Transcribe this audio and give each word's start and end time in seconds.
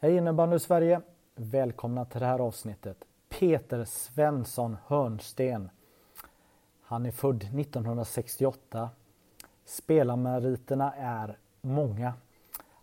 Hej 0.00 0.16
innebandy 0.16 0.58
Sverige! 0.58 1.00
Välkomna 1.34 2.04
till 2.04 2.20
det 2.20 2.26
här 2.26 2.38
avsnittet. 2.38 3.04
Peter 3.28 3.84
Svensson 3.84 4.76
Hörnsten. 4.86 5.70
Han 6.82 7.06
är 7.06 7.10
född 7.10 7.42
1968. 7.42 8.90
Spelarmeriterna 9.64 10.94
är 10.94 11.38
många. 11.60 12.14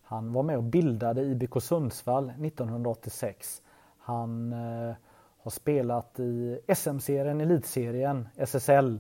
Han 0.04 0.34
var 0.34 0.44
med 0.44 0.58
och 0.58 0.64
bildade 0.64 1.22
IBK 1.22 1.64
Sundsvall 1.64 2.30
1986. 2.30 3.62
Han 3.98 4.54
eh, 4.54 4.96
har 5.44 5.52
spelat 5.52 6.20
i 6.20 6.60
SM-serien, 6.76 7.42
Elitserien, 7.42 8.28
SSL 8.36 9.00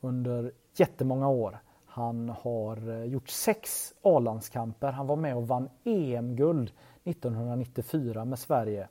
under 0.00 0.52
jättemånga 0.76 1.28
år. 1.28 1.58
Han 1.86 2.28
har 2.28 2.90
eh, 2.90 3.04
gjort 3.04 3.28
sex 3.28 3.94
A-landskamper. 4.02 4.92
Han 4.92 5.06
var 5.06 5.16
med 5.16 5.36
och 5.36 5.48
vann 5.48 5.68
EM-guld 5.84 6.72
1994 7.08 8.24
med 8.24 8.38
Sverige. 8.38 8.88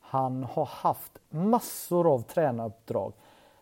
Han 0.00 0.44
har 0.44 0.66
haft 0.66 1.18
massor 1.30 2.12
av 2.14 2.22
tränaruppdrag 2.22 3.12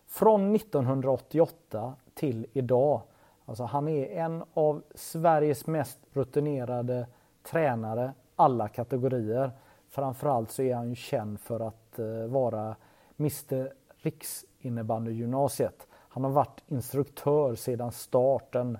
från 0.07 0.55
1988 0.55 1.95
till 2.15 2.47
idag. 2.53 3.03
Alltså 3.45 3.65
han 3.65 3.89
är 3.89 4.07
en 4.07 4.45
av 4.55 4.83
Sveriges 4.95 5.67
mest 5.67 5.99
rutinerade 6.13 7.07
tränare 7.43 8.13
alla 8.37 8.69
kategorier. 8.69 9.51
Framförallt 9.89 10.51
så 10.51 10.63
är 10.63 10.75
han 10.75 10.89
ju 10.89 10.95
känd 10.95 11.41
för 11.41 11.61
att 11.61 11.98
eh, 11.98 12.27
vara 12.27 12.77
Mr 13.19 13.73
Riksinnebandygymnasiet. 14.03 15.87
Han 15.93 16.25
har 16.25 16.31
varit 16.31 16.63
instruktör 16.69 17.55
sedan 17.55 17.93
starten 17.93 18.79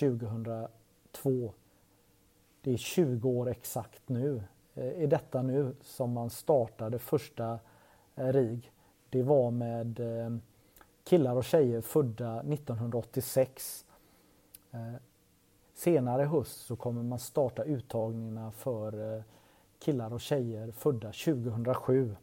2002. 0.00 0.68
Det 2.60 2.72
är 2.72 2.76
20 2.76 3.28
år 3.28 3.48
exakt 3.48 4.08
nu. 4.08 4.42
Eh, 4.74 5.02
I 5.02 5.06
detta 5.06 5.42
nu 5.42 5.74
som 5.82 6.12
man 6.12 6.30
startade 6.30 6.98
första 6.98 7.58
eh, 8.16 8.26
RIG. 8.26 8.72
Det 9.10 9.22
var 9.22 9.50
med 9.50 10.00
eh, 10.00 10.36
killar 11.04 11.36
och 11.36 11.44
tjejer 11.44 11.80
födda 11.80 12.40
1986. 12.40 13.84
Senare 15.74 16.22
i 16.22 16.26
höst 16.26 16.66
så 16.66 16.76
kommer 16.76 17.02
man 17.02 17.18
starta 17.18 17.62
uttagningarna 17.64 18.50
för 18.50 19.22
killar 19.78 20.12
och 20.12 20.20
tjejer 20.20 20.70
födda 20.70 21.12
2007. 21.12 22.16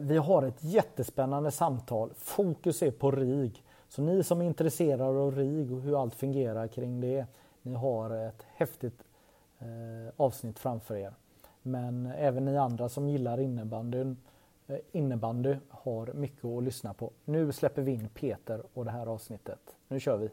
Vi 0.00 0.16
har 0.16 0.42
ett 0.42 0.64
jättespännande 0.64 1.50
samtal. 1.50 2.10
Fokus 2.14 2.82
är 2.82 2.90
på 2.90 3.10
RIG. 3.10 3.64
Så 3.88 4.02
ni 4.02 4.22
som 4.22 4.40
är 4.40 4.44
intresserade 4.44 5.18
av 5.18 5.36
RIG 5.36 5.72
och 5.72 5.80
hur 5.80 6.02
allt 6.02 6.14
fungerar 6.14 6.66
kring 6.66 7.00
det, 7.00 7.26
ni 7.62 7.74
har 7.74 8.10
ett 8.10 8.42
häftigt 8.54 9.04
Eh, 9.60 10.12
avsnitt 10.16 10.58
framför 10.58 10.96
er. 10.96 11.14
Men 11.62 12.06
även 12.06 12.44
ni 12.44 12.56
andra 12.56 12.88
som 12.88 13.08
gillar 13.08 13.40
innebandyn, 13.40 14.16
eh, 14.66 14.78
innebandy 14.92 15.56
har 15.68 16.12
mycket 16.12 16.44
att 16.44 16.62
lyssna 16.62 16.94
på. 16.94 17.10
Nu 17.24 17.52
släpper 17.52 17.82
vi 17.82 17.92
in 17.92 18.08
Peter 18.08 18.62
och 18.74 18.84
det 18.84 18.90
här 18.90 19.06
avsnittet. 19.06 19.76
Nu 19.88 20.00
kör 20.00 20.16
vi! 20.16 20.30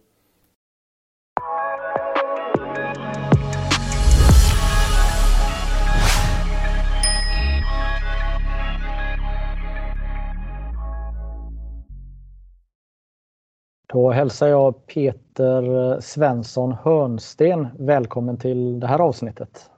Då 13.94 14.12
hälsar 14.12 14.48
jag 14.48 14.86
Peter 14.86 16.00
Svensson 16.02 16.72
Hörnsten 16.72 17.68
välkommen 17.80 18.38
till 18.38 18.80
det 18.80 18.88
här 18.88 19.00
avsnittet. 19.00 19.70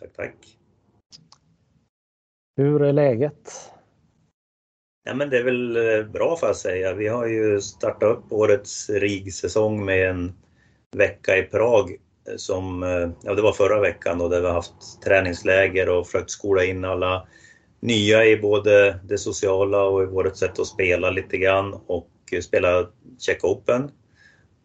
Tack, 0.00 0.12
tack. 0.16 0.34
Hur 2.56 2.82
är 2.82 2.92
läget? 2.92 3.72
Ja, 5.04 5.14
men 5.14 5.30
det 5.30 5.38
är 5.38 5.44
väl 5.44 5.76
eh, 5.76 6.06
bra 6.06 6.36
får 6.36 6.48
jag 6.48 6.56
säga. 6.56 6.94
Vi 6.94 7.08
har 7.08 7.26
ju 7.26 7.60
startat 7.60 8.02
upp 8.02 8.32
årets 8.32 8.90
RIG-säsong 8.90 9.84
med 9.84 10.10
en 10.10 10.32
vecka 10.96 11.36
i 11.36 11.42
Prag 11.42 11.90
eh, 11.90 12.36
som, 12.36 12.82
eh, 12.82 13.10
ja 13.22 13.34
det 13.34 13.42
var 13.42 13.52
förra 13.52 13.80
veckan 13.80 14.18
då, 14.18 14.28
där 14.28 14.40
vi 14.40 14.46
har 14.46 14.54
haft 14.54 15.02
träningsläger 15.04 15.88
och 15.88 16.06
försökt 16.06 16.30
skola 16.30 16.64
in 16.64 16.84
alla 16.84 17.28
nya 17.80 18.26
i 18.26 18.36
både 18.36 19.00
det 19.04 19.18
sociala 19.18 19.82
och 19.84 20.02
i 20.02 20.06
vårt 20.06 20.36
sätt 20.36 20.58
att 20.58 20.66
spela 20.66 21.10
lite 21.10 21.36
grann 21.36 21.74
och 21.86 22.10
spela 22.42 22.86
Check 23.18 23.44
Open. 23.44 23.90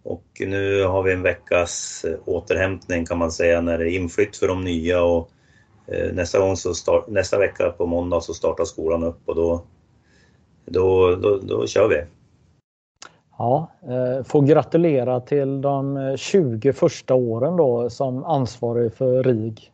Och 0.04 0.26
nu 0.40 0.84
har 0.84 1.04
vi 1.04 1.14
en 1.14 1.22
veckas 1.22 2.06
eh, 2.08 2.20
återhämtning 2.26 3.06
kan 3.06 3.18
man 3.18 3.32
säga 3.32 3.62
när 3.62 3.78
det 3.78 3.92
är 3.92 3.96
inflytt 3.96 4.38
för 4.38 4.48
de 4.48 4.62
nya 4.64 5.04
och 5.04 5.32
nästa, 6.14 6.40
gång 6.40 6.58
så 6.58 6.74
start, 6.74 7.08
nästa 7.08 7.38
vecka 7.38 7.70
på 7.70 7.86
måndag 7.86 8.22
så 8.22 8.34
startar 8.34 8.66
skolan 8.66 9.04
upp 9.04 9.20
och 9.26 9.36
då, 9.36 9.66
då, 10.66 11.16
då, 11.16 11.38
då 11.38 11.68
kör 11.68 11.88
vi. 11.88 12.04
Ja, 13.38 13.72
eh, 13.82 14.24
får 14.24 14.42
gratulera 14.42 15.20
till 15.20 15.62
de 15.62 16.16
20 16.18 16.74
första 16.74 17.14
åren 17.14 17.58
då 17.58 17.90
som 17.90 18.24
ansvarig 18.24 18.94
för 18.94 19.24
RIG 19.24 19.72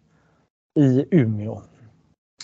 i 0.79 1.05
Umeå. 1.11 1.61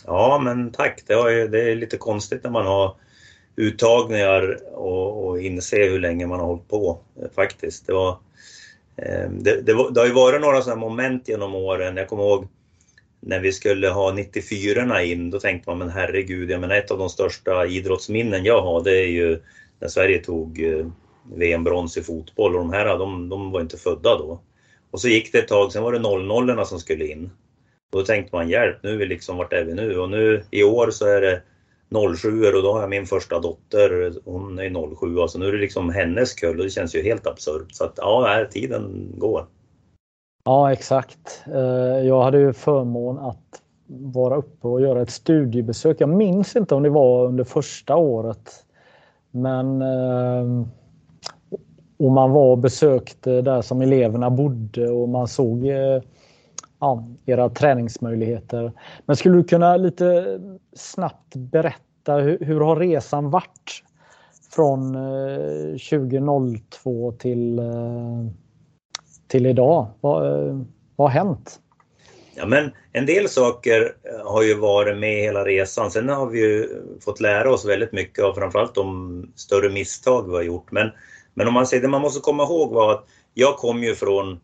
Ja, 0.06 0.42
men 0.44 0.72
tack. 0.72 1.04
Det, 1.08 1.32
ju, 1.32 1.48
det 1.48 1.72
är 1.72 1.76
lite 1.76 1.98
konstigt 1.98 2.44
när 2.44 2.52
man 2.52 2.66
har 2.66 2.96
uttagningar 3.56 4.58
och, 4.74 5.28
och 5.28 5.42
inse 5.42 5.90
hur 5.90 6.00
länge 6.00 6.28
man 6.28 6.40
har 6.40 6.48
hållit 6.48 6.68
på 6.68 7.00
eh, 7.22 7.30
faktiskt. 7.36 7.88
Det, 7.88 7.94
var, 7.94 8.18
eh, 8.96 9.30
det, 9.30 9.62
det, 9.62 9.74
var, 9.74 9.92
det 9.92 10.00
har 10.00 10.08
ju 10.08 10.14
varit 10.14 10.42
några 10.42 10.62
sådana 10.62 10.82
moment 10.82 11.28
genom 11.28 11.56
åren. 11.56 11.98
Jag 11.98 12.08
kommer 12.08 12.24
ihåg 12.24 12.48
när 13.20 13.40
vi 13.40 13.52
skulle 13.52 13.90
ha 13.90 14.14
94 14.14 15.04
in, 15.04 15.30
då 15.30 15.40
tänkte 15.40 15.70
man 15.70 15.78
men 15.78 15.90
herregud, 15.90 16.52
jag 16.52 16.62
menar 16.62 16.76
ett 16.76 16.92
av 16.92 16.98
de 16.98 17.10
största 17.10 17.66
idrottsminnen 17.66 18.46
jag 18.46 18.62
har 18.62 18.84
det 18.84 18.98
är 18.98 19.08
ju 19.08 19.40
när 19.80 19.88
Sverige 19.88 20.20
tog 20.20 20.64
eh, 20.64 20.86
VM-brons 21.36 21.98
i 21.98 22.04
fotboll 22.04 22.56
och 22.56 22.62
de 22.62 22.74
här 22.74 22.98
de, 22.98 23.30
de 23.30 23.52
var 23.52 23.62
inte 23.62 23.78
födda 23.78 24.18
då. 24.18 24.42
Och 24.92 25.02
så 25.02 25.08
gick 25.08 25.32
det 25.32 25.40
ett 25.40 25.48
tag, 25.48 25.72
sen 25.72 25.84
var 25.84 25.94
det 25.94 26.00
00 26.00 26.66
som 26.66 26.80
skulle 26.80 27.08
in. 27.08 27.30
Och 27.92 28.00
då 28.00 28.06
tänkte 28.06 28.36
man 28.36 28.50
hjälp, 28.50 28.78
nu 28.84 28.90
är 28.90 28.98
vi 28.98 29.06
liksom, 29.06 29.38
vart 29.38 29.54
är 29.54 29.64
vi 29.64 29.74
nu? 29.74 30.00
Och 30.00 30.10
nu 30.10 30.44
i 30.52 30.64
år 30.64 30.92
så 30.92 31.06
är 31.08 31.22
det 31.22 31.42
07 32.18 32.46
och 32.46 32.64
då 32.64 32.74
har 32.74 32.82
jag 32.82 32.90
min 32.90 33.06
första 33.06 33.40
dotter, 33.40 34.14
hon 34.26 34.60
är 34.60 34.96
07, 34.96 35.20
alltså 35.20 35.40
nu 35.40 35.48
är 35.48 35.52
det 35.52 35.58
liksom 35.58 35.90
hennes 35.90 36.34
kull 36.34 36.58
och 36.58 36.64
det 36.64 36.70
känns 36.70 36.96
ju 36.96 37.04
helt 37.04 37.28
absurt. 37.28 37.72
Så 37.72 37.84
att 37.84 37.94
ja, 37.98 38.26
här, 38.28 38.46
tiden 38.46 39.14
går. 39.18 39.46
Ja, 40.46 40.72
exakt. 40.72 41.44
Eh, 41.48 42.08
jag 42.08 42.24
hade 42.24 42.40
ju 42.40 42.54
förmån 42.54 43.18
att 43.20 43.62
vara 43.88 44.36
uppe 44.36 44.68
och 44.68 44.82
göra 44.82 45.02
ett 45.02 45.10
studiebesök. 45.10 46.02
Jag 46.02 46.10
minns 46.10 46.56
inte 46.56 46.76
om 46.76 46.84
det 46.84 46.90
var 46.90 47.26
under 47.26 47.44
första 47.44 47.96
året. 47.96 48.52
Men 49.32 49.82
eh, 49.82 50.68
och 51.98 52.12
man 52.12 52.32
var 52.32 52.52
och 52.52 52.58
besökte 52.58 53.42
där 53.42 53.62
som 53.62 53.82
eleverna 53.82 54.30
bodde 54.30 54.90
och 54.90 55.10
man 55.10 55.28
såg 55.28 55.68
eh, 55.68 56.02
ja, 56.84 57.08
era 57.26 57.50
träningsmöjligheter. 57.50 58.72
Men 59.06 59.16
skulle 59.16 59.38
du 59.38 59.44
kunna 59.44 59.78
lite 59.78 60.40
snabbt 60.76 61.36
berätta 61.36 62.14
hur, 62.16 62.38
hur 62.42 62.60
har 62.60 62.76
resan 62.76 63.30
varit 63.30 63.84
från 64.56 64.96
eh, 64.96 65.72
2002 65.90 67.12
till, 67.12 67.60
eh, 67.60 67.66
till 69.28 69.46
idag? 69.46 69.88
Vad, 70.02 70.26
eh, 70.26 70.60
vad 70.96 71.12
har 71.12 71.20
hänt? 71.26 71.60
Ja, 72.36 72.46
men 72.46 72.72
en 72.92 73.06
del 73.06 73.30
saker 73.30 73.96
eh, 74.04 74.32
har 74.32 74.44
ju 74.44 74.54
varit 74.54 74.98
med 74.98 75.22
hela 75.22 75.46
resan. 75.46 75.92
Sen 75.92 76.10
har 76.10 76.28
vi 76.28 76.40
ju 76.40 76.68
fått 77.02 77.20
lära 77.20 77.54
oss 77.54 77.66
väldigt 77.66 77.94
mycket 77.94 78.26
av 78.26 78.34
framförallt 78.34 78.76
de 78.76 79.32
större 79.36 79.70
misstag 79.70 80.28
vi 80.28 80.36
har 80.36 80.44
gjort. 80.44 80.72
Men 80.72 80.92
men 81.34 81.48
om 81.48 81.54
man 81.54 81.68
säger 81.68 81.84
det 81.84 81.90
man 81.90 82.02
måste 82.02 82.20
komma 82.20 82.44
ihåg 82.44 82.74
var 82.74 82.92
att 82.92 83.06
jag 83.34 83.58
kom 83.58 83.84
ju 83.84 83.96
från 83.96 84.40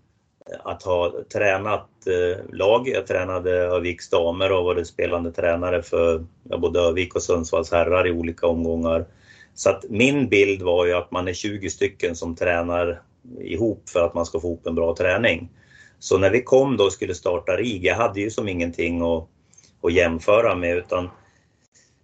att 0.63 0.83
ha 0.83 1.13
tränat 1.33 1.89
eh, 2.07 2.45
lag. 2.53 2.87
Jag 2.87 3.07
tränade 3.07 3.51
Öviks 3.51 4.09
damer 4.09 4.51
och 4.51 4.65
varit 4.65 4.87
spelande 4.87 5.31
tränare 5.31 5.81
för 5.83 6.25
både 6.43 6.79
Övik 6.79 7.15
och 7.15 7.23
Sundsvalls 7.23 7.71
herrar 7.71 8.07
i 8.07 8.11
olika 8.11 8.47
omgångar. 8.47 9.05
Så 9.53 9.69
att 9.69 9.85
min 9.89 10.29
bild 10.29 10.61
var 10.61 10.85
ju 10.85 10.93
att 10.93 11.11
man 11.11 11.27
är 11.27 11.33
20 11.33 11.69
stycken 11.69 12.15
som 12.15 12.35
tränar 12.35 13.01
ihop 13.39 13.89
för 13.89 14.05
att 14.05 14.13
man 14.13 14.25
ska 14.25 14.39
få 14.39 14.47
ihop 14.47 14.67
en 14.67 14.75
bra 14.75 14.95
träning. 14.95 15.49
Så 15.99 16.17
när 16.17 16.29
vi 16.29 16.43
kom 16.43 16.77
då 16.77 16.83
och 16.83 16.93
skulle 16.93 17.15
starta 17.15 17.57
RIG, 17.57 17.85
jag 17.85 17.95
hade 17.95 18.21
ju 18.21 18.29
som 18.29 18.47
ingenting 18.47 19.01
att, 19.01 19.27
att 19.83 19.93
jämföra 19.93 20.55
med 20.55 20.77
utan 20.77 21.09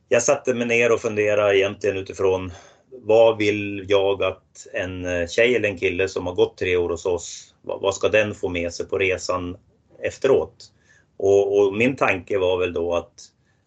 jag 0.10 0.24
satte 0.24 0.54
mig 0.54 0.68
ner 0.68 0.92
och 0.92 1.02
funderade 1.02 1.58
egentligen 1.58 1.98
utifrån 1.98 2.52
vad 2.92 3.38
vill 3.38 3.86
jag 3.90 4.24
att 4.24 4.68
en 4.74 5.06
eh, 5.06 5.28
tjej 5.28 5.56
eller 5.56 5.70
en 5.70 5.78
kille 5.78 6.08
som 6.08 6.28
har 6.28 6.34
gått 6.34 6.58
tre 6.58 6.78
år 6.78 6.90
hos 6.90 7.06
oss, 7.06 7.55
vad 7.66 7.96
ska 7.96 8.10
den 8.10 8.36
få 8.36 8.50
med 8.50 8.74
sig 8.74 8.88
på 8.88 8.98
resan 8.98 9.58
efteråt? 10.04 10.72
Och, 11.18 11.60
och 11.60 11.74
min 11.74 11.96
tanke 11.96 12.38
var 12.38 12.58
väl 12.58 12.74
då 12.74 12.96
att 12.96 13.14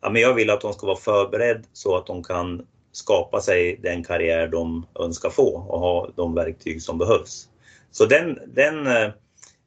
ja, 0.02 0.10
men 0.10 0.22
jag 0.22 0.34
vill 0.34 0.50
att 0.50 0.60
de 0.60 0.72
ska 0.72 0.86
vara 0.86 0.96
förberedd 0.96 1.64
så 1.72 1.96
att 1.96 2.06
de 2.06 2.24
kan 2.24 2.66
skapa 2.92 3.40
sig 3.40 3.80
den 3.82 4.04
karriär 4.04 4.48
de 4.48 4.86
önskar 5.00 5.30
få 5.30 5.66
och 5.68 5.80
ha 5.80 6.10
de 6.16 6.34
verktyg 6.34 6.82
som 6.82 6.98
behövs. 6.98 7.48
Så 7.90 8.06
den, 8.06 8.38
den 8.46 8.86
eh, 8.86 9.10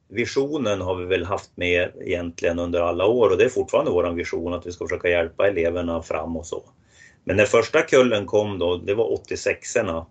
visionen 0.08 0.80
har 0.80 0.94
vi 0.94 1.04
väl 1.04 1.24
haft 1.24 1.50
med 1.54 1.92
egentligen 2.00 2.58
under 2.58 2.80
alla 2.80 3.06
år 3.06 3.30
och 3.30 3.38
det 3.38 3.44
är 3.44 3.48
fortfarande 3.48 3.90
vår 3.90 4.10
vision 4.10 4.54
att 4.54 4.66
vi 4.66 4.72
ska 4.72 4.84
försöka 4.84 5.08
hjälpa 5.08 5.48
eleverna 5.48 6.02
fram 6.02 6.36
och 6.36 6.46
så. 6.46 6.62
Men 7.24 7.36
när 7.36 7.44
första 7.44 7.82
kullen 7.82 8.26
kom 8.26 8.58
då, 8.58 8.76
det 8.76 8.94
var 8.94 9.18
86orna. 9.28 10.06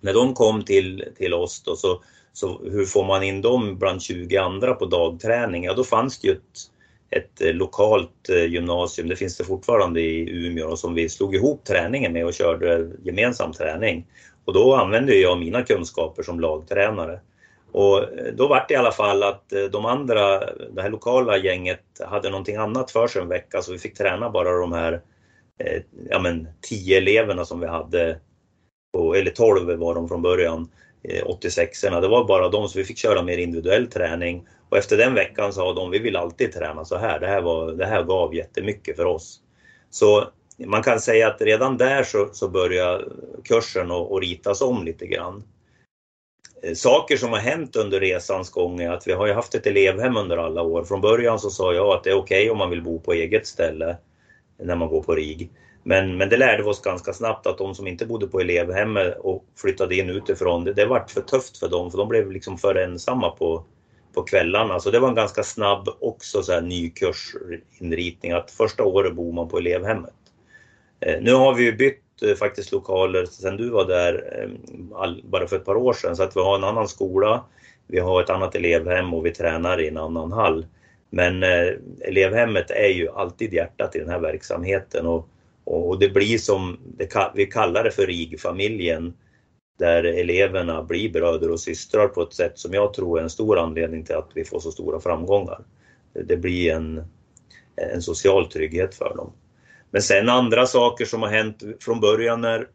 När 0.00 0.14
de 0.14 0.34
kom 0.34 0.64
till, 0.64 1.04
till 1.16 1.34
oss 1.34 1.62
då, 1.62 1.76
så, 1.76 2.02
så 2.40 2.60
hur 2.64 2.84
får 2.84 3.04
man 3.04 3.22
in 3.22 3.42
dem 3.42 3.78
bland 3.78 4.02
20 4.02 4.36
andra 4.36 4.74
på 4.74 4.86
dagträning? 4.86 5.64
Ja, 5.64 5.74
då 5.74 5.84
fanns 5.84 6.18
det 6.18 6.28
ju 6.28 6.34
ett, 6.34 6.60
ett 7.10 7.40
eh, 7.40 7.52
lokalt 7.52 8.28
eh, 8.28 8.44
gymnasium, 8.44 9.08
det 9.08 9.16
finns 9.16 9.36
det 9.36 9.44
fortfarande 9.44 10.00
i 10.00 10.30
Umeå, 10.30 10.76
som 10.76 10.94
vi 10.94 11.08
slog 11.08 11.34
ihop 11.34 11.64
träningen 11.64 12.12
med 12.12 12.26
och 12.26 12.34
körde 12.34 12.90
gemensam 13.02 13.52
träning. 13.52 14.06
Och 14.44 14.52
då 14.52 14.74
använde 14.74 15.14
jag 15.14 15.38
mina 15.38 15.62
kunskaper 15.62 16.22
som 16.22 16.40
lagtränare. 16.40 17.20
Och 17.72 17.98
eh, 17.98 18.32
då 18.34 18.48
var 18.48 18.64
det 18.68 18.74
i 18.74 18.76
alla 18.76 18.92
fall 18.92 19.22
att 19.22 19.52
de 19.72 19.86
andra, 19.86 20.38
det 20.70 20.82
här 20.82 20.90
lokala 20.90 21.38
gänget, 21.38 21.84
hade 22.06 22.30
någonting 22.30 22.56
annat 22.56 22.90
för 22.90 23.08
sig 23.08 23.22
en 23.22 23.28
vecka 23.28 23.62
så 23.62 23.72
vi 23.72 23.78
fick 23.78 23.98
träna 23.98 24.30
bara 24.30 24.60
de 24.60 24.72
här 24.72 25.00
ja 26.10 26.18
men, 26.18 26.48
tio 26.60 26.98
eleverna 26.98 27.44
som 27.44 27.60
vi 27.60 27.66
hade, 27.66 28.18
på, 28.92 29.14
eller 29.14 29.30
12 29.30 29.78
var 29.78 29.94
de 29.94 30.08
från 30.08 30.22
början, 30.22 30.68
Eh, 31.02 31.24
86orna. 31.24 32.00
Det 32.00 32.08
var 32.08 32.24
bara 32.24 32.48
de 32.48 32.68
så 32.68 32.78
vi 32.78 32.84
fick 32.84 32.98
köra 32.98 33.22
mer 33.22 33.38
individuell 33.38 33.86
träning 33.86 34.46
och 34.68 34.78
efter 34.78 34.96
den 34.96 35.14
veckan 35.14 35.52
sa 35.52 35.72
de, 35.72 35.90
vi 35.90 35.98
vill 35.98 36.16
alltid 36.16 36.52
träna 36.52 36.84
så 36.84 36.96
här. 36.96 37.20
Det 37.20 37.26
här, 37.26 37.40
var, 37.40 37.72
det 37.72 37.86
här 37.86 38.02
gav 38.02 38.34
jättemycket 38.34 38.96
för 38.96 39.04
oss. 39.04 39.40
Så 39.90 40.28
man 40.58 40.82
kan 40.82 41.00
säga 41.00 41.28
att 41.28 41.40
redan 41.40 41.76
där 41.76 42.02
så, 42.02 42.28
så 42.32 42.48
börjar 42.48 43.12
kursen 43.44 43.90
att 43.90 44.20
ritas 44.20 44.62
om 44.62 44.84
lite 44.84 45.06
grann. 45.06 45.42
Eh, 46.62 46.74
saker 46.74 47.16
som 47.16 47.30
har 47.30 47.38
hänt 47.38 47.76
under 47.76 48.00
resans 48.00 48.50
gång 48.50 48.80
är 48.80 48.90
att 48.90 49.06
vi 49.06 49.12
har 49.12 49.26
ju 49.26 49.32
haft 49.32 49.54
ett 49.54 49.66
elevhem 49.66 50.16
under 50.16 50.36
alla 50.36 50.62
år. 50.62 50.84
Från 50.84 51.00
början 51.00 51.38
så 51.38 51.50
sa 51.50 51.74
jag 51.74 51.86
att 51.86 52.04
det 52.04 52.10
är 52.10 52.14
okej 52.14 52.42
okay 52.42 52.50
om 52.50 52.58
man 52.58 52.70
vill 52.70 52.82
bo 52.82 53.00
på 53.00 53.12
eget 53.12 53.46
ställe 53.46 53.96
när 54.58 54.76
man 54.76 54.88
går 54.88 55.02
på 55.02 55.14
RIG. 55.14 55.50
Men, 55.90 56.16
men 56.16 56.28
det 56.28 56.36
lärde 56.36 56.62
vi 56.62 56.68
oss 56.68 56.82
ganska 56.82 57.12
snabbt 57.12 57.46
att 57.46 57.58
de 57.58 57.74
som 57.74 57.86
inte 57.86 58.06
bodde 58.06 58.26
på 58.26 58.40
elevhemmet 58.40 59.18
och 59.18 59.44
flyttade 59.56 59.96
in 59.96 60.10
utifrån, 60.10 60.64
det, 60.64 60.72
det 60.72 60.86
vart 60.86 61.10
för 61.10 61.20
tufft 61.20 61.58
för 61.58 61.68
dem 61.68 61.90
för 61.90 61.98
de 61.98 62.08
blev 62.08 62.30
liksom 62.30 62.58
för 62.58 62.74
ensamma 62.74 63.30
på, 63.30 63.64
på 64.14 64.22
kvällarna. 64.22 64.80
Så 64.80 64.90
det 64.90 64.98
var 64.98 65.08
en 65.08 65.14
ganska 65.14 65.42
snabb 65.42 65.88
också 66.00 66.42
så 66.42 66.52
här 66.52 66.60
ny 66.60 66.90
kursinritning 66.90 68.32
att 68.32 68.50
första 68.50 68.84
året 68.84 69.14
bor 69.14 69.32
man 69.32 69.48
på 69.48 69.58
elevhemmet. 69.58 70.14
Eh, 71.00 71.22
nu 71.22 71.32
har 71.32 71.54
vi 71.54 71.64
ju 71.64 71.76
bytt 71.76 72.22
eh, 72.22 72.34
faktiskt 72.34 72.72
lokaler 72.72 73.24
sen 73.24 73.56
du 73.56 73.70
var 73.70 73.84
där 73.84 74.42
eh, 74.42 75.10
bara 75.24 75.46
för 75.46 75.56
ett 75.56 75.64
par 75.64 75.76
år 75.76 75.92
sedan 75.92 76.16
så 76.16 76.22
att 76.22 76.36
vi 76.36 76.40
har 76.40 76.54
en 76.58 76.64
annan 76.64 76.88
skola, 76.88 77.44
vi 77.86 77.98
har 77.98 78.22
ett 78.22 78.30
annat 78.30 78.54
elevhem 78.54 79.14
och 79.14 79.26
vi 79.26 79.30
tränar 79.30 79.80
i 79.80 79.88
en 79.88 79.96
annan 79.96 80.32
hall. 80.32 80.66
Men 81.10 81.42
eh, 81.42 81.72
elevhemmet 82.00 82.70
är 82.70 82.88
ju 82.88 83.08
alltid 83.08 83.52
hjärtat 83.52 83.96
i 83.96 83.98
den 83.98 84.08
här 84.08 84.20
verksamheten 84.20 85.06
och, 85.06 85.28
och 85.64 85.98
det 85.98 86.08
blir 86.08 86.38
som, 86.38 86.78
det, 86.96 87.32
vi 87.34 87.46
kallar 87.46 87.84
det 87.84 87.90
för 87.90 88.06
RIG-familjen 88.06 89.14
där 89.78 90.04
eleverna 90.04 90.82
blir 90.82 91.12
bröder 91.12 91.50
och 91.50 91.60
systrar 91.60 92.08
på 92.08 92.22
ett 92.22 92.34
sätt 92.34 92.58
som 92.58 92.74
jag 92.74 92.94
tror 92.94 93.18
är 93.18 93.22
en 93.22 93.30
stor 93.30 93.58
anledning 93.58 94.04
till 94.04 94.14
att 94.14 94.30
vi 94.34 94.44
får 94.44 94.60
så 94.60 94.70
stora 94.72 95.00
framgångar. 95.00 95.64
Det 96.12 96.36
blir 96.36 96.72
en, 96.72 97.04
en 97.76 98.02
social 98.02 98.46
trygghet 98.46 98.94
för 98.94 99.16
dem. 99.16 99.32
Men 99.90 100.02
sen 100.02 100.28
andra 100.28 100.66
saker 100.66 101.04
som 101.04 101.22
har 101.22 101.28
hänt 101.28 101.62
från 101.80 102.00
början 102.00 102.40
när, 102.40 102.68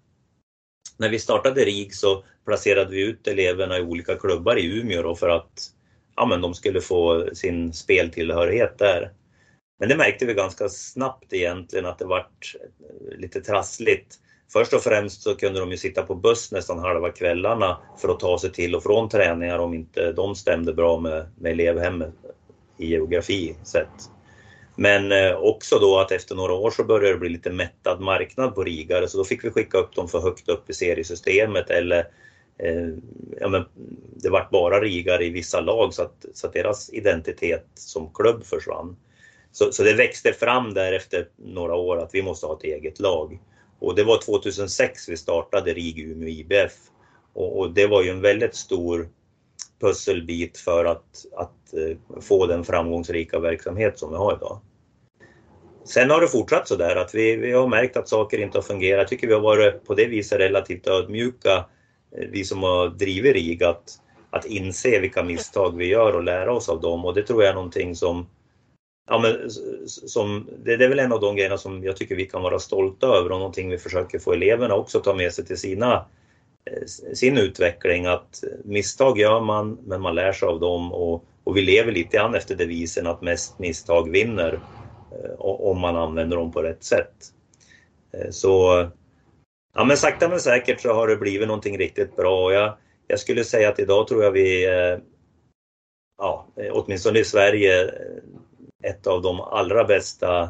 när 0.98 1.10
vi 1.10 1.20
startade 1.20 1.66
RIG 1.66 1.96
så 1.96 2.24
placerade 2.46 2.92
vi 2.92 3.02
ut 3.02 3.28
eleverna 3.28 3.78
i 3.78 3.82
olika 3.82 4.16
klubbar 4.16 4.60
i 4.60 4.80
Umeå 4.80 5.02
då 5.02 5.16
för 5.16 5.30
att 5.30 5.72
ja, 6.16 6.26
men 6.26 6.42
de 6.42 6.54
skulle 6.54 6.82
få 6.82 7.30
sin 7.34 7.74
speltillhörighet 7.74 8.78
där. 8.78 9.12
Men 9.80 9.90
det 9.90 9.98
märkte 9.98 10.26
vi 10.26 10.34
ganska 10.34 10.70
snabbt 10.70 11.34
egentligen 11.34 11.86
att 11.86 12.00
det 12.00 12.06
vart 12.06 12.56
eh, 12.62 13.18
lite 13.18 13.42
trassligt 13.42 14.20
Först 14.54 14.74
och 14.74 14.82
främst 14.82 15.22
så 15.22 15.36
kunde 15.36 15.60
de 15.60 15.72
ju 15.72 15.78
sitta 15.78 16.04
på 16.04 16.16
buss 16.16 16.52
nästan 16.52 16.80
halva 16.80 17.12
kvällarna 17.12 17.78
för 17.98 18.10
att 18.10 18.20
ta 18.20 18.40
sig 18.40 18.52
till 18.52 18.76
och 18.76 18.84
från 18.84 19.10
träningar 19.10 19.60
om 19.60 19.74
inte 19.74 20.12
de 20.12 20.36
stämde 20.36 20.74
bra 20.74 21.00
med, 21.00 21.26
med 21.40 21.52
elevhemmet 21.52 22.14
i 22.78 22.88
geografi 22.88 23.56
sett. 23.64 24.10
Men 24.76 25.12
eh, 25.12 25.36
också 25.36 25.80
då 25.80 26.00
att 26.00 26.12
efter 26.12 26.36
några 26.36 26.54
år 26.54 26.72
så 26.72 26.84
började 26.84 27.14
det 27.14 27.20
bli 27.20 27.30
lite 27.30 27.52
mättad 27.52 28.02
marknad 28.02 28.56
på 28.56 28.64
rigare 28.64 29.08
så 29.08 29.18
då 29.18 29.24
fick 29.24 29.44
vi 29.44 29.52
skicka 29.52 29.78
upp 29.78 29.96
dem 29.96 30.08
för 30.08 30.20
högt 30.20 30.50
upp 30.50 30.70
i 30.70 30.74
seriesystemet 30.74 31.70
eller 31.70 32.00
eh, 32.58 32.90
ja, 33.40 33.48
men 33.48 33.66
det 34.16 34.30
vart 34.30 34.50
bara 34.50 34.82
rigare 34.82 35.26
i 35.26 35.30
vissa 35.30 35.62
lag 35.62 35.94
så 35.94 36.02
att, 36.02 36.26
så 36.34 36.48
att 36.48 36.54
deras 36.54 36.94
identitet 36.94 37.68
som 37.74 38.14
klubb 38.14 38.46
försvann. 38.46 38.96
Så, 39.56 39.72
så 39.72 39.84
det 39.84 39.94
växte 39.94 40.34
fram 40.34 40.74
där 40.74 40.94
efter 40.94 41.28
några 41.38 41.76
år 41.76 41.98
att 41.98 42.10
vi 42.14 42.22
måste 42.22 42.46
ha 42.46 42.58
ett 42.58 42.64
eget 42.64 43.00
lag. 43.00 43.40
Och 43.80 43.96
det 43.96 44.04
var 44.04 44.22
2006 44.22 45.10
vi 45.10 45.18
startade 45.18 45.74
RIG 45.74 46.00
Umeå 46.00 46.30
IBF. 46.30 46.74
Och, 47.34 47.60
och, 47.60 47.74
det 47.74 47.88
var 47.88 48.04
ju 48.04 48.10
en 48.10 48.22
väldigt 48.22 48.56
stor 48.56 49.10
pusselbit 49.82 50.58
för 50.58 50.86
att, 50.86 51.26
att 51.36 51.74
eh, 51.74 52.22
få 52.22 52.46
den 52.46 52.64
framgångsrika 52.64 53.40
verksamhet 53.40 54.00
som 54.00 54.12
vi 54.12 54.18
har 54.18 54.36
idag. 54.36 54.60
Sen 55.86 56.10
har 56.10 56.22
det 56.22 56.28
fortsatt 56.28 56.68
så 56.68 56.76
där 56.76 56.96
att 56.96 57.16
vi, 57.16 57.36
vi 57.36 57.52
har 57.52 57.68
märkt 57.68 57.98
att 57.98 58.10
saker 58.10 58.38
inte 58.38 58.58
har 58.58 58.64
fungerat. 58.64 59.00
Jag 59.00 59.08
tycker 59.08 59.28
vi 59.28 59.34
har 59.34 59.42
varit 59.42 59.86
på 59.86 59.94
det 59.94 60.06
viset 60.06 60.40
relativt 60.40 60.88
ödmjuka, 60.88 61.66
eh, 62.18 62.28
vi 62.32 62.44
som 62.44 62.64
har 62.64 62.88
drivit 62.88 63.36
RIG, 63.36 63.64
att, 63.64 64.00
att 64.30 64.46
inse 64.46 65.00
vilka 65.00 65.24
misstag 65.24 65.78
vi 65.78 65.86
gör 65.86 66.16
och 66.16 66.24
lära 66.24 66.54
oss 66.54 66.70
av 66.70 66.82
dem. 66.82 67.06
Och 67.06 67.14
det 67.14 67.24
tror 67.24 67.44
jag 67.44 67.50
är 67.50 67.56
någonting 67.56 67.96
som 67.96 68.28
Ja, 69.08 69.20
men 69.20 69.50
som, 69.86 70.50
det, 70.64 70.78
det 70.78 70.86
är 70.86 70.90
väl 70.90 71.00
en 71.00 71.12
av 71.12 71.22
de 71.22 71.36
grejerna 71.36 71.58
som 71.58 71.84
jag 71.84 71.98
tycker 71.98 72.16
vi 72.16 72.26
kan 72.26 72.42
vara 72.42 72.60
stolta 72.60 73.08
över 73.08 73.32
och 73.32 73.38
någonting 73.38 73.70
vi 73.70 73.78
försöker 73.78 74.20
få 74.20 74.34
eleverna 74.34 74.76
också 74.76 75.00
ta 75.00 75.14
med 75.14 75.34
sig 75.34 75.46
till 75.46 75.58
sina, 75.58 76.06
eh, 76.66 76.86
sin 77.14 77.38
utveckling. 77.38 78.06
Att 78.06 78.44
misstag 78.64 79.20
gör 79.20 79.42
man, 79.42 79.78
men 79.86 80.02
man 80.02 80.16
lär 80.16 80.34
sig 80.34 80.48
av 80.48 80.60
dem 80.60 80.94
och, 80.94 81.26
och 81.44 81.58
vi 81.58 81.62
lever 81.62 81.92
lite 81.92 82.18
grann 82.18 82.36
efter 82.36 82.56
devisen 82.56 83.08
att 83.08 83.22
mest 83.22 83.60
misstag 83.60 84.12
vinner 84.12 84.60
eh, 85.12 85.40
om 85.40 85.80
man 85.80 85.96
använder 85.96 86.38
dem 86.38 86.52
på 86.52 86.62
rätt 86.62 86.84
sätt. 86.84 87.16
Eh, 88.14 88.30
så 88.30 88.88
ja, 89.76 89.84
men 89.84 89.98
sakta 89.98 90.30
men 90.30 90.40
säkert 90.40 90.82
så 90.82 90.94
har 90.94 91.08
det 91.08 91.16
blivit 91.16 91.48
någonting 91.48 91.78
riktigt 91.78 92.16
bra 92.16 92.54
jag, 92.54 92.78
jag 93.08 93.20
skulle 93.20 93.44
säga 93.44 93.70
att 93.70 93.80
idag 93.80 94.08
tror 94.08 94.24
jag 94.24 94.32
vi, 94.32 94.66
ja, 96.18 96.48
åtminstone 96.72 97.20
i 97.20 97.24
Sverige, 97.24 97.92
ett 98.84 99.08
av 99.08 99.22
de 99.22 99.42
allra 99.42 99.84
bästa 99.84 100.50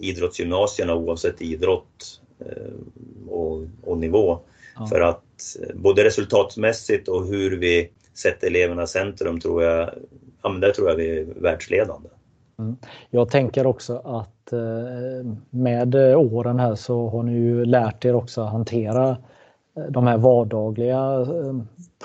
idrottsgymnasierna 0.00 0.94
oavsett 0.94 1.42
idrott 1.42 2.20
eh, 2.38 3.28
och, 3.28 3.62
och 3.82 3.98
nivå. 3.98 4.38
Ja. 4.76 4.86
För 4.86 5.00
att 5.00 5.56
eh, 5.62 5.76
både 5.76 6.04
resultatmässigt 6.04 7.08
och 7.08 7.26
hur 7.26 7.56
vi 7.56 7.90
sätter 8.14 8.46
eleverna 8.46 8.82
i 8.82 8.86
centrum 8.86 9.40
tror 9.40 9.62
jag, 9.62 9.90
ja, 10.42 10.48
men 10.48 10.60
där 10.60 10.72
tror 10.72 10.88
jag 10.88 10.96
vi 10.96 11.18
är 11.18 11.24
världsledande. 11.24 12.08
Mm. 12.58 12.76
Jag 13.10 13.30
tänker 13.30 13.66
också 13.66 13.98
att 13.98 14.52
eh, 14.52 15.32
med 15.50 15.94
åren 16.16 16.58
här 16.58 16.74
så 16.74 17.08
har 17.08 17.22
ni 17.22 17.32
ju 17.32 17.64
lärt 17.64 18.04
er 18.04 18.14
också 18.14 18.40
att 18.40 18.52
hantera 18.52 19.16
de 19.90 20.06
här 20.06 20.18
vardagliga 20.18 21.26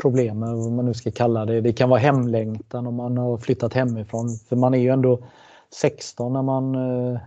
problemen, 0.01 0.59
vad 0.59 0.71
man 0.71 0.85
nu 0.85 0.93
ska 0.93 1.11
kalla 1.11 1.45
det. 1.45 1.61
Det 1.61 1.73
kan 1.73 1.89
vara 1.89 1.99
hemlängtan 1.99 2.87
om 2.87 2.95
man 2.95 3.17
har 3.17 3.37
flyttat 3.37 3.73
hemifrån. 3.73 4.29
För 4.49 4.55
man 4.55 4.73
är 4.73 4.77
ju 4.77 4.89
ändå 4.89 5.19
16 5.73 6.33
när 6.33 6.41
man 6.41 6.75
eh, 6.75 7.19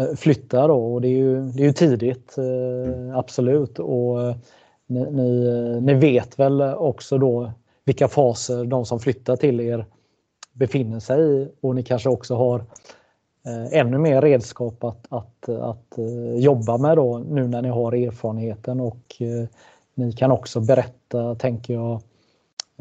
eh, 0.00 0.14
flyttar 0.16 0.68
då 0.68 0.94
och 0.94 1.00
det 1.00 1.08
är 1.08 1.16
ju, 1.16 1.40
det 1.40 1.62
är 1.62 1.66
ju 1.66 1.72
tidigt, 1.72 2.38
eh, 2.38 3.18
absolut. 3.18 3.78
Och 3.78 4.22
eh, 4.22 4.36
ni, 4.86 5.10
ni, 5.10 5.46
eh, 5.46 5.82
ni, 5.82 5.94
vet 5.94 6.38
väl 6.38 6.62
också 6.62 7.18
då 7.18 7.52
vilka 7.84 8.08
faser 8.08 8.64
de 8.64 8.84
som 8.84 9.00
flyttar 9.00 9.36
till 9.36 9.60
er 9.60 9.84
befinner 10.52 11.00
sig 11.00 11.42
i 11.42 11.48
och 11.60 11.74
ni 11.74 11.82
kanske 11.82 12.08
också 12.08 12.34
har 12.34 12.64
ännu 13.72 13.98
mer 13.98 14.22
redskap 14.22 14.84
att, 14.84 15.06
att, 15.08 15.48
att 15.48 15.98
jobba 16.36 16.78
med 16.78 16.96
då 16.96 17.18
nu 17.18 17.48
när 17.48 17.62
ni 17.62 17.68
har 17.68 17.92
erfarenheten 17.92 18.80
och 18.80 19.22
ni 20.00 20.12
kan 20.12 20.30
också 20.30 20.60
berätta, 20.60 21.34
tänker 21.34 21.74
jag, 21.74 22.02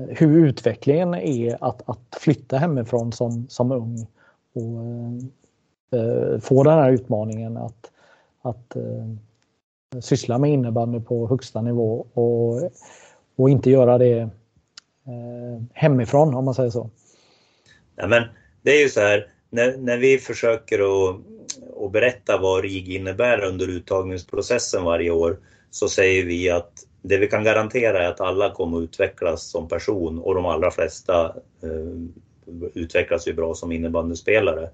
hur 0.07 0.47
utvecklingen 0.47 1.13
är 1.13 1.63
att, 1.63 1.89
att 1.89 2.17
flytta 2.21 2.57
hemifrån 2.57 3.11
som, 3.11 3.47
som 3.49 3.71
ung 3.71 4.07
och 4.53 5.99
eh, 5.99 6.39
få 6.39 6.63
den 6.63 6.73
här 6.73 6.91
utmaningen 6.91 7.57
att, 7.57 7.91
att 8.41 8.75
eh, 8.75 10.01
syssla 10.01 10.37
med 10.37 10.51
innebandy 10.51 10.99
på 10.99 11.27
högsta 11.27 11.61
nivå 11.61 12.07
och, 12.13 12.71
och 13.35 13.49
inte 13.49 13.69
göra 13.69 13.97
det 13.97 14.19
eh, 14.19 15.63
hemifrån 15.73 16.35
om 16.35 16.45
man 16.45 16.53
säger 16.53 16.69
så. 16.69 16.89
Ja, 17.95 18.07
men 18.07 18.23
det 18.61 18.71
är 18.71 18.81
ju 18.83 18.89
så 18.89 18.99
här, 18.99 19.27
när, 19.49 19.77
när 19.77 19.97
vi 19.97 20.17
försöker 20.17 20.79
att, 20.79 21.15
att 21.85 21.91
berätta 21.91 22.37
vad 22.37 22.63
RIG 22.63 22.89
innebär 22.89 23.43
under 23.43 23.67
uttagningsprocessen 23.67 24.83
varje 24.83 25.11
år 25.11 25.37
så 25.71 25.89
säger 25.89 26.25
vi 26.25 26.49
att 26.49 26.85
det 27.01 27.17
vi 27.17 27.27
kan 27.27 27.43
garantera 27.43 28.03
är 28.03 28.07
att 28.07 28.21
alla 28.21 28.51
kommer 28.51 28.77
att 28.77 28.83
utvecklas 28.83 29.43
som 29.43 29.67
person 29.67 30.19
och 30.19 30.35
de 30.35 30.45
allra 30.45 30.71
flesta 30.71 31.25
eh, 31.63 32.59
utvecklas 32.73 33.27
ju 33.27 33.33
bra 33.33 33.53
som 33.53 33.71
innebandyspelare. 33.71 34.69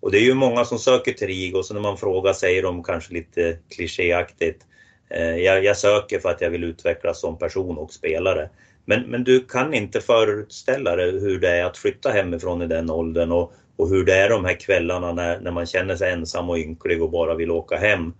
Och 0.00 0.10
det 0.10 0.18
är 0.18 0.22
ju 0.22 0.34
många 0.34 0.64
som 0.64 0.78
söker 0.78 1.12
till 1.12 1.26
RIG 1.26 1.56
och 1.56 1.66
så 1.66 1.74
när 1.74 1.80
man 1.80 1.98
frågar 1.98 2.32
säger 2.32 2.62
de 2.62 2.82
kanske 2.82 3.14
lite 3.14 3.58
klichéaktigt 3.76 4.62
eh, 5.10 5.36
jag, 5.36 5.64
jag, 5.64 5.76
söker 5.76 6.18
för 6.18 6.28
att 6.28 6.40
jag 6.40 6.50
vill 6.50 6.64
utvecklas 6.64 7.20
som 7.20 7.38
person 7.38 7.78
och 7.78 7.92
spelare. 7.92 8.48
Men, 8.84 9.02
men 9.02 9.24
du 9.24 9.40
kan 9.40 9.74
inte 9.74 10.00
föreställa 10.00 10.96
dig 10.96 11.10
hur 11.10 11.40
det 11.40 11.50
är 11.50 11.64
att 11.64 11.78
flytta 11.78 12.10
hemifrån 12.10 12.62
i 12.62 12.66
den 12.66 12.90
åldern 12.90 13.32
och, 13.32 13.52
och 13.76 13.88
hur 13.88 14.04
det 14.04 14.14
är 14.14 14.28
de 14.28 14.44
här 14.44 14.60
kvällarna 14.60 15.12
när, 15.12 15.40
när 15.40 15.50
man 15.50 15.66
känner 15.66 15.96
sig 15.96 16.12
ensam 16.12 16.50
och 16.50 16.58
ynklig 16.58 17.02
och 17.02 17.10
bara 17.10 17.34
vill 17.34 17.50
åka 17.50 17.76
hem. 17.76 18.12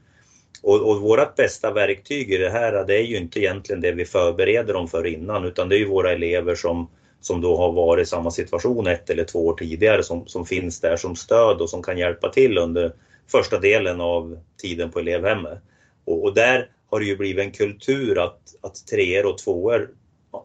Och, 0.62 0.90
och 0.90 1.00
vårt 1.00 1.36
bästa 1.36 1.72
verktyg 1.72 2.32
i 2.32 2.36
det 2.36 2.50
här, 2.50 2.84
det 2.84 2.96
är 2.96 3.02
ju 3.02 3.16
inte 3.16 3.40
egentligen 3.40 3.80
det 3.80 3.92
vi 3.92 4.04
förbereder 4.04 4.74
dem 4.74 4.88
för 4.88 5.06
innan, 5.06 5.44
utan 5.44 5.68
det 5.68 5.76
är 5.76 5.78
ju 5.78 5.88
våra 5.88 6.12
elever 6.12 6.54
som, 6.54 6.90
som 7.20 7.40
då 7.40 7.56
har 7.56 7.72
varit 7.72 8.02
i 8.02 8.06
samma 8.06 8.30
situation 8.30 8.86
ett 8.86 9.10
eller 9.10 9.24
två 9.24 9.46
år 9.46 9.54
tidigare 9.54 10.02
som, 10.02 10.26
som 10.26 10.46
finns 10.46 10.80
där 10.80 10.96
som 10.96 11.16
stöd 11.16 11.60
och 11.60 11.70
som 11.70 11.82
kan 11.82 11.98
hjälpa 11.98 12.28
till 12.28 12.58
under 12.58 12.92
första 13.26 13.58
delen 13.58 14.00
av 14.00 14.38
tiden 14.62 14.90
på 14.90 14.98
elevhemmet. 14.98 15.58
Och, 16.04 16.24
och 16.24 16.34
där 16.34 16.68
har 16.90 17.00
det 17.00 17.06
ju 17.06 17.16
blivit 17.16 17.44
en 17.44 17.52
kultur 17.52 18.24
att, 18.24 18.40
att 18.60 18.86
treor 18.86 19.26
och 19.26 19.38
tvåor 19.38 19.88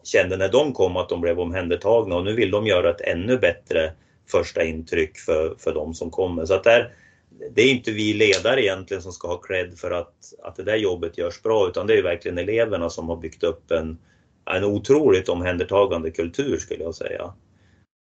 kände 0.04 0.36
när 0.36 0.48
de 0.48 0.72
kom 0.72 0.96
att 0.96 1.08
de 1.08 1.20
blev 1.20 1.40
omhändertagna 1.40 2.16
och 2.16 2.24
nu 2.24 2.34
vill 2.34 2.50
de 2.50 2.66
göra 2.66 2.90
ett 2.90 3.00
ännu 3.00 3.38
bättre 3.38 3.92
första 4.30 4.64
intryck 4.64 5.18
för, 5.18 5.54
för 5.58 5.74
de 5.74 5.94
som 5.94 6.10
kommer. 6.10 6.44
Så 6.44 6.54
att 6.54 6.64
där, 6.64 6.92
det 7.50 7.62
är 7.62 7.70
inte 7.70 7.90
vi 7.90 8.14
ledare 8.14 8.62
egentligen 8.62 9.02
som 9.02 9.12
ska 9.12 9.28
ha 9.28 9.38
cred 9.38 9.78
för 9.78 9.90
att, 9.90 10.14
att 10.42 10.56
det 10.56 10.62
där 10.62 10.76
jobbet 10.76 11.18
görs 11.18 11.42
bra 11.42 11.68
utan 11.68 11.86
det 11.86 11.98
är 11.98 12.02
verkligen 12.02 12.38
eleverna 12.38 12.90
som 12.90 13.08
har 13.08 13.16
byggt 13.16 13.42
upp 13.42 13.70
en, 13.70 13.98
en 14.50 14.64
otroligt 14.64 15.28
omhändertagande 15.28 16.10
kultur 16.10 16.58
skulle 16.58 16.84
jag 16.84 16.94
säga. 16.94 17.34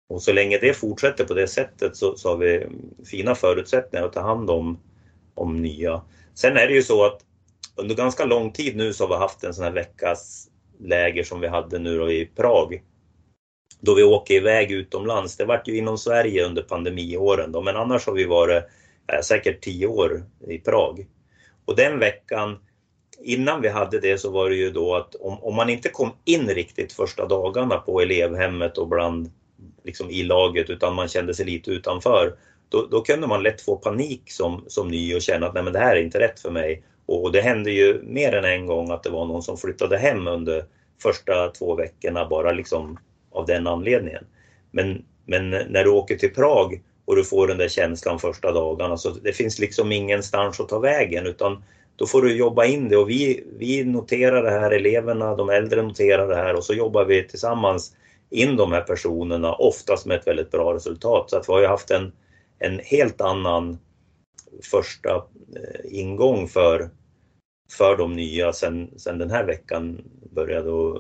Och 0.10 0.22
så 0.22 0.34
länge 0.34 0.58
det 0.58 0.74
fortsätter 0.74 1.26
på 1.26 1.34
det 1.34 1.48
sättet 1.48 1.96
så, 1.96 2.18
så 2.18 2.30
har 2.30 2.38
vi 2.38 2.68
fina 3.06 3.36
förutsättningar 3.36 4.06
att 4.06 4.14
ta 4.14 4.22
hand 4.22 4.50
om, 4.50 4.80
om 5.34 5.62
nya. 5.62 6.02
Sen 6.34 6.58
är 6.58 6.68
det 6.68 6.74
ju 6.74 6.84
så 6.84 7.06
att 7.06 7.22
under 7.76 7.96
ganska 7.96 8.26
lång 8.26 8.52
tid 8.52 8.76
nu 8.76 8.94
så 8.94 9.04
har 9.04 9.10
vi 9.10 9.16
haft 9.16 9.44
en 9.44 9.54
sån 9.54 9.64
här 9.64 9.72
veckas 9.72 10.48
läger 10.80 11.24
som 11.24 11.40
vi 11.40 11.48
hade 11.48 11.80
nu 11.80 11.98
då 11.98 12.12
i 12.12 12.26
Prag. 12.26 12.84
Då 13.80 13.94
vi 13.96 14.04
åker 14.04 14.34
iväg 14.34 14.72
utomlands. 14.72 15.38
Det 15.38 15.46
vart 15.46 15.68
ju 15.68 15.78
inom 15.78 15.98
Sverige 15.98 16.46
under 16.46 16.62
pandemiåren 16.62 17.52
då, 17.52 17.62
men 17.62 17.76
annars 17.76 18.08
har 18.08 18.14
vi 18.14 18.26
varit 18.26 18.64
Eh, 19.08 19.22
säkert 19.22 19.62
tio 19.62 19.88
år 19.88 20.24
i 20.48 20.58
Prag. 20.58 21.06
Och 21.66 21.76
den 21.76 22.00
veckan, 22.00 22.58
innan 23.24 23.62
vi 23.62 23.70
hade 23.70 24.00
det 24.00 24.18
så 24.18 24.32
var 24.32 24.50
det 24.50 24.56
ju 24.56 24.72
då 24.72 24.96
att 24.96 25.16
om, 25.16 25.44
om 25.44 25.56
man 25.56 25.70
inte 25.70 25.90
kom 25.90 26.12
in 26.26 26.48
riktigt 26.48 26.94
första 26.94 27.28
dagarna 27.28 27.78
på 27.78 28.02
elevhemmet 28.02 28.78
och 28.78 28.88
bland 28.88 29.32
liksom 29.84 30.10
i 30.10 30.24
laget 30.24 30.70
utan 30.70 30.96
man 30.96 31.08
kände 31.08 31.34
sig 31.34 31.46
lite 31.46 31.72
utanför. 31.72 32.36
Då, 32.70 32.88
då 32.92 33.02
kunde 33.02 33.28
man 33.28 33.44
lätt 33.44 33.62
få 33.62 33.76
panik 33.76 34.32
som, 34.32 34.64
som 34.68 34.88
ny 34.88 35.16
och 35.16 35.22
känna 35.22 35.48
att 35.48 35.54
nej 35.54 35.64
men 35.64 35.74
det 35.74 35.80
här 35.80 35.96
är 35.96 36.02
inte 36.02 36.20
rätt 36.20 36.40
för 36.40 36.52
mig. 36.52 36.84
Och 37.06 37.32
det 37.32 37.42
hände 37.42 37.72
ju 37.72 38.02
mer 38.04 38.36
än 38.36 38.46
en 38.46 38.66
gång 38.66 38.92
att 38.92 39.04
det 39.04 39.10
var 39.10 39.26
någon 39.26 39.44
som 39.44 39.58
flyttade 39.58 39.98
hem 39.98 40.28
under 40.28 40.66
första 41.02 41.48
två 41.48 41.76
veckorna 41.76 42.26
bara 42.26 42.52
liksom 42.52 43.00
av 43.32 43.46
den 43.46 43.68
anledningen. 43.68 44.26
Men, 44.72 45.06
men 45.26 45.50
när 45.50 45.84
du 45.84 45.90
åker 45.90 46.16
till 46.16 46.34
Prag 46.34 46.82
och 47.06 47.16
du 47.16 47.24
får 47.24 47.48
den 47.48 47.58
där 47.58 47.68
känslan 47.68 48.20
första 48.20 48.52
dagarna 48.52 48.98
så 48.98 49.10
det 49.10 49.34
finns 49.34 49.60
liksom 49.60 49.92
ingenstans 49.92 50.60
att 50.60 50.70
ta 50.70 50.80
vägen 50.80 51.28
utan 51.28 51.64
då 51.96 52.06
får 52.06 52.22
du 52.22 52.38
jobba 52.38 52.66
in 52.66 52.90
det 52.90 52.98
och 52.98 53.10
vi, 53.10 53.44
vi 53.58 53.84
noterar 53.84 54.44
det 54.44 54.52
här, 54.52 54.72
eleverna, 54.72 55.36
de 55.36 55.50
äldre 55.50 55.82
noterar 55.82 56.28
det 56.28 56.36
här 56.36 56.56
och 56.56 56.64
så 56.64 56.74
jobbar 56.74 57.06
vi 57.06 57.28
tillsammans 57.28 57.96
in 58.30 58.56
de 58.56 58.72
här 58.72 58.82
personerna, 58.82 59.54
oftast 59.54 60.06
med 60.06 60.20
ett 60.20 60.28
väldigt 60.28 60.52
bra 60.52 60.74
resultat. 60.74 61.30
Så 61.30 61.38
att 61.38 61.50
vi 61.50 61.54
har 61.54 61.62
ju 61.62 61.68
haft 61.68 61.92
en, 61.92 62.12
en 62.60 62.80
helt 62.84 63.22
annan 63.22 63.78
första 64.72 65.16
eh, 65.56 66.00
ingång 66.00 66.48
för, 66.48 66.90
för 67.72 67.98
de 67.98 68.16
nya 68.16 68.54
sen, 68.54 68.90
sen 68.98 69.18
den 69.18 69.32
här 69.32 69.44
veckan 69.44 70.02
började 70.32 70.72
och 70.72 70.96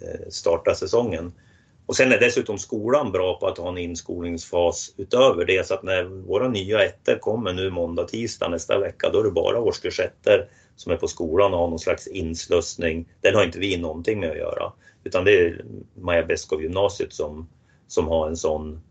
eh, 0.00 0.28
starta 0.28 0.74
säsongen. 0.74 1.32
Och 1.86 1.96
sen 1.96 2.12
är 2.12 2.18
dessutom 2.18 2.58
skolan 2.58 3.12
bra 3.12 3.38
på 3.40 3.46
att 3.46 3.58
ha 3.58 3.68
en 3.68 3.78
inskolningsfas 3.78 4.94
utöver 4.96 5.44
det 5.44 5.66
så 5.66 5.74
att 5.74 5.82
när 5.82 6.04
våra 6.04 6.48
nya 6.48 6.84
ettor 6.84 7.18
kommer 7.18 7.52
nu 7.52 7.70
måndag, 7.70 8.04
tisdag 8.04 8.48
nästa 8.48 8.78
vecka 8.78 9.10
då 9.10 9.20
är 9.20 9.24
det 9.24 9.30
bara 9.30 9.60
årskurs 9.60 10.00
ettor 10.00 10.48
som 10.76 10.92
är 10.92 10.96
på 10.96 11.08
skolan 11.08 11.54
och 11.54 11.58
har 11.58 11.68
någon 11.68 11.78
slags 11.78 12.06
inslussning. 12.06 13.08
Den 13.20 13.34
har 13.34 13.44
inte 13.44 13.58
vi 13.58 13.76
någonting 13.76 14.20
med 14.20 14.30
att 14.30 14.38
göra 14.38 14.72
utan 15.06 15.24
det 15.24 15.40
är 15.40 15.64
Maja 15.94 16.24
Beskow 16.24 16.62
gymnasiet 16.62 17.12
som, 17.12 17.48
som 17.86 18.08
har 18.08 18.28
en 18.28 18.36
sån 18.36 18.82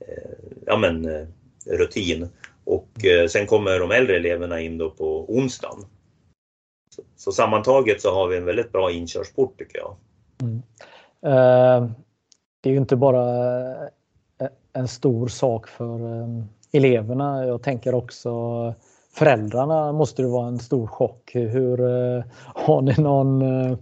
eh, 0.00 0.32
ja, 0.66 0.76
men, 0.76 1.04
eh, 1.04 1.26
rutin. 1.66 2.28
Och 2.64 3.04
eh, 3.04 3.26
sen 3.28 3.46
kommer 3.46 3.78
de 3.78 3.90
äldre 3.90 4.16
eleverna 4.16 4.60
in 4.60 4.78
då 4.78 4.90
på 4.90 5.34
onsdagen. 5.36 5.84
Så, 6.96 7.02
så 7.16 7.32
sammantaget 7.32 8.00
så 8.00 8.14
har 8.14 8.28
vi 8.28 8.36
en 8.36 8.44
väldigt 8.44 8.72
bra 8.72 8.90
inkörsport 8.90 9.58
tycker 9.58 9.78
jag. 9.78 9.96
Mm. 10.42 10.62
Uh, 11.26 11.90
det 12.62 12.68
är 12.68 12.72
ju 12.72 12.78
inte 12.78 12.96
bara 12.96 13.60
eh, 14.38 14.48
en 14.72 14.88
stor 14.88 15.28
sak 15.28 15.68
för 15.68 16.22
ehm, 16.22 16.44
eleverna. 16.72 17.46
Jag 17.46 17.62
tänker 17.62 17.94
också 17.94 18.74
föräldrarna 19.14 19.92
måste 19.92 20.22
det 20.22 20.28
vara 20.28 20.48
en 20.48 20.58
stor 20.58 20.86
chock. 20.86 21.30
Hur 21.34 21.80
eh, 21.80 22.24
har 22.38 22.82
ni 22.82 22.94
någon 22.98 23.42
eh, 23.42 23.78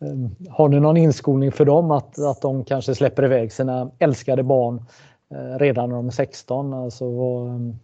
ehm, 0.00 0.36
har 0.50 0.68
ni 0.68 0.80
någon 0.80 0.96
inskolning 0.96 1.52
för 1.52 1.64
dem 1.64 1.90
att, 1.90 2.18
att 2.18 2.42
de 2.42 2.64
kanske 2.64 2.94
släpper 2.94 3.24
iväg 3.24 3.52
sina 3.52 3.90
älskade 3.98 4.42
barn 4.42 4.84
redan 5.58 5.88
när 5.88 5.96
de 5.96 6.06
är 6.06 6.10
16? 6.10 6.74
Alltså, 6.74 7.04
ehm, 7.04 7.78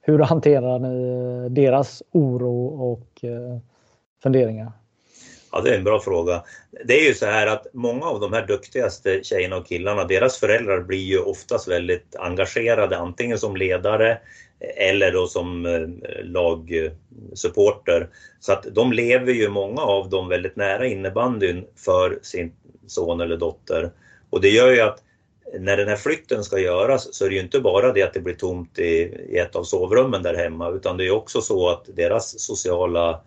hur 0.00 0.18
hanterar 0.18 0.78
ni 0.78 1.48
deras 1.48 2.02
oro 2.12 2.66
och 2.66 3.24
funderingar? 4.22 4.72
Ja, 5.52 5.60
det 5.60 5.70
är 5.70 5.78
en 5.78 5.84
bra 5.84 6.00
fråga. 6.00 6.42
Det 6.84 7.00
är 7.00 7.08
ju 7.08 7.14
så 7.14 7.26
här 7.26 7.46
att 7.46 7.66
många 7.72 8.06
av 8.06 8.20
de 8.20 8.32
här 8.32 8.46
duktigaste 8.46 9.24
tjejerna 9.24 9.56
och 9.56 9.66
killarna, 9.66 10.04
deras 10.04 10.38
föräldrar 10.38 10.80
blir 10.80 11.04
ju 11.04 11.18
oftast 11.18 11.68
väldigt 11.68 12.16
engagerade, 12.16 12.98
antingen 12.98 13.38
som 13.38 13.56
ledare 13.56 14.18
eller 14.76 15.12
då 15.12 15.26
som 15.26 15.66
eh, 15.66 15.88
lagsupporter. 16.24 18.08
Så 18.40 18.52
att 18.52 18.66
de 18.72 18.92
lever 18.92 19.32
ju, 19.32 19.48
många 19.48 19.82
av 19.82 20.10
dem, 20.10 20.28
väldigt 20.28 20.56
nära 20.56 20.86
innebandyn 20.86 21.66
för 21.76 22.18
sin 22.22 22.52
son 22.86 23.20
eller 23.20 23.36
dotter. 23.36 23.90
Och 24.30 24.40
det 24.40 24.48
gör 24.48 24.70
ju 24.70 24.80
att 24.80 25.02
när 25.60 25.76
den 25.76 25.88
här 25.88 25.96
flytten 25.96 26.44
ska 26.44 26.58
göras 26.58 27.14
så 27.14 27.24
är 27.24 27.28
det 27.28 27.34
ju 27.34 27.40
inte 27.40 27.60
bara 27.60 27.92
det 27.92 28.02
att 28.02 28.14
det 28.14 28.20
blir 28.20 28.34
tomt 28.34 28.78
i, 28.78 28.84
i 29.30 29.38
ett 29.38 29.56
av 29.56 29.64
sovrummen 29.64 30.22
där 30.22 30.34
hemma 30.34 30.70
utan 30.70 30.96
det 30.96 31.06
är 31.06 31.10
också 31.10 31.40
så 31.40 31.68
att 31.68 31.96
deras 31.96 32.40
sociala 32.40 33.20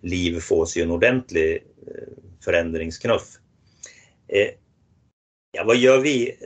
liv 0.00 0.40
får 0.40 0.66
sig 0.66 0.82
en 0.82 0.90
ordentlig 0.90 1.54
eh, 1.86 2.08
förändringsknuff. 2.44 3.24
Eh, 4.28 4.48
ja, 5.52 5.64
vad 5.64 5.76
gör 5.76 5.98
vi? 5.98 6.36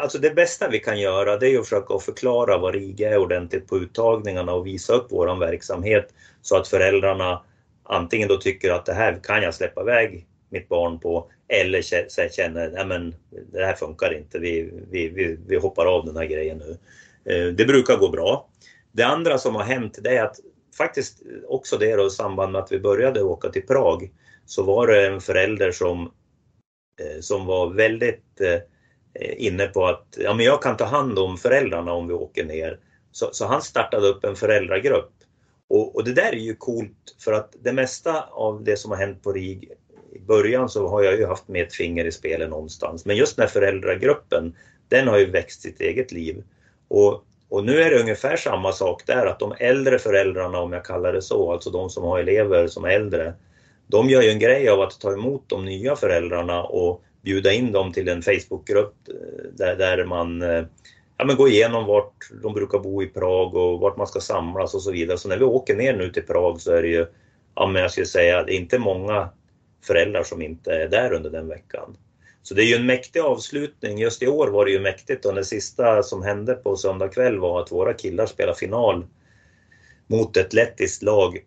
Alltså 0.00 0.18
det 0.18 0.30
bästa 0.30 0.68
vi 0.68 0.78
kan 0.78 1.00
göra 1.00 1.36
det 1.36 1.48
är 1.48 1.58
att 1.58 1.68
försöka 1.68 1.98
förklara 1.98 2.58
vad 2.58 2.74
RIGA 2.74 3.10
är 3.10 3.18
ordentligt 3.18 3.66
på 3.66 3.78
uttagningarna 3.78 4.52
och 4.52 4.66
visa 4.66 4.92
upp 4.92 5.12
våran 5.12 5.38
verksamhet 5.38 6.14
så 6.42 6.56
att 6.56 6.68
föräldrarna 6.68 7.42
antingen 7.82 8.28
då 8.28 8.36
tycker 8.36 8.70
att 8.70 8.86
det 8.86 8.94
här 8.94 9.20
kan 9.22 9.42
jag 9.42 9.54
släppa 9.54 9.82
iväg 9.82 10.26
mitt 10.50 10.68
barn 10.68 10.98
på 11.00 11.30
eller 11.48 11.82
känner 12.28 12.66
att 12.66 13.14
det 13.52 13.64
här 13.64 13.74
funkar 13.74 14.14
inte, 14.14 14.38
vi, 14.38 14.70
vi, 14.90 15.08
vi, 15.08 15.38
vi 15.46 15.56
hoppar 15.56 15.86
av 15.86 16.06
den 16.06 16.16
här 16.16 16.24
grejen 16.24 16.58
nu. 16.58 16.78
Eh, 17.32 17.46
det 17.46 17.64
brukar 17.64 17.96
gå 17.96 18.08
bra. 18.08 18.48
Det 18.92 19.02
andra 19.02 19.38
som 19.38 19.54
har 19.54 19.62
hänt 19.62 19.98
det 20.02 20.16
är 20.16 20.24
att 20.24 20.36
faktiskt 20.76 21.22
också 21.48 21.78
det 21.78 21.96
då 21.96 22.06
i 22.06 22.10
samband 22.10 22.52
med 22.52 22.60
att 22.60 22.72
vi 22.72 22.80
började 22.80 23.22
åka 23.22 23.48
till 23.48 23.66
Prag 23.66 24.10
så 24.46 24.62
var 24.62 24.86
det 24.86 25.06
en 25.06 25.20
förälder 25.20 25.72
som, 25.72 26.12
eh, 27.00 27.20
som 27.20 27.46
var 27.46 27.70
väldigt 27.70 28.40
eh, 28.40 28.60
inne 29.46 29.66
på 29.66 29.86
att 29.86 30.18
ja, 30.18 30.34
men 30.34 30.46
jag 30.46 30.62
kan 30.62 30.76
ta 30.76 30.84
hand 30.84 31.18
om 31.18 31.36
föräldrarna 31.36 31.92
om 31.92 32.08
vi 32.08 32.14
åker 32.14 32.44
ner. 32.44 32.80
Så, 33.12 33.28
så 33.32 33.46
han 33.46 33.62
startade 33.62 34.08
upp 34.08 34.24
en 34.24 34.36
föräldragrupp. 34.36 35.12
Och, 35.68 35.96
och, 35.96 36.04
det 36.04 36.12
där 36.12 36.32
är 36.32 36.36
ju 36.36 36.56
coolt 36.56 37.16
för 37.18 37.32
att 37.32 37.56
det 37.62 37.72
mesta 37.72 38.22
av 38.22 38.64
det 38.64 38.76
som 38.76 38.90
har 38.90 38.98
hänt 38.98 39.22
på 39.22 39.32
RIG 39.32 39.72
i 40.12 40.18
början 40.18 40.68
så 40.68 40.88
har 40.88 41.02
jag 41.02 41.18
ju 41.18 41.26
haft 41.26 41.48
med 41.48 41.62
ett 41.62 41.74
finger 41.74 42.04
i 42.04 42.12
spelet 42.12 42.50
någonstans. 42.50 43.04
Men 43.04 43.16
just 43.16 43.36
den 43.36 43.42
här 43.42 43.50
föräldragruppen, 43.50 44.56
den 44.88 45.08
har 45.08 45.18
ju 45.18 45.30
växt 45.30 45.62
sitt 45.62 45.80
eget 45.80 46.12
liv. 46.12 46.44
Och, 46.88 47.24
och 47.50 47.64
nu 47.64 47.82
är 47.82 47.90
det 47.90 48.00
ungefär 48.00 48.36
samma 48.36 48.72
sak 48.72 49.02
där, 49.06 49.26
att 49.26 49.38
de 49.38 49.54
äldre 49.58 49.98
föräldrarna, 49.98 50.58
om 50.58 50.72
jag 50.72 50.84
kallar 50.84 51.12
det 51.12 51.22
så, 51.22 51.52
alltså 51.52 51.70
de 51.70 51.90
som 51.90 52.04
har 52.04 52.18
elever 52.18 52.66
som 52.66 52.84
är 52.84 52.90
äldre, 52.90 53.34
de 53.86 54.10
gör 54.10 54.22
ju 54.22 54.30
en 54.30 54.38
grej 54.38 54.68
av 54.68 54.80
att 54.80 55.00
ta 55.00 55.12
emot 55.12 55.44
de 55.46 55.64
nya 55.64 55.96
föräldrarna 55.96 56.62
och 56.64 57.02
bjuda 57.22 57.52
in 57.52 57.72
dem 57.72 57.92
till 57.92 58.08
en 58.08 58.22
Facebookgrupp 58.22 58.94
eh, 59.08 59.44
där, 59.52 59.76
där 59.76 60.04
man 60.04 60.42
eh, 60.42 60.64
ja, 61.16 61.24
men 61.24 61.36
går 61.36 61.48
igenom 61.48 61.86
vart 61.86 62.30
de 62.42 62.54
brukar 62.54 62.78
bo 62.78 63.02
i 63.02 63.06
Prag 63.06 63.54
och 63.54 63.80
vart 63.80 63.96
man 63.96 64.06
ska 64.06 64.20
samlas 64.20 64.74
och 64.74 64.82
så 64.82 64.90
vidare. 64.90 65.18
Så 65.18 65.28
när 65.28 65.38
vi 65.38 65.44
åker 65.44 65.76
ner 65.76 65.96
nu 65.96 66.10
till 66.10 66.26
Prag 66.26 66.60
så 66.60 66.72
är 66.72 66.82
det 66.82 66.88
ju, 66.88 67.06
ja 67.54 67.66
men 67.66 67.82
jag 67.82 67.90
skulle 67.90 68.06
säga, 68.06 68.42
det 68.42 68.54
är 68.54 68.56
inte 68.56 68.78
många 68.78 69.28
föräldrar 69.86 70.22
som 70.22 70.42
inte 70.42 70.72
är 70.72 70.88
där 70.88 71.12
under 71.12 71.30
den 71.30 71.48
veckan. 71.48 71.96
Så 72.50 72.54
det 72.54 72.64
är 72.64 72.66
ju 72.66 72.74
en 72.74 72.86
mäktig 72.86 73.20
avslutning. 73.20 73.98
Just 73.98 74.22
i 74.22 74.26
år 74.26 74.48
var 74.48 74.64
det 74.64 74.70
ju 74.70 74.80
mäktigt 74.80 75.24
och 75.24 75.34
det 75.34 75.44
sista 75.44 76.02
som 76.02 76.22
hände 76.22 76.54
på 76.54 76.76
söndag 76.76 77.08
kväll 77.08 77.38
var 77.38 77.60
att 77.60 77.72
våra 77.72 77.94
killar 77.94 78.26
spelade 78.26 78.58
final 78.58 79.06
mot 80.06 80.36
ett 80.36 80.52
lettiskt 80.52 81.02
lag. 81.02 81.38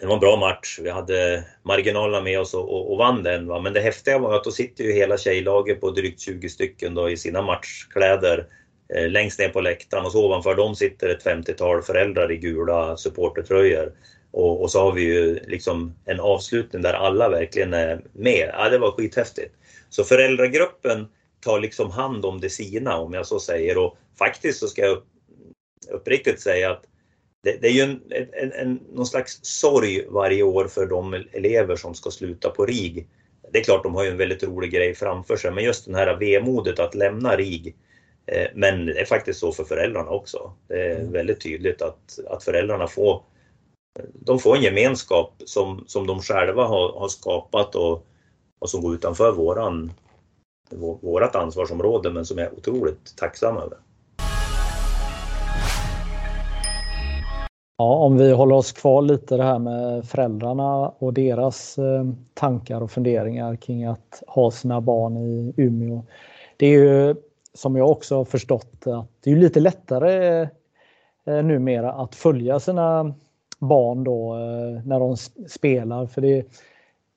Det 0.00 0.06
var 0.06 0.14
en 0.14 0.20
bra 0.20 0.36
match. 0.36 0.78
Vi 0.82 0.90
hade 0.90 1.44
marginalerna 1.62 2.20
med 2.20 2.40
oss 2.40 2.54
och, 2.54 2.68
och, 2.68 2.92
och 2.92 2.98
vann 2.98 3.22
den. 3.22 3.46
Va? 3.46 3.60
Men 3.60 3.72
det 3.72 3.80
häftiga 3.80 4.18
var 4.18 4.36
att 4.36 4.44
då 4.44 4.50
sitter 4.50 4.84
ju 4.84 4.92
hela 4.92 5.18
tjejlaget 5.18 5.80
på 5.80 5.90
drygt 5.90 6.20
20 6.20 6.48
stycken 6.48 6.94
då 6.94 7.10
i 7.10 7.16
sina 7.16 7.42
matchkläder 7.42 8.46
eh, 8.94 9.08
längst 9.08 9.38
ner 9.38 9.48
på 9.48 9.60
läktaren 9.60 10.04
och 10.04 10.12
så 10.12 10.26
ovanför 10.26 10.54
dem 10.54 10.74
sitter 10.74 11.08
ett 11.08 11.24
50-tal 11.24 11.82
föräldrar 11.82 12.32
i 12.32 12.36
gula 12.36 12.96
supportertröjor. 12.96 13.92
Och, 14.30 14.62
och, 14.62 14.70
så 14.70 14.80
har 14.80 14.92
vi 14.92 15.02
ju 15.02 15.40
liksom 15.46 15.94
en 16.04 16.20
avslutning 16.20 16.82
där 16.82 16.94
alla 16.94 17.28
verkligen 17.28 17.74
är 17.74 18.00
med. 18.12 18.50
Ja, 18.52 18.68
det 18.68 18.78
var 18.78 18.90
skithäftigt. 18.90 19.54
Så 19.90 20.04
föräldragruppen 20.04 21.06
tar 21.40 21.60
liksom 21.60 21.90
hand 21.90 22.24
om 22.24 22.40
det 22.40 22.50
sina 22.50 22.96
om 22.96 23.12
jag 23.12 23.26
så 23.26 23.40
säger 23.40 23.78
och 23.78 23.96
faktiskt 24.18 24.58
så 24.58 24.68
ska 24.68 24.82
jag 24.82 25.02
uppriktigt 25.90 26.40
säga 26.40 26.70
att 26.70 26.84
det, 27.42 27.58
det 27.60 27.68
är 27.68 27.72
ju 27.72 27.80
en, 27.80 28.02
en, 28.32 28.52
en, 28.52 28.80
någon 28.92 29.06
slags 29.06 29.38
sorg 29.42 30.06
varje 30.08 30.42
år 30.42 30.64
för 30.68 30.86
de 30.86 31.14
elever 31.32 31.76
som 31.76 31.94
ska 31.94 32.10
sluta 32.10 32.50
på 32.50 32.66
RIG. 32.66 33.08
Det 33.52 33.58
är 33.58 33.64
klart 33.64 33.82
de 33.82 33.94
har 33.94 34.04
ju 34.04 34.10
en 34.10 34.16
väldigt 34.16 34.42
rolig 34.42 34.70
grej 34.70 34.94
framför 34.94 35.36
sig 35.36 35.50
men 35.50 35.64
just 35.64 35.84
den 35.84 35.94
här 35.94 36.16
vemodet 36.16 36.78
att 36.78 36.94
lämna 36.94 37.36
RIG 37.36 37.76
eh, 38.26 38.48
men 38.54 38.86
det 38.86 39.00
är 39.00 39.04
faktiskt 39.04 39.40
så 39.40 39.52
för 39.52 39.64
föräldrarna 39.64 40.10
också. 40.10 40.52
Det 40.68 40.86
är 40.86 41.00
mm. 41.00 41.12
väldigt 41.12 41.40
tydligt 41.40 41.82
att, 41.82 42.18
att 42.30 42.44
föräldrarna 42.44 42.86
får 42.86 43.22
de 44.14 44.38
får 44.38 44.56
en 44.56 44.62
gemenskap 44.62 45.42
som, 45.44 45.84
som 45.86 46.06
de 46.06 46.22
själva 46.22 46.64
har, 46.64 46.92
har 46.92 47.08
skapat 47.08 47.74
och, 47.74 48.06
och 48.60 48.70
som 48.70 48.82
går 48.82 48.94
utanför 48.94 49.32
våran, 49.32 49.92
vårat 51.00 51.36
ansvarsområde 51.36 52.10
men 52.10 52.24
som 52.24 52.38
jag 52.38 52.46
är 52.46 52.58
otroligt 52.58 53.16
tacksam 53.16 53.56
över. 53.56 53.78
Ja, 57.78 57.94
om 57.94 58.18
vi 58.18 58.32
håller 58.32 58.54
oss 58.54 58.72
kvar 58.72 59.02
lite 59.02 59.36
det 59.36 59.42
här 59.42 59.58
med 59.58 60.04
föräldrarna 60.04 60.88
och 60.88 61.14
deras 61.14 61.78
eh, 61.78 62.04
tankar 62.34 62.80
och 62.80 62.90
funderingar 62.90 63.56
kring 63.56 63.84
att 63.84 64.22
ha 64.26 64.50
sina 64.50 64.80
barn 64.80 65.16
i 65.16 65.54
Umeå. 65.56 66.02
Det 66.56 66.66
är 66.66 66.78
ju 66.78 67.14
som 67.54 67.76
jag 67.76 67.90
också 67.90 68.16
har 68.16 68.24
förstått 68.24 68.86
att 68.86 69.06
det 69.24 69.32
är 69.32 69.36
lite 69.36 69.60
lättare 69.60 70.42
eh, 71.26 71.42
numera 71.42 71.92
att 71.92 72.14
följa 72.14 72.60
sina 72.60 73.14
barn 73.58 74.04
då 74.04 74.34
eh, 74.34 74.86
när 74.86 75.00
de 75.00 75.16
spelar. 75.48 76.06
För 76.06 76.20
det, 76.20 76.44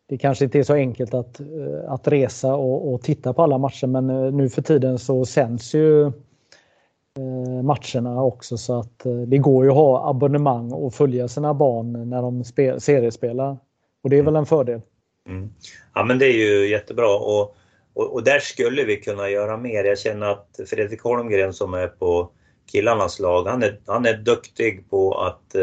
det 0.09 0.17
kanske 0.17 0.45
inte 0.45 0.59
är 0.59 0.63
så 0.63 0.73
enkelt 0.73 1.13
att, 1.13 1.39
eh, 1.39 1.91
att 1.91 2.07
resa 2.07 2.55
och, 2.55 2.93
och 2.93 3.01
titta 3.01 3.33
på 3.33 3.43
alla 3.43 3.57
matcher 3.57 3.87
men 3.87 4.09
eh, 4.09 4.31
nu 4.31 4.49
för 4.49 4.61
tiden 4.61 4.99
så 4.99 5.25
sänds 5.25 5.75
ju 5.75 6.05
eh, 6.05 7.63
matcherna 7.63 8.23
också 8.23 8.57
så 8.57 8.79
att 8.79 9.05
det 9.27 9.37
går 9.37 9.63
ju 9.63 9.69
att 9.69 9.77
ha 9.77 10.09
abonnemang 10.09 10.71
och 10.71 10.93
följa 10.93 11.27
sina 11.27 11.53
barn 11.53 12.09
när 12.09 12.21
de 12.21 12.43
spel, 12.43 12.81
seriespelar. 12.81 13.57
Och 14.03 14.09
det 14.09 14.17
är 14.17 14.23
väl 14.23 14.35
en 14.35 14.45
fördel. 14.45 14.81
Mm. 15.27 15.37
mm. 15.37 15.53
Ja 15.93 16.03
men 16.03 16.19
det 16.19 16.25
är 16.25 16.37
ju 16.37 16.69
jättebra 16.69 17.15
och, 17.15 17.55
och, 17.93 18.13
och, 18.13 18.23
där 18.23 18.39
skulle 18.39 18.83
vi 18.83 18.95
kunna 18.95 19.29
göra 19.29 19.57
mer. 19.57 19.83
Jag 19.83 19.99
känner 19.99 20.27
att 20.27 20.59
Fredrik 20.67 21.01
Holmgren 21.01 21.53
som 21.53 21.73
är 21.73 21.87
på 21.87 22.29
killarnas 22.71 23.19
lag, 23.19 23.47
han 23.47 23.63
är, 23.63 23.79
han 23.85 24.05
är 24.05 24.17
duktig 24.17 24.89
på 24.89 25.13
att 25.13 25.55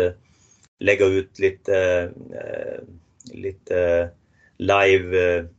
lägga 0.79 1.07
ut 1.07 1.39
lite, 1.39 2.03
eh, 2.33 2.81
lite 3.33 4.09
live-filmer 4.61 5.53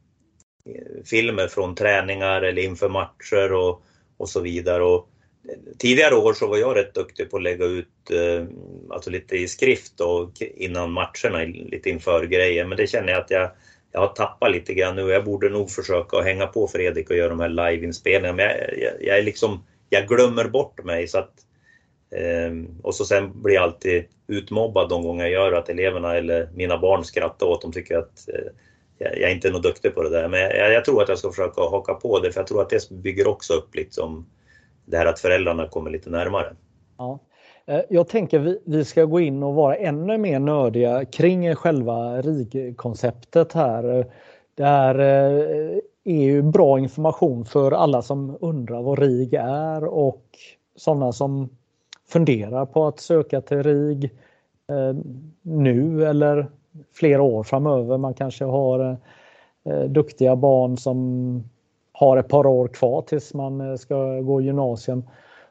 eh, 1.43 1.49
från 1.49 1.75
träningar 1.75 2.41
eller 2.41 2.61
inför 2.61 2.89
matcher 2.89 3.53
och, 3.53 3.83
och 4.17 4.29
så 4.29 4.39
vidare. 4.39 4.83
Och 4.83 5.09
tidigare 5.77 6.15
år 6.15 6.33
så 6.33 6.47
var 6.47 6.57
jag 6.57 6.77
rätt 6.77 6.93
duktig 6.93 7.31
på 7.31 7.37
att 7.37 7.43
lägga 7.43 7.65
ut 7.65 8.11
eh, 8.11 8.45
alltså 8.89 9.09
lite 9.09 9.35
i 9.35 9.47
skrift 9.47 10.01
och 10.01 10.31
innan 10.41 10.91
matcherna, 10.91 11.43
lite 11.45 11.89
inför 11.89 12.25
grejer. 12.25 12.65
Men 12.65 12.77
det 12.77 12.87
känner 12.87 13.11
jag 13.11 13.21
att 13.21 13.31
jag, 13.31 13.51
jag 13.91 13.99
har 13.99 14.07
tappat 14.07 14.51
lite 14.51 14.73
grann 14.73 14.95
nu. 14.95 15.09
Jag 15.09 15.25
borde 15.25 15.49
nog 15.49 15.69
försöka 15.71 16.21
hänga 16.21 16.47
på 16.47 16.67
Fredrik 16.67 17.09
och 17.09 17.15
göra 17.15 17.29
de 17.29 17.39
här 17.39 17.49
liveinspelningarna. 17.49 18.35
Men 18.35 18.45
jag, 18.45 18.57
jag, 18.77 18.93
jag, 18.99 19.17
är 19.17 19.23
liksom, 19.23 19.63
jag 19.89 20.07
glömmer 20.07 20.47
bort 20.47 20.83
mig 20.83 21.07
så 21.07 21.17
att 21.17 21.33
ehm, 22.15 22.67
och 22.83 22.95
så 22.95 23.05
sen 23.05 23.41
blir 23.41 23.55
jag 23.55 23.63
alltid 23.63 24.05
utmobbad 24.27 24.89
de 24.89 25.03
gånger 25.03 25.23
jag 25.23 25.31
gör 25.31 25.53
att 25.53 25.69
eleverna 25.69 26.15
eller 26.15 26.49
mina 26.53 26.77
barn 26.77 27.03
skrattar 27.03 27.47
åt 27.47 27.61
dem 27.61 27.71
tycker 27.71 27.97
att 27.97 28.29
eh, 28.29 28.51
jag, 29.03 29.19
jag 29.19 29.31
inte 29.31 29.47
är 29.47 29.59
duktig 29.59 29.95
på 29.95 30.03
det 30.03 30.09
där. 30.09 30.27
Men 30.27 30.39
jag, 30.39 30.73
jag, 30.73 30.85
tror 30.85 31.03
att 31.03 31.09
jag 31.09 31.17
ska 31.17 31.29
försöka 31.29 31.61
haka 31.61 31.93
på 31.93 32.19
det 32.19 32.31
för 32.31 32.39
jag 32.39 32.47
tror 32.47 32.61
att 32.61 32.69
det 32.69 32.89
bygger 32.89 33.27
också 33.27 33.53
upp 33.53 33.75
liksom 33.75 34.25
det 34.85 34.97
här 34.97 35.05
att 35.05 35.19
föräldrarna 35.19 35.67
kommer 35.67 35.91
lite 35.91 36.09
närmare. 36.09 36.55
Ja. 36.97 37.19
Eh, 37.65 37.81
jag 37.89 38.07
tänker 38.07 38.39
vi, 38.39 38.61
vi 38.65 38.85
ska 38.85 39.05
gå 39.05 39.19
in 39.19 39.43
och 39.43 39.53
vara 39.53 39.75
ännu 39.75 40.17
mer 40.17 40.39
nördiga 40.39 41.05
kring 41.05 41.55
själva 41.55 42.21
RIG-konceptet 42.21 43.53
här. 43.53 44.05
Det 44.55 44.65
här 44.65 44.99
eh, 44.99 45.77
är 46.03 46.23
ju 46.23 46.41
bra 46.41 46.79
information 46.79 47.45
för 47.45 47.71
alla 47.71 48.01
som 48.01 48.37
undrar 48.41 48.81
vad 48.81 48.99
RIG 48.99 49.33
är 49.33 49.83
och 49.83 50.25
sådana 50.75 51.11
som 51.11 51.49
funderar 52.07 52.65
på 52.65 52.87
att 52.87 52.99
söka 52.99 53.41
till 53.41 53.63
RIG 53.63 54.03
eh, 54.69 54.95
nu 55.41 56.05
eller 56.05 56.47
flera 56.93 57.21
år 57.21 57.43
framöver. 57.43 57.97
Man 57.97 58.13
kanske 58.13 58.45
har 58.45 58.97
eh, 59.63 59.83
duktiga 59.83 60.35
barn 60.35 60.77
som 60.77 61.43
har 61.91 62.17
ett 62.17 62.27
par 62.27 62.45
år 62.45 62.67
kvar 62.67 63.01
tills 63.01 63.33
man 63.33 63.61
eh, 63.61 63.75
ska 63.75 64.19
gå 64.19 64.41
gymnasium. 64.41 65.03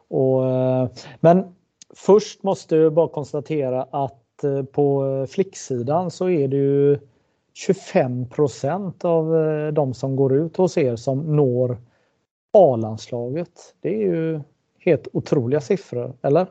Och, 0.09 0.47
eh, 0.47 0.89
men 1.21 1.55
först 1.97 2.43
måste 2.43 2.77
jag 2.77 2.93
bara 2.93 3.09
konstatera 3.09 3.83
att 3.83 4.45
eh, 4.45 4.63
på 4.63 5.27
flicksidan 5.31 6.11
så 6.11 6.29
är 6.29 6.49
det 6.49 6.57
ju 6.57 6.99
25% 7.69 9.05
av 9.05 9.37
eh, 9.37 9.73
de 9.73 9.95
som 9.95 10.17
går 10.17 10.33
ut 10.35 10.57
hos 10.57 10.79
er 10.79 10.97
som 10.97 11.37
når 11.37 11.79
A-landslaget. 12.53 13.75
Det 13.81 13.89
är 13.89 14.01
ju 14.01 14.41
helt 14.79 15.09
otroliga 15.13 15.61
siffror, 15.61 16.13
eller? 16.23 16.47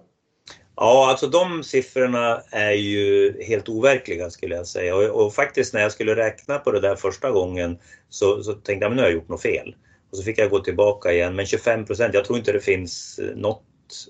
Ja, 0.82 1.10
alltså 1.10 1.28
de 1.28 1.64
siffrorna 1.64 2.42
är 2.52 2.72
ju 2.72 3.36
helt 3.44 3.70
overkliga 3.70 4.30
skulle 4.30 4.56
jag 4.56 4.68
säga. 4.68 4.96
Och, 4.96 5.26
och, 5.26 5.34
faktiskt 5.34 5.74
när 5.74 5.82
jag 5.82 5.92
skulle 5.92 6.16
räkna 6.16 6.60
på 6.60 6.72
det 6.72 6.80
där 6.80 6.96
första 6.96 7.32
gången 7.32 7.78
så, 8.10 8.44
så 8.44 8.54
tänkte 8.54 8.86
jag 8.86 8.92
att 8.92 8.96
nu 8.96 9.02
har 9.02 9.10
jag 9.10 9.16
gjort 9.16 9.30
något 9.30 9.42
fel. 9.42 9.76
Och 10.12 10.18
så 10.18 10.24
fick 10.24 10.38
jag 10.38 10.50
gå 10.50 10.60
tillbaka 10.60 11.12
igen. 11.12 11.36
Men 11.36 11.46
25 11.46 11.86
procent, 11.86 12.14
jag 12.14 12.26
tror 12.26 12.38
inte 12.40 12.52
det 12.52 12.60
finns 12.60 13.20
något, 13.36 13.64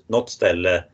något 0.06 0.30
ställe, 0.30 0.84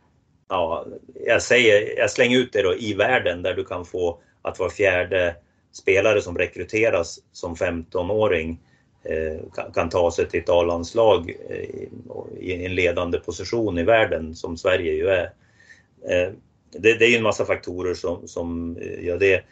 ja, 0.48 0.86
jag, 1.26 1.42
säger, 1.42 1.98
jag 1.98 2.10
slänger 2.10 2.38
ut 2.38 2.52
det 2.52 2.62
då, 2.62 2.74
i 2.74 2.94
världen 2.94 3.42
där 3.42 3.54
du 3.54 3.64
kan 3.64 3.84
få 3.84 4.20
att 4.42 4.58
var 4.58 4.70
fjärde 4.70 5.36
spelare 5.72 6.22
som 6.22 6.38
rekryteras 6.38 7.18
som 7.32 7.54
15-åring 7.54 8.60
eh, 9.04 9.70
kan 9.74 9.88
ta 9.88 10.10
sig 10.10 10.28
till 10.28 10.40
ett 10.40 10.48
A-landslag 10.48 11.36
eh, 11.48 11.88
i 12.40 12.64
en 12.66 12.74
ledande 12.74 13.18
position 13.18 13.78
i 13.78 13.82
världen 13.82 14.34
som 14.34 14.56
Sverige 14.56 14.92
ju 14.92 15.08
är. 15.08 15.32
Eh, 16.08 16.32
det, 16.70 16.94
det 16.94 17.04
är 17.04 17.10
ju 17.10 17.16
en 17.16 17.22
massa 17.22 17.44
faktorer 17.44 17.94
som, 17.94 18.28
som 18.28 18.76
eh, 18.76 19.04
gör 19.04 19.18
det. 19.18 19.44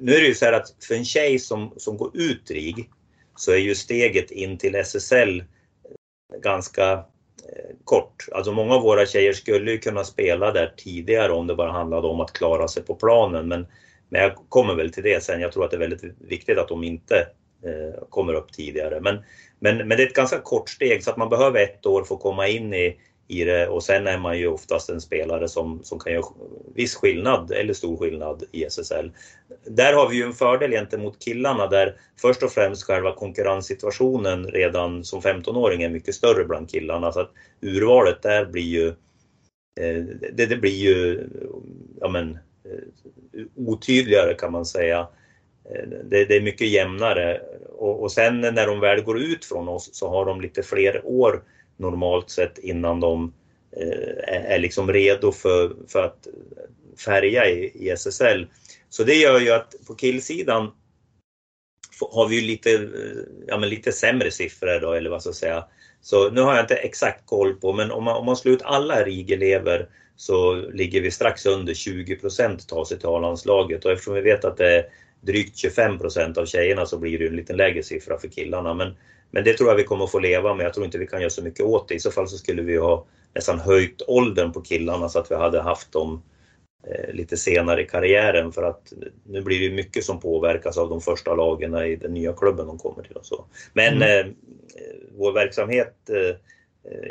Nu 0.00 0.14
är 0.14 0.20
det 0.20 0.26
ju 0.26 0.34
så 0.34 0.44
här 0.44 0.52
att 0.52 0.74
för 0.88 0.94
en 0.94 1.04
tjej 1.04 1.38
som, 1.38 1.74
som 1.76 1.96
går 1.96 2.10
ut 2.14 2.50
RIG 2.50 2.90
så 3.36 3.52
är 3.52 3.56
ju 3.56 3.74
steget 3.74 4.30
in 4.30 4.58
till 4.58 4.74
SSL 4.74 5.40
eh, 5.40 6.40
ganska 6.42 6.92
eh, 6.92 7.76
kort. 7.84 8.28
Alltså 8.32 8.52
många 8.52 8.74
av 8.74 8.82
våra 8.82 9.06
tjejer 9.06 9.32
skulle 9.32 9.70
ju 9.70 9.78
kunna 9.78 10.04
spela 10.04 10.52
där 10.52 10.74
tidigare 10.76 11.32
om 11.32 11.46
det 11.46 11.54
bara 11.54 11.72
handlade 11.72 12.08
om 12.08 12.20
att 12.20 12.32
klara 12.32 12.68
sig 12.68 12.82
på 12.82 12.94
planen. 12.94 13.48
Men, 13.48 13.66
men 14.08 14.22
jag 14.22 14.34
kommer 14.48 14.74
väl 14.74 14.92
till 14.92 15.02
det 15.02 15.22
sen. 15.22 15.40
Jag 15.40 15.52
tror 15.52 15.64
att 15.64 15.70
det 15.70 15.76
är 15.76 15.88
väldigt 15.88 16.04
viktigt 16.18 16.58
att 16.58 16.68
de 16.68 16.84
inte 16.84 17.26
Eh, 17.64 18.04
kommer 18.08 18.34
upp 18.34 18.52
tidigare. 18.52 19.00
Men, 19.00 19.18
men, 19.58 19.76
men 19.76 19.88
det 19.88 20.02
är 20.02 20.06
ett 20.06 20.14
ganska 20.14 20.40
kort 20.40 20.68
steg 20.68 21.04
så 21.04 21.10
att 21.10 21.16
man 21.16 21.28
behöver 21.28 21.60
ett 21.60 21.86
år 21.86 22.04
för 22.04 22.14
att 22.14 22.20
komma 22.20 22.48
in 22.48 22.74
i, 22.74 23.00
i 23.28 23.44
det 23.44 23.68
och 23.68 23.82
sen 23.82 24.06
är 24.06 24.18
man 24.18 24.38
ju 24.38 24.46
oftast 24.46 24.90
en 24.90 25.00
spelare 25.00 25.48
som, 25.48 25.80
som 25.82 25.98
kan 25.98 26.12
göra 26.12 26.24
viss 26.74 26.94
skillnad 26.94 27.50
eller 27.50 27.74
stor 27.74 27.96
skillnad 27.96 28.44
i 28.52 28.64
SSL. 28.64 29.10
Där 29.64 29.92
har 29.92 30.08
vi 30.08 30.16
ju 30.16 30.22
en 30.22 30.32
fördel 30.32 30.70
gentemot 30.70 31.24
killarna 31.24 31.66
där 31.66 31.96
först 32.20 32.42
och 32.42 32.50
främst 32.50 32.82
själva 32.82 33.12
konkurrenssituationen 33.12 34.46
redan 34.46 35.04
som 35.04 35.20
15-åring 35.20 35.82
är 35.82 35.88
mycket 35.88 36.14
större 36.14 36.44
bland 36.44 36.70
killarna 36.70 37.12
så 37.12 37.20
att 37.20 37.32
urvalet 37.60 38.22
där 38.22 38.44
blir 38.44 38.62
ju 38.62 38.88
eh, 39.80 40.04
det, 40.32 40.46
det 40.46 40.56
blir 40.56 40.82
ju 40.82 41.28
ja 42.00 42.08
men, 42.08 42.30
eh, 42.64 43.44
otydligare 43.56 44.34
kan 44.34 44.52
man 44.52 44.66
säga. 44.66 45.08
Eh, 45.70 45.88
det, 46.04 46.24
det 46.24 46.36
är 46.36 46.40
mycket 46.40 46.68
jämnare 46.68 47.40
och, 47.78 48.02
och 48.02 48.12
sen 48.12 48.40
när 48.40 48.66
de 48.66 48.80
väl 48.80 49.02
går 49.02 49.18
ut 49.18 49.44
från 49.44 49.68
oss 49.68 49.94
så 49.94 50.08
har 50.08 50.26
de 50.26 50.40
lite 50.40 50.62
fler 50.62 51.00
år 51.04 51.42
normalt 51.76 52.30
sett 52.30 52.58
innan 52.58 53.00
de 53.00 53.32
eh, 53.76 54.52
är 54.54 54.58
liksom 54.58 54.92
redo 54.92 55.32
för, 55.32 55.76
för 55.88 56.02
att 56.02 56.26
färga 57.04 57.48
i, 57.48 57.72
i 57.74 57.90
SSL. 57.90 58.46
Så 58.88 59.04
det 59.04 59.14
gör 59.14 59.40
ju 59.40 59.50
att 59.50 59.74
på 59.86 59.94
killsidan 59.94 60.70
har 62.00 62.28
vi 62.28 62.40
ju 62.40 62.46
lite, 62.46 62.74
eh, 62.74 62.80
ja, 63.46 63.58
men 63.58 63.68
lite 63.68 63.92
sämre 63.92 64.30
siffror 64.30 64.80
då, 64.80 64.92
eller 64.92 65.10
vad 65.10 65.20
ska 65.20 65.28
jag 65.28 65.36
säga. 65.36 65.64
Så 66.00 66.30
nu 66.30 66.40
har 66.40 66.54
jag 66.54 66.64
inte 66.64 66.74
exakt 66.74 67.26
koll 67.26 67.54
på, 67.54 67.72
men 67.72 67.90
om 67.90 68.04
man, 68.04 68.16
om 68.16 68.26
man 68.26 68.36
slår 68.36 68.54
ut 68.54 68.62
alla 68.62 69.04
RIG-elever 69.04 69.88
så 70.16 70.54
ligger 70.54 71.00
vi 71.00 71.10
strax 71.10 71.46
under 71.46 71.74
20 71.74 72.16
procent 72.16 72.68
tar 72.68 72.84
sig 72.84 72.98
till 72.98 73.08
A-landslaget 73.08 73.84
och 73.84 73.92
eftersom 73.92 74.14
vi 74.14 74.20
vet 74.20 74.44
att 74.44 74.56
det 74.56 74.76
är 74.76 74.86
drygt 75.20 75.56
25 75.56 75.98
procent 75.98 76.38
av 76.38 76.46
tjejerna 76.46 76.86
så 76.86 76.98
blir 76.98 77.18
det 77.18 77.26
en 77.26 77.36
lite 77.36 77.52
lägre 77.52 77.82
siffra 77.82 78.18
för 78.18 78.28
killarna. 78.28 78.74
Men 78.74 78.94
men 79.34 79.44
det 79.44 79.52
tror 79.52 79.68
jag 79.68 79.76
vi 79.76 79.84
kommer 79.84 80.04
att 80.04 80.10
få 80.10 80.18
leva 80.18 80.54
med. 80.54 80.66
Jag 80.66 80.74
tror 80.74 80.86
inte 80.86 80.98
vi 80.98 81.06
kan 81.06 81.20
göra 81.20 81.30
så 81.30 81.42
mycket 81.42 81.66
åt 81.66 81.88
det. 81.88 81.94
I 81.94 82.00
så 82.00 82.10
fall 82.10 82.28
så 82.28 82.36
skulle 82.36 82.62
vi 82.62 82.76
ha 82.76 83.06
nästan 83.34 83.58
höjt 83.58 84.02
åldern 84.06 84.52
på 84.52 84.60
killarna 84.60 85.08
så 85.08 85.18
att 85.18 85.30
vi 85.30 85.34
hade 85.34 85.60
haft 85.60 85.92
dem 85.92 86.22
eh, 86.86 87.14
lite 87.14 87.36
senare 87.36 87.82
i 87.82 87.86
karriären 87.86 88.52
för 88.52 88.62
att 88.62 88.92
nu 89.26 89.42
blir 89.42 89.68
det 89.70 89.76
mycket 89.76 90.04
som 90.04 90.20
påverkas 90.20 90.78
av 90.78 90.88
de 90.88 91.00
första 91.00 91.34
lagen 91.34 91.74
i 91.74 91.96
den 91.96 92.14
nya 92.14 92.32
klubben 92.32 92.66
de 92.66 92.78
kommer 92.78 93.02
till 93.02 93.16
och 93.16 93.26
så. 93.26 93.44
Men 93.72 93.96
mm. 93.96 94.26
eh, 94.26 94.32
vår 95.18 95.32
verksamhet, 95.32 95.94
eh, 96.10 96.36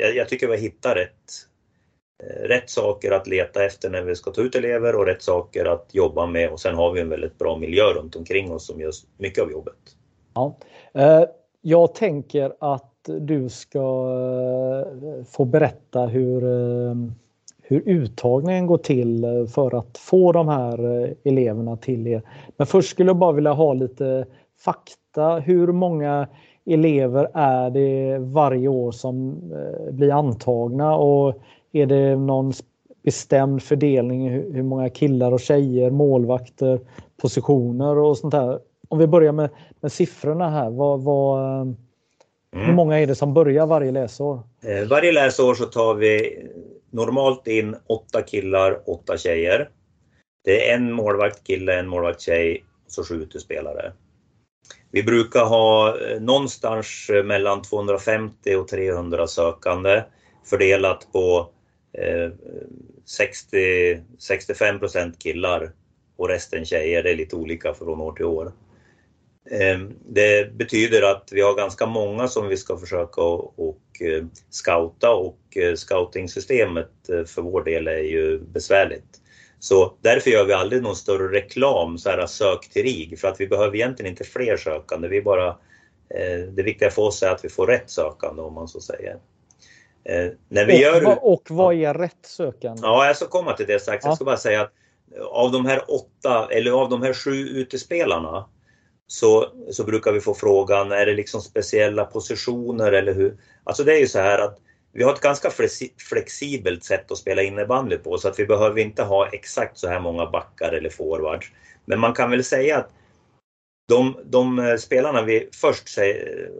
jag, 0.00 0.16
jag, 0.16 0.28
tycker 0.28 0.48
vi 0.48 0.56
hittar 0.56 0.94
rätt, 0.94 1.32
eh, 2.22 2.48
rätt 2.48 2.70
saker 2.70 3.10
att 3.10 3.26
leta 3.26 3.64
efter 3.64 3.90
när 3.90 4.02
vi 4.02 4.16
ska 4.16 4.30
ta 4.30 4.42
ut 4.42 4.54
elever 4.54 4.96
och 4.96 5.06
rätt 5.06 5.22
saker 5.22 5.64
att 5.64 5.88
jobba 5.92 6.26
med 6.26 6.50
och 6.50 6.60
sen 6.60 6.74
har 6.74 6.92
vi 6.92 7.00
en 7.00 7.08
väldigt 7.08 7.38
bra 7.38 7.56
miljö 7.56 7.84
runt 7.84 8.16
omkring 8.16 8.52
oss 8.52 8.66
som 8.66 8.80
gör 8.80 8.92
mycket 9.18 9.42
av 9.42 9.50
jobbet. 9.50 9.96
Ja. 10.34 10.58
Jag 11.66 11.94
tänker 11.94 12.52
att 12.58 13.08
du 13.20 13.48
ska 13.48 13.78
eh, 13.78 15.24
få 15.24 15.44
berätta 15.44 16.06
hur, 16.06 16.44
eh, 16.44 16.94
hur 17.62 17.82
uttagningen 17.86 18.66
går 18.66 18.78
till 18.78 19.26
för 19.54 19.78
att 19.78 19.98
få 19.98 20.32
de 20.32 20.48
här 20.48 21.02
eh, 21.02 21.10
eleverna 21.24 21.76
till 21.76 22.06
er. 22.06 22.22
Men 22.56 22.66
först 22.66 22.90
skulle 22.90 23.08
jag 23.08 23.16
bara 23.16 23.32
vilja 23.32 23.52
ha 23.52 23.72
lite 23.72 24.26
fakta. 24.64 25.38
Hur 25.38 25.72
många 25.72 26.28
elever 26.64 27.30
är 27.34 27.70
det 27.70 28.18
varje 28.18 28.68
år 28.68 28.92
som 28.92 29.40
blir 29.90 30.12
antagna 30.12 30.96
och 30.96 31.34
är 31.72 31.86
det 31.86 32.16
någon 32.16 32.52
bestämd 33.02 33.62
fördelning 33.62 34.28
hur 34.30 34.62
många 34.62 34.88
killar 34.88 35.32
och 35.32 35.40
tjejer, 35.40 35.90
målvakter, 35.90 36.80
positioner 37.16 37.98
och 37.98 38.18
sånt 38.18 38.32
där? 38.32 38.58
Om 38.88 38.98
vi 38.98 39.06
börjar 39.06 39.32
med, 39.32 39.50
med 39.80 39.92
siffrorna 39.92 40.50
här. 40.50 40.70
Vad, 40.70 41.00
vad, 41.00 41.60
mm. 41.60 41.76
Hur 42.52 42.72
många 42.72 43.00
är 43.00 43.06
det 43.06 43.14
som 43.14 43.34
börjar 43.34 43.66
varje 43.66 43.92
läsår? 43.92 44.42
Eh, 44.62 44.88
varje 44.88 45.12
läsår 45.12 45.54
så 45.54 45.64
tar 45.64 45.94
vi 45.94 46.38
normalt 46.90 47.46
in 47.46 47.76
åtta 47.86 48.22
killar, 48.22 48.90
åtta 48.90 49.16
tjejer. 49.16 49.68
Det 50.44 50.70
är 50.70 50.74
en 50.74 50.92
målvakt 50.92 51.46
kille, 51.46 51.78
en 51.78 51.88
målvakt 51.88 52.20
tjej 52.20 52.64
och 52.86 52.92
så 52.92 53.04
sju 53.04 53.22
utespelare. 53.22 53.92
Vi 54.90 55.02
brukar 55.02 55.44
ha 55.44 55.98
eh, 56.00 56.20
någonstans 56.20 57.10
mellan 57.24 57.62
250 57.62 58.54
och 58.54 58.68
300 58.68 59.26
sökande 59.26 60.02
fördelat 60.44 61.08
på 61.12 61.50
eh, 61.98 62.32
60, 63.04 63.56
65% 64.30 65.18
killar 65.18 65.72
och 66.16 66.28
resten 66.28 66.64
tjejer. 66.64 67.02
Det 67.02 67.10
är 67.10 67.16
lite 67.16 67.36
olika 67.36 67.74
från 67.74 68.00
år 68.00 68.12
till 68.12 68.24
år. 68.24 68.52
Ehm, 69.50 69.94
det 70.06 70.52
betyder 70.54 71.02
att 71.02 71.28
vi 71.32 71.40
har 71.40 71.54
ganska 71.54 71.86
många 71.86 72.28
som 72.28 72.48
vi 72.48 72.56
ska 72.56 72.76
försöka 72.76 73.20
och 73.20 73.80
eh, 74.00 74.24
scouta 74.50 75.10
och 75.10 75.38
eh, 75.56 75.74
scoutingsystemet 75.74 77.08
eh, 77.08 77.24
för 77.24 77.42
vår 77.42 77.64
del 77.64 77.88
är 77.88 78.02
ju 78.02 78.38
besvärligt. 78.38 79.20
Så 79.58 79.96
därför 80.00 80.30
gör 80.30 80.44
vi 80.44 80.52
aldrig 80.52 80.82
någon 80.82 80.96
större 80.96 81.32
reklam, 81.32 81.98
så 81.98 82.10
här 82.10 82.26
sök 82.26 82.70
till 82.70 82.82
RIG, 82.82 83.18
för 83.18 83.28
att 83.28 83.40
vi 83.40 83.46
behöver 83.46 83.74
egentligen 83.76 84.10
inte 84.10 84.24
fler 84.24 84.56
sökande. 84.56 85.08
Vi 85.08 85.22
bara, 85.22 85.56
det 86.52 86.62
viktiga 86.62 86.90
för 86.90 87.02
oss 87.02 87.22
är 87.22 87.30
att 87.30 87.44
vi 87.44 87.48
får 87.48 87.66
rätt 87.66 87.90
sökande 87.90 88.42
om 88.42 88.54
man 88.54 88.68
så 88.68 88.80
säger. 88.80 89.18
När 90.48 90.66
vi 90.66 90.72
och, 90.72 90.78
gör... 90.78 91.24
och 91.24 91.42
vad 91.50 91.74
är 91.74 91.94
rätt 91.94 92.26
sökande? 92.26 92.80
Ja, 92.82 93.06
jag 93.06 93.16
ska 93.16 93.26
komma 93.26 93.52
till 93.52 93.66
det 93.66 93.80
strax. 93.80 94.04
Ja. 94.04 94.10
Jag 94.10 94.16
ska 94.16 94.24
bara 94.24 94.36
säga 94.36 94.60
att 94.60 94.72
av 95.30 95.52
de 95.52 95.66
här 95.66 95.82
åtta, 95.88 96.48
eller 96.50 96.70
av 96.70 96.90
de 96.90 97.02
här 97.02 97.12
sju 97.12 97.48
utespelarna 97.48 98.48
så, 99.06 99.52
så 99.70 99.84
brukar 99.84 100.12
vi 100.12 100.20
få 100.20 100.34
frågan, 100.34 100.92
är 100.92 101.06
det 101.06 101.14
liksom 101.14 101.40
speciella 101.40 102.04
positioner 102.04 102.92
eller 102.92 103.14
hur? 103.14 103.38
Alltså 103.64 103.84
det 103.84 103.94
är 103.94 104.00
ju 104.00 104.08
så 104.08 104.18
här 104.18 104.38
att 104.38 104.58
vi 104.92 105.04
har 105.04 105.12
ett 105.12 105.20
ganska 105.20 105.50
flexibelt 106.10 106.84
sätt 106.84 107.10
att 107.10 107.18
spela 107.18 107.42
innebandy 107.42 107.96
på 107.96 108.18
så 108.18 108.28
att 108.28 108.38
vi 108.38 108.46
behöver 108.46 108.80
inte 108.80 109.02
ha 109.02 109.28
exakt 109.28 109.78
så 109.78 109.88
här 109.88 110.00
många 110.00 110.26
backar 110.26 110.72
eller 110.72 110.90
forwards. 110.90 111.52
Men 111.84 112.00
man 112.00 112.12
kan 112.12 112.30
väl 112.30 112.44
säga 112.44 112.78
att 112.78 112.90
de, 113.88 114.16
de 114.24 114.58
eh, 114.58 114.76
spelarna 114.76 115.22
vi 115.22 115.48
först 115.52 115.98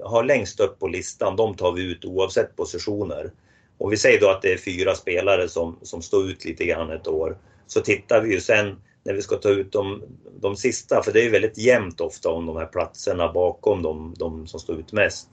har 0.05 0.25
längst 0.25 0.61
upp 0.61 0.79
på 0.79 0.89
listan, 0.89 1.37
de 1.37 1.57
tar 1.57 1.73
vi 1.73 1.93
ut 1.93 2.05
oavsett 2.05 2.57
positioner. 2.57 3.33
Och 3.79 3.93
vi 3.93 3.97
säger 3.97 4.21
då 4.21 4.31
att 4.31 4.43
det 4.43 4.53
är 4.53 4.59
fyra 4.59 4.95
spelare 4.95 5.49
som, 5.49 5.79
som 5.83 6.03
står 6.03 6.31
ut 6.31 6.45
lite 6.45 6.65
grann 6.65 6.91
ett 6.91 7.09
år. 7.09 7.39
Så 7.67 7.81
tittar 7.81 8.21
vi 8.21 8.35
ju 8.35 8.41
sen 8.41 8.77
när 9.05 9.15
vi 9.15 9.23
ska 9.23 9.37
ta 9.37 9.49
ut 9.49 9.73
de, 9.73 10.03
de 10.41 10.57
sista, 10.57 11.03
för 11.03 11.13
det 11.13 11.21
är 11.21 11.25
ju 11.25 11.31
väldigt 11.31 11.59
jämnt 11.59 12.01
ofta 12.01 12.31
om 12.31 12.47
de 12.47 12.57
här 12.57 12.67
platserna 12.67 13.33
bakom 13.33 13.83
de, 13.83 14.15
de 14.19 14.47
som 14.47 14.61
står 14.61 14.79
ut 14.81 14.93
mest. 14.93 15.29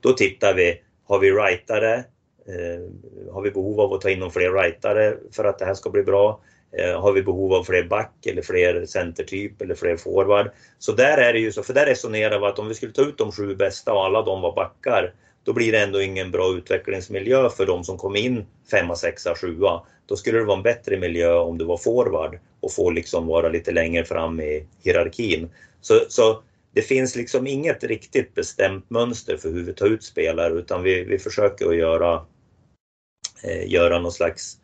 Då 0.00 0.12
tittar 0.12 0.54
vi, 0.54 0.80
har 1.04 1.18
vi 1.18 1.30
rightare? 1.30 1.94
Eh, 2.46 3.32
har 3.32 3.42
vi 3.42 3.50
behov 3.50 3.80
av 3.80 3.92
att 3.92 4.00
ta 4.00 4.10
in 4.10 4.18
någon 4.18 4.30
fler 4.30 4.52
rightare 4.52 5.16
för 5.32 5.44
att 5.44 5.58
det 5.58 5.64
här 5.64 5.74
ska 5.74 5.90
bli 5.90 6.02
bra? 6.02 6.40
Eh, 6.78 7.00
har 7.00 7.12
vi 7.12 7.22
behov 7.22 7.52
av 7.52 7.64
fler 7.64 7.82
back 7.82 8.26
eller 8.26 8.42
fler 8.42 8.86
centertyp 8.86 9.62
eller 9.62 9.74
fler 9.74 9.96
forward? 9.96 10.50
Så 10.78 10.92
där 10.92 11.18
är 11.18 11.32
det 11.32 11.38
ju 11.38 11.52
så, 11.52 11.62
för 11.62 11.74
där 11.74 11.86
resonerar 11.86 12.40
vi 12.40 12.46
att 12.46 12.58
om 12.58 12.68
vi 12.68 12.74
skulle 12.74 12.92
ta 12.92 13.02
ut 13.02 13.18
de 13.18 13.32
sju 13.32 13.56
bästa 13.56 13.92
och 13.92 14.04
alla 14.04 14.22
de 14.22 14.40
var 14.40 14.54
backar, 14.54 15.14
då 15.44 15.52
blir 15.52 15.72
det 15.72 15.78
ändå 15.78 16.02
ingen 16.02 16.30
bra 16.30 16.52
utvecklingsmiljö 16.56 17.50
för 17.50 17.66
de 17.66 17.84
som 17.84 17.98
kom 17.98 18.16
in 18.16 18.46
femma, 18.70 18.96
sexa, 18.96 19.34
sjua. 19.34 19.82
Då 20.10 20.16
skulle 20.16 20.38
det 20.38 20.44
vara 20.44 20.56
en 20.56 20.62
bättre 20.62 20.96
miljö 20.96 21.34
om 21.34 21.58
du 21.58 21.64
var 21.64 21.76
forward 21.76 22.38
och 22.60 22.72
får 22.72 22.92
liksom 22.92 23.26
vara 23.26 23.48
lite 23.48 23.72
längre 23.72 24.04
fram 24.04 24.40
i 24.40 24.66
hierarkin. 24.82 25.50
Så, 25.80 26.00
så 26.08 26.42
det 26.72 26.82
finns 26.82 27.16
liksom 27.16 27.46
inget 27.46 27.84
riktigt 27.84 28.34
bestämt 28.34 28.90
mönster 28.90 29.36
för 29.36 29.50
hur 29.50 29.62
vi 29.64 29.72
tar 29.72 29.86
ut 29.86 30.04
spelare 30.04 30.54
utan 30.54 30.82
vi, 30.82 31.04
vi 31.04 31.18
försöker 31.18 31.68
att 31.68 31.76
göra, 31.76 32.26
eh, 33.42 33.70
göra 33.72 33.98
någon 33.98 34.12
slags, 34.12 34.56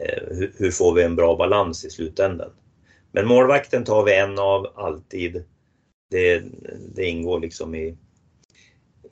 eh, 0.00 0.22
hur, 0.36 0.52
hur, 0.56 0.70
får 0.70 0.94
vi 0.94 1.02
en 1.02 1.16
bra 1.16 1.36
balans 1.36 1.84
i 1.84 1.90
slutändan. 1.90 2.50
Men 3.12 3.26
målvakten 3.26 3.84
tar 3.84 4.04
vi 4.04 4.14
en 4.14 4.38
av 4.38 4.72
alltid. 4.74 5.44
Det, 6.10 6.42
det 6.94 7.04
ingår 7.04 7.40
liksom 7.40 7.74
i, 7.74 7.96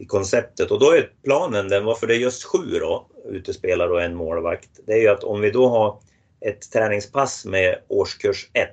i 0.00 0.06
konceptet. 0.06 0.70
Och 0.70 0.78
då 0.78 0.90
är 0.90 1.10
planen 1.24 1.68
den, 1.68 1.84
varför 1.84 2.06
det 2.06 2.14
är 2.14 2.18
just 2.18 2.44
sju 2.44 2.78
då, 2.80 3.06
utespelare 3.28 3.90
och 3.90 4.02
en 4.02 4.14
målvakt, 4.14 4.70
det 4.86 4.92
är 4.92 5.00
ju 5.00 5.08
att 5.08 5.24
om 5.24 5.40
vi 5.40 5.50
då 5.50 5.68
har 5.68 5.98
ett 6.40 6.72
träningspass 6.72 7.44
med 7.44 7.78
årskurs 7.88 8.50
1, 8.52 8.70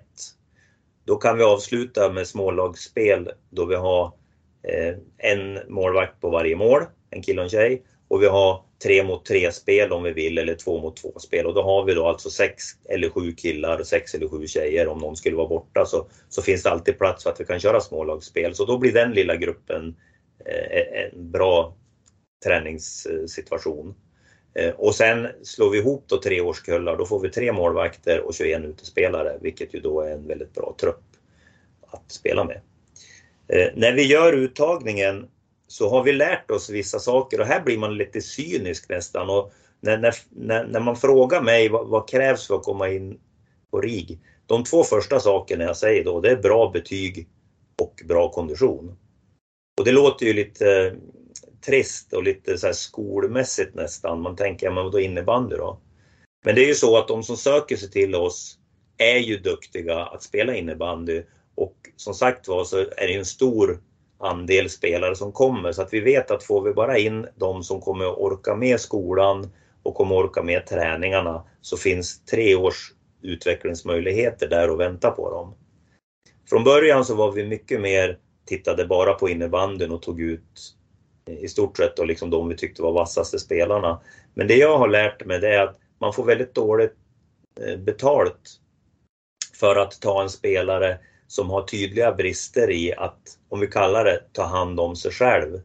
då 1.05 1.15
kan 1.15 1.37
vi 1.37 1.43
avsluta 1.43 2.11
med 2.11 2.27
smålagsspel 2.27 3.31
då 3.49 3.65
vi 3.65 3.75
har 3.75 4.05
eh, 4.63 4.95
en 5.17 5.59
målvakt 5.67 6.21
på 6.21 6.29
varje 6.29 6.55
mål, 6.55 6.83
en 7.09 7.21
kille 7.21 7.41
och 7.41 7.45
en 7.45 7.49
tjej, 7.49 7.83
och 8.07 8.21
vi 8.21 8.27
har 8.27 8.63
tre 8.83 9.03
mot 9.03 9.25
tre 9.25 9.51
spel 9.51 9.91
om 9.91 10.03
vi 10.03 10.11
vill 10.11 10.37
eller 10.37 10.55
två 10.55 10.81
mot 10.81 10.97
två 10.97 11.19
spel. 11.19 11.45
Och 11.45 11.53
då 11.53 11.63
har 11.63 11.83
vi 11.83 11.93
då 11.93 12.07
alltså 12.07 12.29
sex 12.29 12.63
eller 12.89 13.09
sju 13.09 13.31
killar, 13.31 13.83
sex 13.83 14.15
eller 14.15 14.27
sju 14.27 14.47
tjejer. 14.47 14.87
Om 14.87 14.97
någon 14.97 15.15
skulle 15.15 15.35
vara 15.35 15.47
borta 15.47 15.85
så, 15.85 16.07
så 16.29 16.41
finns 16.41 16.63
det 16.63 16.69
alltid 16.69 16.97
plats 16.97 17.23
för 17.23 17.29
att 17.29 17.39
vi 17.39 17.45
kan 17.45 17.59
köra 17.59 17.81
smålagsspel. 17.81 18.55
Så 18.55 18.65
då 18.65 18.77
blir 18.77 18.93
den 18.93 19.11
lilla 19.11 19.35
gruppen 19.35 19.95
Eh, 20.45 21.03
en 21.03 21.31
bra 21.31 21.75
träningssituation. 22.45 23.95
Eh, 24.53 24.73
och 24.73 24.95
sen 24.95 25.27
slår 25.43 25.69
vi 25.69 25.77
ihop 25.77 26.03
då 26.07 26.21
tre 26.21 26.41
årskullar, 26.41 26.97
då 26.97 27.05
får 27.05 27.19
vi 27.19 27.29
tre 27.29 27.51
målvakter 27.51 28.19
och 28.19 28.33
21 28.33 28.65
utespelare, 28.65 29.37
vilket 29.41 29.73
ju 29.73 29.79
då 29.79 30.01
är 30.01 30.11
en 30.11 30.27
väldigt 30.27 30.53
bra 30.53 30.75
trupp 30.79 31.03
att 31.81 32.11
spela 32.11 32.43
med. 32.43 32.61
Eh, 33.47 33.71
när 33.75 33.93
vi 33.93 34.03
gör 34.03 34.33
uttagningen 34.33 35.27
så 35.67 35.89
har 35.89 36.03
vi 36.03 36.13
lärt 36.13 36.51
oss 36.51 36.69
vissa 36.69 36.99
saker 36.99 37.39
och 37.39 37.47
här 37.47 37.61
blir 37.61 37.77
man 37.77 37.97
lite 37.97 38.21
cynisk 38.21 38.89
nästan 38.89 39.29
och 39.29 39.51
när, 39.79 40.13
när, 40.29 40.67
när 40.67 40.79
man 40.79 40.95
frågar 40.95 41.41
mig 41.41 41.69
vad, 41.69 41.87
vad, 41.87 42.09
krävs 42.09 42.47
för 42.47 42.55
att 42.55 42.63
komma 42.63 42.89
in 42.89 43.19
på 43.71 43.81
RIG? 43.81 44.19
De 44.45 44.63
två 44.63 44.83
första 44.83 45.19
sakerna 45.19 45.63
jag 45.63 45.77
säger 45.77 46.03
då, 46.03 46.21
det 46.21 46.31
är 46.31 46.35
bra 46.41 46.69
betyg 46.73 47.27
och 47.81 48.03
bra 48.05 48.31
kondition. 48.31 48.97
Och 49.77 49.85
det 49.85 49.91
låter 49.91 50.25
ju 50.25 50.33
lite 50.33 50.85
eh, 50.85 50.93
trist 51.65 52.13
och 52.13 52.23
lite 52.23 52.57
så 52.57 52.65
här 52.65 52.73
skolmässigt 52.73 53.75
nästan. 53.75 54.21
Man 54.21 54.35
tänker, 54.35 54.71
men 54.71 54.91
då 54.91 54.99
innebandy 54.99 55.55
då? 55.55 55.79
Men 56.45 56.55
det 56.55 56.63
är 56.63 56.67
ju 56.67 56.75
så 56.75 56.97
att 56.97 57.07
de 57.07 57.23
som 57.23 57.37
söker 57.37 57.75
sig 57.75 57.91
till 57.91 58.15
oss 58.15 58.57
är 58.97 59.17
ju 59.17 59.37
duktiga 59.37 60.05
att 60.05 60.23
spela 60.23 60.55
innebandy 60.55 61.23
och 61.55 61.75
som 61.95 62.13
sagt 62.13 62.47
var 62.47 62.63
så 62.63 62.77
är 62.77 63.07
det 63.07 63.11
ju 63.11 63.19
en 63.19 63.25
stor 63.25 63.81
andel 64.19 64.69
spelare 64.69 65.15
som 65.15 65.31
kommer 65.31 65.71
så 65.71 65.81
att 65.81 65.93
vi 65.93 65.99
vet 65.99 66.31
att 66.31 66.43
får 66.43 66.61
vi 66.61 66.73
bara 66.73 66.97
in 66.97 67.27
de 67.35 67.63
som 67.63 67.81
kommer 67.81 68.05
att 68.05 68.17
orka 68.17 68.55
med 68.55 68.79
skolan 68.79 69.51
och 69.83 69.95
kommer 69.95 70.15
orka 70.15 70.43
med 70.43 70.65
träningarna 70.65 71.43
så 71.61 71.77
finns 71.77 72.25
tre 72.25 72.55
års 72.55 72.93
utvecklingsmöjligheter 73.21 74.47
där 74.47 74.69
och 74.69 74.79
vänta 74.79 75.11
på 75.11 75.29
dem. 75.29 75.55
Från 76.49 76.63
början 76.63 77.05
så 77.05 77.15
var 77.15 77.31
vi 77.31 77.45
mycket 77.45 77.81
mer 77.81 78.19
tittade 78.47 78.85
bara 78.85 79.13
på 79.13 79.29
innebandyn 79.29 79.91
och 79.91 80.01
tog 80.01 80.21
ut 80.21 80.75
eh, 81.27 81.37
i 81.37 81.47
stort 81.47 81.77
sett 81.77 81.97
då 81.97 82.03
liksom 82.03 82.29
de 82.29 82.49
vi 82.49 82.57
tyckte 82.57 82.81
var 82.81 82.91
vassaste 82.91 83.39
spelarna. 83.39 84.01
Men 84.33 84.47
det 84.47 84.55
jag 84.55 84.77
har 84.77 84.87
lärt 84.87 85.25
mig 85.25 85.39
det 85.39 85.55
är 85.55 85.63
att 85.63 85.79
man 85.99 86.13
får 86.13 86.25
väldigt 86.25 86.55
dåligt 86.55 86.95
eh, 87.61 87.77
betalt 87.77 88.59
för 89.53 89.75
att 89.75 90.01
ta 90.01 90.21
en 90.21 90.29
spelare 90.29 90.99
som 91.27 91.49
har 91.49 91.61
tydliga 91.61 92.11
brister 92.11 92.71
i 92.71 92.93
att, 92.93 93.19
om 93.49 93.59
vi 93.59 93.67
kallar 93.67 94.05
det, 94.05 94.23
ta 94.33 94.43
hand 94.43 94.79
om 94.79 94.95
sig 94.95 95.11
själv. 95.11 95.61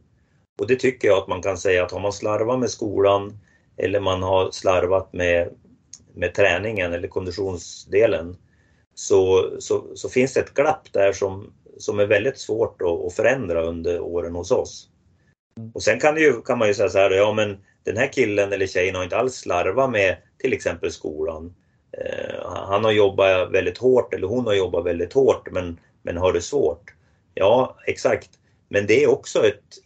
Och 0.59 0.67
det 0.67 0.75
tycker 0.75 1.07
jag 1.07 1.17
att 1.17 1.27
man 1.27 1.41
kan 1.41 1.57
säga 1.57 1.83
att 1.85 1.91
har 1.91 1.99
man 1.99 2.13
slarvat 2.13 2.59
med 2.59 2.69
skolan 2.69 3.39
eller 3.77 3.99
man 3.99 4.23
har 4.23 4.51
slarvat 4.51 5.13
med, 5.13 5.49
med 6.13 6.33
träningen 6.33 6.93
eller 6.93 7.07
konditionsdelen 7.07 8.37
så, 8.93 9.51
så, 9.59 9.85
så 9.95 10.09
finns 10.09 10.33
det 10.33 10.39
ett 10.39 10.53
glapp 10.53 10.93
där 10.93 11.13
som, 11.13 11.53
som 11.77 11.99
är 11.99 12.05
väldigt 12.05 12.37
svårt 12.37 12.81
att, 12.81 13.05
att 13.05 13.13
förändra 13.13 13.63
under 13.63 13.99
åren 13.99 14.35
hos 14.35 14.51
oss. 14.51 14.89
Och 15.73 15.83
sen 15.83 15.99
kan, 15.99 16.17
ju, 16.17 16.41
kan 16.41 16.57
man 16.57 16.67
ju 16.67 16.73
säga 16.73 16.89
så 16.89 16.97
här, 16.97 17.11
ja 17.11 17.33
men 17.33 17.57
den 17.83 17.97
här 17.97 18.13
killen 18.13 18.53
eller 18.53 18.67
tjejen 18.67 18.95
har 18.95 19.03
inte 19.03 19.17
alls 19.17 19.35
slarvat 19.35 19.91
med 19.91 20.17
till 20.37 20.53
exempel 20.53 20.91
skolan. 20.91 21.53
Eh, 21.97 22.45
han 22.45 22.83
har 22.83 22.91
jobbat 22.91 23.51
väldigt 23.51 23.77
hårt 23.77 24.13
eller 24.13 24.27
hon 24.27 24.45
har 24.45 24.53
jobbat 24.53 24.85
väldigt 24.85 25.13
hårt 25.13 25.51
men, 25.51 25.79
men 26.01 26.17
har 26.17 26.33
det 26.33 26.41
svårt. 26.41 26.93
Ja, 27.33 27.77
exakt. 27.87 28.29
Men 28.67 28.87
det 28.87 29.03
är 29.03 29.09
också 29.09 29.47
ett 29.47 29.81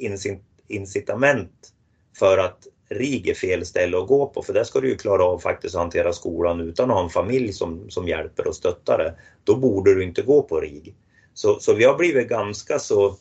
incitament 0.67 1.73
för 2.19 2.37
att 2.37 2.67
RIG 2.89 3.27
är 3.27 3.33
fel 3.33 3.65
ställe 3.65 3.97
att 3.97 4.07
gå 4.07 4.27
på 4.27 4.41
för 4.41 4.53
där 4.53 4.63
ska 4.63 4.79
du 4.79 4.89
ju 4.89 4.97
klara 4.97 5.23
av 5.23 5.39
faktiskt 5.39 5.75
att 5.75 5.81
hantera 5.81 6.13
skolan 6.13 6.61
utan 6.61 6.89
att 6.89 6.95
ha 6.95 7.03
en 7.03 7.09
familj 7.09 7.53
som, 7.53 7.89
som 7.89 8.07
hjälper 8.07 8.47
och 8.47 8.55
stöttar 8.55 8.97
dig. 8.97 9.11
Då 9.43 9.55
borde 9.55 9.95
du 9.95 10.03
inte 10.03 10.21
gå 10.21 10.41
på 10.41 10.59
RIG. 10.59 10.95
Så, 11.37 11.59
så 11.59 11.73
vi 11.73 11.83
har 11.83 11.97
blivit 11.97 12.29
ganska 12.29 12.79
så, 12.79 13.15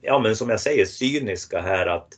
ja 0.00 0.18
men 0.18 0.36
som 0.36 0.50
jag 0.50 0.60
säger, 0.60 0.84
cyniska 0.84 1.60
här 1.60 1.86
att 1.86 2.08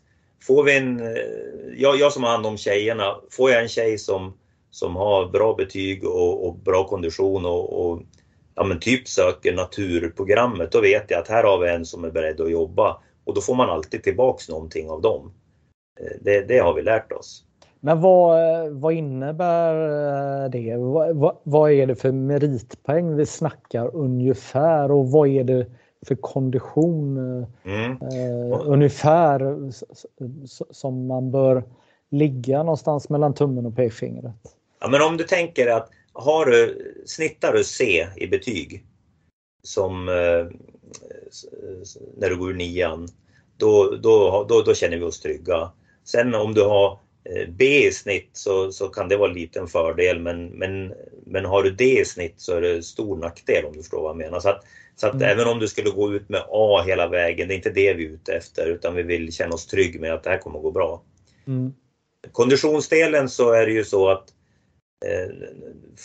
får 0.42 0.64
vi 0.64 0.76
en, 0.76 1.00
eh, 1.00 1.76
jag, 1.76 1.96
jag 1.96 2.12
som 2.12 2.22
har 2.22 2.30
hand 2.30 2.46
om 2.46 2.56
tjejerna, 2.56 3.16
får 3.30 3.50
jag 3.50 3.62
en 3.62 3.68
tjej 3.68 3.98
som 3.98 4.38
som 4.70 4.96
har 4.96 5.26
bra 5.26 5.54
betyg 5.54 6.04
och, 6.04 6.46
och 6.46 6.58
bra 6.58 6.88
kondition 6.88 7.46
och, 7.46 7.90
och, 7.90 8.02
ja, 8.54 8.64
men 8.64 8.80
typ 8.80 9.08
söker 9.08 9.52
naturprogrammet, 9.52 10.72
då 10.72 10.80
vet 10.80 11.10
jag 11.10 11.20
att 11.20 11.28
här 11.28 11.44
har 11.44 11.58
vi 11.58 11.68
en 11.68 11.84
som 11.84 12.04
är 12.04 12.10
beredd 12.10 12.40
att 12.40 12.50
jobba 12.50 13.02
och 13.24 13.34
då 13.34 13.40
får 13.40 13.54
man 13.54 13.70
alltid 13.70 14.02
tillbaks 14.02 14.48
någonting 14.48 14.90
av 14.90 15.00
dem. 15.00 15.32
Eh, 16.00 16.16
det, 16.20 16.40
det 16.40 16.58
har 16.58 16.74
vi 16.74 16.82
lärt 16.82 17.12
oss. 17.12 17.44
Men 17.84 18.00
vad, 18.00 18.70
vad 18.70 18.92
innebär 18.92 19.74
eh, 20.44 20.50
det? 20.50 20.76
Vad, 20.76 21.36
vad, 21.42 21.72
är 21.72 21.86
det 21.86 21.96
för 21.96 22.12
meritpoäng 22.12 23.16
vi 23.16 23.26
snackar 23.26 23.96
ungefär 23.96 24.90
och 24.90 25.10
vad 25.10 25.28
är 25.28 25.44
det 25.44 25.66
för 26.06 26.14
kondition 26.14 27.18
mm. 27.64 27.90
eh, 27.90 28.60
ungefär 28.64 29.56
som 30.72 31.06
man 31.06 31.30
bör 31.30 31.64
ligga 32.10 32.62
någonstans 32.62 33.08
mellan 33.08 33.34
tummen 33.34 33.66
och 33.66 33.76
pekfingret? 33.76 34.56
Ja, 34.80 34.88
men 34.88 35.02
om 35.02 35.16
du 35.16 35.24
tänker 35.24 35.66
att 35.66 35.90
har 36.12 36.46
du, 36.46 36.78
snittar 37.06 37.52
du 37.52 37.64
C 37.64 38.06
i 38.16 38.26
betyg 38.26 38.86
som 39.62 40.08
eh, 40.08 40.46
när 42.16 42.28
du 42.28 42.36
går 42.36 42.50
ur 42.50 42.54
nian, 42.54 43.08
då, 43.56 43.98
då, 44.02 44.46
då, 44.48 44.62
då 44.62 44.74
känner 44.74 44.96
vi 44.96 45.04
oss 45.04 45.20
trygga. 45.20 45.70
Sen 46.04 46.34
om 46.34 46.54
du 46.54 46.64
har 46.64 46.92
eh, 46.92 46.98
B 47.48 47.86
i 47.86 47.92
snitt 47.92 48.30
så, 48.32 48.72
så 48.72 48.88
kan 48.88 49.08
det 49.08 49.16
vara 49.16 49.30
en 49.30 49.36
liten 49.36 49.66
fördel 49.66 50.20
men, 50.20 50.46
men, 50.46 50.94
men 51.26 51.44
har 51.44 51.62
du 51.62 51.70
D 51.70 52.00
i 52.00 52.04
snitt 52.04 52.34
så 52.36 52.56
är 52.56 52.60
det 52.60 52.82
stor 52.82 53.16
nackdel 53.16 53.64
om 53.64 53.72
du 53.72 53.78
förstår 53.78 54.02
vad 54.02 54.10
jag 54.10 54.16
menar. 54.16 54.40
Så 54.40 54.48
att, 54.48 54.64
så 54.96 55.06
att 55.06 55.14
mm. 55.14 55.28
även 55.28 55.48
om 55.48 55.58
du 55.58 55.68
skulle 55.68 55.90
gå 55.90 56.12
ut 56.12 56.28
med 56.28 56.42
A 56.48 56.82
hela 56.86 57.08
vägen, 57.08 57.48
det 57.48 57.54
är 57.54 57.56
inte 57.56 57.70
det 57.70 57.94
vi 57.94 58.04
är 58.04 58.10
ute 58.10 58.32
efter 58.34 58.66
utan 58.66 58.94
vi 58.94 59.02
vill 59.02 59.32
känna 59.32 59.54
oss 59.54 59.66
trygga 59.66 60.00
med 60.00 60.14
att 60.14 60.22
det 60.22 60.30
här 60.30 60.38
kommer 60.38 60.58
att 60.58 60.62
gå 60.62 60.70
bra. 60.70 61.02
Mm. 61.46 61.72
Konditionsdelen 62.32 63.28
så 63.28 63.52
är 63.52 63.66
det 63.66 63.72
ju 63.72 63.84
så 63.84 64.08
att 64.08 64.34
Eh, 65.04 65.30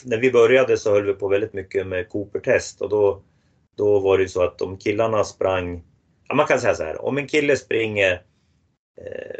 när 0.06 0.18
vi 0.18 0.32
började 0.32 0.78
så 0.78 0.92
höll 0.92 1.06
vi 1.06 1.14
på 1.14 1.28
väldigt 1.28 1.54
mycket 1.54 1.88
med 1.88 2.10
Cooper-test 2.10 2.82
och 2.82 2.90
då, 2.90 3.22
då 3.78 4.00
var 4.00 4.18
det 4.18 4.24
ju 4.24 4.30
så 4.30 4.44
att 4.44 4.62
om 4.62 4.78
killarna 4.78 5.24
sprang, 5.24 5.84
ja 6.28 6.36
man 6.36 6.46
kan 6.46 6.60
säga 6.60 6.76
så 6.76 6.84
här, 6.84 7.06
om 7.06 7.18
en 7.18 7.28
kille 7.28 7.56
springer 7.56 8.12
eh, 9.02 9.40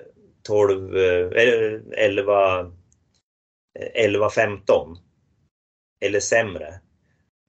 12, 0.50 0.98
eh, 0.98 1.30
11, 1.98 2.72
11, 3.94 4.30
15 4.30 4.98
eller 6.06 6.20
sämre. 6.20 6.74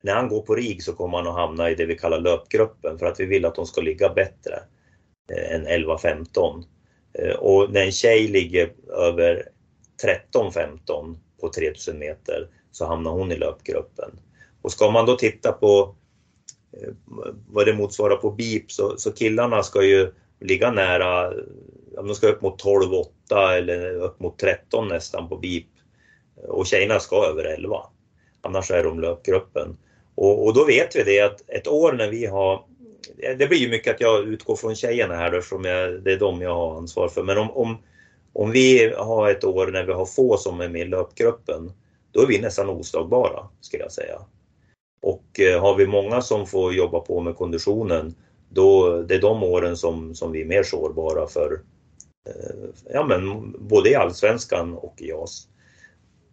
När 0.02 0.14
han 0.14 0.28
går 0.28 0.42
på 0.42 0.54
RIG 0.54 0.82
så 0.82 0.92
kommer 0.92 1.18
han 1.18 1.26
att 1.26 1.34
hamna 1.34 1.70
i 1.70 1.74
det 1.74 1.86
vi 1.86 1.98
kallar 1.98 2.20
löpgruppen 2.20 2.98
för 2.98 3.06
att 3.06 3.20
vi 3.20 3.26
vill 3.26 3.44
att 3.44 3.54
de 3.54 3.66
ska 3.66 3.80
ligga 3.80 4.08
bättre 4.08 4.62
eh, 5.32 5.54
än 5.54 5.66
11-15. 5.66 6.64
Eh, 7.12 7.34
och 7.34 7.72
när 7.72 7.84
en 7.84 7.92
tjej 7.92 8.28
ligger 8.28 8.72
över 8.88 9.48
13-15 10.34 11.16
på 11.40 11.48
3000 11.48 11.98
meter 11.98 12.48
så 12.70 12.86
hamnar 12.86 13.10
hon 13.10 13.32
i 13.32 13.36
löpgruppen. 13.36 14.10
Och 14.62 14.72
ska 14.72 14.90
man 14.90 15.06
då 15.06 15.16
titta 15.16 15.52
på 15.52 15.94
eh, 16.72 16.92
vad 17.48 17.66
det 17.66 17.74
motsvarar 17.74 18.16
på 18.16 18.30
BIP 18.30 18.72
så, 18.72 18.96
så 18.96 19.12
killarna 19.12 19.62
ska 19.62 19.84
ju 19.84 20.12
ligga 20.40 20.70
nära, 20.70 21.32
de 22.06 22.14
ska 22.14 22.28
upp 22.28 22.42
mot 22.42 22.64
12-8 22.64 23.52
eller 23.56 23.94
upp 23.94 24.20
mot 24.20 24.38
13 24.38 24.88
nästan 24.88 25.28
på 25.28 25.36
BIP. 25.36 25.66
Och 26.48 26.66
tjejerna 26.66 27.00
ska 27.00 27.24
över 27.24 27.44
11. 27.44 27.76
Annars 28.40 28.70
är 28.70 28.84
de 28.84 29.00
löpgruppen. 29.00 29.76
Och, 30.14 30.46
och 30.46 30.54
då 30.54 30.64
vet 30.64 30.96
vi 30.96 31.02
det 31.02 31.20
att 31.20 31.50
ett 31.50 31.68
år 31.68 31.92
när 31.92 32.08
vi 32.08 32.26
har 32.26 32.64
det 33.38 33.48
blir 33.48 33.58
ju 33.58 33.68
mycket 33.68 33.94
att 33.94 34.00
jag 34.00 34.28
utgår 34.28 34.56
från 34.56 34.76
tjejerna 34.76 35.14
här 35.14 35.32
eftersom 35.32 35.64
jag, 35.64 36.02
det 36.02 36.12
är 36.12 36.18
de 36.18 36.42
jag 36.42 36.54
har 36.54 36.76
ansvar 36.76 37.08
för. 37.08 37.22
Men 37.22 37.38
om, 37.38 37.50
om, 37.50 37.78
om 38.32 38.50
vi 38.50 38.94
har 38.96 39.30
ett 39.30 39.44
år 39.44 39.66
när 39.66 39.84
vi 39.84 39.92
har 39.92 40.06
få 40.06 40.36
som 40.36 40.60
är 40.60 40.68
med 40.68 40.80
i 40.80 40.84
löpgruppen, 40.84 41.72
då 42.12 42.22
är 42.22 42.26
vi 42.26 42.38
nästan 42.38 42.68
oslagbara 42.68 43.48
skulle 43.60 43.82
jag 43.82 43.92
säga. 43.92 44.20
Och 45.02 45.40
eh, 45.40 45.60
har 45.60 45.74
vi 45.76 45.86
många 45.86 46.22
som 46.22 46.46
får 46.46 46.74
jobba 46.74 47.00
på 47.00 47.20
med 47.20 47.36
konditionen, 47.36 48.14
då 48.48 49.02
det 49.02 49.14
är 49.14 49.20
de 49.20 49.42
åren 49.42 49.76
som, 49.76 50.14
som 50.14 50.32
vi 50.32 50.40
är 50.40 50.46
mer 50.46 50.62
sårbara 50.62 51.26
för 51.26 51.60
Eh, 52.28 52.70
ja, 52.92 53.06
men 53.06 53.52
både 53.68 53.90
i 53.90 53.94
Allsvenskan 53.94 54.74
och 54.74 54.94
i 54.98 55.09
JAS. 55.09 55.48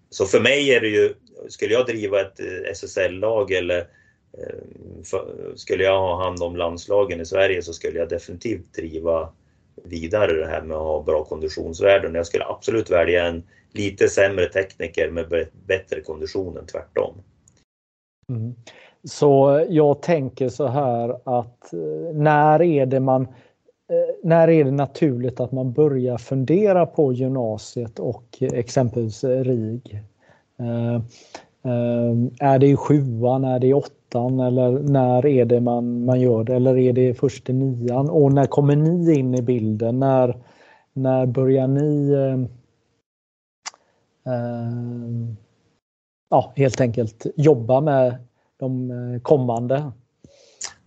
Så 0.10 0.26
för 0.26 0.40
mig 0.40 0.70
är 0.76 0.82
det 0.82 0.88
ju, 0.88 1.14
skulle 1.48 1.74
jag 1.74 1.86
driva 1.86 2.22
ett 2.22 2.40
eh, 2.40 2.72
SSL-lag 2.72 3.52
eller 3.52 3.80
eh, 4.38 4.56
för, 5.04 5.54
skulle 5.56 5.84
jag 5.84 6.00
ha 6.00 6.24
hand 6.24 6.44
om 6.44 6.56
landslagen 6.56 7.22
i 7.22 7.26
Sverige 7.26 7.62
så 7.62 7.74
skulle 7.74 8.00
jag 8.00 8.10
definitivt 8.10 8.74
driva 8.74 9.30
vidare 9.84 10.34
det 10.34 10.48
här 10.48 10.62
med 10.62 10.78
att 10.78 10.84
ha 10.84 11.04
bra 11.04 11.24
konditionsvärden. 11.24 12.16
Jag 12.16 12.28
skulle 12.28 12.46
absolut 12.46 12.90
välja 12.90 13.26
en 13.26 13.44
lite 13.72 14.10
sämre 14.10 14.46
tekniker 14.46 15.10
med 15.10 15.48
bättre 15.66 16.02
kondition 16.02 16.58
än 16.58 16.66
tvärtom. 16.66 17.16
Mm. 18.30 18.56
Så 19.04 19.66
jag 19.70 20.02
tänker 20.02 20.50
så 20.50 20.68
här 20.68 21.38
att 21.40 21.74
när 22.14 22.62
är 22.62 22.86
det 22.86 23.00
man 23.00 23.22
eh, 23.22 23.30
Eh, 23.90 24.16
när 24.24 24.48
är 24.48 24.64
det 24.64 24.72
naturligt 24.72 25.40
att 25.40 25.52
man 25.52 25.72
börjar 25.74 26.18
fundera 26.18 26.86
på 26.86 27.14
gymnasiet 27.14 28.00
och 28.00 28.38
exempelvis 28.42 29.24
RIG? 29.24 30.04
Eh, 30.60 30.96
eh, 31.72 32.16
är 32.40 32.60
det 32.60 32.68
i 32.68 32.76
sjuan, 32.76 33.44
är 33.44 33.60
det 33.60 33.68
i 33.68 33.74
åttan? 33.74 33.98
eller 34.40 34.72
när 34.80 35.26
är 35.26 35.46
det 35.46 35.62
man, 35.62 36.06
man 36.06 36.22
gör 36.22 36.44
det? 36.44 36.56
Eller 36.56 36.78
är 36.78 36.94
det 36.94 37.14
först 37.14 37.50
i 37.50 37.54
nian? 37.54 38.10
Och 38.10 38.34
när 38.34 38.46
kommer 38.46 38.76
ni 38.76 39.14
in 39.20 39.36
i 39.36 39.42
bilden? 39.42 40.00
När, 40.00 40.38
när 40.94 41.26
börjar 41.26 41.68
ni 41.68 42.12
eh, 42.12 42.40
eh, 44.34 44.72
ja, 46.30 46.54
helt 46.56 46.82
enkelt 46.82 47.26
jobba 47.36 47.82
med 47.82 48.16
de 48.58 48.92
eh, 48.92 49.22
kommande? 49.22 49.92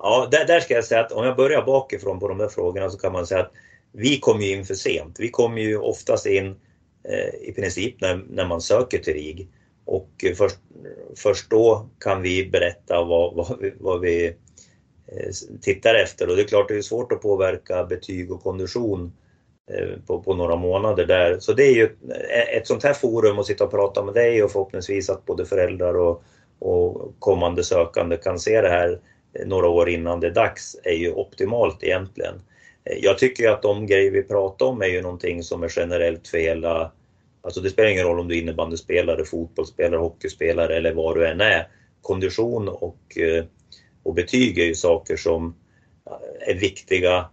Ja, 0.03 0.29
där, 0.31 0.45
där 0.47 0.61
ska 0.61 0.75
jag 0.75 0.85
säga 0.85 1.01
att 1.01 1.13
om 1.13 1.25
jag 1.25 1.37
börjar 1.37 1.63
bakifrån 1.63 2.21
på 2.21 2.29
de 2.29 2.39
där 2.39 2.49
frågorna 2.49 2.91
så 2.91 2.99
kan 2.99 3.13
man 3.13 3.27
säga 3.27 3.41
att 3.41 3.53
vi 3.93 4.21
kommer 4.21 4.45
ju 4.45 4.53
in 4.53 4.65
för 4.65 4.75
sent. 4.75 5.17
Vi 5.21 5.31
kommer 5.31 5.61
ju 5.61 5.79
oftast 5.79 6.27
in 6.27 6.47
eh, 7.05 7.49
i 7.49 7.53
princip 7.57 8.01
när, 8.01 8.25
när 8.31 8.47
man 8.47 8.61
söker 8.61 8.99
till 8.99 9.13
RIG. 9.13 9.49
Och 9.85 10.11
eh, 10.25 10.35
först, 10.35 10.57
först 11.17 11.51
då 11.51 11.89
kan 11.99 12.23
vi 12.23 12.51
berätta 12.51 13.05
vad, 13.05 13.35
vad, 13.35 13.59
vi, 13.61 13.73
vad 13.81 14.01
vi 14.01 14.27
eh, 15.07 15.31
tittar 15.63 15.95
efter 15.95 16.29
och 16.29 16.37
det 16.37 16.43
är 16.43 16.47
klart 16.47 16.69
det 16.69 16.77
är 16.77 16.83
svårt 16.83 17.13
att 17.13 17.23
påverka 17.23 17.85
betyg 17.85 18.33
och 18.33 18.43
kondition 18.43 19.13
på, 20.07 20.23
på, 20.23 20.35
några 20.35 20.57
månader 20.57 21.07
där. 21.07 21.39
Så 21.41 21.53
det 21.53 21.65
är 21.65 21.75
ju 21.75 21.89
ett 22.57 22.67
sånt 22.67 22.83
här 22.83 22.93
forum 22.93 23.39
att 23.39 23.47
sitta 23.47 23.65
och 23.65 23.71
prata 23.71 24.05
med 24.05 24.15
dig 24.15 24.43
och 24.43 24.51
förhoppningsvis 24.51 25.11
att 25.11 25.27
både 25.27 25.47
föräldrar 25.47 25.95
och, 25.95 26.23
och 26.59 27.15
kommande 27.19 27.65
sökande 27.65 28.17
kan 28.17 28.39
se 28.39 28.61
det 28.61 28.69
här 28.69 29.01
Eh, 29.33 29.47
några 29.47 29.69
år 29.69 29.89
innan 29.89 30.21
det 30.21 30.27
är 30.27 30.31
dags 30.35 30.77
är 30.85 30.93
ju 30.93 31.13
optimalt 31.13 31.83
egentligen. 31.83 32.35
Eh, 32.85 32.99
jag 32.99 33.19
tycker 33.19 33.49
att 33.49 33.63
de 33.63 33.87
grejer 33.87 34.11
vi 34.11 34.23
pratar 34.23 34.67
om 34.67 34.83
är 34.83 34.87
ju 34.87 35.03
någonting 35.03 35.43
som 35.43 35.63
är 35.63 35.73
generellt 35.77 36.29
för 36.29 36.39
hela 36.39 36.93
Alltså 37.43 37.61
det 37.61 37.71
spelar 37.71 37.89
ingen 37.89 38.05
roll 38.05 38.21
om 38.21 38.29
du 38.29 38.37
är 38.37 38.43
innebandyspelare, 38.43 39.25
fotbollsspelare, 39.25 40.01
hockeyspelare 40.01 40.77
eller 40.77 40.93
vad 40.93 41.17
du 41.17 41.29
än 41.29 41.41
är. 41.41 41.69
Kondition 42.03 42.69
och, 42.69 43.19
eh, 43.19 43.45
och 44.03 44.15
betyg 44.15 44.59
är 44.59 44.65
ju 44.65 44.75
saker 44.75 45.17
som 45.17 45.55
är 46.41 46.55
viktiga 46.55 47.27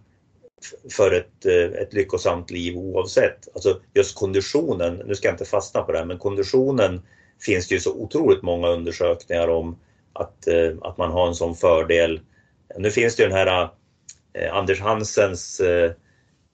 för 0.90 1.12
ett, 1.12 1.46
ett 1.82 1.92
lyckosamt 1.92 2.50
liv 2.50 2.76
oavsett. 2.76 3.48
Alltså 3.54 3.80
just 3.94 4.14
konditionen, 4.14 5.02
nu 5.06 5.14
ska 5.14 5.28
jag 5.28 5.34
inte 5.34 5.44
fastna 5.44 5.82
på 5.82 5.92
det 5.92 5.98
här, 5.98 6.04
men 6.04 6.18
konditionen 6.18 7.02
finns 7.40 7.68
det 7.68 7.74
ju 7.74 7.80
så 7.80 7.94
otroligt 7.94 8.42
många 8.42 8.68
undersökningar 8.68 9.48
om 9.48 9.78
att, 10.12 10.46
eh, 10.46 10.72
att 10.82 10.98
man 10.98 11.10
har 11.10 11.28
en 11.28 11.34
sån 11.34 11.54
fördel. 11.54 12.20
Nu 12.76 12.90
finns 12.90 13.16
det 13.16 13.22
ju 13.22 13.28
den 13.28 13.38
här 13.38 13.68
eh, 14.32 14.54
Anders 14.54 14.80
Hansens 14.80 15.60
eh, 15.60 15.92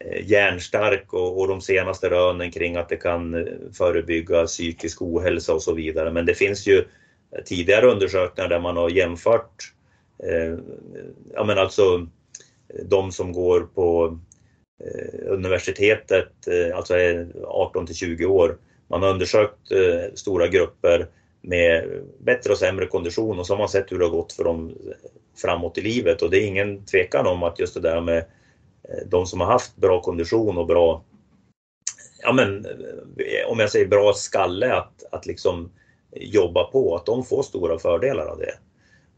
eh 0.05 0.31
järnstark 0.31 1.13
och, 1.13 1.41
och 1.41 1.49
de 1.49 1.61
senaste 1.61 2.11
rönen 2.11 2.51
kring 2.51 2.77
att 2.77 2.89
det 2.89 2.97
kan 2.97 3.35
eh, 3.35 3.47
förebygga 3.79 4.47
psykisk 4.47 5.03
ohälsa 5.03 5.55
och 5.55 5.63
så 5.63 5.73
vidare. 5.73 6.11
Men 6.11 6.27
det 6.27 6.35
finns 6.35 6.67
ju 6.67 6.85
tidigare 7.45 7.87
undersökningar 7.87 8.49
där 8.49 8.61
man 8.61 8.77
har 8.77 8.91
jämfört 8.91 9.73
eh, 10.19 10.59
ja 11.35 11.45
men 11.45 11.59
alltså 11.59 12.07
eh, 12.69 12.85
de 12.85 13.13
som 13.13 13.33
går 13.33 13.61
på 13.61 14.19
eh, 14.85 15.33
universitetet, 15.33 16.47
eh, 16.47 16.77
alltså 16.77 16.95
18 17.45 17.87
till 17.87 17.97
20 17.97 18.27
år. 18.27 18.59
Man 18.89 19.03
har 19.03 19.11
undersökt 19.11 19.73
eh, 19.73 20.15
stora 20.15 20.49
grupper 20.49 21.07
med 21.47 22.03
bättre 22.19 22.53
och 22.53 22.59
sämre 22.59 22.87
kondition 22.87 23.39
och 23.39 23.47
så 23.47 23.53
har 23.53 23.59
man 23.59 23.69
sett 23.69 23.93
hur 23.93 23.99
det 23.99 24.05
har 24.05 24.11
gått 24.11 24.33
för 24.33 24.45
dem 24.45 24.75
framåt 25.37 25.79
i 25.79 25.81
livet 25.81 26.23
och 26.23 26.31
det 26.31 26.39
är 26.39 26.47
ingen 26.47 26.85
tvekan 26.85 27.27
om 27.27 27.43
att 27.43 27.59
just 27.59 27.75
det 27.75 27.81
där 27.81 28.01
med 28.01 28.19
eh, 28.19 29.07
de 29.07 29.27
som 29.27 29.41
har 29.41 29.47
haft 29.47 29.77
bra 29.77 30.01
kondition 30.01 30.59
och 30.59 30.67
bra, 30.67 31.05
ja 32.23 32.33
men 32.33 32.67
eh, 32.67 33.51
om 33.51 33.59
jag 33.59 33.71
säger 33.71 33.87
bra 33.87 34.13
skalle 34.13 34.75
att, 34.75 35.05
att 35.11 35.27
liksom 35.27 35.71
jobba 36.13 36.65
på, 36.65 36.97
att 36.97 37.07
de 37.07 37.25
får 37.25 37.43
stora 37.43 37.79
fördelar 37.79 38.27
av 38.27 38.39
det. 38.39 38.55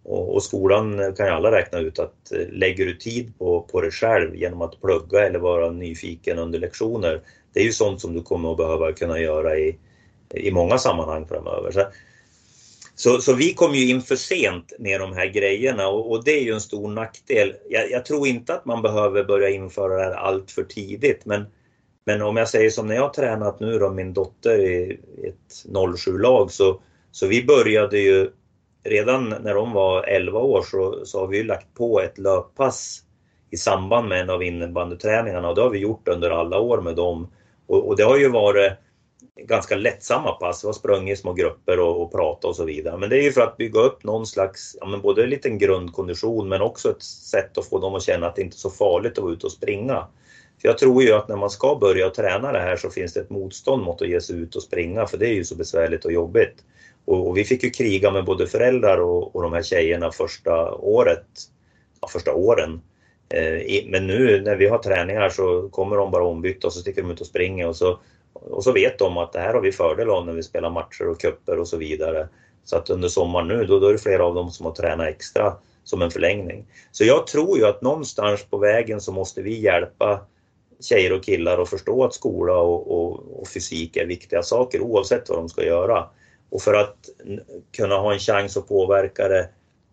Och, 0.02 0.34
och 0.34 0.42
skolan 0.42 1.14
kan 1.16 1.26
ju 1.26 1.32
alla 1.32 1.52
räkna 1.52 1.78
ut 1.78 1.98
att 1.98 2.32
eh, 2.32 2.48
lägger 2.48 2.86
du 2.86 2.96
tid 2.96 3.38
på, 3.38 3.60
på 3.60 3.80
dig 3.80 3.90
själv 3.90 4.34
genom 4.34 4.62
att 4.62 4.80
plugga 4.80 5.26
eller 5.26 5.38
vara 5.38 5.70
nyfiken 5.70 6.38
under 6.38 6.58
lektioner, 6.58 7.20
det 7.52 7.60
är 7.60 7.64
ju 7.64 7.72
sånt 7.72 8.00
som 8.00 8.14
du 8.14 8.22
kommer 8.22 8.50
att 8.50 8.56
behöva 8.56 8.92
kunna 8.92 9.20
göra 9.20 9.58
i, 9.58 9.78
i 10.34 10.50
många 10.50 10.78
sammanhang 10.78 11.26
framöver. 11.26 11.70
Så 11.70 11.80
så, 12.98 13.20
så 13.20 13.34
vi 13.34 13.54
kom 13.54 13.74
ju 13.74 13.88
in 13.88 14.02
för 14.02 14.16
sent 14.16 14.72
med 14.78 15.00
de 15.00 15.12
här 15.12 15.26
grejerna 15.26 15.88
och, 15.88 16.10
och 16.10 16.24
det 16.24 16.30
är 16.30 16.42
ju 16.42 16.52
en 16.52 16.60
stor 16.60 16.88
nackdel. 16.88 17.54
Jag, 17.68 17.90
jag, 17.90 18.04
tror 18.04 18.26
inte 18.26 18.54
att 18.54 18.64
man 18.64 18.82
behöver 18.82 19.24
börja 19.24 19.50
införa 19.50 19.96
det 19.96 20.02
här 20.02 20.12
allt 20.12 20.50
för 20.50 20.64
tidigt 20.64 21.26
men, 21.26 21.44
men 22.06 22.22
om 22.22 22.36
jag 22.36 22.48
säger 22.48 22.70
som 22.70 22.86
när 22.86 22.94
jag 22.94 23.02
har 23.02 23.08
tränat 23.08 23.60
nu 23.60 23.78
då 23.78 23.90
min 23.90 24.12
dotter 24.12 24.58
i 24.58 25.00
ett 25.24 25.72
07-lag 25.72 26.52
så, 26.52 26.80
så 27.10 27.26
vi 27.26 27.44
började 27.44 27.98
ju 27.98 28.30
redan 28.84 29.28
när 29.28 29.54
de 29.54 29.72
var 29.72 30.02
11 30.02 30.38
år 30.38 30.62
så, 30.62 31.00
så 31.04 31.20
har 31.20 31.26
vi 31.26 31.42
lagt 31.42 31.74
på 31.74 32.00
ett 32.00 32.18
löppass 32.18 33.02
i 33.50 33.56
samband 33.56 34.08
med 34.08 34.20
en 34.20 34.30
av 34.30 34.42
innebandyträningarna 34.42 35.48
och 35.48 35.54
det 35.54 35.62
har 35.62 35.70
vi 35.70 35.78
gjort 35.78 36.08
under 36.08 36.30
alla 36.30 36.58
år 36.58 36.80
med 36.80 36.96
dem. 36.96 37.32
Och, 37.66 37.88
och 37.88 37.96
det 37.96 38.02
har 38.02 38.16
ju 38.16 38.28
varit 38.28 38.72
ganska 39.36 39.76
lättsamma 39.76 40.32
pass. 40.32 40.64
Vi 40.64 40.68
har 40.68 40.72
sprungit 40.72 41.18
i 41.18 41.20
små 41.20 41.32
grupper 41.32 41.80
och, 41.80 42.02
och 42.02 42.12
pratat 42.12 42.44
och 42.44 42.56
så 42.56 42.64
vidare. 42.64 42.98
Men 42.98 43.10
det 43.10 43.18
är 43.18 43.22
ju 43.22 43.32
för 43.32 43.40
att 43.40 43.56
bygga 43.56 43.80
upp 43.80 44.04
någon 44.04 44.26
slags, 44.26 44.76
ja, 44.80 44.86
men 44.86 45.00
både 45.00 45.22
en 45.22 45.30
liten 45.30 45.58
grundkondition 45.58 46.48
men 46.48 46.62
också 46.62 46.90
ett 46.90 47.02
sätt 47.02 47.58
att 47.58 47.66
få 47.68 47.78
dem 47.78 47.94
att 47.94 48.02
känna 48.02 48.26
att 48.26 48.36
det 48.36 48.42
inte 48.42 48.54
är 48.54 48.58
så 48.58 48.70
farligt 48.70 49.18
att 49.18 49.24
vara 49.24 49.32
ute 49.32 49.46
och 49.46 49.52
springa. 49.52 50.06
För 50.60 50.68
jag 50.68 50.78
tror 50.78 51.02
ju 51.02 51.12
att 51.12 51.28
när 51.28 51.36
man 51.36 51.50
ska 51.50 51.78
börja 51.80 52.10
träna 52.10 52.52
det 52.52 52.58
här 52.58 52.76
så 52.76 52.90
finns 52.90 53.12
det 53.12 53.20
ett 53.20 53.30
motstånd 53.30 53.82
mot 53.82 54.02
att 54.02 54.08
ge 54.08 54.20
sig 54.20 54.36
ut 54.36 54.56
och 54.56 54.62
springa 54.62 55.06
för 55.06 55.18
det 55.18 55.26
är 55.26 55.34
ju 55.34 55.44
så 55.44 55.56
besvärligt 55.56 56.04
och 56.04 56.12
jobbigt. 56.12 56.64
Och, 57.04 57.28
och 57.28 57.36
vi 57.36 57.44
fick 57.44 57.62
ju 57.62 57.70
kriga 57.70 58.10
med 58.10 58.24
både 58.24 58.46
föräldrar 58.46 58.98
och, 58.98 59.36
och 59.36 59.42
de 59.42 59.52
här 59.52 59.62
tjejerna 59.62 60.12
första 60.12 60.74
året, 60.74 61.26
ja, 62.00 62.08
första 62.08 62.34
åren. 62.34 62.80
Eh, 63.28 63.84
men 63.86 64.06
nu 64.06 64.42
när 64.42 64.56
vi 64.56 64.66
har 64.66 64.78
träningar 64.78 65.28
så 65.28 65.68
kommer 65.68 65.96
de 65.96 66.10
bara 66.10 66.24
ombytta 66.24 66.66
och 66.66 66.72
så 66.72 66.80
sticker 66.80 67.02
de 67.02 67.10
ut 67.10 67.20
och 67.20 67.26
springer 67.26 67.68
och 67.68 67.76
så 67.76 67.98
och 68.42 68.64
så 68.64 68.72
vet 68.72 68.98
de 68.98 69.18
att 69.18 69.32
det 69.32 69.40
här 69.40 69.54
har 69.54 69.60
vi 69.60 69.72
fördel 69.72 70.10
av 70.10 70.26
när 70.26 70.32
vi 70.32 70.42
spelar 70.42 70.70
matcher 70.70 71.08
och 71.08 71.20
kupper 71.20 71.58
och 71.58 71.68
så 71.68 71.76
vidare. 71.76 72.28
Så 72.64 72.76
att 72.76 72.90
under 72.90 73.08
sommaren 73.08 73.48
nu, 73.48 73.64
då, 73.64 73.78
då 73.78 73.88
är 73.88 73.92
det 73.92 73.98
flera 73.98 74.24
av 74.24 74.34
dem 74.34 74.50
som 74.50 74.66
har 74.66 74.72
tränat 74.72 75.08
extra 75.08 75.56
som 75.84 76.02
en 76.02 76.10
förlängning. 76.10 76.66
Så 76.92 77.04
jag 77.04 77.26
tror 77.26 77.58
ju 77.58 77.66
att 77.66 77.82
någonstans 77.82 78.44
på 78.50 78.58
vägen 78.58 79.00
så 79.00 79.12
måste 79.12 79.42
vi 79.42 79.60
hjälpa 79.60 80.20
tjejer 80.80 81.12
och 81.12 81.22
killar 81.22 81.58
att 81.58 81.70
förstå 81.70 82.04
att 82.04 82.14
skola 82.14 82.58
och, 82.58 82.90
och, 82.90 83.40
och, 83.40 83.48
fysik 83.48 83.96
är 83.96 84.06
viktiga 84.06 84.42
saker 84.42 84.80
oavsett 84.80 85.28
vad 85.28 85.38
de 85.38 85.48
ska 85.48 85.64
göra. 85.64 86.04
Och 86.50 86.62
för 86.62 86.74
att 86.74 86.96
kunna 87.76 87.96
ha 87.96 88.12
en 88.12 88.18
chans 88.18 88.56
att 88.56 88.68
påverka 88.68 89.28
det 89.28 89.48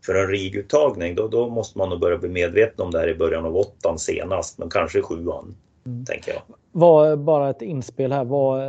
för 0.06 0.16
en 0.16 0.28
riguttagning, 0.28 1.16
då, 1.16 1.28
då 1.28 1.50
måste 1.50 1.78
man 1.78 1.90
nog 1.90 2.00
börja 2.00 2.18
bli 2.18 2.30
medveten 2.30 2.86
om 2.86 2.92
det 2.92 3.00
här 3.00 3.10
i 3.10 3.16
början 3.16 3.46
av 3.46 3.58
åttan 3.58 4.00
senast, 4.00 4.58
men 4.58 4.70
kanske 4.70 5.02
sjuan. 5.02 5.56
Mm. 5.86 6.06
Tänker 6.06 6.34
jag. 6.34 6.42
Var, 6.72 7.16
bara 7.16 7.50
ett 7.50 7.62
inspel 7.62 8.12
här, 8.12 8.24
vad, 8.24 8.62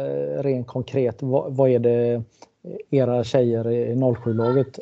rent 0.45 0.67
konkret, 0.67 1.23
vad, 1.23 1.57
vad 1.57 1.71
är 1.71 1.79
det 1.79 2.23
era 2.91 3.25
tjejer 3.25 3.71
i 3.71 3.95
07-laget 3.95 4.79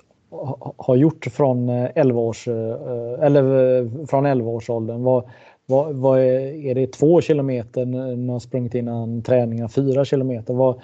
har 0.77 0.97
gjort 0.97 1.27
från 1.33 1.69
11 1.69 2.21
års 2.21 2.49
eller 2.49 4.07
från 4.07 4.27
11 4.27 4.51
årsåldern? 4.51 5.03
Vad, 5.03 5.31
vad, 5.67 5.95
vad 5.95 6.21
är, 6.21 6.67
är, 6.67 6.75
det 6.75 6.87
två 6.87 7.21
kilometer 7.21 7.85
när 7.85 8.27
de 8.27 8.41
sprungit 8.41 8.75
innan 8.75 9.23
träningen, 9.23 9.69
fyra 9.69 10.05
kilometer? 10.05 10.55
Vad, 10.55 10.83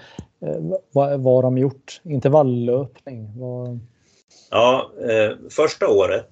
vad, 0.93 1.21
vad 1.21 1.35
har 1.35 1.43
de 1.43 1.59
gjort? 1.59 2.01
Intervalllöpning? 2.05 3.39
Vad... 3.39 3.81
Ja, 4.51 4.91
eh, 5.01 5.37
första 5.51 5.89
året, 5.89 6.31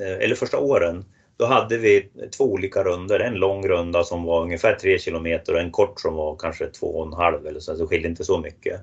eh, 0.00 0.24
eller 0.24 0.34
första 0.34 0.58
åren, 0.58 1.04
då 1.36 1.44
hade 1.44 1.78
vi 1.78 2.08
två 2.36 2.44
olika 2.44 2.84
runder. 2.84 3.20
En 3.20 3.34
lång 3.34 3.68
runda 3.68 4.04
som 4.04 4.24
var 4.24 4.42
ungefär 4.42 4.74
3 4.74 4.98
kilometer 4.98 5.54
och 5.54 5.60
en 5.60 5.70
kort 5.70 6.00
som 6.00 6.14
var 6.14 6.36
kanske 6.36 6.66
2,5 6.66 7.48
eller 7.48 7.60
så. 7.60 7.74
Det 7.74 7.86
skilde 7.86 8.08
inte 8.08 8.24
så 8.24 8.38
mycket. 8.38 8.80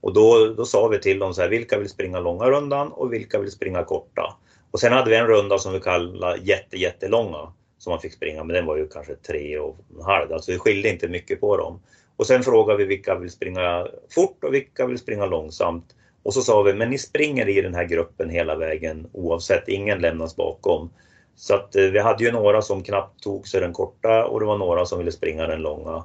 Och 0.00 0.12
då, 0.12 0.54
då 0.56 0.64
sa 0.64 0.88
vi 0.88 0.98
till 0.98 1.18
dem 1.18 1.34
så 1.34 1.42
här, 1.42 1.48
vilka 1.48 1.78
vill 1.78 1.88
springa 1.88 2.20
långa 2.20 2.50
rundan 2.50 2.92
och 2.92 3.12
vilka 3.12 3.38
vill 3.38 3.50
springa 3.50 3.84
korta? 3.84 4.36
Och 4.70 4.80
sen 4.80 4.92
hade 4.92 5.10
vi 5.10 5.16
en 5.16 5.26
runda 5.26 5.58
som 5.58 5.72
vi 5.72 5.80
kallade 5.80 6.38
jätte, 6.42 6.76
jättelånga 6.76 7.52
som 7.78 7.90
man 7.90 8.00
fick 8.00 8.12
springa, 8.12 8.44
men 8.44 8.54
den 8.54 8.66
var 8.66 8.76
ju 8.76 8.88
kanske 8.88 9.14
3,5. 9.14 10.32
Alltså 10.34 10.52
det 10.52 10.58
skilde 10.58 10.88
inte 10.88 11.08
mycket 11.08 11.40
på 11.40 11.56
dem. 11.56 11.80
Och 12.16 12.26
sen 12.26 12.42
frågade 12.42 12.78
vi 12.78 12.84
vilka 12.84 13.14
vill 13.14 13.30
springa 13.30 13.88
fort 14.14 14.44
och 14.44 14.54
vilka 14.54 14.86
vill 14.86 14.98
springa 14.98 15.26
långsamt. 15.26 15.94
Och 16.22 16.34
så 16.34 16.42
sa 16.42 16.62
vi, 16.62 16.74
men 16.74 16.90
ni 16.90 16.98
springer 16.98 17.48
i 17.48 17.60
den 17.60 17.74
här 17.74 17.84
gruppen 17.84 18.30
hela 18.30 18.56
vägen 18.56 19.06
oavsett, 19.12 19.68
ingen 19.68 19.98
lämnas 19.98 20.36
bakom. 20.36 20.90
Så 21.38 21.54
att 21.54 21.76
eh, 21.76 21.84
vi 21.84 21.98
hade 21.98 22.24
ju 22.24 22.32
några 22.32 22.62
som 22.62 22.82
knappt 22.82 23.22
tog 23.22 23.48
sig 23.48 23.60
den 23.60 23.72
korta 23.72 24.24
och 24.24 24.40
det 24.40 24.46
var 24.46 24.58
några 24.58 24.86
som 24.86 24.98
ville 24.98 25.12
springa 25.12 25.46
den 25.46 25.62
långa. 25.62 26.04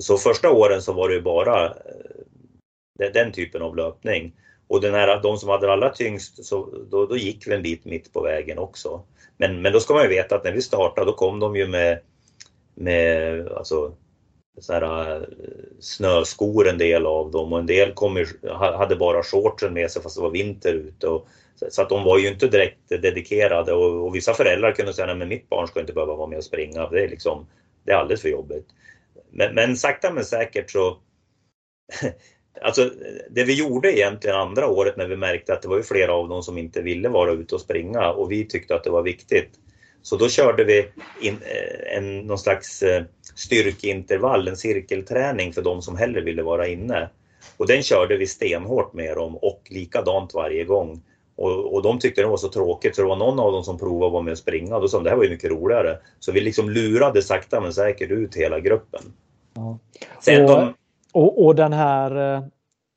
Så 0.00 0.16
första 0.16 0.50
åren 0.50 0.82
så 0.82 0.92
var 0.92 1.08
det 1.08 1.14
ju 1.14 1.20
bara 1.20 1.66
eh, 1.66 3.12
den 3.12 3.32
typen 3.32 3.62
av 3.62 3.76
löpning. 3.76 4.32
Och 4.68 4.80
den 4.80 4.94
här, 4.94 5.22
de 5.22 5.38
som 5.38 5.48
hade 5.48 5.72
allra 5.72 5.90
tyngst, 5.90 6.44
så 6.44 6.68
då, 6.90 7.06
då 7.06 7.16
gick 7.16 7.46
vi 7.46 7.54
en 7.54 7.62
bit 7.62 7.84
mitt 7.84 8.12
på 8.12 8.22
vägen 8.22 8.58
också. 8.58 9.02
Men, 9.36 9.62
men 9.62 9.72
då 9.72 9.80
ska 9.80 9.94
man 9.94 10.02
ju 10.02 10.08
veta 10.08 10.36
att 10.36 10.44
när 10.44 10.52
vi 10.52 10.62
startade 10.62 11.06
då 11.06 11.12
kom 11.12 11.40
de 11.40 11.56
ju 11.56 11.66
med, 11.66 12.00
med 12.74 13.48
alltså, 13.48 13.92
så 14.60 14.72
här, 14.72 15.16
eh, 15.16 15.22
snöskor 15.80 16.68
en 16.68 16.78
del 16.78 17.06
av 17.06 17.30
dem 17.30 17.52
och 17.52 17.58
en 17.58 17.66
del 17.66 17.92
kom 17.92 18.16
ju, 18.16 18.26
hade 18.52 18.96
bara 18.96 19.22
shortsen 19.22 19.74
med 19.74 19.90
sig 19.90 20.02
fast 20.02 20.16
det 20.16 20.22
var 20.22 20.30
vinter 20.30 20.74
ute. 20.74 21.08
Och, 21.08 21.28
så 21.70 21.82
att 21.82 21.88
de 21.88 22.04
var 22.04 22.18
ju 22.18 22.28
inte 22.28 22.48
direkt 22.48 22.88
dedikerade 22.88 23.72
och, 23.72 24.06
och 24.06 24.14
vissa 24.14 24.34
föräldrar 24.34 24.72
kunde 24.72 24.94
säga 24.94 25.12
att 25.12 25.28
mitt 25.28 25.48
barn 25.48 25.68
ska 25.68 25.80
inte 25.80 25.92
behöva 25.92 26.14
vara 26.14 26.26
med 26.26 26.38
och 26.38 26.44
springa. 26.44 26.88
Det 26.88 27.04
är, 27.04 27.08
liksom, 27.08 27.46
det 27.84 27.92
är 27.92 27.96
alldeles 27.96 28.22
för 28.22 28.28
jobbigt. 28.28 28.66
Men, 29.30 29.54
men 29.54 29.76
sakta 29.76 30.12
men 30.12 30.24
säkert 30.24 30.70
så 30.70 30.98
Alltså 32.62 32.90
det 33.30 33.44
vi 33.44 33.54
gjorde 33.54 33.98
egentligen 33.98 34.36
andra 34.36 34.66
året 34.66 34.96
när 34.96 35.06
vi 35.06 35.16
märkte 35.16 35.52
att 35.52 35.62
det 35.62 35.68
var 35.68 35.76
ju 35.76 35.82
flera 35.82 36.12
av 36.12 36.28
dem 36.28 36.42
som 36.42 36.58
inte 36.58 36.82
ville 36.82 37.08
vara 37.08 37.32
ute 37.32 37.54
och 37.54 37.60
springa 37.60 38.10
och 38.10 38.32
vi 38.32 38.44
tyckte 38.44 38.74
att 38.74 38.84
det 38.84 38.90
var 38.90 39.02
viktigt. 39.02 39.50
Så 40.02 40.16
då 40.16 40.28
körde 40.28 40.64
vi 40.64 40.88
in 41.20 41.38
eh, 41.42 41.96
en, 41.96 42.18
någon 42.18 42.38
slags 42.38 42.82
eh, 42.82 43.04
styrkeintervall, 43.34 44.48
en 44.48 44.56
cirkelträning 44.56 45.52
för 45.52 45.62
de 45.62 45.82
som 45.82 45.96
hellre 45.96 46.20
ville 46.20 46.42
vara 46.42 46.66
inne. 46.66 47.08
Och 47.56 47.66
den 47.66 47.82
körde 47.82 48.16
vi 48.16 48.26
stenhårt 48.26 48.92
med 48.92 49.16
dem 49.16 49.36
och 49.36 49.62
likadant 49.70 50.34
varje 50.34 50.64
gång. 50.64 51.02
Och, 51.38 51.74
och 51.74 51.82
de 51.82 51.98
tyckte 51.98 52.20
det 52.20 52.26
var 52.26 52.36
så 52.36 52.48
tråkigt 52.48 52.96
så 52.96 53.02
det 53.02 53.08
var 53.08 53.16
någon 53.16 53.38
av 53.38 53.52
dem 53.52 53.64
som 53.64 53.78
provade 53.78 54.06
att 54.06 54.12
vara 54.12 54.22
med 54.22 54.32
och 54.32 54.38
springa 54.38 54.74
och 54.74 54.80
då 54.82 54.88
sa 54.88 54.96
de 54.96 55.04
det 55.04 55.10
här 55.10 55.16
var 55.16 55.24
ju 55.24 55.30
mycket 55.30 55.50
roligare. 55.50 55.98
Så 56.18 56.32
vi 56.32 56.40
liksom 56.40 56.70
lurade 56.70 57.22
sakta 57.22 57.60
men 57.60 57.72
säkert 57.72 58.10
ut 58.10 58.34
hela 58.34 58.60
gruppen. 58.60 59.00
Ja. 59.54 59.78
Sen 60.20 60.44
och, 60.44 60.50
de... 60.50 60.74
och, 61.12 61.46
och, 61.46 61.54
den 61.54 61.72
här 61.72 62.36
eh, 62.36 62.42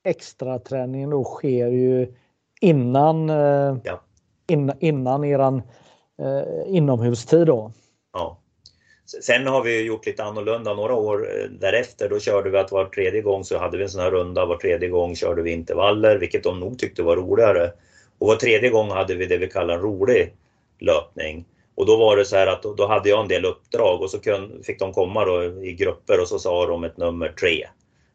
extra 0.04 0.60
träningen 0.60 1.10
då 1.10 1.24
sker 1.24 1.68
ju 1.68 2.14
innan, 2.62 3.30
eh, 3.30 3.78
ja. 3.84 4.02
in, 4.48 4.72
innan 4.80 5.24
eran 5.24 5.62
eh, 6.22 6.76
inomhustid 6.76 7.48
då? 7.48 7.72
Ja. 8.14 8.38
Sen 9.24 9.48
har 9.48 9.64
vi 9.64 9.82
gjort 9.82 10.06
lite 10.06 10.24
annorlunda 10.24 10.74
några 10.74 10.94
år 10.94 11.28
eh, 11.30 11.50
därefter. 11.50 12.10
Då 12.10 12.20
körde 12.20 12.50
vi 12.50 12.58
att 12.58 12.72
var 12.72 12.86
tredje 12.86 13.22
gång 13.22 13.44
så 13.44 13.58
hade 13.58 13.78
vi 13.78 13.84
en 13.84 13.90
sån 13.90 14.02
här 14.02 14.12
runda. 14.12 14.46
Var 14.46 14.58
tredje 14.58 14.90
gång 14.90 15.16
körde 15.16 15.42
vi 15.42 15.52
intervaller, 15.52 16.18
vilket 16.18 16.44
de 16.44 16.60
nog 16.60 16.80
tyckte 16.80 17.04
var 17.04 17.16
roligare. 17.16 17.72
Och 18.22 18.28
var 18.28 18.36
tredje 18.36 18.70
gång 18.70 18.90
hade 18.92 19.16
vi 19.16 19.26
det 19.26 19.38
vi 19.38 19.48
kallar 19.48 19.74
en 19.74 19.82
rolig 19.82 20.34
löpning. 20.80 21.46
Och 21.76 21.86
då 21.86 21.98
var 21.98 22.18
det 22.18 22.26
så 22.26 22.36
här 22.36 22.48
att 22.48 22.64
då 22.64 22.88
hade 22.88 23.10
jag 23.10 23.22
en 23.22 23.28
del 23.28 23.46
uppdrag 23.46 24.02
och 24.02 24.10
så 24.10 24.20
fick 24.64 24.80
de 24.80 24.94
komma 24.94 25.26
då 25.26 25.44
i 25.44 25.74
grupper 25.74 26.22
och 26.22 26.28
så 26.28 26.40
sa 26.40 26.66
de 26.66 26.84
ett 26.84 26.98
nummer 26.98 27.30
tre. 27.30 27.68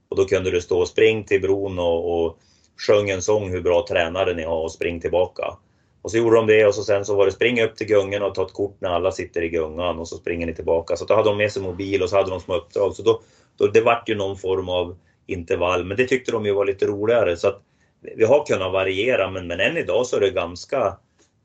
Och 0.08 0.16
då 0.16 0.24
kunde 0.24 0.50
du 0.50 0.60
stå 0.60 0.80
och 0.80 0.88
spring 0.88 1.24
till 1.24 1.40
bron 1.40 1.78
och, 1.78 2.26
och 2.26 2.38
sjöng 2.86 3.10
en 3.10 3.22
sång 3.22 3.50
hur 3.50 3.60
bra 3.60 3.86
tränare 3.88 4.34
ni 4.34 4.42
har 4.42 4.62
och 4.62 4.72
spring 4.72 5.00
tillbaka. 5.00 5.56
Och 6.02 6.10
så 6.10 6.18
gjorde 6.18 6.36
de 6.36 6.46
det 6.46 6.66
och 6.66 6.74
så 6.74 6.82
sen 6.82 7.04
så 7.04 7.16
var 7.16 7.26
det 7.26 7.32
spring 7.32 7.62
upp 7.62 7.76
till 7.76 7.86
gungan 7.86 8.22
och 8.22 8.34
ta 8.34 8.46
ett 8.46 8.52
kort 8.52 8.76
när 8.80 8.90
alla 8.90 9.12
sitter 9.12 9.42
i 9.42 9.48
gungan 9.48 9.98
och 9.98 10.08
så 10.08 10.16
springer 10.16 10.46
ni 10.46 10.54
tillbaka. 10.54 10.96
Så 10.96 11.04
då 11.04 11.14
hade 11.14 11.28
de 11.28 11.38
med 11.38 11.52
sig 11.52 11.62
mobil 11.62 12.02
och 12.02 12.10
så 12.10 12.16
hade 12.16 12.30
de 12.30 12.40
små 12.40 12.54
uppdrag. 12.54 12.94
Så 12.94 13.02
då, 13.02 13.20
då, 13.56 13.66
det 13.66 13.80
vart 13.80 14.08
ju 14.08 14.14
någon 14.14 14.36
form 14.36 14.68
av 14.68 14.96
intervall, 15.26 15.84
men 15.84 15.96
det 15.96 16.04
tyckte 16.04 16.32
de 16.32 16.46
ju 16.46 16.52
var 16.52 16.64
lite 16.64 16.86
roligare. 16.86 17.36
Så 17.36 17.48
att 17.48 17.62
vi 18.00 18.24
har 18.24 18.46
kunnat 18.46 18.72
variera, 18.72 19.30
men, 19.30 19.46
men 19.46 19.60
än 19.60 19.76
idag 19.76 20.06
så 20.06 20.16
är 20.16 20.20
det 20.20 20.30
ganska... 20.30 20.96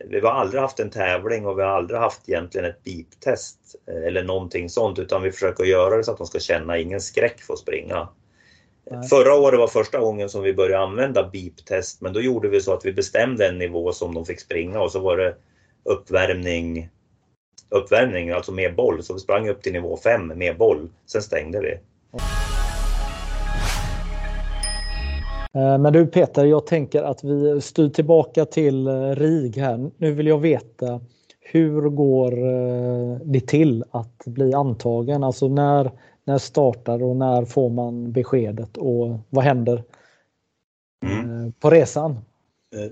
Vi 0.06 0.20
har 0.20 0.32
aldrig 0.32 0.62
haft 0.62 0.80
en 0.80 0.90
tävling 0.90 1.46
och 1.46 1.58
vi 1.58 1.62
har 1.62 1.70
aldrig 1.70 2.00
haft 2.00 2.30
egentligen 2.30 2.70
ett 2.70 2.84
beep-test 2.84 3.58
eh, 3.88 4.08
eller 4.08 4.24
någonting 4.24 4.70
sånt, 4.70 5.00
utan 5.00 5.22
vi 5.22 5.32
försöker 5.32 5.64
göra 5.64 5.98
det 5.98 6.04
så 6.04 6.12
att 6.12 6.18
de 6.18 6.28
ska 6.28 6.40
känna 6.40 6.78
ingen 6.78 7.02
skräck 7.02 7.42
för 7.42 7.54
att 7.54 7.60
springa. 7.60 8.08
Nej. 8.92 9.08
Förra 9.08 9.36
året 9.36 9.60
var 9.60 9.68
första 9.68 10.00
gången 10.00 10.30
som 10.30 10.44
vi 10.44 10.54
började 10.54 10.84
använda 10.84 11.30
beep-test, 11.34 12.02
men 12.02 12.14
då 12.14 12.22
gjorde 12.22 12.48
vi 12.50 12.62
så 12.62 12.74
att 12.74 12.86
vi 12.86 12.94
bestämde 12.94 13.48
en 13.48 13.58
nivå 13.58 13.94
som 13.94 14.14
de 14.14 14.26
fick 14.26 14.40
springa 14.40 14.82
och 14.82 14.92
så 14.92 15.00
var 15.00 15.18
det 15.18 15.36
uppvärmning, 15.84 16.90
uppvärmning 17.70 18.30
alltså 18.30 18.52
med 18.52 18.76
boll. 18.76 19.04
Så 19.04 19.14
vi 19.14 19.20
sprang 19.20 19.50
upp 19.50 19.62
till 19.62 19.74
nivå 19.74 19.98
5 19.98 20.28
med 20.28 20.58
boll, 20.58 20.90
sen 21.06 21.22
stängde 21.22 21.60
vi. 21.60 21.80
Eh, 25.56 25.78
men 25.78 25.94
du 25.94 26.08
Peter, 26.08 26.46
jag 26.46 26.68
tänker 26.68 27.04
att 27.04 27.24
vi 27.24 27.62
styr 27.62 27.90
tillbaka 27.90 28.46
till 28.46 28.88
eh, 28.88 29.10
RIG 29.16 29.58
här. 29.58 29.92
Nu 29.98 30.12
vill 30.12 30.28
jag 30.28 30.40
veta 30.40 31.02
hur 31.40 31.82
går 31.82 32.32
eh, 32.32 33.18
det 33.26 33.48
till 33.48 33.84
att 33.92 34.26
bli 34.26 34.54
antagen? 34.54 35.24
Alltså 35.24 35.48
när, 35.48 35.92
när 36.24 36.38
startar 36.38 37.04
och 37.04 37.16
när 37.16 37.46
får 37.46 37.70
man 37.70 38.12
beskedet 38.12 38.78
och 38.78 39.20
vad 39.30 39.44
händer 39.44 39.84
mm. 41.06 41.52
på 41.52 41.70
resan? 41.70 42.20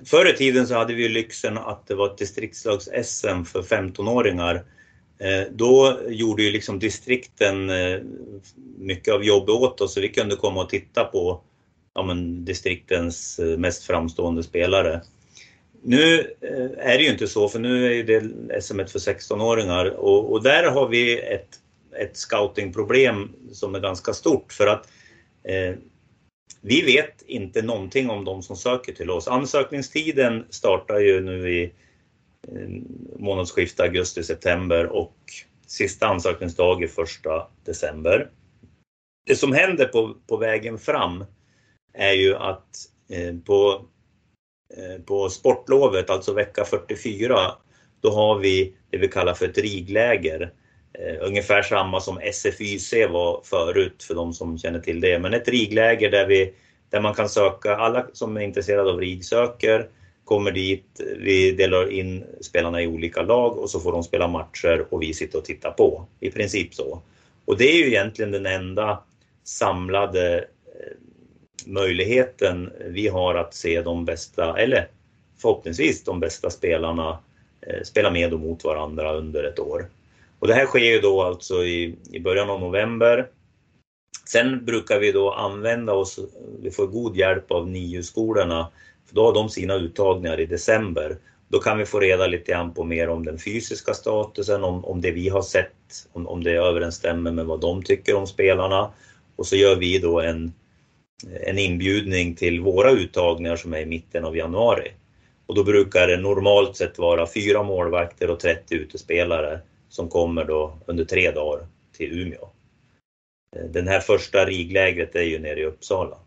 Förr 0.05 0.33
i 0.33 0.37
tiden 0.37 0.67
så 0.67 0.75
hade 0.75 0.93
vi 0.93 1.09
lyxen 1.09 1.57
att 1.57 1.87
det 1.87 1.95
var 1.95 2.05
ett 2.05 2.17
distriktslags-SM 2.17 3.43
för 3.43 3.61
15-åringar. 3.61 4.63
Då 5.51 5.97
gjorde 6.07 6.43
ju 6.43 6.51
liksom 6.51 6.79
distrikten 6.79 7.71
mycket 8.77 9.13
av 9.13 9.23
jobbet 9.23 9.49
åt 9.49 9.81
oss 9.81 9.93
så 9.93 10.01
vi 10.01 10.09
kunde 10.09 10.35
komma 10.35 10.61
och 10.61 10.69
titta 10.69 11.03
på 11.03 11.41
ja, 11.93 12.03
men, 12.03 12.45
distriktens 12.45 13.39
eh, 13.39 13.57
mest 13.57 13.83
framstående 13.83 14.43
spelare. 14.43 15.01
Nu 15.81 16.19
eh, 16.41 16.87
är 16.87 16.97
det 16.97 17.03
ju 17.03 17.09
inte 17.09 17.27
så, 17.27 17.49
för 17.49 17.59
nu 17.59 17.99
är 17.99 18.03
det 18.03 18.61
SM 18.61 18.77
för 18.77 18.99
16-åringar 18.99 19.85
och, 19.85 20.31
och, 20.31 20.43
där 20.43 20.71
har 20.71 20.87
vi 20.87 21.19
ett, 21.19 21.59
ett 21.99 22.17
scoutingproblem 22.17 23.35
som 23.51 23.75
är 23.75 23.79
ganska 23.79 24.13
stort 24.13 24.53
för 24.53 24.67
att 24.67 24.87
eh, 25.43 25.75
vi 26.61 26.81
vet 26.81 27.21
inte 27.21 27.61
någonting 27.61 28.09
om 28.09 28.25
de 28.25 28.43
som 28.43 28.55
söker 28.55 28.93
till 28.93 29.09
oss. 29.09 29.27
Ansökningstiden 29.27 30.45
startar 30.49 30.99
ju 30.99 31.21
nu 31.21 31.49
i 31.49 31.63
eh, 32.47 32.69
månadsskiftet 33.19 33.79
augusti-september 33.79 34.85
och 34.85 35.15
sista 35.67 36.07
ansökningsdag 36.07 36.83
är 36.83 36.87
första 36.87 37.47
december. 37.65 38.29
Det 39.25 39.35
som 39.35 39.53
händer 39.53 39.85
på, 39.85 40.15
på 40.27 40.37
vägen 40.37 40.77
fram 40.77 41.23
är 41.93 42.13
ju 42.13 42.35
att 42.35 42.85
eh, 43.09 43.35
på, 43.45 43.85
eh, 44.77 45.01
på 45.05 45.29
sportlovet, 45.29 46.09
alltså 46.09 46.33
vecka 46.33 46.65
44, 46.65 47.37
då 48.01 48.09
har 48.09 48.39
vi 48.39 48.73
det 48.89 48.97
vi 48.97 49.07
kallar 49.07 49.33
för 49.33 49.45
ett 49.45 49.57
rigläger. 49.57 50.53
Eh, 50.93 51.15
ungefär 51.27 51.61
samma 51.61 51.99
som 51.99 52.19
SFYC 52.19 52.93
var 53.09 53.41
förut 53.43 54.03
för 54.03 54.15
de 54.15 54.33
som 54.33 54.57
känner 54.57 54.79
till 54.79 55.01
det. 55.01 55.19
Men 55.19 55.33
ett 55.33 55.47
rigläger 55.47 56.11
där, 56.11 56.27
vi, 56.27 56.53
där 56.89 57.01
man 57.01 57.13
kan 57.13 57.29
söka, 57.29 57.75
alla 57.75 58.07
som 58.13 58.37
är 58.37 58.41
intresserade 58.41 58.91
av 58.91 58.99
RIG 58.99 59.25
söker, 59.25 59.89
kommer 60.25 60.51
dit, 60.51 61.01
vi 61.17 61.51
delar 61.51 61.91
in 61.91 62.25
spelarna 62.41 62.81
i 62.81 62.87
olika 62.87 63.21
lag 63.21 63.57
och 63.57 63.69
så 63.69 63.79
får 63.79 63.91
de 63.91 64.03
spela 64.03 64.27
matcher 64.27 64.85
och 64.89 65.01
vi 65.01 65.13
sitter 65.13 65.37
och 65.37 65.45
tittar 65.45 65.71
på. 65.71 66.05
I 66.19 66.31
princip 66.31 66.73
så. 66.73 67.01
Och 67.45 67.57
det 67.57 67.71
är 67.71 67.77
ju 67.77 67.87
egentligen 67.87 68.31
den 68.31 68.45
enda 68.45 69.03
samlade 69.43 70.45
möjligheten 71.69 72.73
vi 72.85 73.07
har 73.07 73.35
att 73.35 73.53
se 73.53 73.81
de 73.81 74.05
bästa, 74.05 74.57
eller 74.57 74.87
förhoppningsvis 75.41 76.03
de 76.03 76.19
bästa 76.19 76.49
spelarna 76.49 77.19
eh, 77.61 77.83
spela 77.83 78.11
med 78.11 78.33
och 78.33 78.39
mot 78.39 78.63
varandra 78.63 79.13
under 79.13 79.43
ett 79.43 79.59
år. 79.59 79.89
Och 80.39 80.47
det 80.47 80.53
här 80.53 80.65
sker 80.65 80.79
ju 80.79 80.99
då 80.99 81.21
alltså 81.23 81.63
i, 81.63 81.95
i 82.11 82.19
början 82.19 82.49
av 82.49 82.59
november. 82.59 83.27
Sen 84.25 84.65
brukar 84.65 84.99
vi 84.99 85.11
då 85.11 85.31
använda 85.31 85.93
oss, 85.93 86.19
vi 86.61 86.71
får 86.71 86.87
god 86.87 87.17
hjälp 87.17 87.51
av 87.51 87.69
NIU-skolorna, 87.69 88.67
för 89.07 89.15
då 89.15 89.25
har 89.25 89.33
de 89.33 89.49
sina 89.49 89.75
uttagningar 89.75 90.39
i 90.39 90.45
december. 90.45 91.17
Då 91.47 91.59
kan 91.59 91.77
vi 91.77 91.85
få 91.85 91.99
reda 91.99 92.27
lite 92.27 92.51
grann 92.51 92.73
på 92.73 92.83
mer 92.83 93.09
om 93.09 93.25
den 93.25 93.37
fysiska 93.37 93.93
statusen, 93.93 94.63
om, 94.63 94.85
om 94.85 95.01
det 95.01 95.11
vi 95.11 95.29
har 95.29 95.41
sett, 95.41 96.07
om, 96.11 96.27
om 96.27 96.43
det 96.43 96.51
överensstämmer 96.51 97.31
med 97.31 97.45
vad 97.45 97.61
de 97.61 97.83
tycker 97.83 98.15
om 98.15 98.27
spelarna. 98.27 98.91
Och 99.35 99.45
så 99.45 99.55
gör 99.55 99.75
vi 99.75 99.99
då 99.99 100.21
en, 100.21 100.53
en 101.41 101.57
inbjudning 101.57 102.35
till 102.35 102.59
våra 102.59 102.91
uttagningar 102.91 103.55
som 103.55 103.73
är 103.73 103.79
i 103.79 103.85
mitten 103.85 104.25
av 104.25 104.37
januari. 104.37 104.91
Och 105.45 105.55
då 105.55 105.63
brukar 105.63 106.07
det 106.07 106.17
normalt 106.17 106.77
sett 106.77 106.99
vara 106.99 107.27
fyra 107.27 107.63
målvakter 107.63 108.29
och 108.29 108.39
30 108.39 108.75
utespelare 108.75 109.59
som 109.89 110.09
kommer 110.09 110.45
då 110.45 110.79
under 110.85 111.05
tre 111.05 111.31
dagar 111.31 111.67
till 111.97 112.19
Umeå. 112.19 112.49
Den 113.69 113.87
här 113.87 113.99
första 113.99 114.45
riglägret 114.45 115.15
är 115.15 115.21
ju 115.23 115.39
nere 115.39 115.59
i 115.59 115.65
Uppsala. 115.65 116.17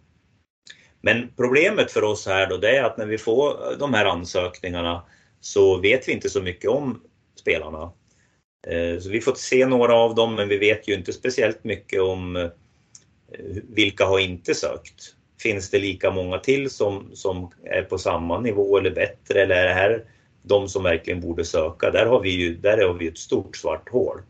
Men 1.00 1.32
problemet 1.36 1.90
för 1.90 2.04
oss 2.04 2.26
här 2.26 2.46
då 2.46 2.56
det 2.56 2.76
är 2.76 2.82
att 2.82 2.96
när 2.96 3.06
vi 3.06 3.18
får 3.18 3.76
de 3.78 3.94
här 3.94 4.04
ansökningarna 4.04 5.02
så 5.40 5.78
vet 5.78 6.08
vi 6.08 6.12
inte 6.12 6.30
så 6.30 6.42
mycket 6.42 6.70
om 6.70 7.02
spelarna. 7.34 7.92
Eh, 8.66 8.98
så 8.98 9.08
vi 9.08 9.20
får 9.20 9.34
se 9.34 9.66
några 9.66 9.94
av 9.94 10.14
dem 10.14 10.34
men 10.34 10.48
vi 10.48 10.58
vet 10.58 10.88
ju 10.88 10.94
inte 10.94 11.12
speciellt 11.12 11.64
mycket 11.64 12.00
om 12.00 12.36
eh, 12.36 12.50
Eh, 13.38 13.62
vilka 13.68 14.04
har 14.04 14.18
inte 14.18 14.54
sökt? 14.54 15.14
Finns 15.42 15.70
det 15.70 15.78
lika 15.78 16.10
många 16.10 16.38
till 16.38 16.70
som, 16.70 17.10
som 17.14 17.50
är 17.64 17.82
på 17.82 17.98
samma 17.98 18.40
nivå 18.40 18.78
eller 18.78 18.90
bättre 18.90 19.42
eller 19.42 19.54
är 19.54 19.64
det 19.64 19.74
här 19.74 20.04
de 20.42 20.68
som 20.68 20.82
verkligen 20.82 21.20
borde 21.20 21.44
söka? 21.44 21.90
Där 21.90 22.06
har 22.06 22.20
vi 22.20 22.30
ju 22.30 22.56
där 22.56 22.86
har 22.86 22.94
vi 22.94 23.06
ett 23.06 23.18
stort 23.18 23.56
svart 23.56 23.88
hål. 23.88 24.22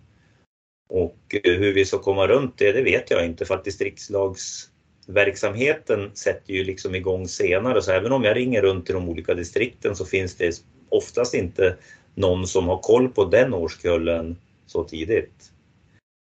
Och 0.89 1.19
eh, 1.45 1.53
hur 1.53 1.75
vi 1.75 1.85
ska 1.85 1.99
komma 1.99 2.27
runt 2.27 2.59
det, 2.59 2.73
det 2.73 2.83
vet 2.83 3.11
jag 3.11 3.27
inte 3.27 3.45
för 3.45 3.55
att 3.55 3.65
distriktslagsverksamheten 3.65 6.11
sätter 6.15 6.53
ju 6.53 6.65
liksom 6.65 6.95
igång 6.95 7.29
senare 7.29 7.83
så 7.83 7.93
även 7.93 8.13
om 8.13 8.25
jag 8.25 8.37
ringer 8.37 8.63
runt 8.63 8.87
till 8.87 8.95
de 8.95 9.09
olika 9.09 9.35
distrikten 9.35 9.97
så 9.97 10.05
finns 10.05 10.37
det 10.37 10.63
oftast 10.89 11.35
inte 11.35 11.77
någon 12.15 12.47
som 12.47 12.69
har 12.69 12.79
koll 12.79 13.09
på 13.09 13.25
den 13.25 13.55
årskullen 13.55 14.37
så 14.67 14.85
tidigt. 14.85 15.52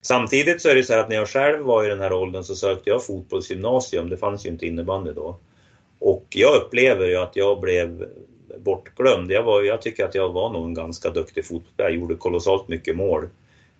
Samtidigt 0.06 0.62
så 0.62 0.68
är 0.68 0.74
det 0.74 0.84
så 0.84 0.94
att 0.94 1.08
när 1.08 1.16
jag 1.16 1.28
själv 1.28 1.64
var 1.64 1.84
i 1.84 1.88
den 1.88 2.00
här 2.00 2.12
åldern 2.12 2.44
så 2.44 2.56
sökte 2.56 2.90
jag 2.90 3.06
fotbollsgymnasium. 3.06 4.08
Det 4.08 4.16
fanns 4.16 4.46
ju 4.46 4.50
inte 4.50 4.66
innebandy 4.66 5.12
då. 5.12 5.38
Och 5.98 6.26
jag 6.30 6.56
upplever 6.56 7.06
ju 7.06 7.16
att 7.16 7.36
jag 7.36 7.60
blev 7.60 8.08
bortglömd. 8.58 9.30
Jag, 9.30 9.42
var, 9.42 9.62
jag 9.62 9.82
tycker 9.82 10.04
att 10.04 10.14
jag 10.14 10.32
var 10.32 10.52
nog 10.52 10.64
en 10.64 10.74
ganska 10.74 11.10
duktig 11.10 11.44
fotbollsspelare. 11.46 11.92
Jag 11.92 12.00
gjorde 12.00 12.14
kolossalt 12.14 12.68
mycket 12.68 12.96
mål. 12.96 13.28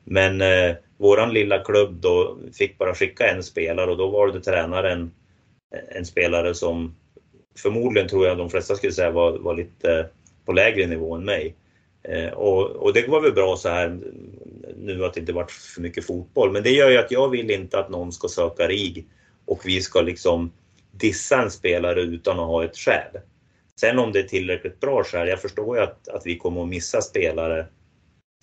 Men 0.04 0.40
eh, 0.40 0.76
våran 0.96 1.32
lilla 1.32 1.58
klubb 1.58 1.94
då 1.94 2.38
fick 2.52 2.78
bara 2.78 2.94
skicka 2.94 3.28
en 3.28 3.42
spelare 3.42 3.90
och 3.90 3.96
då 3.96 4.08
var 4.08 4.28
det 4.28 4.40
tränaren 4.40 5.10
eh, 5.74 5.96
en 5.96 6.06
spelare 6.06 6.54
som 6.54 6.94
förmodligen 7.58 8.08
tror 8.08 8.26
jag 8.26 8.38
de 8.38 8.50
flesta 8.50 8.74
skulle 8.74 8.92
säga 8.92 9.10
var, 9.10 9.38
var 9.38 9.54
lite 9.54 9.98
eh, 9.98 10.06
på 10.44 10.52
lägre 10.52 10.86
nivå 10.86 11.14
än 11.14 11.24
mig. 11.24 11.54
Eh, 12.02 12.32
och, 12.32 12.70
och, 12.70 12.92
det 12.92 13.08
var 13.08 13.20
väl 13.20 13.32
bra 13.32 13.56
så 13.56 13.68
här 13.68 13.98
nu 14.76 15.04
att 15.04 15.14
det 15.14 15.20
inte 15.20 15.32
varit 15.32 15.50
för 15.50 15.80
mycket 15.80 16.06
fotboll. 16.06 16.52
Men 16.52 16.62
det 16.62 16.70
gör 16.70 16.90
ju 16.90 16.96
att 16.96 17.10
jag 17.10 17.28
vill 17.28 17.50
inte 17.50 17.78
att 17.78 17.90
någon 17.90 18.12
ska 18.12 18.28
söka 18.28 18.68
RIG 18.68 19.06
och 19.44 19.60
vi 19.64 19.80
ska 19.80 20.00
liksom 20.00 20.52
dissa 20.90 21.42
en 21.42 21.50
spelare 21.50 22.00
utan 22.00 22.40
att 22.40 22.46
ha 22.46 22.64
ett 22.64 22.76
skäl. 22.76 23.20
Sen 23.80 23.98
om 23.98 24.12
det 24.12 24.18
är 24.18 24.22
tillräckligt 24.22 24.80
bra 24.80 25.04
skäl, 25.04 25.28
jag 25.28 25.40
förstår 25.40 25.76
ju 25.76 25.82
att, 25.82 26.08
att 26.08 26.26
vi 26.26 26.38
kommer 26.38 26.62
att 26.62 26.68
missa 26.68 27.00
spelare 27.00 27.66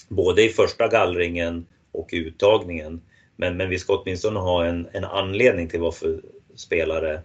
både 0.09 0.43
i 0.43 0.49
första 0.49 0.87
gallringen 0.87 1.65
och 1.91 2.13
i 2.13 2.17
uttagningen. 2.17 3.01
Men, 3.35 3.57
men 3.57 3.69
vi 3.69 3.79
ska 3.79 3.97
åtminstone 3.97 4.39
ha 4.39 4.65
en, 4.65 4.87
en 4.91 5.03
anledning 5.03 5.69
till 5.69 5.79
varför 5.79 6.21
spelare 6.55 7.21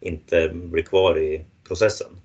inte 0.00 0.48
blir 0.48 0.82
kvar 0.82 1.18
i 1.18 1.44
processen. 1.68 2.20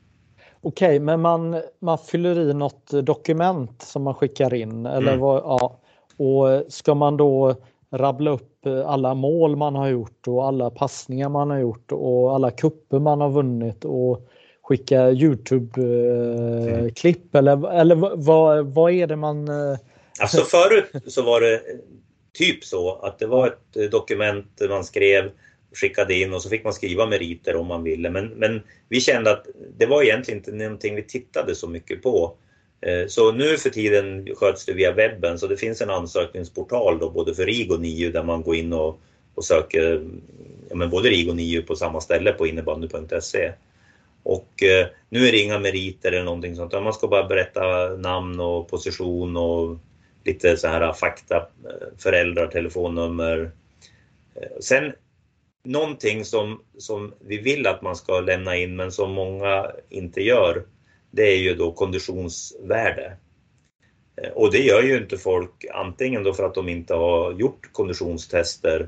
Okej, 0.62 1.00
men 1.00 1.22
man, 1.22 1.62
man 1.80 1.98
fyller 1.98 2.40
i 2.40 2.54
något 2.54 3.06
dokument 3.06 3.82
som 3.82 4.04
man 4.04 4.14
skickar 4.16 4.54
in. 4.54 4.86
Eller 4.86 5.08
mm. 5.08 5.20
vad, 5.20 5.38
ja. 5.38 5.80
Och 6.18 6.64
ska 6.68 6.96
man 6.96 7.18
då 7.18 7.56
rabbla 7.92 8.32
upp 8.32 8.66
alla 8.86 9.14
mål 9.14 9.56
man 9.56 9.76
har 9.76 9.88
gjort 9.88 10.28
och 10.28 10.48
alla 10.48 10.70
passningar 10.70 11.30
man 11.30 11.50
har 11.50 11.60
gjort 11.60 11.92
och 11.92 12.36
alla 12.36 12.52
kupper 12.52 13.00
man 13.00 13.22
har 13.22 13.30
vunnit 13.30 13.86
och 13.86 14.28
skicka 14.62 15.12
Youtube-klipp 15.12 17.36
mm. 17.36 17.48
eller, 17.48 17.72
eller 17.72 17.96
vad, 18.16 18.66
vad 18.66 18.92
är 18.92 19.08
det 19.08 19.16
man... 19.16 19.48
Eh, 19.48 19.78
alltså 20.20 20.42
förut 20.42 20.92
så 21.08 21.22
var 21.22 21.42
det 21.42 21.62
typ 22.34 22.64
så 22.64 22.96
att 22.96 23.20
det 23.20 23.28
var 23.28 23.48
ett 23.48 23.92
dokument 23.92 24.62
man 24.70 24.84
skrev 24.84 25.32
skickade 25.76 26.14
in 26.14 26.34
och 26.34 26.42
så 26.42 26.50
fick 26.50 26.64
man 26.64 26.74
skriva 26.74 27.06
meriter 27.06 27.56
om 27.56 27.68
man 27.68 27.84
ville. 27.84 28.10
Men, 28.10 28.28
men 28.28 28.64
vi 28.90 29.02
kände 29.02 29.32
att 29.32 29.46
det 29.78 29.86
var 29.86 30.04
egentligen 30.04 30.38
inte 30.38 30.52
någonting 30.52 30.96
vi 30.96 31.04
tittade 31.04 31.56
så 31.56 31.68
mycket 31.68 32.04
på. 32.04 32.38
Eh, 32.86 33.08
så 33.08 33.32
nu 33.32 33.58
för 33.58 33.70
tiden 33.70 34.28
sköts 34.36 34.66
det 34.66 34.74
via 34.74 34.92
webben 34.92 35.40
så 35.40 35.48
det 35.48 35.58
finns 35.58 35.82
en 35.82 35.90
ansökningsportal 35.90 37.00
då 37.00 37.10
både 37.10 37.36
för 37.36 37.46
RIG 37.46 37.72
och 37.72 37.82
NIU 37.82 38.12
där 38.12 38.24
man 38.24 38.42
går 38.42 38.56
in 38.56 38.74
och, 38.74 39.00
och 39.36 39.46
söker 39.46 40.06
ja, 40.70 40.76
men 40.76 40.90
både 40.90 41.10
RIG 41.10 41.30
och 41.30 41.36
NIU 41.36 41.62
på 41.62 41.76
samma 41.76 42.02
ställe 42.02 42.32
på 42.32 42.48
innebandy.se. 42.48 43.52
Och 44.24 44.64
eh, 44.64 44.88
nu 45.10 45.28
är 45.28 45.32
det 45.32 45.40
inga 45.40 45.60
meriter 45.60 46.12
eller 46.12 46.24
någonting 46.24 46.56
sånt, 46.56 46.74
man 46.74 46.94
ska 46.94 47.08
bara 47.08 47.28
berätta 47.28 47.96
namn 47.96 48.40
och 48.40 48.68
position 48.68 49.38
och 49.38 49.78
lite 50.24 50.58
så 50.58 50.68
här 50.68 50.82
eh, 50.82 50.94
fakta, 50.94 51.36
eh, 51.38 51.88
föräldrar, 51.98 52.48
telefonnummer. 52.48 53.52
Sen 54.60 54.94
någonting 55.64 56.26
som, 56.26 56.62
som 56.78 57.14
vi 57.20 57.38
vill 57.38 57.68
att 57.68 57.82
man 57.82 57.96
ska 57.96 58.20
lämna 58.20 58.58
in 58.58 58.76
men 58.76 58.92
som 58.92 59.12
många 59.12 59.72
inte 59.90 60.22
gör, 60.22 60.64
det 61.16 61.34
är 61.34 61.38
ju 61.38 61.56
då 61.56 61.72
konditionsvärde. 61.72 63.18
Eh, 64.22 64.30
och 64.30 64.52
det 64.52 64.60
gör 64.60 64.82
ju 64.82 64.98
inte 64.98 65.18
folk 65.18 65.66
antingen 65.74 66.24
då 66.24 66.34
för 66.34 66.44
att 66.44 66.56
de 66.56 66.70
inte 66.70 66.94
har 66.94 67.34
gjort 67.34 67.70
konditionstester 67.72 68.88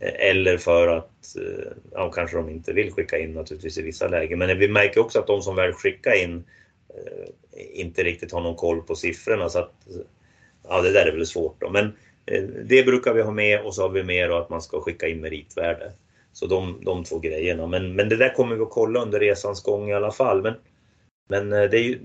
eh, 0.00 0.30
eller 0.30 0.58
för 0.58 0.88
att, 0.88 1.36
eh, 1.36 1.72
ja 1.92 2.10
kanske 2.10 2.36
de 2.36 2.50
inte 2.50 2.72
vill 2.72 2.92
skicka 2.92 3.18
in 3.18 3.32
naturligtvis 3.32 3.78
i 3.78 3.82
vissa 3.82 4.08
lägen. 4.08 4.38
Men 4.38 4.58
vi 4.58 4.68
märker 4.68 5.00
också 5.00 5.18
att 5.18 5.26
de 5.26 5.42
som 5.42 5.56
väl 5.56 5.72
skickar 5.72 6.22
in 6.22 6.44
inte 7.72 8.02
riktigt 8.02 8.32
har 8.32 8.40
någon 8.40 8.56
koll 8.56 8.82
på 8.82 8.94
siffrorna 8.94 9.48
så 9.48 9.58
att, 9.58 9.74
ja 10.68 10.82
det 10.82 10.92
där 10.92 11.06
är 11.06 11.12
väl 11.12 11.26
svårt 11.26 11.60
då. 11.60 11.70
Men 11.70 11.92
det 12.64 12.86
brukar 12.86 13.14
vi 13.14 13.22
ha 13.22 13.30
med 13.30 13.60
och 13.60 13.74
så 13.74 13.82
har 13.82 13.88
vi 13.88 14.02
med 14.02 14.30
då 14.30 14.36
att 14.36 14.50
man 14.50 14.62
ska 14.62 14.80
skicka 14.80 15.08
in 15.08 15.20
meritvärde. 15.20 15.92
Så 16.32 16.46
de, 16.46 16.80
de 16.84 17.04
två 17.04 17.18
grejerna. 17.18 17.66
Men, 17.66 17.96
men 17.96 18.08
det 18.08 18.16
där 18.16 18.34
kommer 18.34 18.56
vi 18.56 18.62
att 18.62 18.70
kolla 18.70 19.02
under 19.02 19.20
resans 19.20 19.62
gång 19.62 19.90
i 19.90 19.94
alla 19.94 20.12
fall. 20.12 20.42
Men, 20.42 20.54
men 21.28 21.52
eh, 21.52 21.62
det, 21.62 21.78
är 21.78 21.82
ju, 21.82 22.00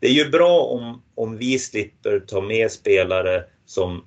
det 0.00 0.06
är 0.06 0.12
ju 0.12 0.30
bra 0.30 0.60
om, 0.60 1.02
om 1.14 1.36
vi 1.36 1.58
slipper 1.58 2.20
ta 2.20 2.40
med 2.40 2.72
spelare 2.72 3.44
som 3.66 4.04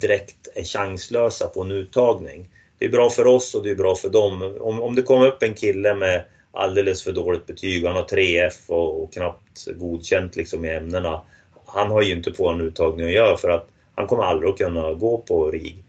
direkt 0.00 0.48
är 0.54 0.64
chanslösa 0.64 1.46
på 1.48 1.62
en 1.62 1.70
uttagning. 1.70 2.48
Det 2.78 2.84
är 2.84 2.90
bra 2.90 3.10
för 3.10 3.26
oss 3.26 3.54
och 3.54 3.62
det 3.62 3.70
är 3.70 3.74
bra 3.74 3.94
för 3.94 4.08
dem. 4.08 4.56
Om, 4.60 4.82
om 4.82 4.94
det 4.94 5.02
kommer 5.02 5.26
upp 5.26 5.42
en 5.42 5.54
kille 5.54 5.94
med 5.94 6.24
alldeles 6.52 7.02
för 7.02 7.12
dåligt 7.12 7.46
betyg, 7.46 7.86
han 7.86 7.96
har 7.96 8.04
3F 8.04 8.68
och, 8.68 9.02
och 9.02 9.12
knappt 9.12 9.66
godkänt 9.66 10.36
liksom 10.36 10.64
i 10.64 10.70
ämnena. 10.70 11.22
Han 11.66 11.90
har 11.90 12.02
ju 12.02 12.12
inte 12.12 12.30
på 12.30 12.48
en 12.48 12.60
uttagning 12.60 13.06
att 13.06 13.12
göra 13.12 13.36
för 13.36 13.48
att 13.48 13.68
han 13.94 14.06
kommer 14.06 14.22
aldrig 14.22 14.50
att 14.50 14.58
kunna 14.58 14.94
gå 14.94 15.18
på 15.18 15.50
RIG. 15.50 15.84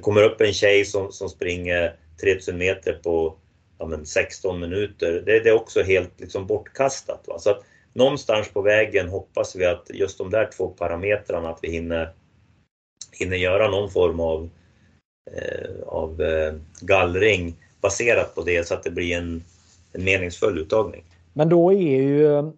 Kommer 0.00 0.22
upp 0.22 0.40
en 0.40 0.52
tjej 0.52 0.84
som, 0.84 1.12
som 1.12 1.28
springer 1.28 1.96
3000 2.20 2.58
meter 2.58 2.92
på 2.92 3.34
ja, 3.78 3.86
men 3.86 4.06
16 4.06 4.60
minuter. 4.60 5.22
Det, 5.26 5.40
det, 5.40 5.48
är 5.48 5.54
också 5.54 5.82
helt 5.82 6.20
liksom 6.20 6.46
bortkastat. 6.46 7.24
Va? 7.28 7.38
Så 7.38 7.50
att 7.50 7.64
någonstans 7.92 8.48
på 8.48 8.62
vägen 8.62 9.08
hoppas 9.08 9.56
vi 9.56 9.64
att 9.66 9.90
just 9.94 10.18
de 10.18 10.30
där 10.30 10.50
två 10.56 10.68
parametrarna, 10.68 11.50
att 11.50 11.58
vi 11.62 11.70
hinner, 11.70 12.12
hinner 13.12 13.36
göra 13.36 13.70
någon 13.70 13.90
form 13.90 14.20
av, 14.20 14.50
eh, 15.32 15.82
av 15.86 16.22
eh, 16.22 16.54
gallring 16.80 17.56
baserat 17.80 18.34
på 18.34 18.42
det 18.42 18.68
så 18.68 18.74
att 18.74 18.82
det 18.82 18.90
blir 18.90 19.16
en, 19.16 19.44
en 19.92 20.04
meningsfull 20.04 20.58
uttagning. 20.58 21.04
Men 21.32 21.48
då 21.48 21.72
är 21.72 22.02
ju 22.02 22.52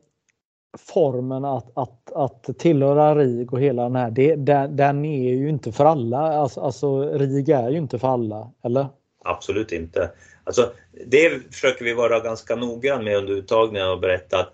formen 0.78 1.44
att, 1.44 1.70
att, 1.74 2.12
att 2.12 2.58
tillhöra 2.58 3.14
RIG 3.14 3.52
och 3.52 3.60
hela 3.60 3.82
den 3.82 3.96
här, 3.96 4.10
det, 4.10 4.36
den, 4.36 4.76
den 4.76 5.04
är 5.04 5.34
ju 5.34 5.48
inte 5.48 5.72
för 5.72 5.84
alla. 5.84 6.18
Alltså, 6.18 6.60
alltså 6.60 7.10
RIG 7.10 7.48
är 7.48 7.70
ju 7.70 7.78
inte 7.78 7.98
för 7.98 8.08
alla, 8.08 8.50
eller? 8.62 8.86
Absolut 9.24 9.72
inte. 9.72 10.10
Alltså, 10.46 10.72
det 11.06 11.54
försöker 11.54 11.84
vi 11.84 11.94
vara 11.94 12.20
ganska 12.20 12.56
noggrann 12.56 13.04
med 13.04 13.16
under 13.16 13.32
uttagningen 13.32 13.88
och 13.88 14.00
berätta 14.00 14.38
att 14.38 14.52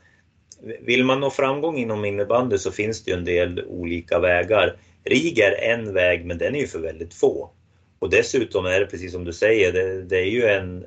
vill 0.81 1.05
man 1.05 1.21
nå 1.21 1.31
framgång 1.31 1.77
inom 1.77 2.05
innebandy 2.05 2.59
så 2.59 2.71
finns 2.71 3.05
det 3.05 3.11
ju 3.11 3.17
en 3.17 3.25
del 3.25 3.65
olika 3.65 4.19
vägar. 4.19 4.77
RIG 5.05 5.39
är 5.39 5.53
en 5.53 5.95
väg 5.95 6.27
men 6.27 6.39
den 6.39 6.55
är 6.55 6.61
ju 6.61 6.67
för 6.67 6.79
väldigt 6.79 7.15
få. 7.15 7.51
Och 7.99 8.11
dessutom 8.11 8.67
är 8.67 8.81
det 8.81 8.87
precis 8.87 9.13
som 9.13 9.25
du 9.25 9.33
säger, 9.33 9.73
det, 9.73 10.03
det 10.03 10.19
är 10.19 10.31
ju 10.31 10.45
en 10.47 10.87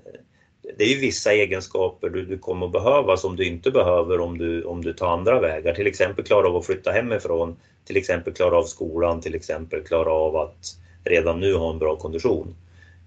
det 0.78 0.84
är 0.84 0.88
ju 0.88 1.00
vissa 1.00 1.34
egenskaper 1.34 2.10
du, 2.10 2.26
du 2.26 2.38
kommer 2.38 2.66
att 2.66 2.72
behöva 2.72 3.18
som 3.18 3.36
du 3.36 3.46
inte 3.46 3.72
behöver 3.72 4.20
om 4.20 4.38
du, 4.38 4.64
om 4.64 4.82
du 4.82 4.94
tar 4.94 5.08
andra 5.08 5.40
vägar. 5.40 5.74
Till 5.74 5.88
exempel 5.88 6.26
klara 6.26 6.48
av 6.48 6.56
att 6.56 6.66
flytta 6.66 6.92
hemifrån, 6.92 7.56
till 7.86 7.98
exempel 7.98 8.34
klara 8.34 8.58
av 8.58 8.64
skolan, 8.64 9.22
till 9.22 9.36
exempel 9.36 9.84
klara 9.84 10.12
av 10.12 10.36
att 10.36 10.78
redan 11.04 11.40
nu 11.40 11.56
ha 11.56 11.72
en 11.72 11.80
bra 11.80 11.96
kondition. 11.96 12.56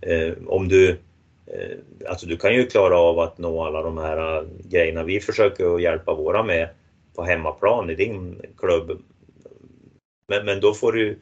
Eh, 0.00 0.32
om 0.46 0.68
du 0.68 0.96
Eh, 1.52 1.78
alltså 2.08 2.26
du 2.26 2.36
kan 2.36 2.54
ju 2.54 2.66
klara 2.66 2.98
av 2.98 3.18
att 3.18 3.38
nå 3.38 3.64
alla 3.64 3.82
de 3.82 3.98
här 3.98 4.36
eh, 4.36 4.48
grejerna 4.64 5.02
vi 5.02 5.20
försöker 5.20 5.74
att 5.74 5.82
hjälpa 5.82 6.14
våra 6.14 6.42
med 6.42 6.68
på 7.14 7.22
hemmaplan 7.22 7.90
i 7.90 7.94
din 7.94 8.42
klubb. 8.56 9.02
Men, 10.28 10.44
men 10.44 10.60
då 10.60 10.74
får 10.74 10.92
du, 10.92 11.18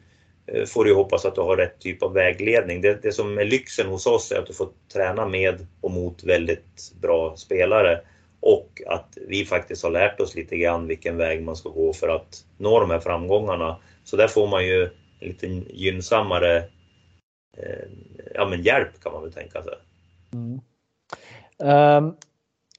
eh, 0.47 0.65
får 0.65 0.85
du 0.85 0.93
hoppas 0.93 1.25
att 1.25 1.35
du 1.35 1.41
har 1.41 1.57
rätt 1.57 1.79
typ 1.79 2.03
av 2.03 2.13
vägledning. 2.13 2.81
Det, 2.81 3.01
det 3.01 3.11
som 3.11 3.37
är 3.37 3.45
lyxen 3.45 3.87
hos 3.87 4.07
oss 4.07 4.31
är 4.31 4.39
att 4.39 4.47
du 4.47 4.53
får 4.53 4.69
träna 4.93 5.27
med 5.27 5.67
och 5.81 5.91
mot 5.91 6.23
väldigt 6.23 6.93
bra 7.01 7.35
spelare 7.37 8.01
och 8.39 8.81
att 8.87 9.17
vi 9.27 9.45
faktiskt 9.45 9.83
har 9.83 9.91
lärt 9.91 10.19
oss 10.19 10.35
lite 10.35 10.57
grann 10.57 10.87
vilken 10.87 11.17
väg 11.17 11.43
man 11.43 11.55
ska 11.55 11.69
gå 11.69 11.93
för 11.93 12.07
att 12.07 12.43
nå 12.57 12.79
de 12.79 12.89
här 12.89 12.99
framgångarna. 12.99 13.77
Så 14.03 14.17
där 14.17 14.27
får 14.27 14.47
man 14.47 14.65
ju 14.67 14.89
lite 15.19 15.47
gynnsammare 15.69 16.63
Eh, 17.57 17.87
ja, 18.33 18.47
men 18.49 18.63
hjälp 18.63 19.03
kan 19.03 19.13
man 19.13 19.23
väl 19.23 19.33
tänka 19.33 19.63
sig. 19.63 19.73
Mm. 20.37 20.59
Um, 22.03 22.15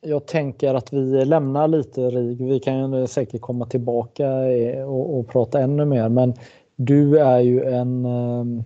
jag 0.01 0.27
tänker 0.27 0.75
att 0.75 0.93
vi 0.93 1.25
lämnar 1.25 1.69
lite 1.69 2.01
RIG. 2.01 2.45
Vi 2.45 2.61
kan 2.61 2.93
ju 2.93 3.07
säkert 3.07 3.41
komma 3.41 3.67
tillbaka 3.67 4.31
och, 4.87 5.19
och 5.19 5.29
prata 5.29 5.61
ännu 5.61 5.85
mer. 5.85 6.09
Men 6.09 6.35
du 6.77 7.19
är 7.19 7.41
ju 7.41 7.65
en 7.65 8.07
um, 8.07 8.65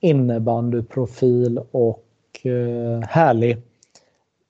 innebandyprofil 0.00 1.60
och 1.70 2.04
uh, 2.46 3.00
härlig 3.00 3.58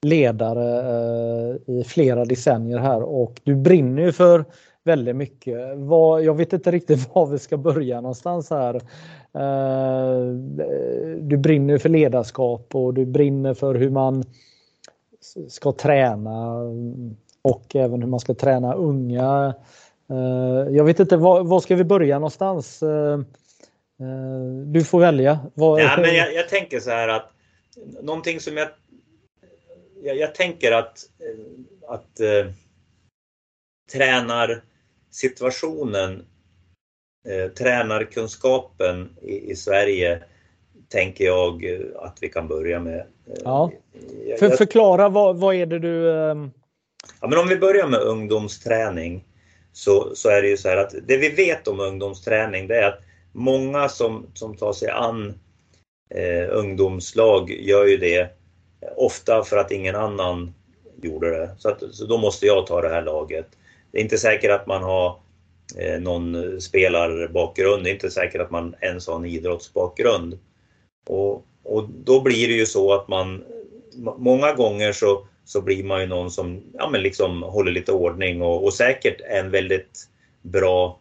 ledare 0.02 0.92
uh, 0.92 1.56
i 1.66 1.84
flera 1.84 2.24
decennier 2.24 2.78
här 2.78 3.02
och 3.02 3.40
du 3.44 3.56
brinner 3.56 4.02
ju 4.02 4.12
för 4.12 4.44
väldigt 4.84 5.16
mycket. 5.16 5.76
Vad, 5.76 6.22
jag 6.22 6.34
vet 6.34 6.52
inte 6.52 6.70
riktigt 6.70 7.10
var 7.14 7.26
vi 7.26 7.38
ska 7.38 7.56
börja 7.56 8.00
någonstans 8.00 8.50
här. 8.50 8.80
Eh, 9.34 10.20
du 11.20 11.36
brinner 11.36 11.78
för 11.78 11.88
ledarskap 11.88 12.74
och 12.74 12.94
du 12.94 13.06
brinner 13.06 13.54
för 13.54 13.74
hur 13.74 13.90
man 13.90 14.24
ska 15.48 15.72
träna 15.72 16.56
och 17.42 17.76
även 17.76 18.02
hur 18.02 18.08
man 18.08 18.20
ska 18.20 18.34
träna 18.34 18.74
unga. 18.74 19.54
Eh, 20.10 20.66
jag 20.76 20.84
vet 20.84 21.00
inte, 21.00 21.16
var, 21.16 21.44
var 21.44 21.60
ska 21.60 21.76
vi 21.76 21.84
börja 21.84 22.18
någonstans? 22.18 22.82
Eh, 22.82 23.18
du 24.66 24.84
får 24.84 25.00
välja. 25.00 25.38
Var... 25.54 25.80
Ja, 25.80 25.96
men 26.00 26.14
jag, 26.14 26.34
jag, 26.34 26.48
tänker 26.48 26.80
så 26.80 26.90
här 26.90 27.08
att 27.08 27.32
någonting 28.02 28.40
som 28.40 28.56
jag... 28.56 28.68
Jag, 30.02 30.16
jag 30.16 30.34
tänker 30.34 30.72
att, 30.72 30.98
att 31.88 32.20
äh, 32.20 32.46
tränarsituationen 33.92 36.26
eh, 37.28 37.50
tränarkunskapen 37.50 39.16
i, 39.22 39.50
i, 39.50 39.56
Sverige 39.56 40.22
tänker 40.88 41.24
jag 41.24 41.64
att 41.96 42.18
vi 42.20 42.28
kan 42.28 42.48
börja 42.48 42.80
med. 42.80 42.98
Eh, 42.98 43.34
ja. 43.44 43.72
För, 44.38 44.50
förklara, 44.50 45.08
vad, 45.08 45.36
vad 45.36 45.54
är 45.54 45.66
det 45.66 45.78
du... 45.78 46.06
Um... 46.06 46.50
Ja, 47.20 47.28
men 47.28 47.38
om 47.38 47.48
vi 47.48 47.56
börjar 47.56 47.86
med 47.86 48.00
ungdomsträning 48.00 49.24
så, 49.72 50.14
så 50.14 50.28
är 50.28 50.42
det 50.42 50.48
ju 50.48 50.56
så 50.56 50.68
här 50.68 50.76
att 50.76 50.94
det 51.06 51.16
vi 51.16 51.28
vet 51.28 51.68
om 51.68 51.80
ungdomsträning 51.80 52.68
det 52.68 52.76
är 52.76 52.88
att 52.88 53.00
många 53.32 53.88
som, 53.88 54.26
som 54.34 54.56
tar 54.56 54.72
sig 54.72 54.88
an 54.88 55.34
eh, 56.14 56.48
ungdomslag 56.50 57.50
gör 57.50 57.86
ju 57.86 57.96
det 57.96 58.30
ofta 58.96 59.44
för 59.44 59.56
att 59.56 59.70
ingen 59.70 59.94
annan 59.94 60.54
gjorde 61.02 61.30
det. 61.30 61.50
Så, 61.58 61.68
att, 61.68 61.82
så 61.90 62.06
då 62.06 62.18
måste 62.18 62.46
jag 62.46 62.66
ta 62.66 62.80
det 62.80 62.88
här 62.88 63.02
laget. 63.02 63.46
Det 63.90 63.98
är 63.98 64.02
inte 64.02 64.18
säkert 64.18 64.50
att 64.50 64.66
man 64.66 64.82
har 64.82 65.20
Eh, 65.76 66.00
någon 66.00 66.60
spelarbakgrund, 66.60 67.84
det 67.84 67.90
är 67.90 67.94
inte 67.94 68.10
säkert 68.10 68.40
att 68.40 68.50
man 68.50 68.74
ens 68.80 69.06
har 69.06 69.16
en 69.16 69.24
idrottsbakgrund. 69.24 70.38
Och, 71.06 71.46
och 71.62 71.88
då 72.04 72.20
blir 72.20 72.48
det 72.48 72.54
ju 72.54 72.66
så 72.66 72.92
att 72.92 73.08
man, 73.08 73.44
många 74.18 74.52
gånger 74.52 74.92
så, 74.92 75.26
så 75.44 75.60
blir 75.60 75.84
man 75.84 76.00
ju 76.00 76.06
någon 76.06 76.30
som 76.30 76.62
ja, 76.72 76.88
men 76.90 77.02
liksom 77.02 77.42
håller 77.42 77.72
lite 77.72 77.92
ordning 77.92 78.42
och, 78.42 78.64
och 78.64 78.74
säkert 78.74 79.20
en 79.20 79.50
väldigt 79.50 80.08
bra, 80.42 80.98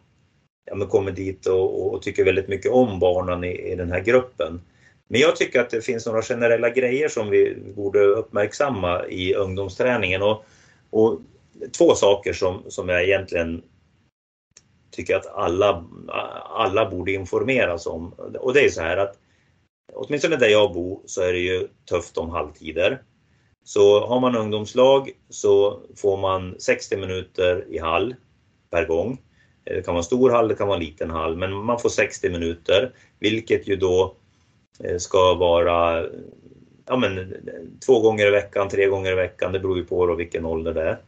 ja, 0.70 0.74
men 0.74 0.88
kommer 0.88 1.12
dit 1.12 1.46
och, 1.46 1.94
och 1.94 2.02
tycker 2.02 2.24
väldigt 2.24 2.48
mycket 2.48 2.72
om 2.72 2.98
barnen 2.98 3.44
i, 3.44 3.72
i 3.72 3.74
den 3.74 3.92
här 3.92 4.00
gruppen. 4.00 4.60
Men 5.08 5.20
jag 5.20 5.36
tycker 5.36 5.60
att 5.60 5.70
det 5.70 5.80
finns 5.80 6.06
några 6.06 6.22
generella 6.22 6.70
grejer 6.70 7.08
som 7.08 7.30
vi 7.30 7.56
borde 7.76 8.00
uppmärksamma 8.00 9.06
i 9.06 9.34
ungdomsträningen. 9.34 10.22
Och, 10.22 10.44
och 10.90 11.20
två 11.78 11.94
saker 11.94 12.32
som, 12.32 12.62
som 12.68 12.88
jag 12.88 13.04
egentligen 13.04 13.62
tycker 14.90 15.16
att 15.16 15.26
alla, 15.26 15.84
alla 16.44 16.90
borde 16.90 17.12
informeras 17.12 17.86
om. 17.86 18.12
Och 18.40 18.54
det 18.54 18.64
är 18.64 18.68
så 18.68 18.80
här 18.80 18.96
att 18.96 19.18
åtminstone 19.92 20.36
där 20.36 20.48
jag 20.48 20.72
bor 20.72 21.00
så 21.06 21.22
är 21.22 21.32
det 21.32 21.38
ju 21.38 21.68
tufft 21.90 22.18
om 22.18 22.30
halvtider. 22.30 23.02
Så 23.64 24.06
har 24.06 24.20
man 24.20 24.36
ungdomslag 24.36 25.10
så 25.28 25.82
får 25.96 26.16
man 26.16 26.54
60 26.58 26.96
minuter 26.96 27.64
i 27.68 27.78
hall 27.78 28.14
per 28.70 28.86
gång. 28.86 29.18
Det 29.64 29.84
kan 29.84 29.94
vara 29.94 30.00
en 30.00 30.04
stor 30.04 30.30
hall, 30.30 30.48
det 30.48 30.54
kan 30.54 30.68
vara 30.68 30.78
en 30.78 30.84
liten 30.84 31.10
hall, 31.10 31.36
men 31.36 31.52
man 31.52 31.78
får 31.78 31.88
60 31.88 32.30
minuter, 32.30 32.92
vilket 33.18 33.68
ju 33.68 33.76
då 33.76 34.16
eh, 34.84 34.96
ska 34.98 35.34
vara 35.34 36.06
ja, 36.88 36.96
men, 36.96 37.34
två 37.86 38.00
gånger 38.00 38.26
i 38.26 38.30
veckan, 38.30 38.68
tre 38.68 38.86
gånger 38.86 39.12
i 39.12 39.14
veckan, 39.14 39.52
det 39.52 39.60
beror 39.60 39.76
ju 39.76 39.84
på 39.84 40.06
då 40.06 40.14
vilken 40.14 40.44
ålder 40.44 40.74
det 40.74 40.82
är. 40.82 40.98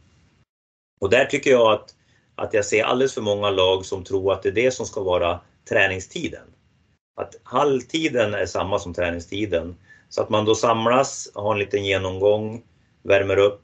Och 1.00 1.10
där 1.10 1.24
tycker 1.24 1.50
jag 1.50 1.72
att, 1.72 1.94
att 2.40 2.54
jag 2.54 2.64
ser 2.64 2.84
alldeles 2.84 3.14
för 3.14 3.20
många 3.20 3.50
lag 3.50 3.84
som 3.84 4.04
tror 4.04 4.32
att 4.32 4.42
det 4.42 4.48
är 4.48 4.52
det 4.52 4.70
som 4.70 4.86
ska 4.86 5.02
vara 5.02 5.40
träningstiden. 5.68 6.46
Att 7.16 7.34
halvtiden 7.42 8.34
är 8.34 8.46
samma 8.46 8.78
som 8.78 8.94
träningstiden. 8.94 9.76
Så 10.08 10.22
att 10.22 10.30
man 10.30 10.44
då 10.44 10.54
samlas, 10.54 11.30
har 11.34 11.52
en 11.52 11.58
liten 11.58 11.84
genomgång, 11.84 12.62
värmer 13.02 13.36
upp, 13.36 13.62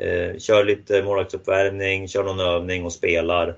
eh, 0.00 0.38
kör 0.38 0.64
lite 0.64 1.02
målvaktsuppvärmning, 1.02 2.08
kör 2.08 2.24
någon 2.24 2.40
övning 2.40 2.84
och 2.84 2.92
spelar. 2.92 3.48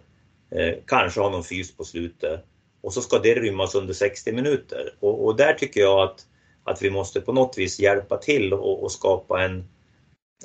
Eh, 0.51 0.75
kanske 0.87 1.21
har 1.21 1.31
någon 1.31 1.45
fys 1.45 1.77
på 1.77 1.85
slutet 1.85 2.45
och 2.81 2.93
så 2.93 3.01
ska 3.01 3.19
det 3.19 3.35
rymmas 3.35 3.75
under 3.75 3.95
60 3.95 4.33
minuter. 4.33 4.95
Och, 5.01 5.25
och 5.25 5.37
där 5.37 5.55
tycker 5.55 5.81
jag 5.81 6.01
att, 6.01 6.27
att 6.65 6.83
vi 6.83 6.91
måste 6.91 7.21
på 7.21 7.33
något 7.33 7.59
vis 7.59 7.81
hjälpa 7.81 8.17
till 8.17 8.53
och, 8.53 8.83
och 8.83 8.93
skapa 8.93 9.43
en, 9.43 9.69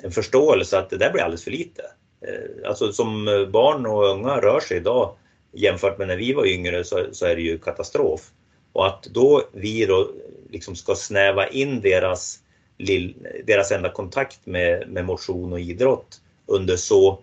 en 0.02 0.12
förståelse 0.12 0.78
att 0.78 0.90
det 0.90 0.96
där 0.96 1.12
blir 1.12 1.22
alldeles 1.22 1.44
för 1.44 1.50
lite. 1.50 1.82
Eh, 2.20 2.68
alltså 2.68 2.92
som 2.92 3.28
eh, 3.28 3.46
barn 3.46 3.86
och 3.86 4.04
unga 4.04 4.40
rör 4.40 4.60
sig 4.60 4.76
idag 4.76 5.14
jämfört 5.52 5.98
med 5.98 6.08
när 6.08 6.16
vi 6.16 6.32
var 6.32 6.46
yngre 6.46 6.84
så, 6.84 7.06
så 7.12 7.26
är 7.26 7.36
det 7.36 7.42
ju 7.42 7.58
katastrof. 7.58 8.30
Och 8.72 8.86
att 8.86 9.02
då 9.02 9.42
vi 9.52 9.86
då 9.86 10.10
liksom 10.50 10.76
ska 10.76 10.94
snäva 10.94 11.48
in 11.48 11.80
deras, 11.80 12.38
deras 13.44 13.72
enda 13.72 13.90
kontakt 13.90 14.46
med, 14.46 14.88
med 14.88 15.04
motion 15.04 15.52
och 15.52 15.60
idrott 15.60 16.20
under 16.46 16.76
så 16.76 17.22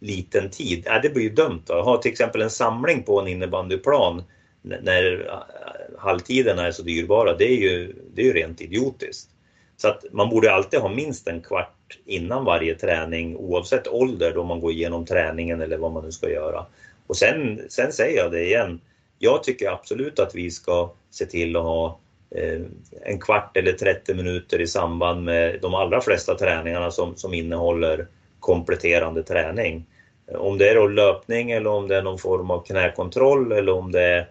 liten 0.00 0.50
tid, 0.50 0.82
ja, 0.86 1.00
det 1.02 1.08
blir 1.08 1.22
ju 1.22 1.30
dumt. 1.30 1.62
Att 1.68 1.84
ha 1.84 1.96
till 1.96 2.10
exempel 2.10 2.42
en 2.42 2.50
samling 2.50 3.02
på 3.02 3.20
en 3.20 3.28
innebandyplan 3.28 4.22
när 4.62 5.26
eh, 5.26 5.98
halvtiderna 5.98 6.66
är 6.66 6.72
så 6.72 6.82
dyrbara, 6.82 7.36
det 7.36 7.52
är 7.52 7.56
ju, 7.56 7.94
det 8.14 8.22
är 8.22 8.26
ju 8.26 8.32
rent 8.32 8.60
idiotiskt. 8.60 9.28
Så 9.76 9.88
att 9.88 10.04
man 10.12 10.28
borde 10.28 10.54
alltid 10.54 10.80
ha 10.80 10.88
minst 10.88 11.28
en 11.28 11.40
kvart 11.40 11.74
innan 12.04 12.44
varje 12.44 12.74
träning 12.74 13.36
oavsett 13.36 13.88
ålder 13.88 14.32
då 14.34 14.44
man 14.44 14.60
går 14.60 14.72
igenom 14.72 15.06
träningen 15.06 15.60
eller 15.60 15.76
vad 15.76 15.92
man 15.92 16.04
nu 16.04 16.12
ska 16.12 16.30
göra. 16.30 16.66
Och 17.06 17.16
sen, 17.16 17.60
sen 17.68 17.92
säger 17.92 18.18
jag 18.18 18.32
det 18.32 18.44
igen, 18.44 18.80
jag 19.18 19.42
tycker 19.42 19.70
absolut 19.70 20.18
att 20.18 20.34
vi 20.34 20.50
ska 20.50 20.90
se 21.10 21.26
till 21.26 21.56
att 21.56 21.62
ha 21.62 21.98
eh, 22.30 22.60
en 23.02 23.20
kvart 23.20 23.56
eller 23.56 23.72
30 23.72 24.14
minuter 24.14 24.60
i 24.60 24.66
samband 24.66 25.24
med 25.24 25.58
de 25.62 25.74
allra 25.74 26.00
flesta 26.00 26.34
träningarna 26.34 26.90
som, 26.90 27.16
som 27.16 27.34
innehåller 27.34 28.06
kompletterande 28.40 29.22
träning. 29.22 29.86
Om 30.34 30.58
det 30.58 30.68
är 30.68 30.74
då 30.74 30.86
löpning 30.86 31.50
eller 31.50 31.70
om 31.70 31.88
det 31.88 31.96
är 31.96 32.02
någon 32.02 32.18
form 32.18 32.50
av 32.50 32.64
knäkontroll 32.64 33.52
eller 33.52 33.72
om 33.72 33.92
det 33.92 34.02
är 34.02 34.28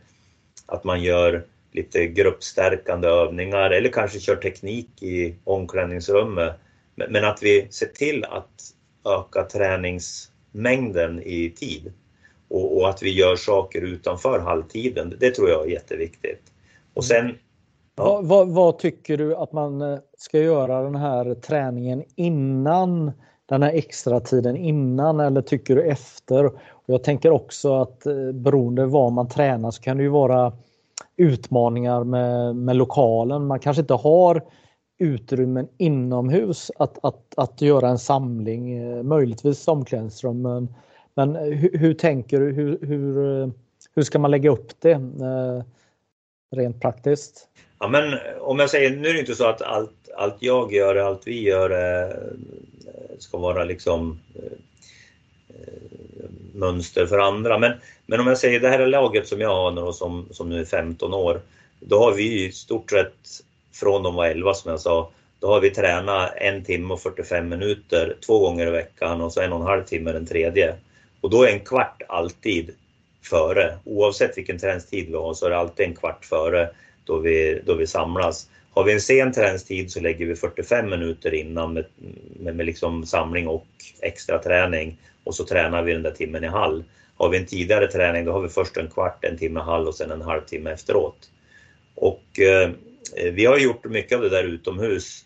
att 0.66 0.84
man 0.84 1.02
gör 1.02 1.44
lite 1.72 2.06
gruppstärkande 2.06 3.08
övningar 3.08 3.70
eller 3.70 3.90
kanske 3.90 4.20
kör 4.20 4.36
teknik 4.36 5.04
i 5.04 5.36
omklädningsrummet. 5.44 6.54
Men 7.10 7.26
att 7.26 7.44
vi 7.44 7.68
ser 7.72 7.86
till 7.86 8.26
att 8.26 8.74
öka 9.06 9.44
träningsmängden 9.44 11.20
i 11.20 11.54
tid 11.58 11.94
och, 12.50 12.78
och, 12.78 12.90
att 12.90 13.04
vi 13.04 13.12
gör 13.12 13.36
saker 13.36 13.82
utanför 13.82 14.40
halvtiden. 14.40 15.14
Det 15.20 15.32
tror 15.32 15.50
jag 15.50 15.66
är 15.66 15.72
jätteviktigt. 15.72 16.42
Och 16.94 17.06
sen, 17.06 17.38
ja. 17.96 18.04
vad, 18.04 18.26
vad, 18.26 18.50
vad, 18.50 18.80
tycker 18.80 19.18
du 19.18 19.36
att 19.36 19.52
man 19.52 19.82
eh, 19.82 20.00
ska 20.18 20.40
göra 20.40 20.82
den 20.82 20.96
här 20.96 21.36
träningen 21.36 22.04
innan 22.16 23.12
den 23.46 23.64
här 23.64 23.74
extra 23.74 24.20
tiden 24.20 24.58
innan 24.58 25.20
eller 25.20 25.42
tycker 25.42 25.76
du 25.76 25.84
efter? 25.84 26.52
Jag 26.86 27.04
tänker 27.04 27.32
också 27.32 27.76
att 27.76 28.06
eh, 28.06 28.32
beroende 28.32 28.86
var 28.86 29.10
man 29.10 29.30
tränar 29.30 29.72
så 29.72 29.82
kan 29.82 29.98
det 29.98 30.04
ju 30.04 30.10
vara 30.10 30.54
utmaningar 31.18 32.04
med, 32.04 32.56
med 32.56 32.76
lokalen. 32.76 33.48
Man 33.48 33.60
kanske 33.60 33.82
inte 33.82 33.94
har 33.94 34.44
utrymmen 35.02 35.68
inomhus 35.78 36.72
att, 36.80 37.06
att, 37.06 37.34
att 37.38 37.62
göra 37.62 37.90
en 37.90 38.00
samling, 38.00 38.78
eh, 38.78 39.04
möjligtvis 39.04 39.68
omklädningsrum. 39.68 40.42
Men, 40.42 40.74
men 41.14 41.36
hur, 41.36 41.78
hur, 41.78 41.94
tänker 41.94 42.40
du? 42.40 42.52
Hur, 42.52 42.80
hur, 42.82 43.42
eh, 43.42 43.50
hur 43.96 44.04
ska 44.04 44.20
man 44.20 44.32
lägga 44.32 44.52
upp 44.52 44.72
det 44.80 44.92
eh, 44.92 45.64
rent 46.52 46.82
praktiskt? 46.82 47.48
Ja, 47.80 47.88
men 47.88 48.20
om 48.40 48.60
jag 48.60 48.70
säger, 48.70 48.90
nu 48.90 49.08
är 49.08 49.14
det 49.14 49.20
inte 49.20 49.36
så 49.36 49.46
att 49.46 49.62
allt, 49.62 50.10
allt 50.18 50.36
jag 50.40 50.74
gör, 50.74 50.96
allt 50.96 51.28
vi 51.28 51.42
gör 51.42 51.72
ska 53.20 53.38
vara 53.38 53.64
liksom 53.64 54.20
mönster 56.54 57.06
för 57.06 57.20
andra. 57.20 57.58
Men, 57.58 57.72
men 58.06 58.20
om 58.20 58.28
jag 58.28 58.38
säger 58.38 58.60
det 58.60 58.70
här 58.70 58.80
är 58.80 58.88
laget 58.88 59.28
som 59.28 59.42
jag 59.42 59.56
har 59.56 59.72
nu 59.72 59.94
som, 59.94 60.28
som 60.32 60.50
nu 60.50 60.60
är 60.60 60.66
15 60.66 61.14
år. 61.14 61.42
Då 61.80 62.00
har 62.00 62.14
vi 62.14 62.46
i 62.46 62.52
stort 62.52 62.92
sett 62.92 63.42
från 63.74 64.04
de 64.04 64.16
var 64.16 64.26
11 64.26 64.54
som 64.54 64.72
jag 64.72 64.80
sa, 64.80 65.12
då 65.40 65.48
har 65.48 65.62
vi 65.62 65.70
tränat 65.70 66.34
en 66.36 66.64
timme 66.64 66.94
och 66.94 67.02
45 67.02 67.50
minuter 67.50 68.16
två 68.26 68.40
gånger 68.40 68.68
i 68.68 68.72
veckan 68.72 69.22
och 69.22 69.34
så 69.34 69.42
en 69.42 69.54
och 69.54 69.60
en 69.60 69.68
halv 69.68 69.84
timme 69.84 70.12
den 70.12 70.26
tredje. 70.26 70.76
Och 71.22 71.30
då 71.30 71.44
är 71.44 71.52
en 71.52 71.60
kvart 71.60 72.02
alltid 72.08 72.76
före. 73.24 73.78
Oavsett 73.84 74.38
vilken 74.38 74.60
träningstid 74.60 75.08
vi 75.08 75.16
har 75.16 75.34
så 75.34 75.46
är 75.46 75.50
det 75.50 75.58
alltid 75.58 75.86
en 75.86 75.96
kvart 75.96 76.26
före 76.26 76.70
då 77.06 77.18
vi, 77.18 77.62
då 77.66 77.74
vi 77.74 77.88
samlas. 77.88 78.50
Har 78.74 78.84
vi 78.84 78.94
en 78.94 79.02
sen 79.02 79.34
träningstid 79.34 79.92
så 79.92 80.00
lägger 80.00 80.26
vi 80.26 80.36
45 80.36 80.90
minuter 80.90 81.34
innan 81.34 81.74
med, 81.74 81.86
med, 82.40 82.56
med 82.56 82.66
liksom 82.66 83.06
samling 83.06 83.48
och 83.48 83.68
extra 84.02 84.40
träning 84.40 84.98
och 85.24 85.36
så 85.36 85.46
tränar 85.46 85.84
vi 85.84 85.94
den 85.94 86.04
där 86.04 86.12
timmen 86.12 86.44
i 86.44 86.48
hall. 86.48 86.84
Har 87.18 87.30
vi 87.30 87.38
en 87.38 87.46
tidigare 87.46 87.88
träning 87.88 88.26
då 88.26 88.32
har 88.32 88.42
vi 88.42 88.50
först 88.50 88.78
en 88.78 88.90
kvart, 88.90 89.24
en 89.24 89.38
timme 89.38 89.60
hall 89.60 89.88
och 89.88 89.96
sen 89.96 90.12
en 90.12 90.22
halvtimme 90.22 90.72
efteråt. 90.72 91.30
Och 91.96 92.40
eh, 92.40 92.70
Eh, 93.16 93.32
vi 93.32 93.46
har 93.46 93.58
gjort 93.58 93.86
mycket 93.86 94.16
av 94.16 94.22
det 94.22 94.30
där 94.30 94.44
utomhus. 94.44 95.26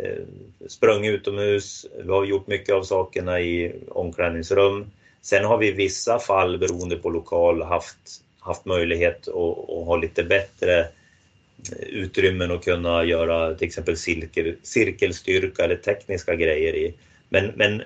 Eh, 0.00 0.24
sprungit 0.68 1.12
utomhus, 1.12 1.86
vi 2.04 2.10
har 2.10 2.24
gjort 2.24 2.46
mycket 2.46 2.74
av 2.74 2.82
sakerna 2.82 3.40
i 3.40 3.72
omklädningsrum. 3.88 4.90
Sen 5.22 5.44
har 5.44 5.58
vi 5.58 5.68
i 5.68 5.72
vissa 5.72 6.18
fall 6.18 6.58
beroende 6.58 6.96
på 6.96 7.10
lokal 7.10 7.62
haft, 7.62 8.22
haft 8.40 8.64
möjlighet 8.64 9.28
att, 9.28 9.34
att 9.70 9.86
ha 9.86 9.96
lite 9.96 10.24
bättre 10.24 10.80
eh, 10.80 11.88
utrymmen 11.88 12.50
att 12.50 12.64
kunna 12.64 13.04
göra 13.04 13.54
till 13.54 13.66
exempel 13.66 13.96
cirkel, 13.96 14.56
cirkelstyrka 14.62 15.64
eller 15.64 15.76
tekniska 15.76 16.34
grejer 16.34 16.74
i. 16.74 16.94
Men, 17.28 17.52
men, 17.56 17.82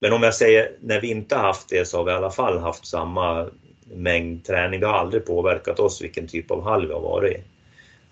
men 0.00 0.12
om 0.12 0.22
jag 0.22 0.34
säger 0.34 0.72
när 0.80 1.00
vi 1.00 1.10
inte 1.10 1.36
haft 1.36 1.68
det 1.68 1.88
så 1.88 1.96
har 1.96 2.04
vi 2.04 2.10
i 2.10 2.14
alla 2.14 2.30
fall 2.30 2.58
haft 2.58 2.86
samma 2.86 3.48
mängd 3.84 4.44
träning. 4.44 4.80
Det 4.80 4.86
har 4.86 4.94
aldrig 4.94 5.26
påverkat 5.26 5.80
oss 5.80 6.02
vilken 6.02 6.28
typ 6.28 6.50
av 6.50 6.62
hall 6.62 6.86
vi 6.86 6.92
har 6.92 7.00
varit 7.00 7.32
i. 7.32 7.40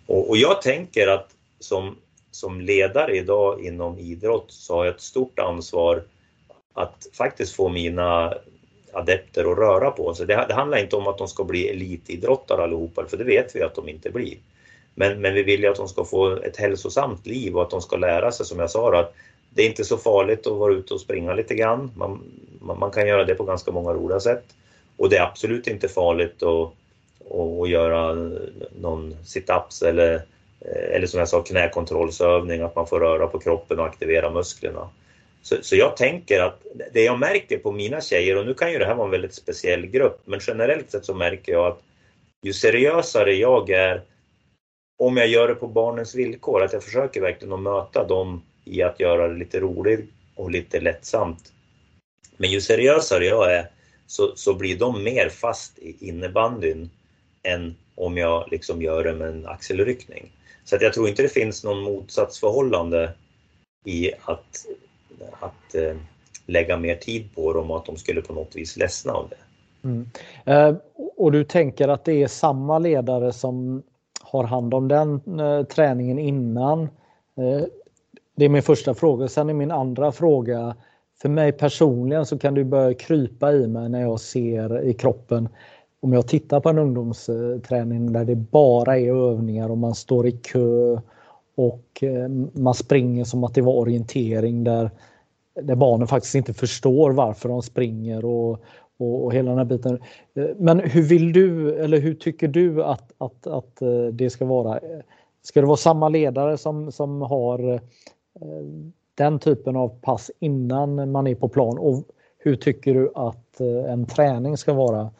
Och, 0.07 0.28
och 0.28 0.36
jag 0.36 0.62
tänker 0.62 1.09
att 1.09 1.30
som, 1.59 1.96
som 2.30 2.61
ledare 2.61 3.16
idag 3.16 3.64
inom 3.64 3.98
idrott 3.98 4.46
så 4.48 4.74
har 4.74 4.84
jag 4.84 4.94
ett 4.94 5.00
stort 5.00 5.38
ansvar 5.38 6.03
att 6.72 7.07
faktiskt 7.12 7.55
få 7.55 7.68
mina 7.68 8.34
adepter 8.92 9.53
att 9.53 9.59
röra 9.59 9.90
på 9.90 10.14
sig. 10.14 10.26
Det, 10.26 10.44
det 10.48 10.55
handlar 10.55 10.78
inte 10.78 10.96
om 10.96 11.07
att 11.07 11.18
de 11.18 11.28
ska 11.28 11.44
bli 11.44 11.68
elitidrottare 11.68 12.62
allihopa, 12.62 13.07
för 13.07 13.16
det 13.16 13.24
vet 13.24 13.57
vi 13.57 13.62
att 13.62 13.74
de 13.74 13.88
inte 13.88 14.11
blir. 14.11 14.36
Men, 14.94 15.20
men 15.20 15.34
vi 15.34 15.42
vill 15.42 15.62
ju 15.62 15.68
att 15.68 15.76
de 15.76 15.88
ska 15.88 16.05
få 16.05 16.36
ett 16.36 16.57
hälsosamt 16.57 17.26
liv 17.26 17.57
och 17.57 17.62
att 17.62 17.70
de 17.70 17.82
ska 17.82 17.96
lära 17.96 18.32
sig, 18.32 18.46
som 18.46 18.59
jag 18.59 18.70
sa, 18.70 18.98
att 18.98 19.14
det 19.50 19.62
är 19.62 19.66
inte 19.66 19.84
så 19.84 19.96
farligt 19.96 20.46
att 20.46 20.57
vara 20.57 20.72
ute 20.72 20.94
och 20.94 21.00
springa 21.00 21.34
lite 21.34 21.55
grann. 21.55 21.90
Man, 21.96 22.22
man, 22.61 22.78
man 22.78 22.90
kan 22.90 23.07
göra 23.07 23.24
det 23.24 23.34
på 23.34 23.44
ganska 23.44 23.70
många 23.70 23.92
roliga 23.92 24.20
sätt. 24.20 24.44
Och 24.96 25.09
det 25.09 25.16
är 25.16 25.22
absolut 25.22 25.66
inte 25.66 25.88
farligt 25.88 26.42
att, 26.42 26.72
och, 27.28 27.60
och 27.60 27.68
göra 27.68 28.12
någon 28.80 29.14
sit-ups 29.24 29.84
eller, 29.84 30.14
eh, 30.60 30.96
eller 30.96 31.06
som 31.06 31.18
jag 31.18 31.28
sa 31.28 31.42
knäkontrollsövning, 31.42 32.60
att 32.60 32.76
man 32.76 32.86
får 32.86 33.00
röra 33.00 33.26
på 33.26 33.38
kroppen 33.38 33.78
och 33.78 33.86
aktivera 33.86 34.30
musklerna. 34.30 34.88
Så, 35.42 35.56
så 35.62 35.76
jag 35.76 35.96
tänker 35.96 36.40
att 36.40 36.62
det 36.92 37.02
jag 37.02 37.18
märker 37.18 37.58
på 37.58 37.72
mina 37.72 38.00
tjejer, 38.00 38.36
och 38.36 38.46
nu 38.46 38.54
kan 38.54 38.72
ju 38.72 38.78
det 38.78 38.86
här 38.86 38.94
vara 38.94 39.04
en 39.04 39.10
väldigt 39.10 39.34
speciell 39.34 39.86
grupp, 39.86 40.20
men 40.24 40.40
generellt 40.42 40.90
sett 40.90 41.04
så 41.04 41.14
märker 41.14 41.52
jag 41.52 41.66
att 41.66 41.82
ju 42.42 42.52
seriösare 42.52 43.34
jag 43.34 43.70
är, 43.70 44.02
om 44.98 45.16
jag 45.16 45.28
gör 45.28 45.48
det 45.48 45.54
på 45.54 45.66
barnens 45.66 46.14
villkor, 46.14 46.62
att 46.62 46.72
jag 46.72 46.84
försöker 46.84 47.20
verkligen 47.20 47.54
att 47.54 47.60
möta 47.60 48.04
dem 48.04 48.42
i 48.64 48.82
att 48.82 49.00
göra 49.00 49.28
det 49.28 49.34
lite 49.34 49.60
roligt 49.60 50.10
och 50.34 50.50
lite 50.50 50.80
lättsamt. 50.80 51.52
Men 52.36 52.50
ju 52.50 52.60
seriösare 52.60 53.26
jag 53.26 53.54
är 53.54 53.66
så, 54.06 54.32
så 54.36 54.54
blir 54.54 54.78
de 54.78 55.04
mer 55.04 55.28
fast 55.28 55.78
i 55.78 56.08
innebandyn 56.08 56.90
än 57.43 57.74
om 57.95 58.16
jag 58.16 58.49
liksom 58.51 58.82
gör 58.82 59.05
det 59.05 59.14
med 59.14 59.28
en 59.28 59.47
axelryckning. 59.47 60.32
Så 60.64 60.76
att 60.76 60.82
jag 60.82 60.93
tror 60.93 61.09
inte 61.09 61.22
det 61.22 61.28
finns 61.28 61.64
någon 61.64 61.82
motsatsförhållande 61.82 63.12
i 63.84 64.12
att, 64.24 64.66
att 65.40 65.74
eh, 65.74 65.97
lägga 66.47 66.76
mer 66.76 66.97
tid 66.97 67.34
på 67.34 67.53
dem 67.53 67.70
och 67.70 67.76
att 67.76 67.86
de 67.86 67.97
skulle 67.97 68.22
på 68.22 68.32
något 68.32 68.57
vis 68.57 68.76
ledsna 68.76 69.12
av 69.12 69.28
det. 69.28 69.36
Mm. 69.88 70.11
Eh, 70.45 70.76
och 71.16 71.32
du 71.32 71.45
tänker 71.45 71.88
att 71.88 72.05
det 72.05 72.22
är 72.22 72.28
samma 72.28 72.78
ledare 72.78 73.32
som 73.32 73.82
har 74.20 74.45
hand 74.45 74.74
om 74.74 74.88
den 74.88 75.40
eh, 75.40 75.62
träningen 75.62 76.18
innan? 76.18 76.82
Eh, 77.36 77.64
det 78.36 78.45
är 78.45 78.49
min 78.49 78.62
första 78.62 78.95
fråga. 78.95 79.28
Sen 79.28 79.51
är 79.51 79.55
min 79.55 79.70
andra 79.70 80.12
fråga, 80.12 80.76
för 81.22 81.28
mig 81.28 81.53
personligen 81.53 82.26
så 82.26 82.38
kan 82.38 82.55
det 82.55 82.64
börja 82.64 82.95
krypa 82.95 83.53
i 83.53 83.66
mig 83.66 83.88
när 83.88 84.01
jag 84.01 84.20
ser 84.20 84.82
i 84.82 84.95
kroppen 84.95 85.49
om 86.03 86.12
jag 86.12 86.26
tittar 86.28 86.61
på 86.61 86.68
en 86.68 86.78
ungdomsträning 86.78 88.12
där 88.12 88.24
det 88.24 88.36
bara 88.36 88.98
är 88.98 89.14
övningar 89.30 89.68
och 89.68 89.78
man 89.78 89.94
står 89.94 90.26
i 90.26 90.32
kö 90.32 90.98
och 91.55 92.03
eh, 92.03 92.28
man 92.53 92.74
springer 92.74 93.24
som 93.24 93.44
att 93.44 93.55
det 93.55 93.61
var 93.61 93.72
orientering 93.72 94.64
där, 94.64 94.90
där 95.62 95.74
barnen 95.74 96.07
faktiskt 96.07 96.34
inte 96.34 96.55
förstår 96.55 97.11
varför 97.11 97.48
de 97.48 97.62
springer 97.62 98.24
och, 98.24 98.50
och, 98.98 99.24
och 99.24 99.34
hela 99.34 99.50
den 99.50 99.59
här 99.59 99.64
biten. 99.64 99.98
Eh, 100.34 100.46
men 100.57 100.80
hur 100.80 101.03
vill 101.03 101.32
du 101.32 101.74
eller 101.74 102.00
hur 102.00 102.14
tycker 102.14 102.48
du 102.48 102.84
att, 102.84 103.12
att, 103.18 103.46
att 103.46 103.82
eh, 103.82 104.05
det 104.12 104.30
ska 104.30 104.44
vara? 104.44 104.80
Ska 105.42 105.61
det 105.61 105.66
vara 105.66 105.76
samma 105.76 106.09
ledare 106.09 106.59
som, 106.59 106.92
som 106.92 107.22
har 107.22 107.80
den 109.14 109.38
typen 109.38 109.76
av 109.76 109.88
pass 109.88 110.30
innan 110.38 111.11
man 111.11 111.26
är 111.26 111.34
på 111.34 111.48
plan? 111.48 111.78
Och 111.78 112.05
hur 112.38 112.57
tycker 112.57 112.94
du 112.94 113.12
att 113.14 113.61
en 113.61 114.07
träning 114.07 114.57
ska 114.57 114.72
vara 114.72 115.11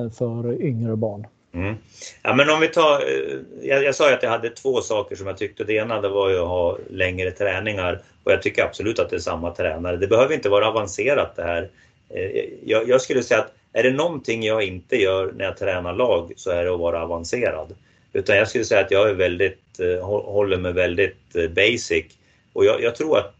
Eh, 0.00 0.10
för 0.10 0.62
yngre 0.62 0.96
barn? 0.96 1.26
Mm. 1.52 1.74
Ja, 2.22 2.34
men 2.34 2.50
om 2.50 2.60
vi 2.60 2.68
tar, 2.68 3.00
eh, 3.00 3.38
jag, 3.62 3.84
jag 3.84 3.94
sa 3.94 4.08
ju 4.08 4.14
att 4.14 4.22
jag 4.22 4.30
hade 4.30 4.50
två 4.50 4.80
saker 4.80 5.16
som 5.16 5.26
jag 5.26 5.38
tyckte. 5.38 5.64
Det 5.64 5.72
ena 5.72 6.00
det 6.00 6.08
var 6.08 6.30
ju 6.30 6.38
att 6.38 6.48
ha 6.48 6.78
längre 6.90 7.30
träningar 7.30 8.00
och 8.24 8.32
jag 8.32 8.42
tycker 8.42 8.64
absolut 8.64 8.98
att 8.98 9.10
det 9.10 9.16
är 9.16 9.20
samma 9.20 9.50
tränare. 9.50 9.96
Det 9.96 10.06
behöver 10.06 10.34
inte 10.34 10.48
vara 10.48 10.68
avancerat 10.68 11.36
det 11.36 11.42
här. 11.42 11.70
Eh, 12.08 12.44
jag, 12.64 12.88
jag, 12.88 13.00
skulle 13.00 13.22
säga 13.22 13.40
att 13.40 13.52
är 13.72 13.82
det 13.82 13.92
någonting 13.92 14.42
jag 14.42 14.62
inte 14.62 14.96
gör 14.96 15.32
när 15.36 15.44
jag 15.44 15.56
tränar 15.56 15.92
lag 15.92 16.32
så 16.36 16.50
är 16.50 16.64
det 16.64 16.74
att 16.74 16.80
vara 16.80 17.02
avancerad. 17.02 17.74
Utan 18.12 18.36
jag 18.36 18.48
skulle 18.48 18.64
säga 18.64 18.80
att 18.80 18.90
jag 18.90 19.10
är 19.10 19.14
väldigt, 19.14 19.80
håller 20.02 20.56
mig 20.56 20.72
väldigt 20.72 21.54
basic. 21.54 22.04
Och 22.52 22.64
jag, 22.64 22.82
jag 22.82 22.94
tror 22.96 23.18
att, 23.18 23.34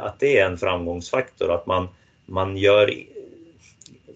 att 0.00 0.20
det 0.20 0.38
är 0.38 0.46
en 0.46 0.58
framgångsfaktor, 0.58 1.54
att 1.54 1.66
man, 1.66 1.88
man 2.26 2.56
gör 2.56 2.90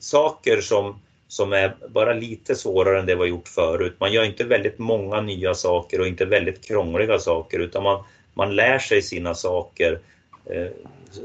saker 0.01 0.61
som, 0.61 1.01
som 1.29 1.53
är 1.53 1.75
bara 1.89 2.13
lite 2.13 2.55
svårare 2.55 3.01
än 3.01 3.07
det 3.07 3.15
vi 3.15 3.21
har 3.21 3.27
gjort 3.27 3.49
förut. 3.49 3.95
Man 3.99 4.13
gör 4.13 4.25
inte 4.25 4.45
väldigt 4.45 4.79
många 4.79 5.21
nya 5.21 5.55
saker 5.55 6.01
och 6.01 6.07
inte 6.07 6.25
väldigt 6.25 6.65
krångliga 6.65 7.19
saker 7.19 7.59
utan 7.59 7.83
man, 7.83 8.05
man 8.35 8.57
lär 8.57 8.79
sig 8.79 9.03
sina 9.03 9.35
saker 9.35 9.99
eh, 10.47 10.69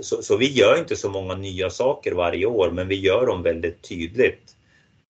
så, 0.02 0.24
så, 0.24 0.38
vi 0.38 0.52
gör 0.52 0.80
inte 0.80 0.96
så 0.96 1.10
många 1.10 1.36
nya 1.36 1.70
saker 1.70 2.12
varje 2.12 2.46
år, 2.46 2.72
men 2.72 2.88
vi 2.88 2.96
gör 2.96 3.26
dem 3.26 3.44
väldigt 3.44 3.82
tydligt. 3.82 4.56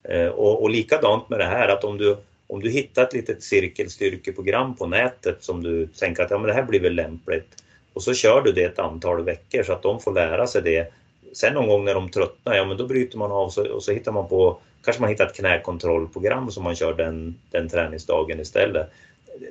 Eh, 0.09 0.27
och, 0.27 0.63
och 0.63 0.69
likadant 0.69 1.29
med 1.29 1.39
det 1.39 1.45
här 1.45 1.67
att 1.67 1.83
om 1.83 1.97
du, 1.97 2.17
om 2.47 2.61
du 2.61 2.69
hittar 2.69 3.03
ett 3.03 3.13
litet 3.13 3.43
cirkelstyrkeprogram 3.43 4.75
på 4.75 4.87
nätet 4.87 5.43
som 5.43 5.63
du 5.63 5.87
tänker 5.87 6.23
att 6.23 6.31
ja, 6.31 6.37
men 6.37 6.47
det 6.47 6.53
här 6.53 6.63
blir 6.63 6.79
väl 6.79 6.95
lämpligt 6.95 7.63
och 7.93 8.03
så 8.03 8.13
kör 8.13 8.41
du 8.41 8.51
det 8.51 8.63
ett 8.63 8.79
antal 8.79 9.23
veckor 9.23 9.63
så 9.63 9.73
att 9.73 9.81
de 9.81 9.99
får 9.99 10.13
lära 10.13 10.47
sig 10.47 10.61
det. 10.61 10.93
Sen 11.33 11.53
någon 11.53 11.67
gång 11.67 11.85
när 11.85 11.93
de 11.93 12.09
tröttnar, 12.09 12.55
ja 12.55 12.65
men 12.65 12.77
då 12.77 12.87
bryter 12.87 13.17
man 13.17 13.31
av 13.31 13.49
så, 13.49 13.73
och 13.73 13.83
så 13.83 13.91
hittar 13.91 14.11
man 14.11 14.27
på, 14.27 14.59
kanske 14.83 15.01
man 15.01 15.09
hittar 15.09 15.25
ett 15.25 15.35
knäkontrollprogram 15.35 16.51
som 16.51 16.63
man 16.63 16.75
kör 16.75 16.93
den, 16.93 17.39
den 17.51 17.69
träningsdagen 17.69 18.39
istället. 18.39 18.89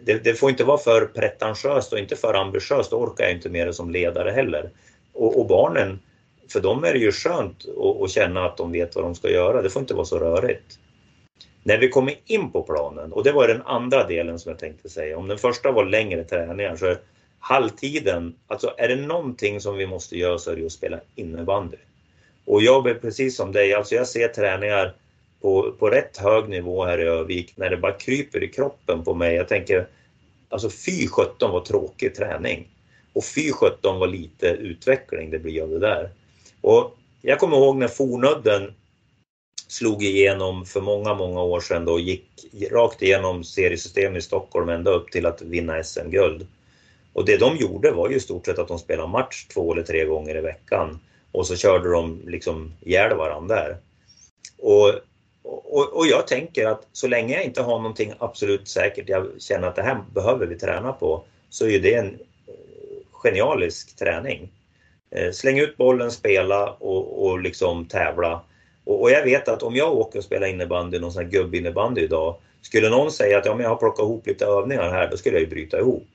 Det, 0.03 0.24
det, 0.24 0.35
får 0.35 0.51
inte 0.51 0.64
vara 0.64 0.78
för 0.78 1.07
pretentiöst 1.07 1.93
och 1.93 1.99
inte 1.99 2.16
för 2.16 2.35
ambitiöst, 2.35 2.91
då 2.91 2.97
orkar 2.97 3.24
jag 3.24 3.33
inte 3.33 3.49
med 3.49 3.66
det 3.66 3.72
som 3.72 3.91
ledare 3.91 4.30
heller. 4.30 4.70
Och, 5.12 5.41
och 5.41 5.47
barnen, 5.47 6.01
för 6.53 6.61
dem 6.61 6.85
är 6.85 6.93
det 6.93 6.99
ju 6.99 7.12
skönt 7.12 7.64
att, 7.68 8.03
att 8.03 8.11
känna 8.11 8.45
att 8.45 8.57
de 8.57 8.72
vet 8.72 8.95
vad 8.95 9.05
de 9.05 9.14
ska 9.14 9.30
göra. 9.30 9.62
Det 9.62 9.70
får 9.70 9.80
inte 9.80 9.95
vara 9.95 10.05
så 10.05 10.18
rörigt. 10.18 10.78
När 11.62 11.78
vi 11.78 11.89
kommer 11.89 12.14
in 12.24 12.53
på 12.53 12.62
planen, 12.62 13.12
och 13.12 13.24
det 13.24 13.33
var 13.33 13.49
den 13.49 13.62
andra 13.62 14.07
delen 14.07 14.39
som 14.39 14.51
jag 14.51 14.59
tänkte 14.59 14.89
säga. 14.89 15.18
Om 15.18 15.28
den 15.28 15.39
första 15.39 15.72
var 15.72 15.85
längre 15.85 16.24
träningar 16.24 16.76
så 16.76 16.87
är 16.87 16.99
halvtiden, 17.39 18.35
alltså 18.47 18.74
är 18.78 18.89
det 18.89 18.97
någonting 18.97 19.61
som 19.61 19.76
vi 19.76 19.87
måste 19.87 20.18
göra 20.18 20.39
så 20.39 20.51
är 20.51 20.57
det 20.57 20.66
att 20.66 20.72
spela 20.72 21.01
innebandy. 21.14 21.76
Och 22.45 22.62
jag 22.62 22.87
är 22.87 22.95
precis 22.95 23.37
som 23.37 23.53
dig, 23.53 23.74
alltså 23.74 23.95
jag 23.95 24.07
ser 24.07 24.28
träningar 24.28 24.95
på, 25.43 25.72
på 25.78 25.90
rätt 25.90 26.16
hög 26.16 26.49
nivå 26.49 26.84
här 26.84 27.01
i 27.01 27.05
Övik 27.05 27.53
när 27.57 27.70
det 27.70 27.76
bara 27.76 27.93
kryper 27.93 28.43
i 28.43 28.49
kroppen 28.49 29.05
på 29.05 29.14
mig. 29.14 29.34
Jag 29.34 29.49
tänker, 29.49 29.88
alltså 30.49 30.70
fy 30.70 31.09
sjutton 31.09 31.51
vad 31.51 31.64
tråkig 31.64 32.14
träning. 32.14 32.68
Och 33.12 33.24
fy 33.24 33.53
sjutton 33.53 33.99
vad 33.99 34.11
lite 34.11 34.47
utveckling 34.47 35.30
det 35.30 35.38
blir 35.38 35.62
av 35.62 35.70
det 35.70 35.78
där. 35.78 36.11
Och 36.61 36.97
jag 37.22 37.38
kommer 37.38 37.57
ihåg 37.57 37.76
när 37.76 37.88
Fornudden 37.88 38.74
slog 39.68 40.05
igenom 40.05 40.66
för 40.66 40.80
många, 40.80 41.14
många 41.14 41.43
år 41.43 41.61
sedan 41.61 41.84
då 41.84 41.93
och 41.93 42.01
gick 42.01 42.28
rakt 42.70 43.03
igenom 43.03 43.45
seriesystemet 43.45 44.18
i 44.18 44.22
Stockholm 44.22 44.68
ända 44.68 44.90
upp 44.90 45.11
till 45.11 45.26
att 45.26 45.43
vinna 45.43 45.82
SM-guld. 45.82 46.47
Och 47.12 47.24
det 47.24 47.36
de 47.36 47.57
gjorde 47.57 47.90
var 47.90 48.09
ju 48.09 48.16
i 48.16 48.20
stort 48.20 48.47
sett 48.47 48.59
att 48.59 48.68
de 48.68 48.78
spelade 48.78 49.09
match 49.09 49.47
två 49.53 49.72
eller 49.72 49.82
tre 49.82 50.05
gånger 50.05 50.36
i 50.36 50.40
veckan 50.40 51.01
och 51.32 51.47
så 51.47 51.57
körde 51.57 51.90
de 51.90 52.20
liksom 52.26 52.72
ihjäl 52.80 53.16
varandra 53.16 53.57
där. 53.57 53.76
Och, 54.59 54.93
och, 55.45 55.97
och 55.97 56.07
jag 56.07 56.26
tänker 56.26 56.66
att 56.66 56.86
så 56.93 57.09
länge 57.09 57.34
jag 57.34 57.45
inte 57.45 57.62
har 57.62 57.78
någonting 57.78 58.12
absolut 58.18 58.68
säkert, 58.68 59.09
jag 59.09 59.28
känner 59.38 59.68
att 59.68 59.76
det 59.76 59.82
här 59.82 60.05
behöver 60.14 60.47
vi 60.47 60.59
träna 60.59 60.93
på, 60.93 61.24
så 61.51 61.64
är 61.64 61.70
ju 61.70 61.78
det 61.78 61.95
en 61.95 62.07
eh, 62.47 62.55
genialisk 63.12 63.97
träning. 63.97 64.51
Eh, 65.11 65.32
släng 65.32 65.59
ut 65.59 65.76
bollen, 65.76 66.11
spela 66.11 66.70
och, 66.70 67.26
och 67.26 67.40
liksom 67.40 67.84
tävla. 67.86 68.40
Och, 68.84 69.03
och, 69.03 69.11
jag 69.11 69.24
vet 69.24 69.49
att 69.49 69.62
om 69.62 69.76
jag 69.76 69.93
åker 69.93 70.18
och 70.18 70.24
spelar 70.24 70.47
innebandy, 70.47 70.99
någon 70.99 71.12
sån 71.12 71.24
här 71.24 71.30
gubbinnebandy 71.30 72.01
idag, 72.01 72.36
skulle 72.62 72.90
någon 72.90 73.12
säga 73.12 73.38
att 73.38 73.47
ja, 73.47 73.55
men 73.55 73.62
jag 73.62 73.70
har 73.70 73.76
plockat 73.76 74.05
ihop 74.05 74.26
lite 74.26 74.47
övningar 74.47 74.90
här, 74.90 75.11
då 75.11 75.16
skulle 75.16 75.36
jag 75.36 75.43
ju 75.43 75.51
bryta 75.51 75.78
ihop. 75.78 76.09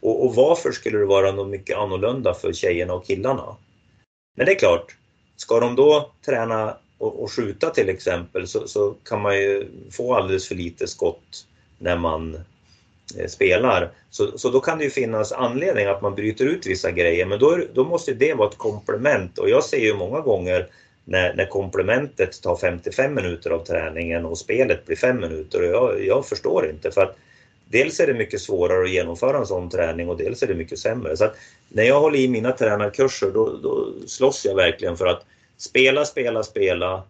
Och, 0.00 0.24
och 0.24 0.34
varför 0.34 0.72
skulle 0.72 0.98
det 0.98 1.06
vara 1.06 1.32
något 1.32 1.48
mycket 1.48 1.76
annorlunda 1.76 2.34
för 2.34 2.52
tjejerna 2.52 2.94
och 2.94 3.06
killarna? 3.06 3.56
Men 4.36 4.46
det 4.46 4.52
är 4.52 4.58
klart, 4.58 4.96
ska 5.36 5.60
de 5.60 5.76
då 5.76 6.10
träna 6.26 6.76
och, 6.98 7.22
och 7.22 7.32
skjuta 7.32 7.70
till 7.70 7.88
exempel 7.88 8.46
så, 8.46 8.68
så, 8.68 8.94
kan 9.04 9.20
man 9.20 9.36
ju 9.36 9.68
få 9.90 10.14
alldeles 10.14 10.48
för 10.48 10.54
lite 10.54 10.86
skott 10.86 11.46
när 11.78 11.96
man 11.96 12.34
eh, 13.18 13.26
spelar. 13.28 13.90
Så, 14.10 14.38
så 14.38 14.50
då 14.50 14.60
kan 14.60 14.78
det 14.78 14.84
ju 14.84 14.90
finnas 14.90 15.32
anledning 15.32 15.86
att 15.86 16.02
man 16.02 16.14
bryter 16.14 16.44
ut 16.44 16.66
vissa 16.66 16.90
grejer 16.90 17.26
men 17.26 17.38
då, 17.38 17.58
då 17.74 17.84
måste 17.84 18.14
det 18.14 18.34
vara 18.34 18.48
ett 18.48 18.58
komplement 18.58 19.38
och 19.38 19.50
jag 19.50 19.64
ser 19.64 19.78
ju 19.78 19.94
många 19.94 20.20
gånger 20.20 20.68
när, 21.04 21.34
när 21.34 21.46
komplementet 21.46 22.42
tar 22.42 22.56
55 22.56 23.14
minuter 23.14 23.50
av 23.50 23.64
träningen 23.64 24.24
och 24.24 24.38
spelet 24.38 24.86
blir 24.86 24.96
5 24.96 25.20
minuter 25.20 25.62
och 25.62 25.68
jag, 25.68 26.06
jag 26.06 26.26
förstår 26.26 26.70
inte 26.70 26.90
för 26.90 27.02
att 27.02 27.16
dels 27.68 28.00
är 28.00 28.06
det 28.06 28.14
mycket 28.14 28.40
svårare 28.40 28.84
att 28.84 28.90
genomföra 28.90 29.38
en 29.38 29.46
sån 29.46 29.70
träning 29.70 30.08
och 30.08 30.16
dels 30.16 30.42
är 30.42 30.46
det 30.46 30.54
mycket 30.54 30.78
sämre. 30.78 31.16
Så 31.16 31.24
att 31.24 31.36
när 31.68 31.84
jag 31.84 32.00
håller 32.00 32.18
i 32.18 32.28
mina 32.28 32.52
tränarkurser 32.52 33.30
då, 33.30 33.56
då 33.62 33.92
slåss 34.06 34.44
jag 34.44 34.54
verkligen 34.54 34.96
för 34.96 35.06
att 35.06 35.24
spela, 35.56 36.04
spela, 36.04 36.42
spela 36.42 37.02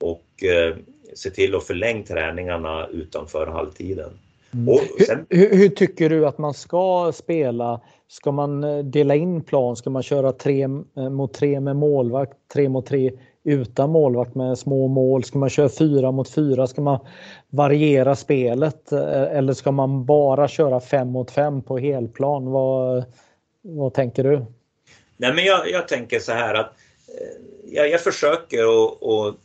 och 0.00 0.44
eh, 0.44 0.76
se 1.14 1.30
till 1.30 1.54
att 1.54 1.64
förlänga 1.64 2.04
träningarna 2.04 2.86
utanför 2.86 3.46
halvtiden. 3.46 4.10
Mm. 4.54 4.78
Sen... 5.06 5.26
Hur, 5.30 5.56
hur, 5.56 5.68
tycker 5.68 6.10
du 6.10 6.26
att 6.26 6.38
man 6.38 6.54
ska 6.54 7.12
spela? 7.14 7.80
Ska 8.08 8.32
man 8.32 8.64
eh, 8.64 8.78
dela 8.78 9.14
in 9.14 9.42
plan? 9.42 9.76
Ska 9.76 9.90
man 9.90 10.02
köra 10.02 10.32
tre 10.32 10.62
eh, 10.96 11.10
mot 11.10 11.34
tre 11.34 11.60
med 11.60 11.76
målvakt, 11.76 12.32
tre 12.52 12.68
mot 12.68 12.86
tre 12.86 13.12
utan 13.44 13.90
målvakt 13.90 14.34
med 14.34 14.58
små 14.58 14.88
mål? 14.88 15.24
Ska 15.24 15.38
man 15.38 15.50
köra 15.50 15.68
fyra 15.68 16.12
mot 16.12 16.30
fyra? 16.30 16.66
Ska 16.66 16.82
man 16.82 16.98
variera 17.50 18.16
spelet? 18.16 18.92
Eh, 18.92 19.22
eller 19.22 19.52
ska 19.52 19.72
man 19.72 20.04
bara 20.04 20.48
köra 20.48 20.80
fem 20.80 21.08
mot 21.08 21.30
fem 21.30 21.62
på 21.62 21.78
helplan? 21.78 22.50
Vad, 22.50 23.04
vad 23.62 23.94
tänker 23.94 24.24
du? 24.24 24.44
Nej, 25.16 25.34
men 25.34 25.44
jag, 25.44 25.70
jag 25.70 25.88
tänker 25.88 26.18
så 26.18 26.32
här 26.32 26.54
att 26.54 26.72
Eh, 27.08 27.36
jag, 27.64 27.90
jag 27.90 28.00
försöker 28.00 28.62
att 28.62 29.36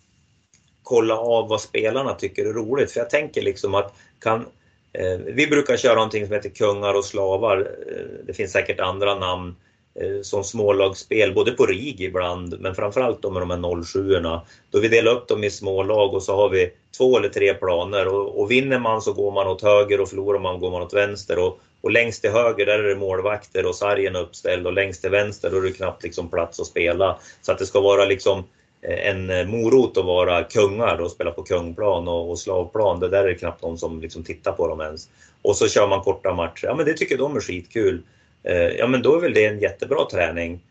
kolla 0.83 1.17
av 1.17 1.47
vad 1.47 1.61
spelarna 1.61 2.13
tycker 2.13 2.45
är 2.45 2.53
roligt. 2.53 2.91
För 2.91 2.99
jag 2.99 3.09
tänker 3.09 3.41
liksom 3.41 3.75
att 3.75 3.93
kan, 4.19 4.45
eh, 4.93 5.17
vi 5.25 5.47
brukar 5.47 5.77
köra 5.77 5.95
någonting 5.95 6.25
som 6.25 6.35
heter 6.35 6.49
kungar 6.49 6.93
och 6.93 7.05
slavar. 7.05 7.57
Eh, 7.87 8.25
det 8.25 8.33
finns 8.33 8.51
säkert 8.51 8.79
andra 8.79 9.15
namn 9.19 9.55
eh, 9.95 10.21
som 10.21 10.43
smålagsspel, 10.43 11.33
både 11.33 11.51
på 11.51 11.65
RIG 11.65 12.01
ibland, 12.01 12.59
men 12.59 12.75
framförallt 12.75 13.21
då 13.21 13.29
med 13.29 13.41
de 13.41 13.49
här 13.49 13.83
07 13.83 14.13
erna 14.13 14.41
Då 14.71 14.79
vi 14.79 14.87
delar 14.87 15.11
upp 15.11 15.27
dem 15.27 15.43
i 15.43 15.51
smålag 15.51 16.13
och 16.13 16.23
så 16.23 16.35
har 16.35 16.49
vi 16.49 16.71
två 16.97 17.17
eller 17.17 17.29
tre 17.29 17.53
planer 17.53 18.07
och, 18.07 18.41
och 18.41 18.51
vinner 18.51 18.79
man 18.79 19.01
så 19.01 19.13
går 19.13 19.31
man 19.31 19.47
åt 19.47 19.61
höger 19.61 20.01
och 20.01 20.09
förlorar 20.09 20.39
man 20.39 20.59
går 20.59 20.71
man 20.71 20.81
åt 20.81 20.93
vänster. 20.93 21.39
Och, 21.39 21.59
och 21.83 21.91
längst 21.91 22.21
till 22.21 22.31
höger 22.31 22.65
där 22.65 22.79
är 22.79 22.89
det 22.89 22.95
målvakter 22.95 23.65
och 23.65 23.75
sargen 23.75 24.15
uppställd 24.15 24.67
och 24.67 24.73
längst 24.73 25.01
till 25.01 25.11
vänster 25.11 25.49
då 25.49 25.57
är 25.57 25.61
det 25.61 25.71
knappt 25.71 26.03
liksom 26.03 26.29
plats 26.29 26.59
att 26.59 26.67
spela. 26.67 27.19
Så 27.41 27.51
att 27.51 27.57
det 27.57 27.65
ska 27.65 27.81
vara 27.81 28.05
liksom 28.05 28.43
Eh, 28.83 29.09
en 29.09 29.29
eh, 29.29 29.45
morot 29.45 29.97
att 29.97 30.05
vara 30.05 30.43
kungar 30.43 31.01
och 31.01 31.11
spela 31.11 31.31
på 31.31 31.43
kungplan 31.43 32.07
och, 32.07 32.29
och 32.29 32.39
slavplan. 32.39 32.99
Det 32.99 33.09
där 33.09 33.23
är 33.23 33.27
det 33.27 33.35
knappt 33.35 33.61
någon 33.61 33.77
som 33.77 34.01
liksom 34.01 34.23
tittar 34.23 34.51
på 34.51 34.67
dem 34.67 34.81
ens. 34.81 35.09
Och 35.41 35.55
så 35.55 35.67
kör 35.67 35.87
man 35.87 36.01
korta 36.01 36.33
matcher. 36.33 36.65
Ja 36.65 36.75
men 36.75 36.85
det 36.85 36.93
tycker 36.93 37.17
de 37.17 37.35
är 37.35 37.39
skitkul. 37.39 38.01
Eh, 38.43 38.55
ja 38.55 38.87
men 38.87 39.01
då 39.01 39.15
är 39.15 39.21
väl 39.21 39.33
det 39.33 39.45
en 39.45 39.59
jättebra 39.59 40.05
träning. 40.11 40.63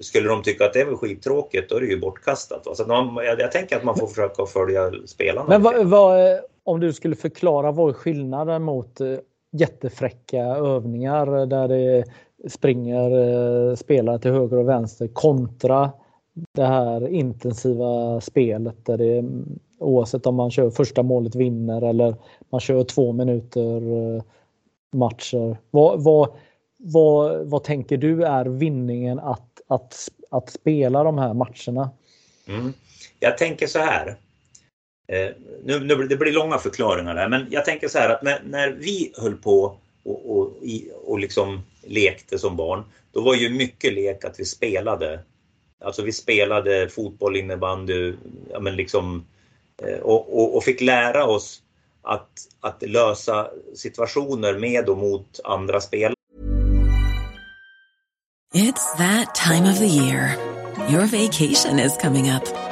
Skulle 0.00 0.28
de 0.28 0.42
tycka 0.42 0.64
att 0.64 0.72
det 0.72 0.84
var 0.84 0.96
skittråkigt 0.96 1.70
då 1.70 1.76
är 1.76 1.80
det 1.80 1.86
ju 1.86 2.00
bortkastat. 2.00 2.76
Så 2.76 2.86
man, 2.86 3.24
jag, 3.24 3.40
jag, 3.40 3.52
tänker 3.52 3.76
att 3.76 3.84
man 3.84 3.98
får 3.98 4.06
försöka 4.06 4.46
följa 4.46 4.92
spelarna. 5.06 5.48
Men 5.48 5.62
vad, 5.62 5.86
vad, 5.86 6.40
om 6.64 6.80
du 6.80 6.92
skulle 6.92 7.16
förklara 7.16 7.72
vad 7.72 7.88
är 7.88 7.92
skillnaden 7.94 8.62
mot 8.62 9.00
jättefräcka 9.52 10.42
övningar 10.44 11.46
där 11.46 11.68
det 11.68 12.04
springer 12.48 13.10
eh, 13.10 13.76
spelare 13.76 14.18
till 14.18 14.30
höger 14.30 14.56
och 14.56 14.68
vänster 14.68 15.08
kontra 15.08 15.92
det 16.52 16.64
här 16.64 17.08
intensiva 17.08 18.20
spelet 18.20 18.86
där 18.86 18.98
det 18.98 19.18
mm, 19.18 19.58
oavsett 19.78 20.26
om 20.26 20.34
man 20.34 20.50
kör 20.50 20.70
första 20.70 21.02
målet 21.02 21.34
vinner 21.34 21.82
eller 21.82 22.16
man 22.50 22.60
kör 22.60 22.84
två 22.84 23.12
minuter 23.12 23.92
eh, 24.16 24.22
matcher. 24.92 25.56
Vad, 25.70 26.04
vad, 26.04 26.28
vad, 26.76 27.46
vad 27.46 27.64
tänker 27.64 27.96
du 27.96 28.24
är 28.24 28.44
vinningen 28.44 29.18
att, 29.18 29.60
att, 29.68 30.08
att 30.30 30.50
spela 30.50 31.04
de 31.04 31.18
här 31.18 31.34
matcherna? 31.34 31.90
Mm. 32.48 32.72
Jag 33.20 33.38
tänker 33.38 33.66
så 33.66 33.78
här. 33.78 34.16
Eh, 35.12 35.30
nu, 35.64 35.80
nu, 35.80 35.94
det 35.94 36.16
blir 36.16 36.32
långa 36.32 36.58
förklaringar 36.58 37.14
där, 37.14 37.28
men 37.28 37.46
jag 37.50 37.64
tänker 37.64 37.88
så 37.88 37.98
här 37.98 38.08
att 38.08 38.22
när, 38.22 38.42
när 38.44 38.70
vi 38.70 39.12
höll 39.16 39.34
på 39.34 39.76
och, 40.04 40.36
och, 40.36 40.52
och 41.04 41.18
liksom 41.18 41.62
lekte 41.86 42.38
som 42.38 42.56
barn, 42.56 42.84
då 43.12 43.20
var 43.20 43.34
ju 43.34 43.50
mycket 43.50 43.92
lek 43.92 44.24
att 44.24 44.40
vi 44.40 44.44
spelade 44.44 45.20
Alltså 45.84 46.02
vi 46.02 46.12
spelade 46.12 46.88
fotboll, 46.88 47.36
innebandy, 47.36 48.14
ja, 48.50 48.60
men 48.60 48.76
liksom, 48.76 49.26
eh, 49.82 49.98
och, 49.98 50.38
och, 50.38 50.56
och, 50.56 50.64
fick 50.64 50.80
lära 50.80 51.24
oss 51.24 51.62
att, 52.02 52.30
att 52.60 52.82
lösa 52.82 53.50
situationer 53.74 54.58
med 54.58 54.88
och 54.88 54.98
mot 54.98 55.40
andra 55.44 55.80
spelare. 55.80 56.14
It's 58.54 58.96
that 58.96 59.34
time 59.34 59.70
of 59.70 59.78
the 59.78 59.86
year. 59.86 60.36
Your 60.90 61.06
vacation 61.06 61.78
is 61.78 61.96
coming 61.96 62.30
up. 62.30 62.71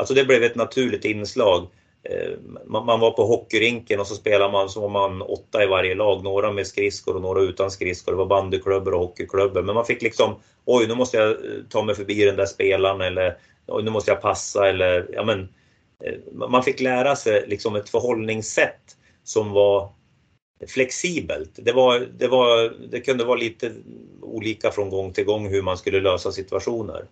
Alltså 0.00 0.14
det 0.14 0.24
blev 0.24 0.42
ett 0.42 0.54
naturligt 0.54 1.04
inslag. 1.04 1.66
Eh, 2.02 2.30
man 2.66 3.00
var 3.00 3.10
på 3.10 3.24
hockeyrinken 3.24 4.00
och 4.00 4.06
så 4.06 4.14
spelade 4.14 4.52
man, 4.52 4.68
så 4.68 4.80
var 4.80 4.88
man 4.88 5.22
åtta 5.22 5.64
i 5.64 5.66
varje 5.66 5.94
lag, 5.94 6.24
några 6.24 6.52
med 6.52 6.66
skridskor 6.66 7.16
och 7.16 7.22
några 7.22 7.40
utan 7.40 7.70
skridskor. 7.70 8.12
Det 8.12 8.18
var 8.18 8.26
bandyklubbor 8.26 8.94
och 8.94 9.00
hockeyklubbor. 9.00 9.62
Men 9.62 9.74
man 9.74 9.84
fick 9.84 10.02
liksom, 10.02 10.34
oj 10.64 10.86
nu 10.86 10.94
måste 10.94 11.16
jag 11.16 11.30
eh, 11.30 11.36
ta 11.68 11.82
mig 11.82 11.94
förbi 11.94 12.24
den 12.24 12.36
där 12.36 12.46
spelaren 12.46 13.00
eller 13.00 13.36
oj 13.66 13.82
nu 13.82 13.90
måste 13.90 14.10
jag 14.10 14.22
passa 14.22 14.68
eller 14.68 15.06
ja 15.12 15.24
men. 15.24 15.48
Eh, 16.04 16.14
man 16.32 16.62
fick 16.62 16.80
lära 16.80 17.16
sig 17.16 17.44
liksom 17.46 17.76
ett 17.76 17.88
förhållningssätt 17.88 18.96
som 19.24 19.52
var 19.52 19.92
flexibelt. 20.68 21.50
Det, 21.54 21.72
var, 21.72 22.08
det, 22.18 22.28
var, 22.28 22.72
det 22.90 23.00
kunde 23.00 23.24
vara 23.24 23.38
lite 23.38 23.72
olika 24.22 24.70
från 24.70 24.90
gång 24.90 25.12
till 25.12 25.24
gång 25.24 25.48
hur 25.48 25.62
man 25.62 25.78
skulle 25.78 26.00
lösa 26.00 26.32
situationer. 26.32 27.04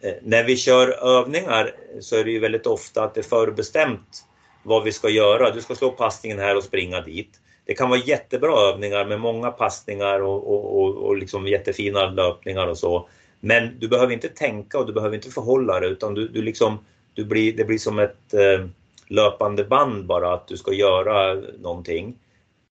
Eh, 0.00 0.14
när 0.22 0.44
vi 0.44 0.56
kör 0.56 1.18
övningar 1.18 1.74
så 2.00 2.16
är 2.16 2.24
det 2.24 2.30
ju 2.30 2.38
väldigt 2.38 2.66
ofta 2.66 3.04
att 3.04 3.14
det 3.14 3.20
är 3.20 3.22
förbestämt 3.22 4.24
vad 4.62 4.84
vi 4.84 4.92
ska 4.92 5.08
göra. 5.08 5.50
Du 5.50 5.60
ska 5.60 5.74
slå 5.74 5.90
passningen 5.90 6.38
här 6.38 6.56
och 6.56 6.64
springa 6.64 7.00
dit. 7.00 7.40
Det 7.64 7.74
kan 7.74 7.90
vara 7.90 8.00
jättebra 8.00 8.60
övningar 8.60 9.04
med 9.04 9.20
många 9.20 9.50
passningar 9.50 10.20
och, 10.20 10.50
och, 10.50 10.82
och, 10.82 10.96
och 10.96 11.16
liksom 11.16 11.48
jättefina 11.48 12.10
löpningar 12.10 12.66
och 12.66 12.78
så. 12.78 13.08
Men 13.40 13.78
du 13.78 13.88
behöver 13.88 14.12
inte 14.12 14.28
tänka 14.28 14.78
och 14.78 14.86
du 14.86 14.92
behöver 14.92 15.16
inte 15.16 15.30
förhålla 15.30 15.80
dig 15.80 15.90
utan 15.90 16.14
du, 16.14 16.28
du 16.28 16.42
liksom, 16.42 16.78
du 17.14 17.24
blir, 17.24 17.52
det 17.52 17.64
blir 17.64 17.78
som 17.78 17.98
ett 17.98 18.34
eh, 18.34 18.66
löpande 19.08 19.64
band 19.64 20.06
bara 20.06 20.34
att 20.34 20.48
du 20.48 20.56
ska 20.56 20.72
göra 20.72 21.34
någonting. 21.58 22.18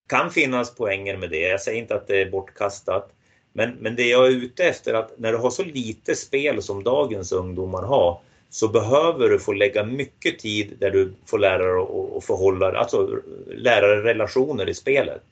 Kan 0.08 0.30
finnas 0.30 0.74
poänger 0.74 1.16
med 1.16 1.30
det, 1.30 1.40
jag 1.40 1.60
säger 1.60 1.78
inte 1.78 1.94
att 1.94 2.06
det 2.06 2.22
är 2.22 2.30
bortkastat. 2.30 3.10
Men, 3.52 3.70
men 3.80 3.96
det 3.96 4.08
jag 4.08 4.26
är 4.26 4.30
ute 4.30 4.64
efter 4.64 4.94
är 4.94 4.98
att 4.98 5.18
när 5.18 5.32
du 5.32 5.38
har 5.38 5.50
så 5.50 5.64
lite 5.64 6.14
spel 6.14 6.62
som 6.62 6.84
dagens 6.84 7.32
ungdomar 7.32 7.82
har 7.82 8.20
så 8.50 8.68
behöver 8.68 9.28
du 9.28 9.38
få 9.38 9.52
lägga 9.52 9.84
mycket 9.84 10.38
tid 10.38 10.76
där 10.78 10.90
du 10.90 11.12
får 11.26 11.38
lära 11.38 11.74
dig 11.74 11.86
att 12.16 12.24
förhålla 12.24 12.78
alltså 12.78 13.18
lära 13.46 13.86
dig 13.86 14.02
relationer 14.02 14.68
i 14.68 14.74
spelet. 14.74 15.22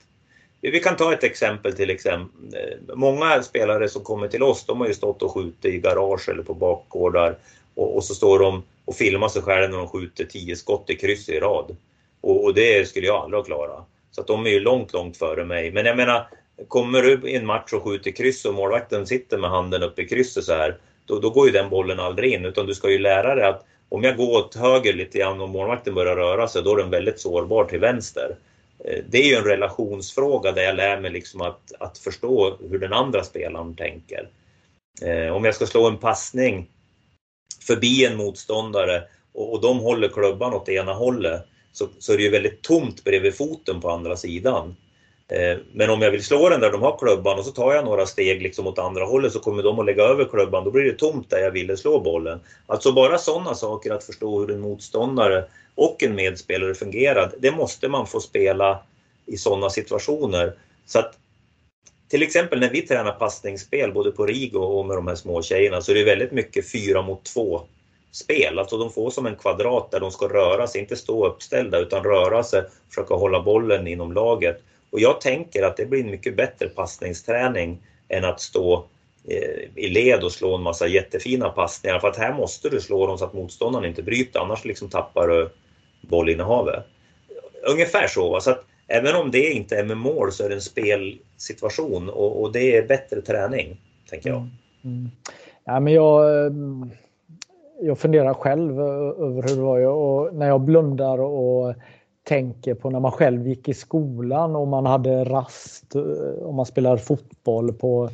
Vi 0.61 0.79
kan 0.79 0.95
ta 0.95 1.13
ett 1.13 1.23
exempel 1.23 1.73
till 1.73 1.89
exempel. 1.89 2.53
Eh, 2.53 2.95
många 2.95 3.43
spelare 3.43 3.89
som 3.89 4.03
kommer 4.03 4.27
till 4.27 4.43
oss, 4.43 4.65
de 4.65 4.79
har 4.79 4.87
ju 4.87 4.93
stått 4.93 5.21
och 5.21 5.31
skjutit 5.31 5.65
i 5.65 5.79
garage 5.79 6.29
eller 6.29 6.43
på 6.43 6.53
bakgårdar 6.53 7.37
och, 7.75 7.95
och 7.95 8.03
så 8.03 8.15
står 8.15 8.39
de 8.39 8.63
och 8.85 8.95
filmar 8.95 9.27
sig 9.27 9.41
själva 9.41 9.67
när 9.67 9.77
de 9.77 9.87
skjuter 9.87 10.25
tio 10.25 10.55
skott 10.55 10.89
i 10.89 10.95
kryss 10.95 11.29
i 11.29 11.39
rad. 11.39 11.75
Och, 12.21 12.43
och 12.43 12.53
det 12.53 12.87
skulle 12.87 13.07
jag 13.07 13.15
aldrig 13.15 13.45
klara. 13.45 13.83
Så 14.11 14.21
att 14.21 14.27
de 14.27 14.45
är 14.45 14.49
ju 14.49 14.59
långt, 14.59 14.93
långt 14.93 15.17
före 15.17 15.45
mig. 15.45 15.71
Men 15.71 15.85
jag 15.85 15.97
menar, 15.97 16.27
Kommer 16.67 17.01
du 17.01 17.29
i 17.29 17.35
en 17.35 17.45
match 17.45 17.73
och 17.73 17.83
skjuter 17.83 18.11
kryss 18.11 18.45
och 18.45 18.53
målvakten 18.53 19.07
sitter 19.07 19.37
med 19.37 19.49
handen 19.49 19.83
uppe 19.83 20.01
i 20.01 20.07
krysset 20.07 20.43
så 20.43 20.53
här, 20.53 20.77
då, 21.05 21.19
då 21.19 21.29
går 21.29 21.45
ju 21.45 21.51
den 21.51 21.69
bollen 21.69 21.99
aldrig 21.99 22.33
in. 22.33 22.45
Utan 22.45 22.65
du 22.65 22.75
ska 22.75 22.91
ju 22.91 22.99
lära 22.99 23.35
dig 23.35 23.45
att 23.45 23.65
om 23.89 24.03
jag 24.03 24.17
går 24.17 24.37
åt 24.37 24.55
höger 24.55 24.93
lite 24.93 25.17
grann 25.17 25.41
och 25.41 25.49
målvakten 25.49 25.95
börjar 25.95 26.15
röra 26.15 26.47
sig, 26.47 26.63
då 26.63 26.73
är 26.73 26.77
den 26.77 26.89
väldigt 26.89 27.19
sårbar 27.19 27.65
till 27.65 27.79
vänster. 27.79 28.37
Eh, 28.85 29.03
det 29.09 29.17
är 29.17 29.25
ju 29.25 29.35
en 29.35 29.43
relationsfråga 29.43 30.51
där 30.51 30.61
jag 30.61 30.75
lär 30.75 30.99
mig 30.99 31.11
liksom 31.11 31.41
att, 31.41 31.71
att 31.79 31.97
förstå 31.97 32.57
hur 32.69 32.79
den 32.79 32.93
andra 32.93 33.23
spelaren 33.23 33.75
tänker. 33.75 34.29
Eh, 35.01 35.35
om 35.35 35.45
jag 35.45 35.55
ska 35.55 35.65
slå 35.65 35.87
en 35.87 35.97
passning 35.97 36.69
förbi 37.67 38.05
en 38.05 38.17
motståndare 38.17 39.03
och, 39.33 39.53
och 39.53 39.61
de 39.61 39.79
håller 39.79 40.07
klubban 40.07 40.53
åt 40.53 40.69
ena 40.69 40.93
hållet 40.93 41.45
så, 41.71 41.87
så 41.99 42.13
är 42.13 42.17
det 42.17 42.23
ju 42.23 42.29
väldigt 42.29 42.61
tomt 42.61 43.03
bredvid 43.03 43.35
foten 43.35 43.81
på 43.81 43.89
andra 43.89 44.15
sidan. 44.15 44.75
Eh, 45.31 45.57
men 45.73 45.89
om 45.89 46.01
jag 46.01 46.11
vill 46.11 46.23
slå 46.23 46.49
den 46.49 46.59
där 46.59 46.71
de 46.71 46.81
har 46.81 46.97
klubban 46.97 47.39
och 47.39 47.45
så 47.45 47.51
tar 47.51 47.73
jag 47.73 47.85
några 47.85 48.05
steg 48.05 48.41
liksom 48.41 48.67
åt 48.67 48.79
andra 48.79 49.05
hållet 49.05 49.33
så 49.33 49.39
kommer 49.39 49.63
de 49.63 49.79
att 49.79 49.85
lägga 49.85 50.03
över 50.03 50.25
klubban. 50.25 50.63
Då 50.63 50.71
blir 50.71 50.83
det 50.83 50.97
tomt 50.97 51.29
där 51.29 51.39
jag 51.39 51.51
ville 51.51 51.77
slå 51.77 51.99
bollen. 51.99 52.39
Alltså 52.65 52.91
bara 52.91 53.17
sådana 53.17 53.55
saker 53.55 53.91
att 53.91 54.03
förstå 54.03 54.39
hur 54.39 54.51
en 54.51 54.59
motståndare 54.59 55.45
och 55.75 56.03
en 56.03 56.15
medspelare 56.15 56.73
fungerar. 56.73 57.31
Det 57.39 57.51
måste 57.51 57.87
man 57.87 58.07
få 58.07 58.19
spela 58.19 58.83
i 59.25 59.37
sådana 59.37 59.69
situationer. 59.69 60.53
Så 60.85 60.99
att 60.99 61.17
till 62.09 62.23
exempel 62.23 62.59
när 62.59 62.69
vi 62.69 62.81
tränar 62.81 63.11
passningsspel 63.11 63.93
både 63.93 64.11
på 64.11 64.25
Rigo 64.25 64.59
och 64.59 64.85
med 64.85 64.97
de 64.97 65.07
här 65.07 65.15
små 65.15 65.41
tjejerna 65.41 65.81
så 65.81 65.91
är 65.91 65.95
det 65.95 66.03
väldigt 66.03 66.31
mycket 66.31 66.71
fyra 66.71 67.01
mot 67.01 67.23
två 67.23 67.61
spel. 68.11 68.59
Alltså 68.59 68.77
de 68.77 68.91
får 68.91 69.09
som 69.09 69.25
en 69.25 69.35
kvadrat 69.35 69.91
där 69.91 69.99
de 69.99 70.11
ska 70.11 70.27
röra 70.27 70.67
sig, 70.67 70.81
inte 70.81 70.95
stå 70.95 71.27
uppställda 71.27 71.79
utan 71.79 72.03
röra 72.03 72.43
sig, 72.43 72.63
försöka 72.89 73.15
hålla 73.15 73.41
bollen 73.41 73.87
inom 73.87 74.13
laget. 74.13 74.63
Och 74.91 74.99
jag 74.99 75.21
tänker 75.21 75.63
att 75.63 75.77
det 75.77 75.85
blir 75.85 76.03
en 76.03 76.11
mycket 76.11 76.37
bättre 76.37 76.67
passningsträning 76.67 77.81
än 78.09 78.25
att 78.25 78.41
stå 78.41 78.85
eh, 79.27 79.83
i 79.83 79.87
led 79.87 80.23
och 80.23 80.31
slå 80.31 80.55
en 80.55 80.63
massa 80.63 80.87
jättefina 80.87 81.49
passningar. 81.49 81.99
För 81.99 82.07
att 82.07 82.17
här 82.17 82.33
måste 82.33 82.69
du 82.69 82.81
slå 82.81 83.07
dem 83.07 83.17
så 83.17 83.25
att 83.25 83.33
motståndaren 83.33 83.85
inte 83.85 84.03
bryter, 84.03 84.39
annars 84.39 84.65
liksom 84.65 84.89
tappar 84.89 85.27
du 85.27 85.49
bollinnehavet. 86.01 86.85
Ungefär 87.71 88.07
så. 88.07 88.39
så 88.39 88.51
att 88.51 88.65
även 88.87 89.15
om 89.15 89.31
det 89.31 89.51
inte 89.51 89.77
är 89.77 89.83
med 89.83 89.97
mål 89.97 90.31
så 90.31 90.43
är 90.43 90.49
det 90.49 90.55
en 90.55 90.61
spelsituation 90.61 92.09
och, 92.09 92.41
och 92.41 92.51
det 92.51 92.77
är 92.77 92.87
bättre 92.87 93.21
träning, 93.21 93.81
tänker 94.09 94.29
jag. 94.29 94.37
Mm. 94.37 94.51
Mm. 94.83 95.11
Ja, 95.65 95.79
men 95.79 95.93
jag, 95.93 96.45
eh, 96.45 96.51
jag 97.81 97.99
funderar 97.99 98.33
själv 98.33 98.81
över 98.81 99.41
hur 99.41 99.55
det 99.55 99.61
var. 99.61 99.79
Och 99.79 100.35
när 100.35 100.47
jag 100.47 100.61
blundar 100.61 101.19
och 101.19 101.75
tänker 102.27 102.73
på 102.73 102.89
när 102.89 102.99
man 102.99 103.11
själv 103.11 103.47
gick 103.47 103.69
i 103.69 103.73
skolan 103.73 104.55
och 104.55 104.67
man 104.67 104.85
hade 104.85 105.23
rast 105.23 105.95
eh, 105.95 106.01
och 106.43 106.53
man 106.53 106.65
spelade 106.65 106.97
fotboll 106.97 107.73
på, 107.73 108.09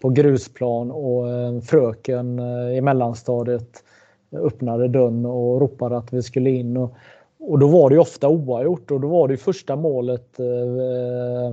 på 0.00 0.08
grusplan 0.08 0.90
och 0.90 1.28
eh, 1.28 1.60
fröken 1.60 2.38
eh, 2.38 2.76
i 2.76 2.80
mellanstadiet 2.80 3.84
öppnade 4.32 4.88
dörren 4.88 5.26
och 5.26 5.60
ropade 5.60 5.96
att 5.96 6.12
vi 6.12 6.22
skulle 6.22 6.50
in. 6.50 6.76
Och, 6.76 6.94
och 7.40 7.58
då 7.58 7.66
var 7.66 7.90
det 7.90 7.98
ofta 7.98 8.28
oavgjort 8.28 8.90
och 8.90 9.00
då 9.00 9.08
var 9.08 9.28
det 9.28 9.36
första 9.36 9.76
målet 9.76 10.40
eh, 10.40 11.46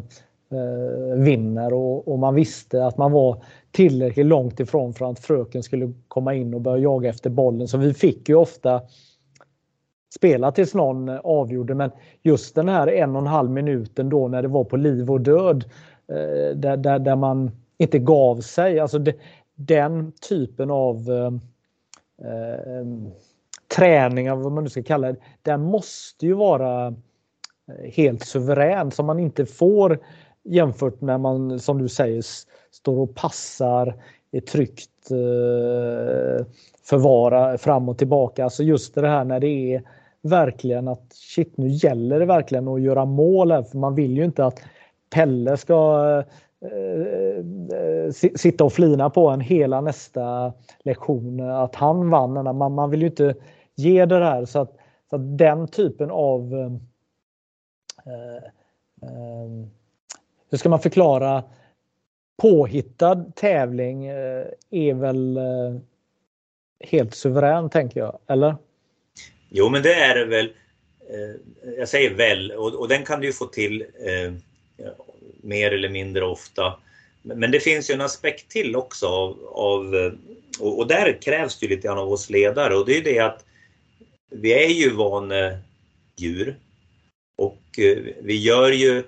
eh, 0.59 1.17
vinner 1.17 1.73
och, 1.73 2.07
och, 2.07 2.19
man 2.19 2.35
visste 2.35 2.85
att 2.85 2.97
man 2.97 3.11
var 3.11 3.43
tillräckligt 3.71 4.25
långt 4.25 4.59
ifrån 4.59 4.93
för 4.93 5.11
att 5.11 5.19
fröken 5.19 5.63
skulle 5.63 5.93
komma 6.07 6.33
in 6.33 6.53
och 6.53 6.61
börja 6.61 6.83
jaga 6.83 7.09
efter 7.09 7.29
bollen. 7.29 7.67
Så 7.67 7.77
vi 7.77 7.93
fick 7.93 8.29
ju 8.29 8.35
ofta 8.35 8.81
spela 10.15 10.51
tills 10.51 10.73
någon 10.73 11.09
avgjorde 11.09 11.75
men 11.75 11.91
just 12.21 12.55
den 12.55 12.69
här 12.69 12.87
en 12.87 13.15
och 13.15 13.21
en 13.21 13.27
halv 13.27 13.49
minuten 13.51 14.09
då 14.09 14.27
när 14.27 14.41
det 14.41 14.47
var 14.47 14.63
på 14.63 14.77
liv 14.77 15.11
och 15.11 15.21
död 15.21 15.65
eh, 16.07 16.55
där, 16.55 16.77
där, 16.77 16.99
där 16.99 17.15
man 17.15 17.51
inte 17.77 17.99
gav 17.99 18.41
sig. 18.41 18.79
Alltså 18.79 18.99
de, 18.99 19.13
den 19.55 20.11
typen 20.29 20.71
av 20.71 20.95
eh, 21.09 21.31
eh, 22.29 22.85
träning, 23.75 24.41
vad 24.41 24.51
man 24.51 24.63
nu 24.63 24.69
ska 24.69 24.83
kalla 24.83 25.07
det, 25.07 25.17
den 25.41 25.61
måste 25.61 26.25
ju 26.25 26.33
vara 26.33 26.87
eh, 26.87 27.91
helt 27.93 28.25
suverän 28.25 28.91
som 28.91 29.05
man 29.05 29.19
inte 29.19 29.45
får 29.45 29.99
jämfört 30.43 31.01
med 31.01 31.19
man 31.19 31.59
som 31.59 31.77
du 31.77 31.89
säger 31.89 32.23
står 32.71 32.99
och 32.99 33.15
passar 33.15 33.95
är 34.31 34.41
tryggt 34.41 35.11
eh, 35.11 36.45
förvara 36.83 37.57
fram 37.57 37.89
och 37.89 37.97
tillbaka. 37.97 38.43
Alltså 38.43 38.63
just 38.63 38.95
det 38.95 39.07
här 39.07 39.23
när 39.23 39.39
det 39.39 39.73
är 39.73 39.83
verkligen 40.25 40.87
att 40.87 41.13
shit 41.13 41.57
nu 41.57 41.67
gäller 41.67 42.19
det 42.19 42.25
verkligen 42.25 42.67
att 42.67 42.81
göra 42.81 43.05
mål 43.05 43.51
här 43.51 43.63
för 43.63 43.77
man 43.77 43.95
vill 43.95 44.17
ju 44.17 44.25
inte 44.25 44.45
att 44.45 44.61
Pelle 45.09 45.57
ska 45.57 46.07
eh, 46.61 46.69
eh 47.79 48.11
sitta 48.35 48.63
och 48.63 48.73
flina 48.73 49.09
på 49.09 49.29
en 49.29 49.41
hela 49.41 49.81
nästa 49.81 50.53
lektion 50.83 51.39
att 51.39 51.75
han 51.75 52.09
vann. 52.09 52.57
Man, 52.57 52.73
man 52.73 52.89
vill 52.89 53.01
ju 53.01 53.07
inte 53.07 53.35
ge 53.75 54.05
det 54.05 54.25
här 54.25 54.45
så 54.45 54.59
att, 54.59 54.77
så 55.09 55.15
att 55.15 55.37
den 55.37 55.67
typen 55.67 56.11
av 56.11 56.53
eh, 58.05 58.35
eh, 59.01 59.65
hur 60.49 60.57
ska 60.57 60.69
man 60.69 60.79
förklara 60.79 61.43
påhittad 62.41 63.31
tävling 63.35 64.05
eh, 64.05 64.45
är 64.69 64.93
väl 64.93 65.37
eh, 65.37 65.75
helt 66.79 67.13
suverän 67.13 67.69
tänker 67.69 67.99
jag, 67.99 68.17
eller? 68.27 68.55
Jo 69.57 69.69
men 69.69 69.83
det 69.83 69.93
är 69.93 70.15
det 70.15 70.25
väl. 70.25 70.45
Eh, 71.09 71.73
jag 71.77 71.89
säger 71.89 72.13
väl 72.13 72.51
och, 72.51 72.73
och 72.73 72.87
den 72.87 73.05
kan 73.05 73.19
du 73.19 73.27
ju 73.27 73.33
få 73.33 73.45
till 73.45 73.81
eh, 73.81 74.33
mer 75.41 75.71
eller 75.71 75.89
mindre 75.89 76.25
ofta. 76.25 76.79
Men 77.21 77.51
det 77.51 77.59
finns 77.59 77.89
ju 77.89 77.93
en 77.93 78.01
aspekt 78.01 78.51
till 78.51 78.75
också 78.75 79.07
av, 79.07 79.45
av 79.53 79.95
eh, 79.95 80.11
och, 80.59 80.79
och, 80.79 80.87
där 80.87 81.21
krävs 81.21 81.59
det 81.59 81.67
lite 81.67 81.87
grann 81.87 81.97
av 81.97 82.11
oss 82.11 82.29
ledare 82.29 82.75
och 82.75 82.85
det 82.85 82.97
är 82.97 83.03
det 83.03 83.19
att 83.19 83.45
vi 84.31 84.53
är 84.53 84.69
ju 84.69 84.89
vanedjur 84.89 86.55
och 87.37 87.79
eh, 87.79 87.97
vi 88.21 88.35
gör 88.35 88.71
ju 88.71 89.03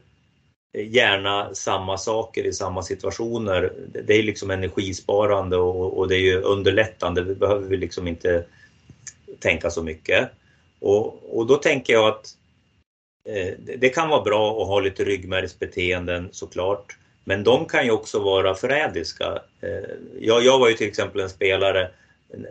gärna 0.77 1.55
samma 1.55 1.97
saker 1.97 2.43
i 2.43 2.53
samma 2.53 2.83
situationer. 2.83 3.73
Det 4.05 4.13
är 4.13 4.23
liksom 4.23 4.51
energisparande 4.51 5.57
och, 5.57 5.97
och 5.97 6.07
det 6.07 6.15
är 6.15 6.21
ju 6.21 6.41
underlättande. 6.41 7.23
Det 7.23 7.35
behöver 7.35 7.67
vi 7.67 7.77
liksom 7.77 8.07
inte 8.07 8.45
tänka 9.39 9.69
så 9.69 9.83
mycket. 9.83 10.29
Och, 10.79 11.37
och 11.39 11.47
då 11.47 11.55
tänker 11.55 11.93
jag 11.93 12.07
att 12.07 12.29
eh, 13.29 13.53
det 13.77 13.89
kan 13.89 14.09
vara 14.09 14.21
bra 14.21 14.61
att 14.61 14.67
ha 14.67 14.79
lite 14.79 15.03
ryggmärgsbeteenden 15.03 16.29
såklart. 16.31 16.97
Men 17.23 17.43
de 17.43 17.65
kan 17.65 17.85
ju 17.85 17.91
också 17.91 18.19
vara 18.19 18.55
förrädiska. 18.55 19.41
Eh, 19.61 19.89
jag, 20.19 20.43
jag 20.43 20.59
var 20.59 20.69
ju 20.69 20.73
till 20.73 20.87
exempel 20.87 21.21
en 21.21 21.29
spelare 21.29 21.91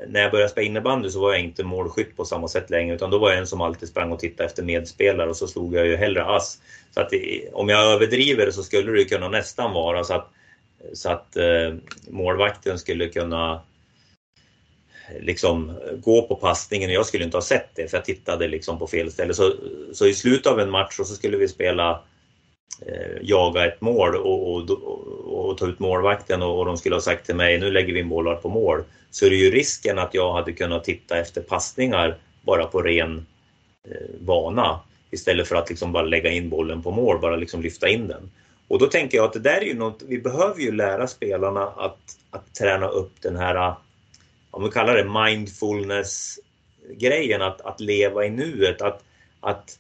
när 0.09 0.21
jag 0.21 0.31
började 0.31 0.51
spela 0.51 0.67
innebandy 0.67 1.11
så 1.11 1.21
var 1.21 1.33
jag 1.33 1.41
inte 1.41 1.65
målskytt 1.65 2.17
på 2.17 2.25
samma 2.25 2.49
sätt 2.49 2.71
längre 2.71 2.95
utan 2.95 3.11
då 3.11 3.19
var 3.19 3.31
jag 3.31 3.39
en 3.39 3.47
som 3.47 3.61
alltid 3.61 3.89
sprang 3.89 4.13
och 4.13 4.19
tittade 4.19 4.49
efter 4.49 4.63
medspelare 4.63 5.31
och 5.31 5.37
så 5.37 5.47
slog 5.47 5.75
jag 5.75 5.87
ju 5.87 5.97
hellre 5.97 6.25
ass. 6.25 6.59
Så 6.95 7.01
att 7.01 7.11
det, 7.11 7.49
om 7.53 7.69
jag 7.69 7.93
överdriver 7.93 8.51
så 8.51 8.63
skulle 8.63 8.93
det 8.93 9.05
kunna 9.05 9.29
nästan 9.29 9.73
vara 9.73 10.05
så 10.05 10.15
att, 10.15 10.31
så 10.93 11.11
att 11.11 11.37
eh, 11.37 11.75
målvakten 12.09 12.79
skulle 12.79 13.09
kunna 13.09 13.61
liksom 15.21 15.73
gå 15.97 16.23
på 16.23 16.35
passningen 16.35 16.91
och 16.91 16.95
jag 16.95 17.07
skulle 17.07 17.25
inte 17.25 17.37
ha 17.37 17.43
sett 17.43 17.71
det 17.75 17.91
för 17.91 17.97
jag 17.97 18.05
tittade 18.05 18.49
liksom 18.49 18.79
på 18.79 18.87
fel 18.87 19.13
ställe. 19.13 19.35
Så, 19.35 19.53
så 19.93 20.07
i 20.07 20.15
slutet 20.15 20.47
av 20.47 20.61
en 20.61 20.71
match 20.71 20.97
så 20.97 21.05
skulle 21.05 21.37
vi 21.37 21.49
spela 21.49 22.03
eh, 22.87 23.23
jaga 23.23 23.67
ett 23.67 23.81
mål 23.81 24.17
och, 24.17 24.55
och, 24.55 24.71
och, 24.71 25.49
och, 25.49 25.59
ta 25.59 25.67
ut 25.67 25.79
målvakten 25.79 26.43
och, 26.43 26.59
och 26.59 26.65
de 26.65 26.77
skulle 26.77 26.97
ha 26.97 27.01
sagt 27.01 27.27
till 27.27 27.37
mig 27.37 27.59
nu 27.59 27.71
lägger 27.71 27.95
vi 27.95 28.01
in 28.01 28.09
bollar 28.09 28.37
på 28.37 28.49
mål. 28.49 28.85
Så 29.11 29.27
är 29.27 29.31
det 29.31 29.37
ju 29.37 29.51
risken 29.51 29.99
att 29.99 30.15
jag 30.15 30.33
hade 30.33 30.53
kunnat 30.53 30.85
titta 30.85 31.19
efter 31.19 31.41
passningar 31.41 32.17
bara 32.43 32.65
på 32.65 32.83
ren 32.83 33.27
eh, 33.89 33.97
vana 34.21 34.81
istället 35.11 35.49
för 35.49 35.57
att 35.57 35.69
liksom 35.69 35.93
bara 35.93 36.05
lägga 36.05 36.31
in 36.31 36.51
bollen 36.51 36.83
på 36.83 36.91
mål, 36.91 37.21
bara 37.21 37.37
liksom 37.37 37.63
lyfta 37.63 37.89
in 37.89 38.09
den. 38.09 38.31
Och 38.69 38.79
då 38.79 38.87
tänker 38.87 39.19
jag 39.19 39.25
att 39.25 39.33
det 39.33 39.39
där 39.39 39.57
är 39.57 39.65
ju 39.65 39.75
något, 39.75 40.03
vi 40.07 40.19
behöver 40.19 40.61
ju 40.61 40.73
lära 40.73 41.07
spelarna 41.07 41.67
att, 41.67 41.99
att 42.31 42.55
träna 42.55 42.89
upp 42.89 43.13
den 43.21 43.37
här, 43.37 43.75
om 44.57 44.65
vi 44.65 44.71
kallar 44.71 44.95
det 44.95 45.05
mindfulness-grejen, 45.05 47.43
att, 47.43 47.61
att 47.61 47.81
leva 47.81 48.25
i 48.25 48.31
nuet, 48.31 48.83
att, 48.83 49.05
att, 49.41 49.79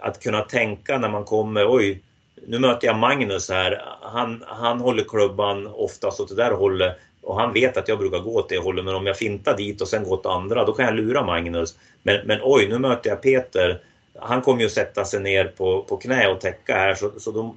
att 0.00 0.22
kunna 0.22 0.40
tänka 0.40 0.98
när 0.98 1.08
man 1.08 1.24
kommer, 1.24 1.74
oj, 1.74 2.02
nu 2.46 2.58
möter 2.58 2.86
jag 2.86 2.98
Magnus 2.98 3.50
här, 3.50 3.82
han, 4.00 4.44
han 4.46 4.80
håller 4.80 5.04
klubban 5.04 5.66
oftast 5.66 6.20
åt 6.20 6.28
det 6.28 6.34
där 6.34 6.50
hållet 6.50 6.96
och 7.22 7.40
han 7.40 7.52
vet 7.52 7.76
att 7.76 7.88
jag 7.88 7.98
brukar 7.98 8.18
gå 8.18 8.34
åt 8.34 8.48
det 8.48 8.58
hållet 8.58 8.84
men 8.84 8.94
om 8.94 9.06
jag 9.06 9.16
fintar 9.16 9.56
dit 9.56 9.80
och 9.80 9.88
sen 9.88 10.04
går 10.04 10.12
åt 10.12 10.26
andra 10.26 10.64
då 10.64 10.72
kan 10.72 10.84
jag 10.84 10.94
lura 10.94 11.24
Magnus. 11.24 11.78
Men, 12.02 12.26
men 12.26 12.38
oj, 12.42 12.68
nu 12.68 12.78
möter 12.78 13.10
jag 13.10 13.22
Peter. 13.22 13.80
Han 14.18 14.42
kommer 14.42 14.62
ju 14.62 14.68
sätta 14.68 15.04
sig 15.04 15.20
ner 15.20 15.44
på, 15.44 15.82
på 15.82 15.96
knä 15.96 16.28
och 16.28 16.40
täcka 16.40 16.74
här 16.74 16.94
så, 16.94 17.20
så 17.20 17.30
då, 17.30 17.54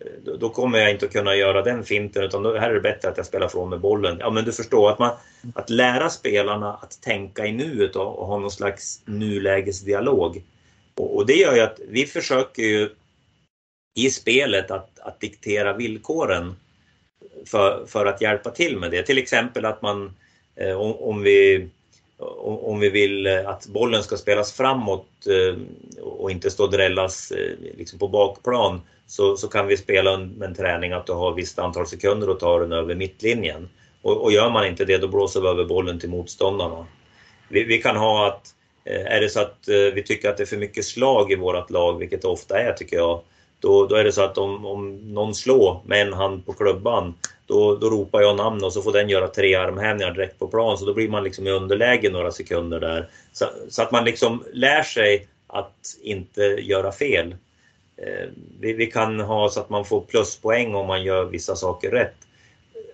Eh, 0.00 0.34
då 0.38 0.48
kommer 0.48 0.78
jag 0.78 0.90
inte 0.90 1.06
att 1.06 1.12
kunna 1.12 1.34
göra 1.34 1.62
den 1.62 1.84
finten 1.84 2.22
utan 2.22 2.42
då 2.42 2.58
här 2.58 2.70
är 2.70 2.74
det 2.74 2.80
bättre 2.80 3.08
att 3.08 3.16
jag 3.16 3.26
spelar 3.26 3.48
från 3.48 3.68
med 3.68 3.80
bollen. 3.80 4.16
Ja 4.20 4.30
men 4.30 4.44
du 4.44 4.52
förstår 4.52 4.90
att 4.90 4.98
man 4.98 5.16
att 5.54 5.70
lära 5.70 6.10
spelarna 6.10 6.74
att 6.74 7.00
tänka 7.00 7.46
i 7.46 7.52
nuet 7.52 7.96
och, 7.96 8.18
och 8.18 8.26
ha 8.26 8.38
någon 8.38 8.50
slags 8.50 9.02
nulägesdialog. 9.04 10.42
Och, 10.94 11.16
och 11.16 11.26
det 11.26 11.34
gör 11.34 11.54
ju 11.54 11.60
att 11.60 11.80
vi 11.88 12.06
försöker 12.06 12.62
ju 12.62 12.90
i 13.98 14.10
spelet 14.10 14.70
att, 14.70 14.98
att 14.98 15.20
diktera 15.20 15.72
villkoren 15.72 16.56
för, 17.46 17.86
för 17.86 18.06
att 18.06 18.20
hjälpa 18.20 18.50
till 18.50 18.78
med 18.78 18.90
det. 18.90 19.02
Till 19.02 19.18
exempel 19.18 19.64
att 19.64 19.82
man, 19.82 20.14
eh, 20.56 20.80
om, 20.80 20.94
om, 20.94 21.22
vi, 21.22 21.68
om 22.18 22.80
vi 22.80 22.90
vill 22.90 23.26
eh, 23.26 23.48
att 23.48 23.66
bollen 23.66 24.02
ska 24.02 24.16
spelas 24.16 24.52
framåt 24.52 25.06
eh, 25.26 25.58
och 26.02 26.30
inte 26.30 26.50
stå 26.50 26.64
och 26.64 26.70
drällas 26.70 27.30
eh, 27.30 27.52
liksom 27.76 27.98
på 27.98 28.08
bakplan 28.08 28.80
så, 29.06 29.36
så 29.36 29.48
kan 29.48 29.66
vi 29.66 29.76
spela 29.76 30.14
en, 30.14 30.42
en 30.42 30.54
träning 30.54 30.92
att 30.92 31.06
du 31.06 31.12
har 31.12 31.30
ett 31.30 31.38
visst 31.38 31.58
antal 31.58 31.86
sekunder 31.86 32.28
och 32.30 32.40
ta 32.40 32.58
den 32.58 32.72
över 32.72 32.94
mittlinjen. 32.94 33.68
Och, 34.02 34.22
och 34.22 34.32
gör 34.32 34.50
man 34.50 34.66
inte 34.66 34.84
det 34.84 34.98
då 34.98 35.08
blåser 35.08 35.40
vi 35.40 35.48
över 35.48 35.64
bollen 35.64 36.00
till 36.00 36.08
motståndarna. 36.08 36.86
Vi, 37.48 37.64
vi 37.64 37.78
kan 37.82 37.96
ha 37.96 38.26
att, 38.26 38.54
är 38.84 39.20
det 39.20 39.28
så 39.28 39.40
att 39.40 39.58
vi 39.66 40.02
tycker 40.06 40.30
att 40.30 40.36
det 40.36 40.42
är 40.42 40.46
för 40.46 40.56
mycket 40.56 40.84
slag 40.84 41.32
i 41.32 41.36
vårt 41.36 41.70
lag, 41.70 41.98
vilket 41.98 42.22
det 42.22 42.28
ofta 42.28 42.60
är 42.60 42.72
tycker 42.72 42.96
jag, 42.96 43.20
då, 43.60 43.86
då 43.86 43.94
är 43.94 44.04
det 44.04 44.12
så 44.12 44.22
att 44.22 44.38
om, 44.38 44.66
om 44.66 45.14
någon 45.14 45.34
slår 45.34 45.80
med 45.86 46.06
en 46.06 46.12
hand 46.12 46.46
på 46.46 46.52
klubban, 46.52 47.14
då, 47.48 47.76
då 47.76 47.90
ropar 47.90 48.20
jag 48.20 48.36
namn 48.36 48.64
och 48.64 48.72
så 48.72 48.82
får 48.82 48.92
den 48.92 49.08
göra 49.08 49.28
tre 49.28 49.54
armhävningar 49.54 50.10
direkt 50.14 50.38
på 50.38 50.48
plan. 50.48 50.78
Så 50.78 50.84
då 50.84 50.94
blir 50.94 51.08
man 51.08 51.24
liksom 51.24 51.46
i 51.46 51.50
underläge 51.50 52.10
några 52.10 52.32
sekunder 52.32 52.80
där. 52.80 53.10
Så, 53.32 53.46
så 53.68 53.82
att 53.82 53.92
man 53.92 54.04
liksom 54.04 54.44
lär 54.52 54.82
sig 54.82 55.28
att 55.46 55.96
inte 56.02 56.42
göra 56.42 56.92
fel. 56.92 57.36
Eh, 57.96 58.28
vi, 58.60 58.72
vi, 58.72 58.86
kan 58.86 59.20
ha 59.20 59.48
så 59.48 59.60
att 59.60 59.70
man 59.70 59.84
får 59.84 60.00
pluspoäng 60.00 60.74
om 60.74 60.86
man 60.86 61.02
gör 61.02 61.24
vissa 61.24 61.56
saker 61.56 61.90
rätt. 61.90 62.16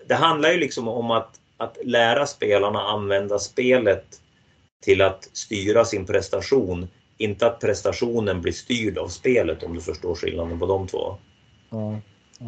Det 0.07 0.15
handlar 0.15 0.51
ju 0.51 0.57
liksom 0.57 0.87
om 0.87 1.11
att, 1.11 1.39
att 1.57 1.77
lära 1.83 2.25
spelarna 2.25 2.81
använda 2.81 3.39
spelet 3.39 4.05
till 4.83 5.01
att 5.01 5.29
styra 5.33 5.85
sin 5.85 6.05
prestation. 6.05 6.87
Inte 7.17 7.47
att 7.47 7.59
prestationen 7.59 8.41
blir 8.41 8.53
styrd 8.53 8.97
av 8.97 9.07
spelet 9.07 9.63
om 9.63 9.75
du 9.75 9.81
förstår 9.81 10.15
skillnaden 10.15 10.59
på 10.59 10.65
de 10.65 10.87
två. 10.87 11.17
Ja, 11.69 12.01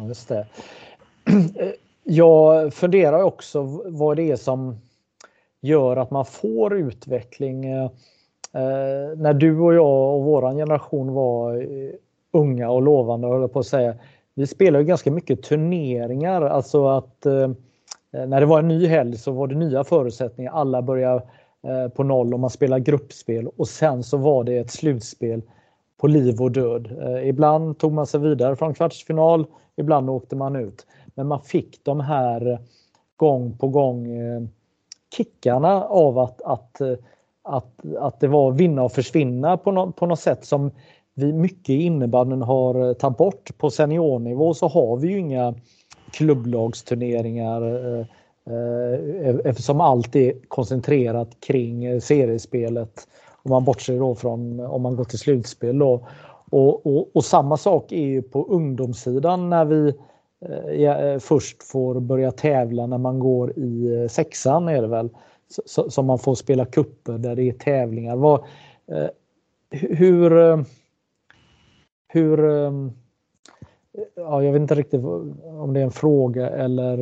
just 0.08 0.28
det. 0.28 0.46
Eh, 1.60 1.72
jag 2.10 2.74
funderar 2.74 3.22
också 3.22 3.82
vad 3.86 4.16
det 4.16 4.30
är 4.30 4.36
som 4.36 4.76
gör 5.60 5.96
att 5.96 6.10
man 6.10 6.24
får 6.24 6.76
utveckling. 6.76 7.64
Eh, 7.64 7.84
eh 8.54 9.16
när 9.16 9.34
du 9.34 9.60
och 9.60 9.74
jag 9.74 10.16
och 10.16 10.24
våran 10.24 10.56
generation 10.56 11.12
var 11.12 11.56
eh, 11.56 11.90
unga 12.32 12.70
och 12.70 12.82
lovande, 12.82 13.28
höll 13.28 13.48
på 13.48 13.58
att 13.58 13.66
säga. 13.66 13.94
Vi 14.34 14.46
spelade 14.46 14.84
ganska 14.84 15.10
mycket 15.10 15.42
turneringar, 15.42 16.42
alltså 16.42 16.88
att 16.88 17.26
eh, 17.26 17.50
eh, 18.12 18.26
när 18.26 18.40
det 18.40 18.46
var 18.46 18.58
en 18.58 18.68
ny 18.68 18.86
helg 18.86 19.16
så 19.16 19.32
var 19.32 19.46
det 19.46 19.54
nya 19.54 19.84
förutsättningar. 19.84 20.52
Alla 20.52 20.82
började 20.82 21.22
eh, 21.62 21.88
på 21.88 22.02
noll 22.02 22.34
och 22.34 22.40
man 22.40 22.50
spelade 22.50 22.80
gruppspel 22.80 23.48
och 23.56 23.68
sen 23.68 24.02
så 24.02 24.16
var 24.16 24.44
det 24.44 24.58
ett 24.58 24.70
slutspel 24.70 25.42
på 26.00 26.06
liv 26.06 26.42
och 26.42 26.52
död. 26.52 26.98
Eh, 27.02 27.28
ibland 27.28 27.78
tog 27.78 27.92
man 27.92 28.06
sig 28.06 28.20
vidare 28.20 28.56
från 28.56 28.74
kvartsfinal, 28.74 29.46
ibland 29.76 30.10
åkte 30.10 30.36
man 30.36 30.56
ut. 30.56 30.86
Men 31.18 31.26
man 31.26 31.42
fick 31.42 31.84
de 31.84 32.00
här 32.00 32.50
eh, 32.50 32.58
gång 33.16 33.58
på 33.58 33.68
gång 33.68 34.16
eh, 34.16 34.42
kickarna 35.16 35.84
av 35.84 36.18
att, 36.18 36.42
att, 36.42 36.80
eh, 36.80 36.94
att, 37.42 37.96
att 37.98 38.20
det 38.20 38.28
var 38.28 38.52
vinna 38.52 38.82
och 38.82 38.92
försvinna 38.92 39.56
på, 39.56 39.72
no, 39.72 39.92
på 39.92 40.06
något 40.06 40.20
sätt 40.20 40.44
som 40.44 40.70
vi 41.14 41.32
mycket 41.32 41.70
i 41.70 41.82
innebandyn 41.82 42.42
har 42.42 42.94
tagit 42.94 43.18
bort. 43.18 43.58
På 43.58 43.70
seniornivå 43.70 44.54
så 44.54 44.68
har 44.68 44.96
vi 44.96 45.08
ju 45.08 45.18
inga 45.18 45.54
klubblagsturneringar 46.10 47.62
eftersom 49.44 49.80
allt 49.80 50.16
är 50.16 50.48
koncentrerat 50.48 51.40
kring 51.40 52.00
seriespelet. 52.00 53.08
Om 53.42 53.50
man 53.50 53.64
bortser 53.64 53.98
då 53.98 54.14
från 54.14 54.60
om 54.60 54.82
man 54.82 54.96
går 54.96 55.04
till 55.04 55.18
slutspel. 55.18 55.78
Då. 55.78 56.06
Och, 56.50 56.86
och, 56.86 57.16
och 57.16 57.24
samma 57.24 57.56
sak 57.56 57.92
är 57.92 58.06
ju 58.06 58.22
på 58.22 58.44
ungdomssidan 58.44 59.50
när 59.50 59.64
vi 59.64 59.94
eh, 60.40 61.18
först 61.18 61.62
får 61.62 62.00
börja 62.00 62.32
tävla 62.32 62.86
när 62.86 62.98
man 62.98 63.18
går 63.18 63.58
i 63.58 64.02
eh, 64.02 64.08
sexan 64.08 64.68
är 64.68 64.82
det 64.82 64.88
väl. 64.88 65.10
Som 65.66 66.06
man 66.06 66.18
får 66.18 66.34
spela 66.34 66.64
kupper 66.64 67.18
där 67.18 67.36
det 67.36 67.42
är 67.42 67.52
tävlingar. 67.52 68.16
Vad, 68.16 68.40
eh, 68.92 69.08
hur 69.70 70.38
eh, 70.38 70.60
hur 72.08 72.44
eh, 72.50 72.72
ja, 74.14 74.42
jag 74.42 74.52
vet 74.52 74.60
inte 74.60 74.74
riktigt 74.74 75.04
om 75.44 75.72
det 75.74 75.80
är 75.80 75.84
en 75.84 75.90
fråga 75.90 76.50
eller 76.50 76.98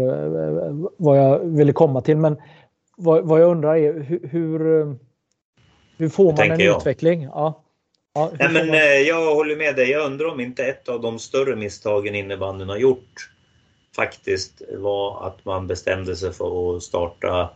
eh, 0.66 0.76
vad 0.96 1.18
jag 1.18 1.38
ville 1.38 1.72
komma 1.72 2.00
till 2.00 2.16
men 2.16 2.36
vad, 2.96 3.24
vad 3.24 3.40
jag 3.40 3.50
undrar 3.50 3.76
är 3.76 4.00
hur, 4.00 4.28
hur, 4.28 4.58
hur 5.96 6.08
får 6.08 6.32
man 6.32 6.50
en 6.50 6.60
jag. 6.60 6.76
utveckling? 6.76 7.22
Ja. 7.22 7.62
Ja, 8.16 8.32
Nej, 8.38 8.52
men. 8.52 8.70
Eh, 8.74 8.80
jag 8.80 9.34
håller 9.34 9.56
med 9.56 9.76
dig. 9.76 9.90
Jag 9.90 10.06
undrar 10.06 10.26
om 10.26 10.40
inte 10.40 10.64
ett 10.64 10.88
av 10.88 11.00
de 11.00 11.18
större 11.18 11.56
misstagen 11.56 12.14
innebandyn 12.14 12.68
har 12.68 12.76
gjort 12.76 13.30
faktiskt 13.96 14.62
var 14.72 15.26
att 15.26 15.44
man 15.44 15.66
bestämde 15.66 16.16
sig 16.16 16.32
för 16.32 16.76
att 16.76 16.82
starta 16.82 17.50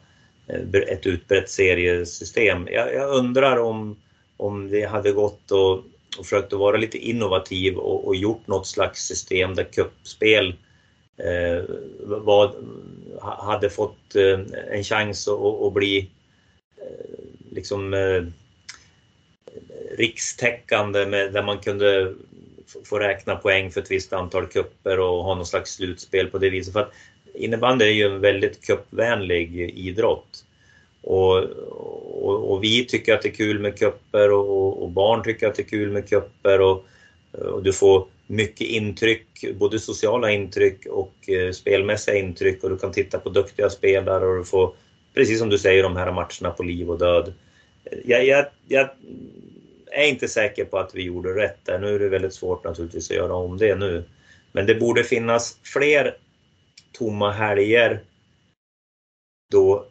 eh, 0.46 0.80
ett 0.80 1.06
utbrett 1.06 1.50
seriesystem. 1.50 2.68
Jag, 2.70 2.94
jag 2.94 3.10
undrar 3.10 3.56
om, 3.56 3.96
om 4.36 4.68
det 4.70 4.84
hade 4.84 5.12
gått 5.12 5.50
och, 5.50 5.72
och 6.18 6.24
försökt 6.24 6.52
att 6.52 6.58
vara 6.58 6.76
lite 6.76 6.98
innovativ 6.98 7.76
och, 7.76 8.06
och 8.06 8.16
gjort 8.16 8.46
något 8.46 8.66
slags 8.66 9.06
system 9.06 9.54
där 9.54 9.64
kuppspel 9.64 10.54
eh, 11.16 11.64
var, 12.00 12.54
hade 13.20 13.70
fått 13.70 14.16
eh, 14.16 14.40
en 14.70 14.84
chans 14.84 15.28
att, 15.28 15.62
att 15.62 15.72
bli 15.72 16.10
eh, 16.76 17.24
liksom 17.50 17.94
eh, 17.94 18.22
rikstäckande 19.98 21.06
med, 21.06 21.32
där 21.32 21.42
man 21.42 21.58
kunde 21.58 22.14
få 22.84 22.98
räkna 22.98 23.36
poäng 23.36 23.70
för 23.70 23.80
ett 23.80 23.90
visst 23.90 24.12
antal 24.12 24.46
kupper 24.46 25.00
och 25.00 25.24
ha 25.24 25.34
någon 25.34 25.46
slags 25.46 25.74
slutspel 25.74 26.26
på 26.26 26.38
det 26.38 26.50
viset. 26.50 26.72
För 26.72 26.80
att 26.80 26.92
innebandy 27.34 27.84
är 27.84 27.92
ju 27.92 28.06
en 28.06 28.20
väldigt 28.20 28.66
cupvänlig 28.66 29.60
idrott. 29.78 30.44
Och, 31.02 31.36
och, 31.38 32.52
och, 32.52 32.64
vi 32.64 32.84
tycker 32.84 33.14
att 33.14 33.22
det 33.22 33.28
är 33.28 33.34
kul 33.34 33.58
med 33.58 33.78
kupper 33.78 34.32
och, 34.32 34.82
och, 34.82 34.90
barn 34.90 35.22
tycker 35.22 35.48
att 35.48 35.54
det 35.54 35.62
är 35.62 35.68
kul 35.68 35.90
med 35.90 36.08
kupper 36.08 36.60
och, 36.60 36.84
och 37.32 37.62
du 37.62 37.72
får 37.72 38.06
mycket 38.26 38.66
intryck, 38.66 39.44
både 39.54 39.78
sociala 39.78 40.30
intryck 40.30 40.86
och 40.86 41.28
eh, 41.28 41.52
spelmässiga 41.52 42.16
intryck 42.16 42.64
och 42.64 42.70
du 42.70 42.78
kan 42.78 42.92
titta 42.92 43.18
på 43.18 43.28
duktiga 43.28 43.70
spelare 43.70 44.26
och 44.26 44.36
du 44.36 44.44
får, 44.44 44.72
precis 45.14 45.38
som 45.38 45.48
du 45.48 45.58
säger, 45.58 45.82
de 45.82 45.96
här 45.96 46.12
matcherna 46.12 46.50
på 46.56 46.62
liv 46.62 46.90
och 46.90 46.98
död. 46.98 47.32
Jag, 48.04 48.26
jag, 48.26 48.46
jag 48.68 48.88
är 49.92 50.08
inte 50.08 50.28
säker 50.28 50.64
på 50.64 50.78
att 50.78 50.94
vi 50.94 51.02
gjorde 51.02 51.34
rätt 51.34 51.58
där. 51.64 51.78
Nu 51.78 51.94
är 51.94 51.98
det 51.98 52.08
väldigt 52.08 52.34
svårt 52.34 52.64
naturligtvis 52.64 53.10
att 53.10 53.16
göra 53.16 53.34
om 53.34 53.58
det 53.58 53.74
nu. 53.74 54.04
Men 54.52 54.66
det 54.66 54.74
borde 54.74 55.04
finnas 55.04 55.58
fler 55.62 56.16
tomma 56.92 57.30
helger 57.30 58.00
då, 59.50 59.86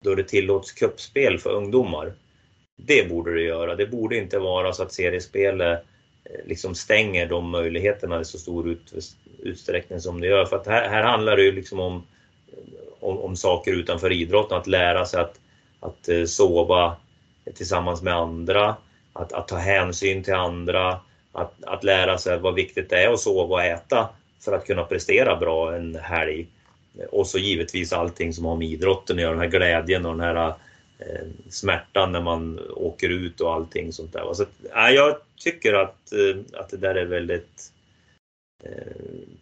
då 0.00 0.14
det 0.14 0.24
tillåts 0.24 0.72
kuppspel 0.72 1.38
för 1.38 1.50
ungdomar. 1.50 2.12
Det 2.76 3.08
borde 3.08 3.34
det 3.34 3.42
göra. 3.42 3.74
Det 3.74 3.86
borde 3.86 4.16
inte 4.16 4.38
vara 4.38 4.72
så 4.72 4.82
att 4.82 4.92
seriespelet 4.92 5.84
eh, 6.24 6.46
liksom 6.46 6.74
stänger 6.74 7.26
de 7.26 7.50
möjligheterna 7.50 8.20
i 8.20 8.24
så 8.24 8.38
stor 8.38 8.68
ut, 8.68 8.92
utsträckning 9.38 10.00
som 10.00 10.20
det 10.20 10.26
gör. 10.26 10.44
För 10.44 10.56
att 10.56 10.66
här, 10.66 10.88
här 10.88 11.02
handlar 11.02 11.36
det 11.36 11.42
ju 11.42 11.52
liksom 11.52 11.80
om, 11.80 12.06
om, 13.00 13.18
om, 13.18 13.36
saker 13.36 13.72
utanför 13.72 14.12
idrotten, 14.12 14.58
att 14.58 14.66
lära 14.66 15.06
sig 15.06 15.20
att, 15.20 15.40
att 15.80 16.08
eh, 16.08 16.24
sova 16.24 16.96
tillsammans 17.54 18.02
med 18.02 18.14
andra, 18.14 18.76
att, 19.16 19.32
att 19.32 19.48
ta 19.48 19.56
hänsyn 19.56 20.22
till 20.22 20.34
andra, 20.34 21.00
att, 21.32 21.64
att 21.64 21.84
lära 21.84 22.18
sig 22.18 22.38
vad 22.38 22.54
viktigt 22.54 22.90
det 22.90 23.02
är 23.02 23.12
att 23.12 23.20
sova 23.20 23.54
och 23.54 23.62
äta 23.62 24.08
för 24.40 24.52
att 24.52 24.66
kunna 24.66 24.84
prestera 24.84 25.36
bra 25.36 25.76
en 25.76 25.94
helg. 25.94 26.46
Och 27.10 27.26
så 27.26 27.38
givetvis 27.38 27.92
allting 27.92 28.32
som 28.32 28.44
har 28.44 28.56
med 28.56 28.68
idrotten 28.68 29.16
att 29.16 29.22
göra, 29.22 29.32
den 29.32 29.40
här 29.40 29.58
glädjen 29.58 30.06
och 30.06 30.16
den 30.16 30.36
här 30.36 30.54
eh, 30.98 31.26
smärtan 31.50 32.12
när 32.12 32.20
man 32.20 32.60
åker 32.70 33.08
ut 33.08 33.40
och 33.40 33.52
allting 33.52 33.92
sånt 33.92 34.12
där. 34.12 34.34
Så, 34.34 34.42
äh, 34.76 34.90
jag 34.94 35.16
tycker 35.36 35.74
att, 35.74 36.12
eh, 36.12 36.60
att 36.60 36.68
det 36.68 36.76
där 36.76 36.94
är 36.94 37.06
väldigt 37.06 37.72
eh, 38.64 38.92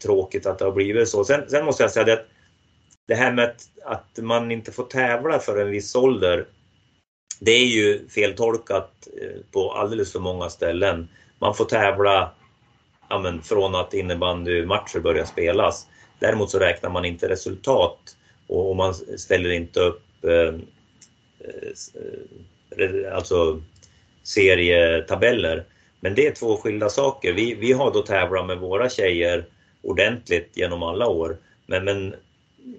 tråkigt 0.03 0.47
att 0.47 0.59
det 0.59 0.65
har 0.65 0.73
blivit 0.73 1.09
så. 1.09 1.25
Sen, 1.25 1.51
sen 1.51 1.65
måste 1.65 1.83
jag 1.83 1.91
säga 1.91 2.05
det 2.05 2.13
att 2.13 2.27
det 3.07 3.15
här 3.15 3.33
med 3.33 3.45
att, 3.45 3.69
att 3.85 4.19
man 4.25 4.51
inte 4.51 4.73
får 4.73 4.85
tävla 4.85 5.39
för 5.39 5.61
en 5.61 5.71
viss 5.71 5.95
ålder 5.95 6.47
det 7.41 7.53
är 7.53 7.67
ju 7.67 8.09
feltolkat 8.09 9.09
eh, 9.23 9.41
på 9.53 9.73
alldeles 9.73 10.13
för 10.13 10.21
många 10.21 10.51
ställen. 10.51 11.09
Man 11.39 11.55
får 11.55 11.65
tävla 11.65 12.31
ja, 13.09 13.19
men, 13.19 13.43
från 13.43 13.75
att 13.75 13.95
innebandymatcher 13.95 15.01
börjar 15.01 15.25
spelas. 15.25 15.87
Däremot 16.19 16.51
så 16.51 16.59
räknar 16.59 16.91
man 16.91 17.05
inte 17.05 17.29
resultat 17.29 18.17
och, 18.47 18.77
man 18.77 18.95
ställer 18.95 19.51
inte 19.51 19.81
upp 19.81 20.03
eh, 20.25 20.55
eh, 21.41 21.71
eh, 22.77 23.17
alltså 23.17 23.63
serietabeller. 24.23 25.65
Men 26.01 26.15
det 26.15 26.27
är 26.27 26.35
två 26.35 26.57
skilda 26.57 26.89
saker. 26.89 27.33
Vi, 27.33 27.55
vi 27.55 27.73
har 27.73 27.93
då 27.93 28.03
tävlat 28.03 28.47
med 28.47 28.59
våra 28.59 28.89
tjejer 28.91 29.45
ordentligt 29.83 30.51
genom 30.55 30.83
alla 30.83 31.07
år. 31.07 31.37
Men, 31.67 31.85
men 31.85 32.15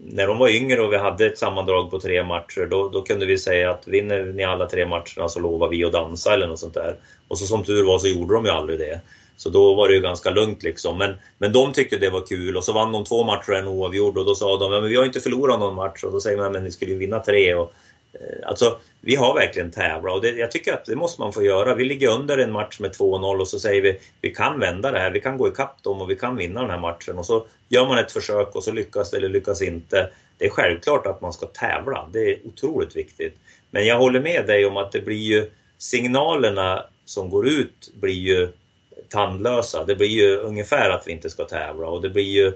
när 0.03 0.27
de 0.27 0.37
var 0.37 0.49
yngre 0.49 0.81
och 0.81 0.93
vi 0.93 0.97
hade 0.97 1.25
ett 1.25 1.37
sammandrag 1.37 1.91
på 1.91 1.99
tre 1.99 2.23
matcher, 2.23 2.67
då, 2.69 2.89
då 2.89 3.01
kunde 3.01 3.25
vi 3.25 3.37
säga 3.37 3.71
att 3.71 3.87
vinner 3.87 4.25
ni 4.25 4.43
alla 4.43 4.65
tre 4.65 4.85
matcherna 4.85 5.29
så 5.29 5.39
lovar 5.39 5.67
vi 5.67 5.85
att 5.85 5.91
dansa 5.91 6.33
eller 6.33 6.47
något 6.47 6.59
sånt 6.59 6.73
där. 6.73 6.95
Och 7.27 7.37
så 7.37 7.45
som 7.45 7.63
tur 7.63 7.85
var 7.85 7.99
så 7.99 8.07
gjorde 8.07 8.33
de 8.33 8.45
ju 8.45 8.51
aldrig 8.51 8.79
det. 8.79 9.01
Så 9.37 9.49
då 9.49 9.73
var 9.73 9.87
det 9.87 9.93
ju 9.93 10.01
ganska 10.01 10.29
lugnt 10.29 10.63
liksom. 10.63 10.97
Men, 10.97 11.13
men 11.37 11.53
de 11.53 11.73
tyckte 11.73 11.97
det 11.97 12.09
var 12.09 12.21
kul 12.21 12.57
och 12.57 12.63
så 12.63 12.73
vann 12.73 12.91
de 12.91 13.05
två 13.05 13.23
matcher 13.23 13.51
och 13.51 13.57
en 13.57 13.67
oavgjord 13.67 14.17
och 14.17 14.25
då 14.25 14.35
sa 14.35 14.57
de, 14.57 14.73
ja, 14.73 14.81
men 14.81 14.89
vi 14.89 14.95
har 14.95 15.05
inte 15.05 15.19
förlorat 15.19 15.59
någon 15.59 15.75
match 15.75 16.03
och 16.03 16.11
då 16.11 16.21
säger 16.21 16.37
man, 16.37 16.51
men 16.51 16.63
ni 16.63 16.71
skulle 16.71 16.91
ju 16.91 16.97
vinna 16.97 17.19
tre. 17.19 17.53
Och, 17.53 17.73
Eh, 18.21 18.47
alltså, 18.47 18.79
vi 19.01 19.15
har 19.15 19.33
verkligen 19.33 19.71
tävlat 19.71 20.13
och 20.13 20.21
det, 20.21 20.29
jag 20.29 20.51
tycker 20.51 20.73
att 20.73 20.85
det 20.85 20.95
måste 20.95 21.21
man 21.21 21.33
få 21.33 21.43
göra. 21.43 21.75
Vi 21.75 21.85
ligger 21.85 22.09
under 22.09 22.37
en 22.37 22.51
match 22.51 22.79
med 22.79 22.91
2-0 22.91 23.39
och 23.39 23.47
så 23.47 23.59
säger 23.59 23.81
vi, 23.81 23.99
vi 24.21 24.29
kan 24.29 24.59
vända 24.59 24.91
det 24.91 24.99
här, 24.99 25.11
vi 25.11 25.21
kan 25.21 25.37
gå 25.37 25.47
ikapp 25.47 25.83
dem 25.83 26.01
och 26.01 26.09
vi 26.09 26.15
kan 26.15 26.35
vinna 26.35 26.61
den 26.61 26.69
här 26.69 26.79
matchen. 26.79 27.17
Och 27.17 27.25
så 27.25 27.45
gör 27.69 27.87
man 27.87 27.97
ett 27.97 28.11
försök 28.11 28.55
och 28.55 28.63
så 28.63 28.71
lyckas 28.71 29.11
det 29.11 29.17
eller 29.17 29.29
lyckas 29.29 29.61
inte. 29.61 30.09
Det 30.37 30.45
är 30.45 30.49
självklart 30.49 31.05
att 31.05 31.21
man 31.21 31.33
ska 31.33 31.45
tävla, 31.45 32.09
det 32.13 32.31
är 32.31 32.39
otroligt 32.47 32.95
viktigt. 32.95 33.37
Men 33.71 33.85
jag 33.85 33.97
håller 33.97 34.19
med 34.19 34.47
dig 34.47 34.65
om 34.65 34.77
att 34.77 34.91
det 34.91 35.01
blir 35.01 35.21
ju 35.21 35.51
signalerna 35.77 36.85
som 37.05 37.29
går 37.29 37.47
ut 37.47 37.91
blir 37.93 38.13
ju 38.13 38.49
tandlösa. 39.09 39.83
Det 39.83 39.95
blir 39.95 40.07
ju 40.07 40.37
ungefär 40.37 40.89
att 40.89 41.07
vi 41.07 41.11
inte 41.11 41.29
ska 41.29 41.45
tävla 41.45 41.87
och 41.87 42.01
det 42.01 42.09
blir 42.09 42.23
ju 42.23 42.53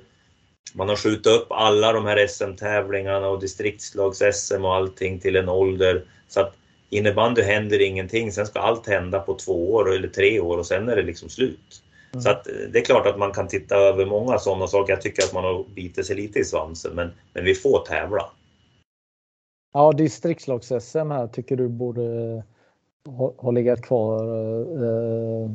man 0.74 0.90
har 0.90 0.96
skjutit 0.96 1.28
upp 1.28 1.52
alla 1.52 1.94
de 1.94 2.06
här 2.06 2.28
SM-tävlingarna 2.28 3.28
och 3.28 3.42
distriktslags-SM 3.42 4.66
och 4.66 4.76
allting 4.76 5.20
till 5.20 5.36
en 5.36 5.50
ålder 5.50 6.06
så 6.28 6.42
att 6.42 6.56
innebandy 6.90 7.42
händer 7.42 7.82
ingenting. 7.82 8.32
Sen 8.32 8.46
ska 8.46 8.60
allt 8.60 8.88
hända 8.88 9.20
på 9.20 9.34
två 9.34 9.74
år 9.74 9.94
eller 9.94 10.08
tre 10.08 10.40
år 10.40 10.58
och 10.58 10.66
sen 10.66 10.90
är 10.90 10.96
det 10.96 11.02
liksom 11.02 11.30
slut. 11.30 11.84
Mm. 12.12 12.22
Så 12.22 12.30
att 12.30 12.48
eh, 12.48 12.54
det 12.72 12.80
är 12.80 12.86
klart 12.86 13.08
att 13.08 13.20
man 13.20 13.32
kan 13.32 13.48
titta 13.48 13.76
över 13.76 14.06
många 14.06 14.38
sådana 14.38 14.68
saker. 14.68 14.94
Jag 14.94 15.02
tycker 15.02 15.24
att 15.24 15.34
man 15.34 15.44
har 15.44 15.64
bitit 15.76 16.06
sig 16.06 16.16
lite 16.16 16.40
i 16.40 16.46
svansen, 16.46 16.96
men, 16.96 17.12
men 17.34 17.46
vi 17.46 17.56
får 17.56 17.80
tävla. 17.80 18.30
Ja, 19.74 19.92
distriktslags-SM 19.92 21.12
här 21.12 21.28
tycker 21.28 21.56
du 21.56 21.68
borde 21.68 22.02
har, 23.06 23.34
har 23.38 23.52
legat 23.52 23.82
kvar 23.82 24.24
eh, 24.84 25.50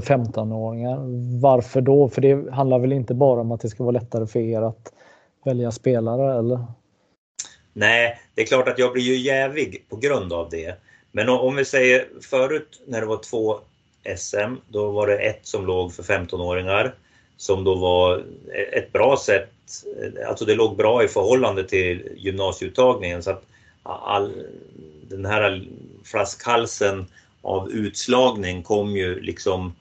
för 0.00 0.14
15-åringar. 0.14 0.98
Varför 1.40 1.80
då? 1.80 2.08
För 2.08 2.20
det 2.20 2.52
handlar 2.52 2.78
väl 2.78 2.92
inte 2.92 3.14
bara 3.14 3.40
om 3.40 3.52
att 3.52 3.60
det 3.60 3.68
ska 3.68 3.84
vara 3.84 3.92
lättare 3.92 4.26
för 4.26 4.40
er 4.40 4.62
att 4.62 4.92
välja 5.44 5.70
spelare 5.70 6.38
eller? 6.38 6.64
Nej, 7.72 8.18
det 8.34 8.42
är 8.42 8.46
klart 8.46 8.68
att 8.68 8.78
jag 8.78 8.92
blir 8.92 9.02
ju 9.02 9.16
jävig 9.16 9.84
på 9.88 9.96
grund 9.96 10.32
av 10.32 10.48
det. 10.50 10.74
Men 11.12 11.28
om 11.28 11.56
vi 11.56 11.64
säger 11.64 12.08
förut 12.20 12.82
när 12.86 13.00
det 13.00 13.06
var 13.06 13.20
två 13.30 13.58
SM, 14.16 14.54
då 14.68 14.90
var 14.90 15.06
det 15.06 15.16
ett 15.16 15.46
som 15.46 15.66
låg 15.66 15.92
för 15.92 16.02
15-åringar 16.02 16.94
som 17.36 17.64
då 17.64 17.74
var 17.74 18.24
ett 18.72 18.92
bra 18.92 19.16
sätt, 19.16 19.50
alltså 20.28 20.44
det 20.44 20.54
låg 20.54 20.76
bra 20.76 21.04
i 21.04 21.08
förhållande 21.08 21.68
till 21.68 22.08
gymnasieuttagningen 22.16 23.22
så 23.22 23.30
att 23.30 23.42
all, 23.82 24.32
den 25.08 25.24
här 25.24 25.68
flaskhalsen 26.04 27.06
av 27.42 27.70
utslagning 27.70 28.62
kom 28.62 28.96
ju 28.96 29.20
liksom 29.20 29.74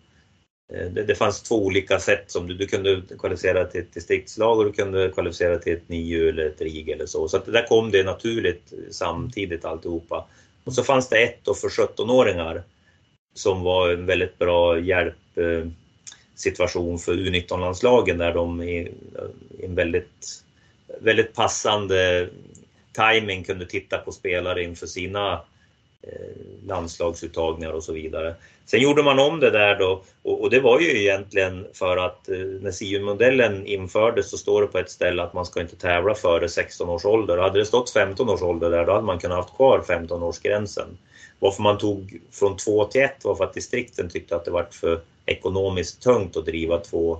Eh, 0.73 0.85
det, 0.85 1.03
det, 1.03 1.15
fanns 1.15 1.41
två 1.41 1.65
olika 1.65 1.99
sätt 1.99 2.31
som 2.31 2.47
du, 2.47 2.53
du 2.53 2.67
kunde 2.67 3.01
kvalificera 3.19 3.65
till 3.65 3.81
ett 3.81 3.93
distriktslag 3.93 4.59
och 4.59 4.65
du 4.65 4.71
kunde 4.71 5.09
kvalificera 5.09 5.59
till 5.59 5.73
ett 5.73 5.89
NIU 5.89 6.29
eller 6.29 6.45
ett 6.45 6.61
RIG 6.61 6.89
eller 6.89 7.05
så. 7.05 7.27
Så 7.27 7.37
att 7.37 7.45
där 7.45 7.67
kom 7.67 7.91
det 7.91 8.03
naturligt 8.03 8.73
samtidigt 8.91 9.65
alltihopa. 9.65 10.27
Och 10.63 10.73
så 10.73 10.83
fanns 10.83 11.09
det 11.09 11.23
ett 11.23 11.39
då 11.43 11.53
för 11.53 11.69
17-åringar 11.69 12.63
som 13.33 13.61
var 13.61 13.89
en 13.89 14.05
väldigt 14.05 14.39
bra 14.39 14.79
hjälpsituation 14.79 16.93
eh, 16.93 16.99
för 16.99 17.13
U19-landslagen 17.13 18.17
där 18.17 18.33
de 18.33 18.61
i 18.61 18.91
en 19.63 19.75
väldigt, 19.75 20.43
väldigt 21.01 21.33
passande 21.33 22.29
timing 22.91 23.43
kunde 23.43 23.65
titta 23.65 23.97
på 23.97 24.11
spelare 24.11 24.63
inför 24.63 24.87
sina 24.87 25.41
Eh, 26.07 26.67
landslagsuttagningar 26.67 27.73
och 27.73 27.83
så 27.83 27.93
vidare. 27.93 28.35
Sen 28.65 28.81
gjorde 28.81 29.03
man 29.03 29.19
om 29.19 29.39
det 29.39 29.49
där 29.49 29.75
då 29.79 30.03
och, 30.21 30.41
och 30.41 30.49
det 30.49 30.59
var 30.59 30.79
ju 30.79 31.01
egentligen 31.01 31.67
för 31.73 31.97
att 31.97 32.29
eh, 32.29 32.37
när 32.37 32.71
SIU-modellen 32.71 33.65
infördes 33.65 34.29
så 34.29 34.37
står 34.37 34.61
det 34.61 34.67
på 34.67 34.77
ett 34.77 34.89
ställe 34.89 35.23
att 35.23 35.33
man 35.33 35.45
ska 35.45 35.61
inte 35.61 35.75
tävla 35.75 36.15
före 36.15 36.49
16 36.49 36.89
års 36.89 37.05
ålder. 37.05 37.37
Hade 37.37 37.59
det 37.59 37.65
stått 37.65 37.89
15 37.89 38.29
års 38.29 38.41
ålder 38.41 38.69
där 38.69 38.85
då 38.85 38.91
hade 38.91 39.05
man 39.05 39.19
kunnat 39.19 39.49
ha 39.49 39.55
kvar 39.55 39.79
15-årsgränsen. 39.79 40.87
Varför 41.39 41.63
man 41.63 41.77
tog 41.77 42.19
från 42.31 42.57
2 42.57 42.85
till 42.85 43.01
1 43.01 43.23
var 43.23 43.35
för 43.35 43.43
att 43.43 43.53
distrikten 43.53 44.09
tyckte 44.09 44.35
att 44.35 44.45
det 44.45 44.51
var 44.51 44.67
för 44.71 45.01
ekonomiskt 45.25 46.01
tungt 46.01 46.37
att 46.37 46.45
driva 46.45 46.77
två, 46.77 47.19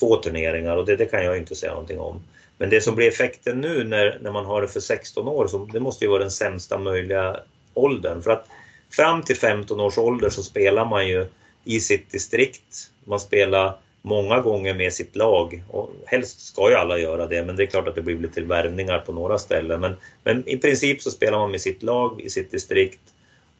två 0.00 0.16
turneringar 0.16 0.76
och 0.76 0.86
det, 0.86 0.96
det 0.96 1.06
kan 1.06 1.24
jag 1.24 1.38
inte 1.38 1.54
säga 1.54 1.72
någonting 1.72 2.00
om. 2.00 2.22
Men 2.58 2.70
det 2.70 2.80
som 2.80 2.94
blir 2.94 3.08
effekten 3.08 3.60
nu 3.60 3.84
när, 3.84 4.18
när 4.22 4.32
man 4.32 4.44
har 4.44 4.62
det 4.62 4.68
för 4.68 4.80
16 4.80 5.28
år, 5.28 5.46
så 5.46 5.68
det 5.72 5.80
måste 5.80 6.04
ju 6.04 6.10
vara 6.10 6.20
den 6.20 6.30
sämsta 6.30 6.78
möjliga 6.78 7.40
åldern. 7.74 8.22
För 8.22 8.30
att 8.30 8.48
fram 8.90 9.22
till 9.22 9.36
15 9.36 9.80
års 9.80 9.98
ålder 9.98 10.30
så 10.30 10.42
spelar 10.42 10.84
man 10.84 11.08
ju 11.08 11.26
i 11.64 11.80
sitt 11.80 12.12
distrikt. 12.12 12.90
Man 13.04 13.20
spelar 13.20 13.76
många 14.02 14.40
gånger 14.40 14.74
med 14.74 14.92
sitt 14.92 15.16
lag 15.16 15.62
och 15.68 15.90
helst 16.06 16.40
ska 16.40 16.70
ju 16.70 16.76
alla 16.76 16.98
göra 16.98 17.26
det 17.26 17.44
men 17.44 17.56
det 17.56 17.62
är 17.62 17.66
klart 17.66 17.88
att 17.88 17.94
det 17.94 18.02
blir 18.02 18.18
lite 18.18 18.40
värvningar 18.40 18.98
på 18.98 19.12
några 19.12 19.38
ställen. 19.38 19.80
Men, 19.80 19.96
men 20.24 20.48
i 20.48 20.56
princip 20.56 21.02
så 21.02 21.10
spelar 21.10 21.38
man 21.38 21.50
med 21.50 21.60
sitt 21.60 21.82
lag 21.82 22.20
i 22.20 22.30
sitt 22.30 22.50
distrikt 22.50 23.00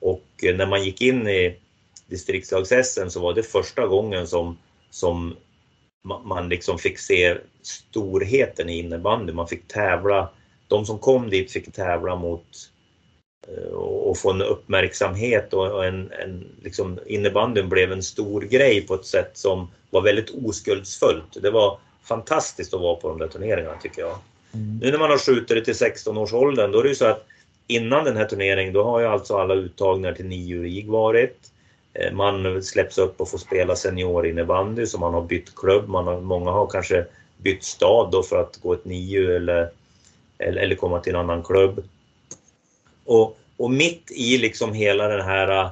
och 0.00 0.24
när 0.42 0.66
man 0.66 0.84
gick 0.84 1.00
in 1.00 1.28
i 1.28 1.56
distriktslags-SM 2.06 3.08
så 3.08 3.20
var 3.20 3.34
det 3.34 3.42
första 3.42 3.86
gången 3.86 4.26
som, 4.26 4.58
som 4.90 5.36
man 6.24 6.48
liksom 6.48 6.78
fick 6.78 6.98
se 6.98 7.36
storheten 7.62 8.68
i 8.68 8.78
innebandy. 8.78 9.32
Man 9.32 9.48
fick 9.48 9.68
tävla, 9.68 10.28
de 10.68 10.86
som 10.86 10.98
kom 10.98 11.30
dit 11.30 11.52
fick 11.52 11.72
tävla 11.72 12.16
mot 12.16 12.70
och 13.74 14.18
få 14.18 14.30
en 14.30 14.42
uppmärksamhet 14.42 15.54
och 15.54 15.84
en, 15.84 16.12
en 16.12 16.46
liksom 16.62 16.98
innebandyn 17.06 17.68
blev 17.68 17.92
en 17.92 18.02
stor 18.02 18.40
grej 18.40 18.80
på 18.80 18.94
ett 18.94 19.06
sätt 19.06 19.30
som 19.34 19.70
var 19.90 20.02
väldigt 20.02 20.30
oskuldsfullt. 20.30 21.42
Det 21.42 21.50
var 21.50 21.78
fantastiskt 22.02 22.74
att 22.74 22.80
vara 22.80 22.96
på 22.96 23.08
de 23.08 23.18
där 23.18 23.28
turneringarna 23.28 23.76
tycker 23.82 24.02
jag. 24.02 24.18
Mm. 24.54 24.78
Nu 24.82 24.90
när 24.90 24.98
man 24.98 25.10
har 25.10 25.18
skjutit 25.18 25.48
det 25.48 25.64
till 25.64 25.86
16-årsåldern 25.86 26.72
då 26.72 26.78
är 26.78 26.82
det 26.82 26.88
ju 26.88 26.94
så 26.94 27.06
att 27.06 27.26
innan 27.66 28.04
den 28.04 28.16
här 28.16 28.24
turneringen 28.24 28.72
då 28.72 28.84
har 28.84 29.00
ju 29.00 29.06
alltså 29.06 29.36
alla 29.36 29.54
uttagningar 29.54 30.12
till 30.12 30.26
nio 30.26 30.62
RIG 30.62 30.88
varit. 30.88 31.50
Eh, 31.92 32.12
man 32.12 32.62
släpps 32.62 32.98
upp 32.98 33.20
och 33.20 33.30
får 33.30 33.38
spela 33.38 33.76
seniorinnebandy 33.76 34.86
så 34.86 34.98
man 34.98 35.14
har 35.14 35.22
bytt 35.22 35.54
klubb. 35.54 35.88
Man 35.88 36.06
har, 36.06 36.20
många 36.20 36.50
har 36.50 36.66
kanske 36.66 37.06
bytt 37.36 37.64
stad 37.64 38.10
då 38.12 38.22
för 38.22 38.40
att 38.40 38.56
gå 38.62 38.72
ett 38.72 38.84
nio 38.84 39.36
eller, 39.36 39.70
eller, 40.38 40.62
eller 40.62 40.76
komma 40.76 41.00
till 41.00 41.14
en 41.14 41.20
annan 41.20 41.42
klubb. 41.42 41.84
Och, 43.04 43.38
och 43.56 43.70
mitt 43.70 44.10
i 44.10 44.38
liksom 44.38 44.72
hela 44.72 45.08
den 45.08 45.26
här 45.26 45.64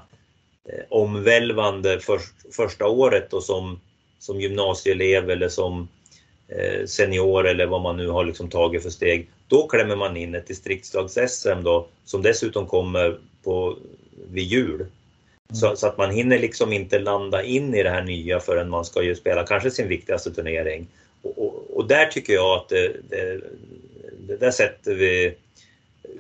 eh, 0.69 0.85
omvälvande 0.89 2.01
för, 2.01 2.21
första 2.53 2.87
året 2.87 3.31
då 3.31 3.41
som, 3.41 3.81
som 4.19 4.41
gymnasieelev 4.41 5.31
eller 5.31 5.49
som 5.49 5.89
eh, 6.49 6.87
senior 6.87 7.47
eller 7.47 7.67
vad 7.67 7.83
man 7.83 7.97
nu 7.97 8.09
har 8.09 8.25
liksom 8.25 8.49
tagit 8.49 8.83
för 8.83 8.91
steg. 8.91 9.29
Då 9.49 9.67
klämmer 9.67 9.97
man 9.97 10.17
in 10.17 10.35
ett 10.35 10.49
distriktslags-SM 10.49 11.63
då 11.63 11.89
som 12.05 12.23
dessutom 12.23 12.67
kommer 12.67 13.19
på, 13.45 13.77
vid 14.31 14.45
jul. 14.45 14.87
Så, 15.53 15.77
så, 15.77 15.87
att 15.87 15.99
man 15.99 16.11
hinner 16.11 16.39
liksom 16.39 16.73
inte 16.73 16.99
landa 16.99 17.43
in 17.43 17.75
i 17.75 17.83
det 17.83 17.91
här 17.91 18.03
nya 18.03 18.41
förrän 18.41 18.71
man 18.71 18.85
ska 18.85 19.03
ju 19.03 19.15
spela 19.15 19.47
kanske 19.47 19.71
sin 19.71 19.89
viktigaste 19.89 20.35
turnering. 20.35 20.87
Och, 21.23 21.39
och, 21.39 21.77
och 21.77 21.89
där 21.89 22.07
tycker 22.07 22.33
jag 22.33 22.57
att 22.57 22.69
det, 22.69 22.97
det, 23.09 23.41
det 24.27 24.37
där 24.37 24.51
sätter 24.51 24.95
vi, 24.95 25.35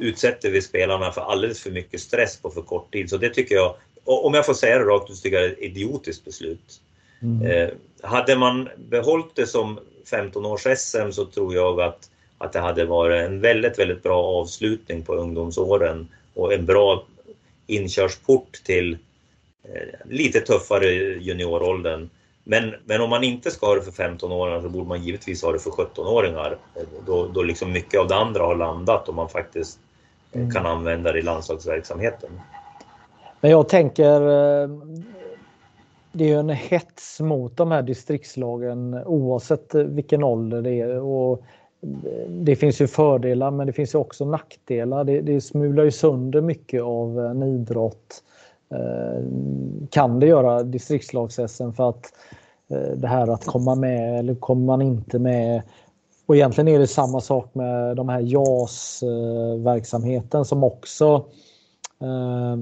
utsätter 0.02 0.50
vi 0.50 0.62
spelarna 0.62 1.12
för 1.12 1.20
alldeles 1.20 1.62
för 1.62 1.70
mycket 1.70 2.00
stress 2.00 2.36
på 2.36 2.50
för 2.50 2.62
kort 2.62 2.92
tid. 2.92 3.10
Så 3.10 3.16
det 3.16 3.30
tycker 3.30 3.54
jag, 3.54 3.74
om 4.04 4.34
jag 4.34 4.46
får 4.46 4.54
säga 4.54 4.78
det 4.78 4.84
rakt 4.84 5.10
ut, 5.10 5.22
tycker 5.22 5.40
jag 5.40 5.44
det 5.44 5.48
är 5.48 5.52
ett 5.52 5.76
idiotiskt 5.76 6.24
beslut. 6.24 6.80
Mm. 7.22 7.46
Eh, 7.46 7.68
hade 8.02 8.36
man 8.36 8.68
behållit 8.76 9.34
det 9.34 9.46
som 9.46 9.78
15 10.10 10.46
års 10.46 10.66
SM 10.76 11.10
så 11.10 11.24
tror 11.24 11.54
jag 11.54 11.80
att, 11.80 12.10
att 12.38 12.52
det 12.52 12.60
hade 12.60 12.84
varit 12.84 13.26
en 13.26 13.40
väldigt, 13.40 13.78
väldigt 13.78 14.02
bra 14.02 14.22
avslutning 14.24 15.02
på 15.02 15.14
ungdomsåren 15.14 16.08
och 16.34 16.52
en 16.52 16.66
bra 16.66 17.04
inkörsport 17.66 18.52
till 18.64 18.98
Eh, 19.64 20.08
lite 20.08 20.40
tuffare 20.40 20.86
junioråldern. 21.20 22.10
Men, 22.44 22.74
men 22.84 23.00
om 23.00 23.10
man 23.10 23.24
inte 23.24 23.50
ska 23.50 23.66
ha 23.66 23.74
det 23.74 23.82
för 23.82 24.04
15-åringar 24.04 24.60
så 24.60 24.68
borde 24.68 24.88
man 24.88 25.02
givetvis 25.02 25.42
ha 25.42 25.52
det 25.52 25.58
för 25.58 25.70
17-åringar. 25.70 26.58
Då, 27.06 27.28
då 27.28 27.42
liksom 27.42 27.72
mycket 27.72 28.00
av 28.00 28.08
det 28.08 28.14
andra 28.14 28.42
har 28.42 28.56
landat 28.56 29.08
och 29.08 29.14
man 29.14 29.28
faktiskt 29.28 29.78
mm. 30.40 30.50
kan 30.50 30.66
använda 30.66 31.12
det 31.12 31.18
i 31.18 31.22
landslagsverksamheten. 31.22 32.30
Men 33.40 33.50
jag 33.50 33.68
tänker, 33.68 34.20
eh, 34.20 34.68
det 36.12 36.24
är 36.24 36.28
ju 36.28 36.38
en 36.38 36.48
hets 36.48 37.20
mot 37.20 37.56
de 37.56 37.70
här 37.70 37.82
distriktslagen 37.82 38.94
oavsett 38.94 39.74
vilken 39.74 40.24
ålder 40.24 40.62
det 40.62 40.80
är. 40.80 41.00
Och 41.00 41.44
det 42.28 42.56
finns 42.56 42.80
ju 42.80 42.86
fördelar 42.86 43.50
men 43.50 43.66
det 43.66 43.72
finns 43.72 43.94
ju 43.94 43.98
också 43.98 44.24
nackdelar. 44.24 45.04
Det, 45.04 45.20
det 45.20 45.40
smular 45.40 45.84
ju 45.84 45.90
sönder 45.90 46.40
mycket 46.40 46.82
av 46.82 47.18
en 47.18 47.42
idrott 47.42 48.22
Eh, 48.72 49.22
kan 49.90 50.20
det 50.20 50.26
göra 50.26 50.62
distriktslags 50.62 51.36
för 51.76 51.88
att 51.88 52.12
eh, 52.68 52.92
det 52.96 53.08
här 53.08 53.30
att 53.30 53.44
komma 53.44 53.74
med 53.74 54.18
eller 54.18 54.34
kommer 54.34 54.66
man 54.66 54.82
inte 54.82 55.18
med. 55.18 55.62
Och 56.26 56.36
egentligen 56.36 56.68
är 56.68 56.78
det 56.78 56.86
samma 56.86 57.20
sak 57.20 57.54
med 57.54 57.96
de 57.96 58.08
här 58.08 58.20
JAS-verksamheten 58.20 60.44
som 60.44 60.64
också 60.64 61.24
eh, 62.00 62.52
eh 62.52 62.58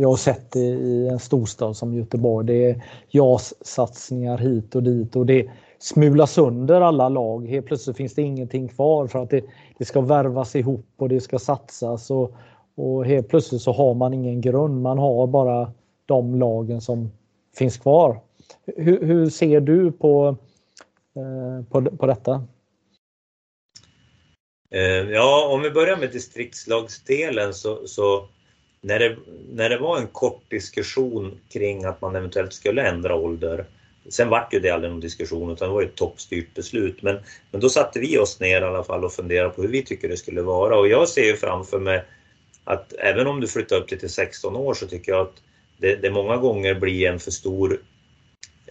jag 0.00 0.08
har 0.08 0.16
sett 0.16 0.56
i 0.56 1.08
en 1.08 1.18
storstad 1.18 1.76
som 1.76 1.94
Göteborg. 1.94 2.46
Det 2.46 2.70
är 2.70 2.84
JAS-satsningar 3.10 4.38
hit 4.38 4.74
och 4.74 4.82
dit 4.82 5.16
och 5.16 5.26
det 5.26 5.50
smulas 5.78 6.32
sönder 6.32 6.80
alla 6.80 7.08
lag. 7.08 7.48
Helt 7.48 7.66
plötsligt 7.66 7.96
finns 7.96 8.14
det 8.14 8.22
ingenting 8.22 8.68
kvar 8.68 9.06
för 9.06 9.22
att 9.22 9.30
det, 9.30 9.44
det 9.78 9.84
ska 9.84 10.00
värvas 10.00 10.56
ihop 10.56 10.86
och 10.96 11.08
det 11.08 11.20
ska 11.20 11.38
satsas. 11.38 12.10
Och, 12.10 12.32
och 12.74 13.06
helt 13.06 13.28
plötsligt 13.28 13.62
så 13.62 13.72
har 13.72 13.94
man 13.94 14.14
ingen 14.14 14.40
grund. 14.40 14.82
Man 14.82 14.98
har 14.98 15.26
bara 15.26 15.72
de 16.06 16.34
lagen 16.34 16.80
som 16.80 17.10
finns 17.56 17.76
kvar. 17.76 18.20
Hur, 18.76 19.06
hur 19.06 19.30
ser 19.30 19.60
du 19.60 19.92
på, 19.92 20.36
Eh, 21.16 21.64
på, 21.70 21.82
på 21.96 22.06
detta? 22.06 22.46
Eh, 24.70 25.10
ja, 25.10 25.48
om 25.48 25.62
vi 25.62 25.70
börjar 25.70 25.96
med 25.96 26.12
distriktslagsdelen 26.12 27.54
så, 27.54 27.86
så 27.86 28.28
när, 28.80 28.98
det, 28.98 29.16
när 29.52 29.68
det 29.68 29.78
var 29.78 29.98
en 29.98 30.06
kort 30.06 30.50
diskussion 30.50 31.40
kring 31.48 31.84
att 31.84 32.00
man 32.00 32.16
eventuellt 32.16 32.52
skulle 32.52 32.88
ändra 32.88 33.14
ålder 33.14 33.66
Sen 34.08 34.28
vart 34.28 34.54
ju 34.54 34.60
det 34.60 34.70
aldrig 34.70 34.90
någon 34.90 35.00
diskussion 35.00 35.52
utan 35.52 35.68
det 35.68 35.74
var 35.74 35.82
ett 35.82 35.94
toppstyrt 35.94 36.54
beslut. 36.54 37.02
Men, 37.02 37.18
men 37.50 37.60
då 37.60 37.68
satte 37.68 38.00
vi 38.00 38.18
oss 38.18 38.40
ner 38.40 38.60
i 38.60 38.64
alla 38.64 38.84
fall 38.84 39.04
och 39.04 39.12
funderade 39.12 39.50
på 39.50 39.62
hur 39.62 39.68
vi 39.68 39.82
tycker 39.82 40.08
det 40.08 40.16
skulle 40.16 40.42
vara. 40.42 40.78
Och 40.78 40.88
jag 40.88 41.08
ser 41.08 41.24
ju 41.24 41.36
framför 41.36 41.80
mig 41.80 42.04
att 42.64 42.92
även 42.92 43.26
om 43.26 43.40
du 43.40 43.48
flyttar 43.48 43.76
upp 43.76 43.88
till 43.88 44.10
16 44.10 44.56
år 44.56 44.74
så 44.74 44.86
tycker 44.86 45.12
jag 45.12 45.20
att 45.20 45.42
det, 45.78 45.96
det 45.96 46.10
många 46.10 46.36
gånger 46.36 46.74
blir 46.74 47.08
en 47.08 47.20
för 47.20 47.30
stor, 47.30 47.80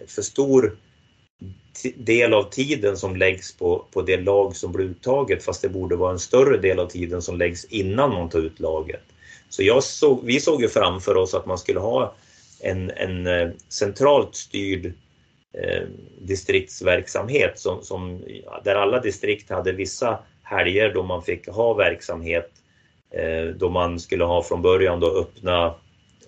för 0.06 0.22
stor 0.22 0.76
del 1.96 2.34
av 2.34 2.42
tiden 2.42 2.96
som 2.96 3.16
läggs 3.16 3.56
på, 3.56 3.84
på 3.92 4.02
det 4.02 4.16
lag 4.16 4.56
som 4.56 4.72
blir 4.72 4.84
uttaget 4.84 5.44
fast 5.44 5.62
det 5.62 5.68
borde 5.68 5.96
vara 5.96 6.12
en 6.12 6.18
större 6.18 6.56
del 6.58 6.78
av 6.78 6.86
tiden 6.86 7.22
som 7.22 7.38
läggs 7.38 7.64
innan 7.64 8.14
man 8.14 8.28
tar 8.28 8.38
ut 8.38 8.60
laget. 8.60 9.02
Så 9.48 9.62
jag 9.62 9.82
såg, 9.82 10.20
vi 10.24 10.40
såg 10.40 10.62
ju 10.62 10.68
framför 10.68 11.16
oss 11.16 11.34
att 11.34 11.46
man 11.46 11.58
skulle 11.58 11.80
ha 11.80 12.14
en, 12.60 12.90
en 12.90 13.26
eh, 13.26 13.48
centralt 13.68 14.34
styrd 14.34 14.86
eh, 15.54 15.82
distriktsverksamhet 16.20 17.58
som, 17.58 17.82
som, 17.82 18.22
där 18.64 18.74
alla 18.74 19.00
distrikt 19.00 19.50
hade 19.50 19.72
vissa 19.72 20.18
helger 20.42 20.94
då 20.94 21.02
man 21.02 21.22
fick 21.22 21.48
ha 21.48 21.74
verksamhet 21.74 22.50
eh, 23.10 23.44
då 23.44 23.68
man 23.68 24.00
skulle 24.00 24.24
ha 24.24 24.42
från 24.42 24.62
början 24.62 25.00
då 25.00 25.18
öppna, 25.18 25.74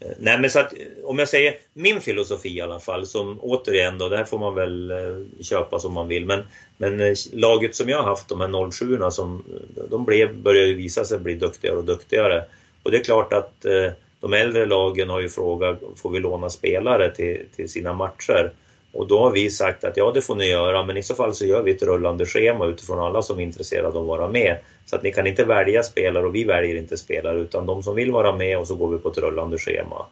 Eh, 0.00 0.10
nej 0.18 0.38
men 0.38 0.50
så 0.50 0.58
att 0.58 0.74
om 1.04 1.18
jag 1.18 1.28
säger 1.28 1.54
min 1.74 2.00
filosofi 2.00 2.56
i 2.56 2.60
alla 2.60 2.80
fall 2.80 3.06
som 3.06 3.38
återigen 3.40 3.98
då, 3.98 4.08
det 4.08 4.16
här 4.16 4.24
får 4.24 4.38
man 4.38 4.54
väl 4.54 4.90
eh, 4.90 5.42
köpa 5.42 5.78
som 5.78 5.92
man 5.92 6.08
vill 6.08 6.26
men, 6.26 6.42
men 6.76 7.00
eh, 7.00 7.14
laget 7.32 7.76
som 7.76 7.88
jag 7.88 7.98
har 7.98 8.08
haft, 8.08 8.28
de 8.28 8.40
här 8.40 8.70
07 8.70 9.10
som 9.10 9.44
eh, 9.76 9.82
de 9.90 10.04
blev, 10.04 10.36
började 10.36 10.68
ju 10.68 10.74
visa 10.74 11.04
sig 11.04 11.18
bli 11.18 11.34
duktigare 11.34 11.76
och 11.76 11.84
duktigare. 11.84 12.44
Och 12.82 12.90
det 12.90 12.96
är 12.96 13.04
klart 13.04 13.32
att 13.32 13.64
eh, 13.64 13.92
de 14.20 14.32
äldre 14.32 14.66
lagen 14.66 15.08
har 15.08 15.20
ju 15.20 15.28
frågat, 15.28 15.80
får 15.96 16.10
vi 16.10 16.20
låna 16.20 16.50
spelare 16.50 17.14
till, 17.14 17.46
till 17.56 17.68
sina 17.68 17.92
matcher? 17.92 18.52
Och 18.98 19.06
då 19.06 19.18
har 19.18 19.30
vi 19.30 19.50
sagt 19.50 19.84
att 19.84 19.96
ja, 19.96 20.10
det 20.14 20.22
får 20.22 20.34
ni 20.34 20.46
göra, 20.46 20.84
men 20.84 20.96
i 20.96 21.02
så 21.02 21.14
fall 21.14 21.34
så 21.34 21.46
gör 21.46 21.62
vi 21.62 21.70
ett 21.70 21.82
rullande 21.82 22.26
schema 22.26 22.66
utifrån 22.66 22.98
alla 22.98 23.22
som 23.22 23.38
är 23.38 23.42
intresserade 23.42 23.88
av 23.88 23.96
att 23.96 24.06
vara 24.06 24.28
med. 24.28 24.56
Så 24.86 24.96
att 24.96 25.02
ni 25.02 25.12
kan 25.12 25.26
inte 25.26 25.44
välja 25.44 25.82
spelare 25.82 26.26
och 26.26 26.34
vi 26.34 26.44
väljer 26.44 26.76
inte 26.76 26.96
spelare, 26.96 27.38
utan 27.40 27.66
de 27.66 27.82
som 27.82 27.94
vill 27.94 28.10
vara 28.10 28.36
med 28.36 28.58
och 28.58 28.66
så 28.66 28.74
går 28.74 28.88
vi 28.88 28.98
på 28.98 29.08
ett 29.08 29.18
rullande 29.18 29.58
schema. 29.58 30.06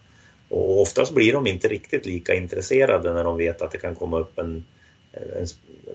Och 0.48 0.80
oftast 0.80 1.14
blir 1.14 1.32
de 1.32 1.46
inte 1.46 1.68
riktigt 1.68 2.06
lika 2.06 2.34
intresserade 2.34 3.12
när 3.12 3.24
de 3.24 3.36
vet 3.36 3.62
att 3.62 3.70
det 3.70 3.78
kan 3.78 3.94
komma 3.94 4.18
upp 4.18 4.38
en, 4.38 4.64
en 5.12 5.46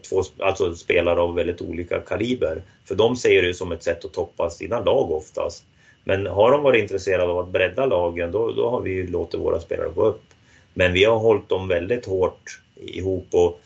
två, 0.10 0.24
alltså 0.40 0.76
spelare 0.76 1.20
av 1.20 1.36
väldigt 1.36 1.62
olika 1.62 2.00
kaliber. 2.00 2.62
För 2.86 2.96
de 2.96 3.16
ser 3.16 3.42
det 3.42 3.54
som 3.54 3.72
ett 3.72 3.84
sätt 3.84 4.06
att 4.06 4.14
toppa 4.14 4.50
sina 4.50 4.80
lag 4.80 5.12
oftast. 5.12 5.64
Men 6.04 6.28
har 6.28 6.52
de 6.52 6.64
varit 6.64 6.82
intresserade 6.82 7.32
av 7.32 7.40
att 7.40 7.50
bredda 7.50 7.86
lagen, 7.86 8.32
då, 8.32 8.52
då 8.52 8.70
har 8.70 8.82
vi 8.82 9.08
låtit 9.08 9.40
våra 9.40 9.60
spelare 9.60 9.90
gå 9.90 10.06
upp. 10.06 10.22
Men 10.74 10.94
vi 10.94 11.04
har 11.04 11.20
hållit 11.20 11.50
dem 11.50 11.68
väldigt 11.68 12.06
hårt 12.06 12.62
ihop 12.76 13.28
och 13.32 13.62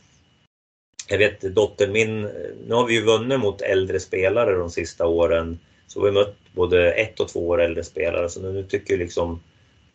jag 1.07 1.18
vet 1.18 1.41
dottern 1.41 1.91
min, 1.91 2.22
nu 2.68 2.73
har 2.73 2.86
vi 2.86 2.94
ju 2.94 3.02
vunnit 3.02 3.40
mot 3.40 3.61
äldre 3.61 3.99
spelare 3.99 4.56
de 4.56 4.69
sista 4.69 5.07
åren. 5.07 5.60
Så 5.88 6.02
vi 6.02 6.06
har 6.06 6.14
mött 6.14 6.36
både 6.53 6.91
ett 6.91 7.19
och 7.19 7.27
två 7.27 7.48
år 7.48 7.61
äldre 7.61 7.84
spelare 7.84 8.30
så 8.30 8.41
nu 8.41 8.64
tycker 8.64 8.98
liksom 8.98 9.40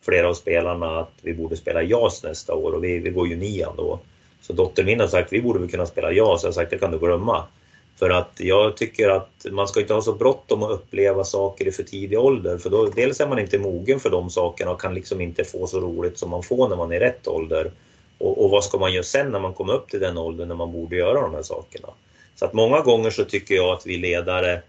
flera 0.01 0.29
av 0.29 0.33
spelarna 0.33 0.99
att 0.99 1.13
vi 1.21 1.33
borde 1.33 1.57
spela 1.57 1.83
JAS 1.83 2.23
nästa 2.23 2.53
år 2.53 2.73
och 2.73 2.83
vi, 2.83 2.99
vi 2.99 3.09
går 3.09 3.27
ju 3.27 3.35
nian 3.35 3.73
då. 3.77 3.99
Så 4.41 4.53
dottern 4.53 4.85
min 4.85 4.99
har 4.99 5.07
sagt 5.07 5.33
vi 5.33 5.41
borde 5.41 5.59
väl 5.59 5.71
kunna 5.71 5.85
spela 5.85 6.11
JAS, 6.11 6.43
jag 6.43 6.47
har 6.47 6.53
sagt 6.53 6.71
det 6.71 6.77
kan 6.77 6.91
du 6.91 6.99
glömma. 6.99 7.47
För 8.01 8.09
att 8.09 8.31
jag 8.37 8.77
tycker 8.77 9.09
att 9.09 9.45
man 9.51 9.67
ska 9.67 9.81
inte 9.81 9.93
ha 9.93 10.01
så 10.01 10.13
bråttom 10.13 10.63
att 10.63 10.71
uppleva 10.71 11.23
saker 11.23 11.67
i 11.67 11.71
för 11.71 11.83
tidig 11.83 12.19
ålder 12.19 12.57
för 12.57 12.69
då 12.69 12.85
dels 12.85 13.19
är 13.19 13.27
man 13.27 13.39
inte 13.39 13.59
mogen 13.59 13.99
för 13.99 14.09
de 14.09 14.29
sakerna 14.29 14.71
och 14.71 14.81
kan 14.81 14.93
liksom 14.93 15.21
inte 15.21 15.43
få 15.43 15.67
så 15.67 15.79
roligt 15.79 16.17
som 16.17 16.29
man 16.29 16.43
får 16.43 16.69
när 16.69 16.75
man 16.75 16.91
är 16.91 16.95
i 16.95 16.99
rätt 16.99 17.27
ålder. 17.27 17.71
Och, 18.17 18.43
och, 18.43 18.49
vad 18.49 18.63
ska 18.63 18.77
man 18.77 18.93
göra 18.93 19.03
sen 19.03 19.31
när 19.31 19.39
man 19.39 19.53
kommer 19.53 19.73
upp 19.73 19.89
till 19.89 19.99
den 19.99 20.17
åldern 20.17 20.47
när 20.47 20.55
man 20.55 20.71
borde 20.71 20.95
göra 20.95 21.21
de 21.21 21.33
här 21.33 21.43
sakerna? 21.43 21.87
Så 22.35 22.45
att 22.45 22.53
många 22.53 22.81
gånger 22.81 23.09
så 23.09 23.23
tycker 23.23 23.55
jag 23.55 23.69
att 23.69 23.85
vi 23.85 23.97
ledare 23.97 24.61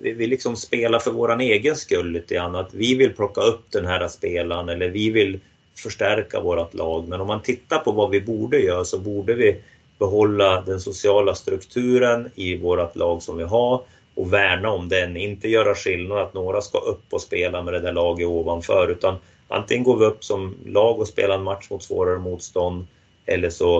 vi, 0.00 0.12
vi 0.12 0.26
liksom 0.26 0.56
spelar 0.56 0.98
för 0.98 1.10
våran 1.10 1.40
egen 1.40 1.76
skull 1.76 2.10
lite 2.10 2.34
grann. 2.34 2.54
Att 2.54 2.74
vi 2.74 2.94
vill 2.94 3.12
plocka 3.12 3.40
upp 3.40 3.70
den 3.70 3.86
här 3.86 4.08
spelaren 4.08 4.68
eller 4.68 4.88
vi 4.88 5.10
vill 5.10 5.40
förstärka 5.76 6.40
vårt 6.40 6.74
lag. 6.74 7.08
Men 7.08 7.20
om 7.20 7.26
man 7.26 7.42
tittar 7.42 7.78
på 7.78 7.92
vad 7.92 8.10
vi 8.10 8.20
borde 8.20 8.58
göra 8.58 8.84
så 8.84 8.98
borde 8.98 9.34
vi 9.34 9.60
behålla 9.98 10.60
den 10.60 10.80
sociala 10.80 11.34
strukturen 11.34 12.30
i 12.34 12.56
vårt 12.56 12.96
lag 12.96 13.22
som 13.22 13.36
vi 13.36 13.44
har 13.44 13.82
och 14.14 14.32
värna 14.32 14.70
om 14.70 14.88
den. 14.88 15.16
Inte 15.16 15.48
göra 15.48 15.74
skillnad 15.74 16.18
att 16.18 16.34
några 16.34 16.60
ska 16.60 16.78
upp 16.78 17.04
och 17.10 17.20
spela 17.20 17.62
med 17.62 17.74
det 17.74 17.80
där 17.80 17.92
laget 17.92 18.26
ovanför 18.26 18.88
utan 18.88 19.16
antingen 19.48 19.84
går 19.84 19.96
vi 19.96 20.04
upp 20.04 20.24
som 20.24 20.54
lag 20.66 21.00
och 21.00 21.08
spelar 21.08 21.34
en 21.34 21.42
match 21.42 21.70
mot 21.70 21.82
svårare 21.82 22.18
motstånd 22.18 22.86
eller 23.26 23.50
så, 23.50 23.78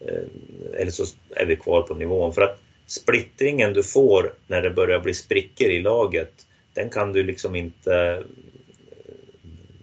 eh, 0.00 0.80
eller 0.80 0.90
så 0.90 1.04
är 1.30 1.46
vi 1.46 1.56
kvar 1.56 1.82
på 1.82 1.94
nivån. 1.94 2.34
För 2.34 2.42
att 2.42 2.58
splittringen 2.86 3.72
du 3.72 3.82
får 3.82 4.32
när 4.46 4.62
det 4.62 4.70
börjar 4.70 5.00
bli 5.00 5.14
sprickor 5.14 5.68
i 5.68 5.80
laget, 5.80 6.32
den 6.74 6.90
kan 6.90 7.12
du 7.12 7.22
liksom 7.22 7.56
inte 7.56 8.22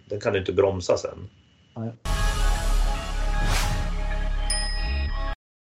den 0.08 0.20
kan 0.20 0.32
du 0.32 0.38
inte 0.38 0.52
bromsa 0.52 0.96
sen. 0.96 1.28
Eh, 1.76 2.27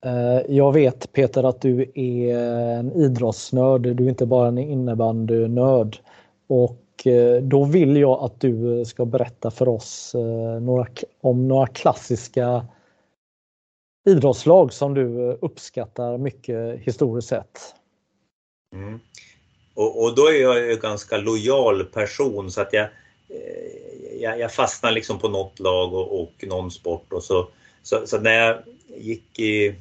Eh, 0.06 0.40
jag 0.48 0.72
vet 0.72 1.12
Peter 1.12 1.44
att 1.44 1.60
du 1.60 1.92
är 1.94 2.38
en 2.78 2.92
idrottsnörd, 2.92 3.82
du 3.82 4.04
är 4.04 4.08
inte 4.08 4.26
bara 4.26 4.48
en 4.48 4.58
innebandynörd. 4.58 5.98
Och 6.46 7.06
eh, 7.06 7.42
då 7.42 7.64
vill 7.64 7.96
jag 7.96 8.24
att 8.24 8.40
du 8.40 8.84
ska 8.84 9.04
berätta 9.04 9.50
för 9.50 9.68
oss 9.68 10.14
eh, 10.14 10.60
några, 10.60 10.86
om 11.20 11.48
några 11.48 11.66
klassiska 11.66 12.66
idrottslag 14.08 14.72
som 14.72 14.94
du 14.94 15.38
uppskattar 15.40 16.18
mycket 16.18 16.78
historiskt 16.80 17.28
sett. 17.28 17.74
Mm. 18.74 19.00
Och, 19.74 20.02
och, 20.02 20.14
då 20.14 20.22
är 20.26 20.42
jag 20.42 20.72
en 20.72 20.80
ganska 20.80 21.16
lojal 21.16 21.84
person 21.84 22.50
så 22.50 22.60
att 22.60 22.72
jag, 22.72 22.88
jag, 24.20 24.40
jag 24.40 24.52
fastnar 24.52 24.92
liksom 24.92 25.18
på 25.18 25.28
något 25.28 25.60
lag 25.60 25.94
och, 25.94 26.22
och 26.22 26.32
någon 26.42 26.70
sport. 26.70 27.12
Och 27.12 27.22
så, 27.22 27.48
så, 27.82 28.06
så 28.06 28.20
när 28.20 28.32
jag 28.32 28.62
gick 28.96 29.38
i, 29.38 29.74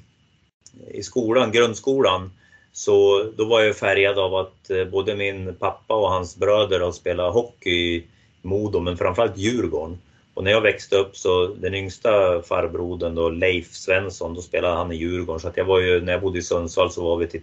i 0.92 1.04
skolan, 1.04 1.52
grundskolan, 1.52 2.32
så 2.72 3.24
då 3.38 3.46
var 3.46 3.62
jag 3.62 3.76
färgad 3.76 4.20
av 4.20 4.36
att 4.36 4.70
eh, 4.70 4.86
både 4.86 5.16
min 5.16 5.56
pappa 5.56 5.94
och 5.94 6.10
hans 6.10 6.38
bröder 6.38 6.80
har 6.80 6.92
spelat 6.92 7.34
hockey 7.34 7.72
i 7.72 8.04
Modo, 8.42 8.80
men 8.80 8.98
framförallt 8.98 9.38
Djurgården. 9.38 9.98
Och 10.34 10.44
när 10.44 10.52
jag 10.52 10.62
växte 10.62 10.98
upp 10.98 11.18
så 11.18 11.48
den 11.48 11.76
yngsta 11.76 12.42
farbrodern 12.42 13.16
då, 13.16 13.30
Leif 13.30 13.74
Svensson, 13.74 14.34
då 14.34 14.42
spelade 14.42 14.76
han 14.76 14.92
i 14.92 14.96
Djurgården. 14.96 15.40
Så 15.40 15.48
att 15.48 15.58
jag 15.58 15.66
var 15.66 15.80
ju, 15.80 16.02
när 16.02 16.14
jag 16.14 16.22
bodde 16.22 16.40
i 16.40 16.42
Sundsvall 16.42 16.92
så 16.92 17.04
var 17.04 17.18
vi 17.18 17.42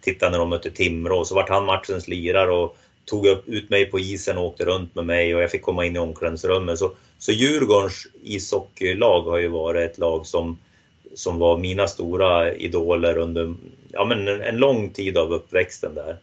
tittade 0.00 0.30
när 0.30 0.38
de 0.38 0.48
mötte 0.48 0.70
Timrå 0.70 1.18
och 1.18 1.26
så 1.26 1.34
vart 1.34 1.48
han 1.48 1.64
matchens 1.64 2.08
lirare 2.08 2.50
och 2.50 2.76
tog 3.04 3.26
upp, 3.26 3.48
ut 3.48 3.70
mig 3.70 3.86
på 3.86 3.98
isen 3.98 4.38
och 4.38 4.44
åkte 4.44 4.64
runt 4.64 4.94
med 4.94 5.06
mig 5.06 5.34
och 5.34 5.42
jag 5.42 5.50
fick 5.50 5.62
komma 5.62 5.86
in 5.86 5.96
i 5.96 5.98
omklädningsrummet. 5.98 6.78
Så, 6.78 6.92
så 7.18 7.32
Djurgårdens 7.32 8.06
ishockeylag 8.22 9.22
har 9.22 9.38
ju 9.38 9.48
varit 9.48 9.90
ett 9.90 9.98
lag 9.98 10.26
som 10.26 10.58
som 11.14 11.38
var 11.38 11.58
mina 11.58 11.86
stora 11.86 12.54
idoler 12.54 13.18
under 13.18 13.54
ja, 13.92 14.04
men 14.04 14.28
en 14.28 14.56
lång 14.56 14.90
tid 14.90 15.18
av 15.18 15.32
uppväxten 15.32 15.94
där. 15.94 16.16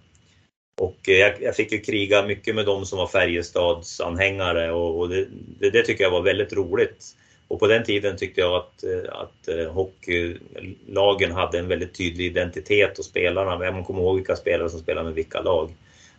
Och 0.81 1.09
eh, 1.09 1.15
jag, 1.15 1.41
jag 1.41 1.55
fick 1.55 1.71
ju 1.71 1.79
kriga 1.79 2.25
mycket 2.25 2.55
med 2.55 2.65
dem 2.65 2.85
som 2.85 2.97
var 2.97 3.07
Färjestads 3.07 4.01
anhängare 4.01 4.71
och, 4.71 4.99
och 4.99 5.09
det, 5.09 5.27
det, 5.59 5.69
det, 5.69 5.83
tycker 5.83 6.03
jag 6.03 6.11
var 6.11 6.21
väldigt 6.21 6.53
roligt. 6.53 7.05
Och 7.47 7.59
på 7.59 7.67
den 7.67 7.83
tiden 7.83 8.17
tyckte 8.17 8.41
jag 8.41 8.55
att, 8.55 8.83
eh, 8.83 9.13
att 9.13 9.47
eh, 9.47 9.71
hockeylagen 9.71 11.31
hade 11.31 11.59
en 11.59 11.67
väldigt 11.67 11.97
tydlig 11.97 12.25
identitet 12.25 12.99
och 12.99 13.05
spelarna, 13.05 13.71
man 13.71 13.83
kommer 13.83 14.01
ihåg 14.01 14.15
vilka 14.15 14.35
spelare 14.35 14.69
som 14.69 14.79
spelade 14.79 15.05
med 15.05 15.13
vilka 15.13 15.41
lag. 15.41 15.71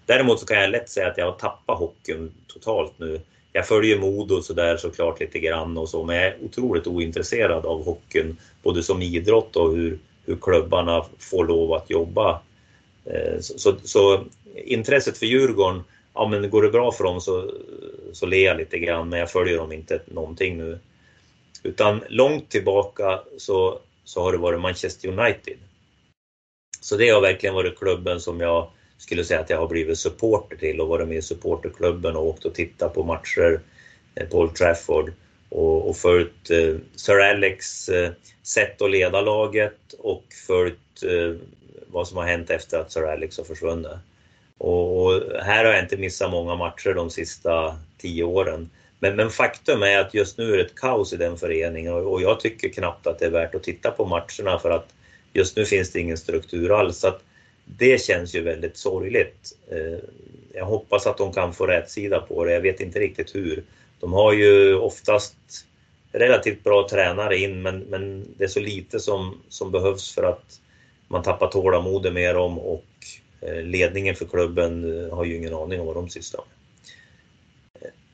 Däremot 0.07 0.41
så 0.41 0.47
kan 0.47 0.61
jag 0.61 0.71
lätt 0.71 0.89
säga 0.89 1.09
att 1.09 1.19
jag 1.19 1.25
har 1.25 1.39
tappat 1.39 1.79
hockeyn 1.79 2.33
totalt 2.47 2.93
nu. 2.97 3.21
Jag 3.53 3.69
följer 3.69 3.99
Modo 3.99 4.43
sådär 4.43 4.77
såklart 4.77 5.21
lite 5.21 5.39
grann 5.39 5.79
och 5.79 5.89
så, 5.89 6.05
men 6.05 6.17
jag 6.17 6.25
är 6.25 6.37
otroligt 6.45 6.87
ointresserad 6.87 7.67
av 7.67 7.85
hockeyn, 7.85 8.37
både 8.63 8.83
som 8.83 9.03
idrott 9.03 9.57
och 9.57 9.77
hur, 9.77 9.99
hur 10.27 10.37
klubbarna 10.37 11.05
får 11.19 11.47
lov 11.47 11.73
att 11.73 11.91
jobba. 11.91 12.41
Eh, 13.05 13.41
så, 13.41 13.59
så, 13.59 13.75
så 13.85 14.25
intresset 14.55 15.19
för 15.19 15.27
Djurgården, 15.27 15.85
ja 16.15 16.29
men 16.29 16.51
går 16.51 16.63
det 16.63 16.71
bra 16.71 16.93
för 16.93 17.05
dem 17.05 17.21
så, 17.21 17.51
så 18.13 18.27
ler 18.27 18.45
jag 18.45 18.57
lite 18.57 18.79
grann, 18.79 19.09
men 19.09 19.19
jag 19.19 19.31
följer 19.31 19.57
dem 19.57 19.73
inte 19.73 20.01
någonting 20.07 20.59
nu. 20.59 20.79
Utan 21.63 22.03
långt 22.09 22.49
tillbaka 22.49 23.21
så, 23.39 23.79
så 24.05 24.23
har 24.23 24.33
det 24.33 24.39
varit 24.39 24.61
Manchester 24.61 25.09
United. 25.09 25.57
Så 26.81 26.97
det 26.97 27.09
har 27.09 27.21
verkligen 27.21 27.55
varit 27.55 27.79
klubben 27.79 28.21
som 28.21 28.41
jag 28.41 28.69
skulle 29.03 29.25
säga 29.25 29.41
att 29.41 29.51
jag 29.51 29.59
har 29.59 29.69
blivit 29.69 29.99
supporter 29.99 30.57
till 30.57 30.81
och 30.81 30.89
varit 30.89 31.09
med 31.09 31.17
i 31.17 31.23
supporterklubben 31.23 32.17
och 32.17 32.27
åkt 32.27 32.45
och 32.45 32.55
tittat 32.55 32.95
på 32.95 33.03
matcher 33.03 33.61
eh, 34.15 34.29
på 34.29 34.39
Old 34.39 34.55
Trafford 34.55 35.13
och, 35.49 35.89
och 35.89 35.97
följt 35.97 36.51
eh, 36.51 36.77
Sir 36.97 37.21
Alex 37.21 37.89
eh, 37.89 38.13
sätt 38.43 38.83
att 38.83 38.91
leda 38.91 39.21
laget 39.21 39.93
och 39.99 40.25
följt 40.47 41.03
eh, 41.03 41.37
vad 41.87 42.09
som 42.09 42.17
har 42.17 42.25
hänt 42.25 42.51
efter 42.51 42.79
att 42.79 42.93
Sir 42.93 43.03
Alex 43.03 43.39
har 43.39 43.45
försvunnit. 43.45 43.93
Och, 44.59 45.03
och, 45.03 45.23
här 45.43 45.65
har 45.65 45.73
jag 45.73 45.83
inte 45.83 45.97
missat 45.97 46.31
många 46.31 46.57
matcher 46.57 46.95
de 46.95 47.11
sista 47.11 47.77
tio 47.99 48.25
åren. 48.25 48.71
Men, 48.99 49.17
men 49.17 49.31
faktum 49.31 49.83
är 49.83 49.99
att 49.99 50.15
just 50.15 50.39
nu 50.39 50.53
är 50.53 50.57
det 50.57 50.65
ett 50.65 50.75
kaos 50.75 51.13
i 51.13 51.17
den 51.17 51.39
föreningen 51.39 51.93
och, 51.93 52.13
och 52.13 52.23
jag 52.23 52.41
tycker 52.41 52.69
knappt 52.69 53.07
att 53.07 53.19
det 53.19 53.27
är 53.27 53.31
värt 53.31 53.55
att 53.55 53.63
titta 53.63 53.91
på 53.91 54.05
matcherna 54.05 54.59
för 54.59 54.71
att 54.71 54.95
just 55.33 55.57
nu 55.57 55.65
finns 55.65 55.93
det 55.93 56.01
ingen 56.01 56.17
struktur 56.17 56.81
alls. 56.81 56.99
Så 56.99 57.09
att 57.09 57.23
det 57.79 58.03
känns 58.03 58.35
ju 58.35 58.43
väldigt 58.43 58.77
sorgligt. 58.77 59.59
Eh, 59.71 59.99
jag 60.55 60.65
hoppas 60.65 61.07
att 61.07 61.19
de 61.19 61.33
kan 61.33 61.55
få 61.55 61.67
rätt 61.67 61.91
sida 61.91 62.21
på 62.21 62.45
det. 62.45 62.53
Jag 62.53 62.61
vet 62.61 62.81
inte 62.81 62.99
riktigt 62.99 63.35
hur. 63.35 63.63
De 64.01 64.13
har 64.13 64.33
ju 64.33 64.75
oftast 64.75 65.37
relativt 66.13 66.65
bra 66.65 66.89
tränare 66.89 67.39
in 67.39 67.63
men, 67.63 67.79
men 67.79 68.35
det 68.39 68.45
är 68.45 68.49
så 68.49 68.61
lite 68.61 69.01
som, 69.01 69.41
som 69.49 69.71
behövs 69.71 70.15
för 70.15 70.23
att 70.23 70.61
man 71.09 71.23
tappar 71.23 71.47
tålamodet 71.47 72.13
med 72.13 72.35
dem 72.35 72.59
och 72.59 72.87
eh, 73.41 73.63
ledningen 73.63 74.15
för 74.15 74.25
klubben 74.25 75.05
eh, 75.05 75.15
har 75.15 75.25
ju 75.25 75.37
ingen 75.37 75.55
aning 75.55 75.81
om 75.81 75.87
vad 75.87 75.97
de 75.97 76.09
sysslar 76.09 76.45
med. 76.45 76.59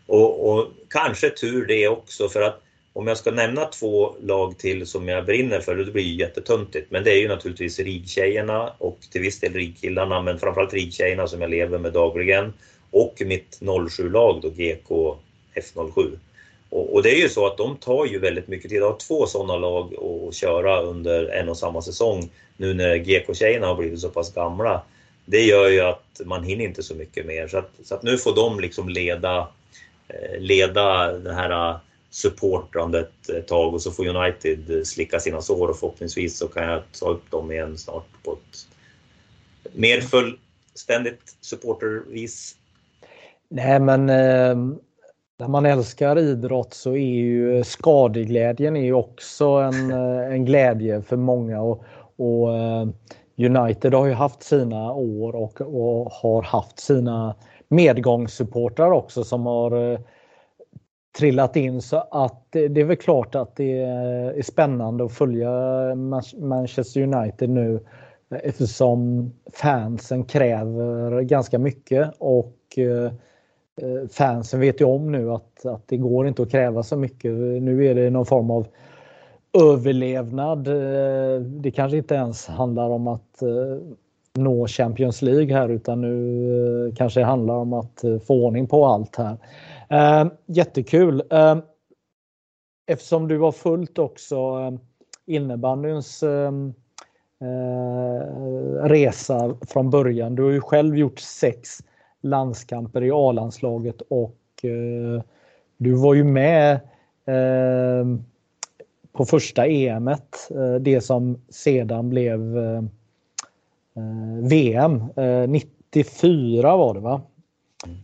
Och, 0.06 0.51
och 0.51 0.68
kanske 0.89 1.30
tur 1.30 1.66
det 1.66 1.89
också 1.89 2.28
för 2.28 2.43
att 2.43 2.62
om 2.93 3.06
jag 3.06 3.16
ska 3.16 3.31
nämna 3.31 3.65
två 3.65 4.15
lag 4.20 4.59
till 4.59 4.86
som 4.86 5.09
jag 5.09 5.27
brinner 5.27 5.60
för, 5.60 5.77
det 5.77 5.93
blir 5.93 6.02
ju 6.02 6.15
jättetöntigt, 6.15 6.90
men 6.90 7.05
det 7.05 7.10
är 7.10 7.20
ju 7.20 7.28
naturligtvis 7.28 7.78
RIG-tjejerna 7.78 8.73
och 8.78 8.98
till 9.12 9.20
viss 9.20 9.40
del 9.40 9.52
RIG-killarna, 9.52 10.23
men 10.23 10.39
framförallt 10.39 10.73
RIG-tjejerna 10.73 11.28
som 11.28 11.40
jag 11.40 11.51
lever 11.51 11.78
med 11.78 11.93
dagligen. 11.93 12.52
Och 12.90 13.23
mitt 13.27 13.59
07-lag 13.60 14.40
då, 14.43 14.51
GK 14.51 15.16
F07. 15.55 16.19
Och, 16.70 16.94
och, 16.94 17.02
det 17.02 17.10
är 17.10 17.23
ju 17.23 17.28
så 17.28 17.47
att 17.47 17.56
de 17.56 17.77
tar 17.77 18.06
ju 18.06 18.19
väldigt 18.19 18.48
mycket 18.48 18.70
tid. 18.70 18.82
att 18.82 18.90
ha 18.90 18.98
två 18.98 19.27
sådana 19.27 19.56
lag 19.56 19.94
att 19.94 20.35
köra 20.35 20.81
under 20.81 21.24
en 21.24 21.48
och 21.48 21.56
samma 21.56 21.82
säsong 21.82 22.31
nu 22.56 22.74
när 22.74 22.97
GK-tjejerna 22.97 23.66
har 23.66 23.74
blivit 23.74 24.01
så 24.01 24.09
pass 24.09 24.35
gamla. 24.35 24.82
Det 25.24 25.43
gör 25.43 25.69
ju 25.69 25.81
att 25.81 26.20
man 26.24 26.44
hinner 26.44 26.65
inte 26.65 26.82
så 26.82 26.94
mycket 26.94 27.27
mer. 27.27 27.48
Så 27.48 27.59
att, 27.59 27.70
så 27.85 27.94
att 27.94 28.02
nu 28.02 28.19
får 28.19 28.36
de 28.36 28.60
liksom 28.60 28.89
leda, 28.89 29.48
eh, 30.09 30.40
leda 30.40 31.12
den 31.12 31.35
här 31.35 31.78
supportrandet 32.10 33.28
ett 33.28 33.48
tag 33.48 33.74
och 33.74 33.82
så 33.82 33.90
får 33.90 34.06
United 34.06 34.86
slicka 34.86 35.20
sina 35.20 35.40
sår 35.40 35.68
och 35.68 35.78
förhoppningsvis 35.78 36.39
så 36.39 36.48
kan 36.48 36.64
jag 36.64 36.82
ta 37.01 37.09
upp 37.09 37.30
dem 37.30 37.52
igen 37.52 37.78
snart 37.78 38.06
på 38.24 38.32
ett 38.32 38.66
mer 39.72 40.01
fullständigt 40.01 41.36
supportervis. 41.40 42.56
Nej 43.48 43.80
men 43.80 44.09
eh, 44.09 44.56
när 45.39 45.48
man 45.48 45.66
älskar 45.66 46.18
idrott 46.18 46.74
så 46.74 46.90
är 46.90 47.14
ju 47.14 47.64
skadeglädjen 47.64 48.76
är 48.76 48.85
ju 48.85 48.94
också 48.94 49.44
en, 49.47 49.90
eh, 49.90 50.35
en 50.35 50.44
glädje 50.44 51.02
för 51.02 51.16
många 51.16 51.60
och, 51.60 51.85
och 52.16 52.56
eh, 52.56 52.89
United 53.36 53.94
har 53.94 54.06
ju 54.06 54.12
haft 54.12 54.43
sina 54.43 54.93
år 54.93 55.36
och, 55.36 55.60
och 55.60 56.12
har 56.12 56.43
haft 56.43 56.80
sina 56.80 57.35
medgångssupportrar 57.68 58.90
också 58.90 59.24
som 59.24 59.47
har 59.47 59.93
eh, 59.93 59.98
trillat 61.18 61.56
in 61.56 61.82
så 61.82 61.96
att 62.10 62.46
det 62.50 62.80
är 62.80 62.84
väl 62.84 62.96
klart 62.96 63.34
att 63.34 63.56
det 63.56 63.80
är 63.80 64.42
spännande 64.42 65.04
att 65.04 65.12
följa 65.12 65.50
Manchester 66.38 67.00
United 67.02 67.50
nu 67.50 67.80
eftersom 68.30 69.30
fansen 69.52 70.24
kräver 70.24 71.20
ganska 71.22 71.58
mycket 71.58 72.10
och 72.18 72.54
eh, 72.76 73.12
fansen 74.10 74.60
vet 74.60 74.80
ju 74.80 74.84
om 74.84 75.12
nu 75.12 75.30
att, 75.30 75.66
att 75.66 75.88
det 75.88 75.96
går 75.96 76.28
inte 76.28 76.42
att 76.42 76.50
kräva 76.50 76.82
så 76.82 76.96
mycket. 76.96 77.32
Nu 77.62 77.86
är 77.86 77.94
det 77.94 78.10
någon 78.10 78.26
form 78.26 78.50
av 78.50 78.66
överlevnad. 79.62 80.68
Eh, 80.68 81.40
det 81.40 81.70
kanske 81.70 81.96
inte 81.96 82.14
ens 82.14 82.46
handlar 82.46 82.88
om 82.88 83.08
att 83.08 83.42
eh, 83.42 83.78
nå 84.39 84.66
Champions 84.66 85.23
League 85.23 85.55
här 85.55 85.69
utan 85.69 86.01
nu 86.01 86.86
eh, 86.86 86.94
kanske 86.94 87.20
det 87.20 87.27
handlar 87.27 87.55
om 87.55 87.73
att 87.73 88.05
eh, 88.05 88.19
få 88.19 88.44
ordning 88.44 88.66
på 88.66 88.86
allt 88.86 89.16
här. 89.16 89.36
Eh, 89.89 90.31
jättekul. 90.47 91.23
Eftersom 92.86 93.28
du 93.28 93.39
har 93.39 93.52
följt 93.52 93.98
också 93.98 94.36
innebandyns 95.27 96.24
resa 98.82 99.56
från 99.69 99.90
början. 99.90 100.35
Du 100.35 100.43
har 100.43 100.51
ju 100.51 100.60
själv 100.60 100.97
gjort 100.97 101.19
sex 101.19 101.78
landskamper 102.20 103.05
i 103.05 103.10
A-landslaget 103.10 104.02
och 104.10 104.36
du 105.77 105.93
var 105.93 106.15
ju 106.15 106.24
med 106.24 106.81
på 109.12 109.24
första 109.24 109.66
EMet, 109.66 110.48
det 110.81 111.01
som 111.01 111.43
sedan 111.48 112.10
blev 112.10 112.40
VM. 114.42 115.02
94 115.48 116.76
var 116.76 116.94
det 116.94 117.00
va? 117.00 117.22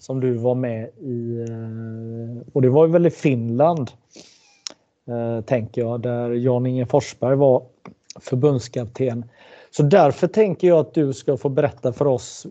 som 0.01 0.21
du 0.21 0.35
var 0.35 0.55
med 0.55 0.89
i. 0.99 1.47
Eh, 1.49 2.49
och 2.53 2.63
det 2.63 2.69
var 2.69 2.87
väl 2.87 3.07
i 3.07 3.11
Finland, 3.11 3.91
eh, 5.07 5.45
tänker 5.45 5.81
jag, 5.81 6.01
där 6.01 6.31
Jan-Inge 6.31 6.87
Forsberg 6.87 7.37
var 7.37 7.63
förbundskapten. 8.21 9.25
Så 9.71 9.83
därför 9.83 10.27
tänker 10.27 10.69
jag 10.69 10.79
att 10.79 10.95
du 10.95 11.13
ska 11.13 11.37
få 11.37 11.49
berätta 11.49 11.93
för 11.93 12.07
oss 12.07 12.47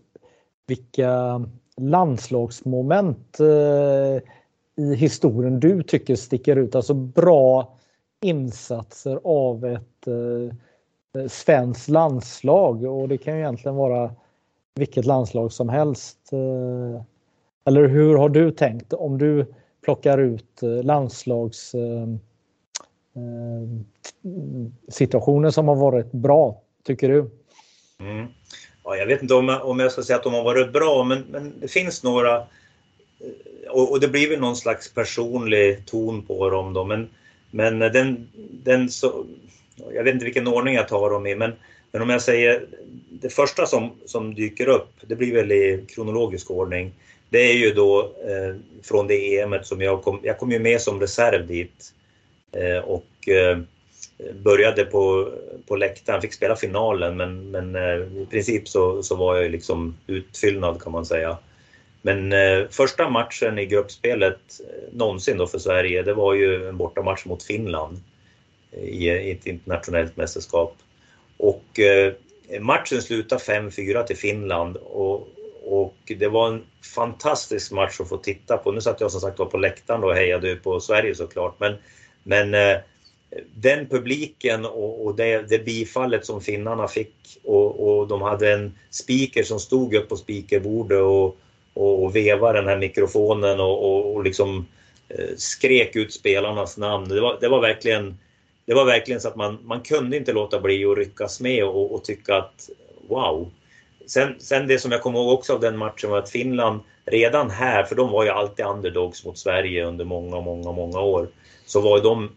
vilka 0.67 1.45
landslagsmoment 1.77 3.39
eh, 3.39 4.21
i 4.83 4.95
historien 4.95 5.59
du 5.59 5.83
tycker 5.83 6.15
sticker 6.15 6.55
ut. 6.55 6.75
Alltså 6.75 6.93
bra 6.93 7.77
insatser 8.21 9.19
av 9.23 9.65
ett 9.65 10.07
Eh, 11.17 11.27
svenskt 11.27 11.89
landslag 11.89 12.83
och 12.83 13.07
det 13.07 13.17
kan 13.17 13.33
ju 13.33 13.39
egentligen 13.39 13.75
vara 13.75 14.15
vilket 14.75 15.05
landslag 15.05 15.51
som 15.51 15.69
helst. 15.69 16.33
Eh, 16.33 17.01
eller 17.65 17.87
hur 17.87 18.15
har 18.15 18.29
du 18.29 18.51
tänkt 18.51 18.93
om 18.93 19.17
du 19.17 19.53
plockar 19.83 20.17
ut 20.17 20.63
eh, 20.63 20.83
landslags 20.83 21.75
situationer 24.87 25.49
som 25.49 25.67
har 25.67 25.75
varit 25.75 26.11
bra, 26.11 26.61
tycker 26.83 27.09
du? 27.09 27.29
Mm. 27.99 28.27
Ja, 28.83 28.95
jag 28.95 29.05
vet 29.05 29.21
inte 29.21 29.33
om 29.33 29.49
jag, 29.49 29.65
om 29.65 29.79
jag 29.79 29.91
ska 29.91 30.01
säga 30.01 30.17
att 30.17 30.23
de 30.23 30.33
har 30.33 30.43
varit 30.43 30.73
bra, 30.73 31.03
men, 31.03 31.23
men 31.29 31.59
det 31.59 31.67
finns 31.67 32.03
några 32.03 32.43
och, 33.69 33.91
och, 33.91 33.99
det 33.99 34.07
blir 34.07 34.29
väl 34.29 34.39
någon 34.39 34.55
slags 34.55 34.93
personlig 34.93 35.85
ton 35.85 36.21
på 36.21 36.49
dem 36.49 36.73
då, 36.73 36.83
men, 36.83 37.09
men 37.51 37.79
den, 37.79 38.29
den 38.51 38.89
så, 38.89 39.25
jag 39.93 40.03
vet 40.03 40.13
inte 40.13 40.25
vilken 40.25 40.47
ordning 40.47 40.75
jag 40.75 40.87
tar 40.87 41.09
dem 41.09 41.27
i, 41.27 41.35
men, 41.35 41.53
men 41.91 42.01
om 42.01 42.09
jag 42.09 42.21
säger 42.21 42.65
det 43.09 43.29
första 43.29 43.65
som, 43.65 43.91
som 44.05 44.35
dyker 44.35 44.67
upp, 44.67 44.89
det 45.01 45.15
blir 45.15 45.33
väl 45.33 45.51
i 45.51 45.85
kronologisk 45.95 46.51
ordning, 46.51 46.91
det 47.29 47.39
är 47.39 47.53
ju 47.53 47.73
då 47.73 48.01
eh, 48.01 48.55
från 48.83 49.07
det 49.07 49.39
EMet 49.39 49.65
som 49.65 49.81
jag 49.81 50.03
kom, 50.03 50.19
jag 50.23 50.37
kom 50.37 50.51
ju 50.51 50.59
med 50.59 50.81
som 50.81 50.99
reserv 50.99 51.47
dit 51.47 51.93
eh, 52.51 52.83
och 52.83 53.29
eh, 53.29 53.57
började 54.43 54.85
på, 54.85 55.33
på 55.67 55.75
läktaren, 55.75 56.21
fick 56.21 56.33
spela 56.33 56.55
finalen 56.55 57.17
men, 57.17 57.51
men 57.51 57.75
eh, 57.75 58.21
i 58.21 58.27
princip 58.31 58.67
så, 58.67 59.03
så 59.03 59.15
var 59.15 59.35
jag 59.35 59.51
liksom 59.51 59.97
utfyllnad 60.07 60.81
kan 60.81 60.91
man 60.91 61.05
säga. 61.05 61.37
Men 62.01 62.33
eh, 62.33 62.67
första 62.69 63.09
matchen 63.09 63.59
i 63.59 63.65
gruppspelet 63.65 64.39
eh, 64.59 64.97
någonsin 64.97 65.37
då 65.37 65.47
för 65.47 65.59
Sverige, 65.59 66.03
det 66.03 66.13
var 66.13 66.33
ju 66.33 66.69
en 66.69 66.77
bortamatch 66.77 67.25
mot 67.25 67.43
Finland 67.43 68.01
Eh, 68.77 68.83
i 68.83 69.31
ett 69.31 69.45
internationellt 69.45 70.17
mästerskap. 70.17 70.77
Och 71.37 71.79
eh, 71.79 72.13
matchen 72.59 73.01
slutade 73.01 73.41
5-4 73.41 74.03
till 74.03 74.17
Finland 74.17 74.77
och, 74.77 75.27
och 75.63 75.95
det 76.05 76.27
var 76.27 76.47
en 76.47 76.63
fantastisk 76.95 77.71
match 77.71 77.99
att 77.99 78.09
få 78.09 78.17
titta 78.17 78.57
på. 78.57 78.71
Nu 78.71 78.81
satt 78.81 79.01
jag 79.01 79.11
som 79.11 79.21
sagt 79.21 79.39
var 79.39 79.45
på 79.45 79.57
läktaren 79.57 80.03
och 80.03 80.15
hejade 80.15 80.55
på 80.55 80.79
Sverige 80.79 81.15
såklart, 81.15 81.59
men, 81.59 81.75
men 82.23 82.53
eh, 82.53 82.77
den 83.55 83.87
publiken 83.87 84.65
och, 84.65 85.05
och 85.05 85.15
det, 85.15 85.49
det, 85.49 85.65
bifallet 85.65 86.25
som 86.25 86.41
finnarna 86.41 86.87
fick 86.87 87.13
och, 87.43 87.87
och 87.87 88.07
de 88.07 88.21
hade 88.21 88.53
en 88.53 88.77
speaker 88.89 89.43
som 89.43 89.59
stod 89.59 89.95
upp 89.95 90.09
på 90.09 90.15
speakerbordet 90.15 91.01
och, 91.01 91.37
och, 91.73 92.03
och 92.03 92.15
vevade 92.15 92.59
den 92.59 92.67
här 92.67 92.77
mikrofonen 92.77 93.59
och, 93.59 93.83
och, 93.83 94.15
och 94.15 94.23
liksom 94.23 94.67
eh, 95.09 95.35
skrek 95.37 95.95
ut 95.95 96.13
spelarnas 96.13 96.77
namn. 96.77 97.09
Det 97.09 97.21
var, 97.21 97.37
det 97.41 97.47
var 97.47 97.61
verkligen 97.61 98.17
det 98.65 98.73
var 98.73 98.85
verkligen 98.85 99.21
så 99.21 99.27
att 99.27 99.35
man, 99.35 99.59
man 99.63 99.81
kunde 99.81 100.17
inte 100.17 100.33
låta 100.33 100.59
bli 100.59 100.85
att 100.85 100.97
ryckas 100.97 101.39
med 101.39 101.63
och, 101.63 101.95
och 101.95 102.03
tycka 102.03 102.35
att 102.35 102.69
wow, 103.07 103.51
Sen, 104.05 104.35
sen 104.39 104.67
det 104.67 104.79
som 104.79 104.91
jag 104.91 105.01
kommer 105.01 105.19
ihåg 105.19 105.33
också 105.33 105.53
av 105.53 105.59
den 105.59 105.77
matchen 105.77 106.09
var 106.09 106.19
att 106.19 106.29
Finland 106.29 106.79
redan 107.05 107.49
här, 107.49 107.83
för 107.83 107.95
de 107.95 108.11
var 108.11 108.23
ju 108.23 108.29
alltid 108.29 108.65
underdogs 108.65 109.25
mot 109.25 109.37
Sverige 109.37 109.85
under 109.85 110.05
många, 110.05 110.41
många, 110.41 110.71
många 110.71 110.99
år, 110.99 111.27
så 111.65 111.81
var 111.81 112.01
de 112.01 112.29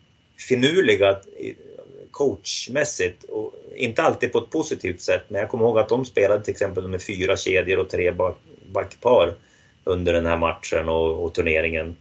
finurliga 0.49 1.11
eh, 1.11 1.55
coachmässigt 2.11 3.25
och 3.25 3.55
inte 3.77 4.03
alltid 4.03 4.33
på 4.33 4.39
ett 4.39 4.51
positivt 4.51 5.01
sätt. 5.01 5.23
Men 5.29 5.41
jag 5.41 5.51
kommer 5.51 5.65
ihåg 5.65 5.79
att 5.79 5.89
de 5.89 6.05
spelade 6.05 6.45
till 6.45 6.53
exempel 6.53 6.89
med 6.89 7.03
fyra 7.03 7.37
kedjor 7.37 7.79
och 7.79 7.91
tre 7.91 8.11
back, 8.13 8.37
backpar 8.73 9.35
under 9.85 10.13
den 10.13 10.27
här 10.27 10.37
matchen 10.37 10.89
och, 10.89 11.25
och, 11.25 11.35
turneringen. 11.35 11.97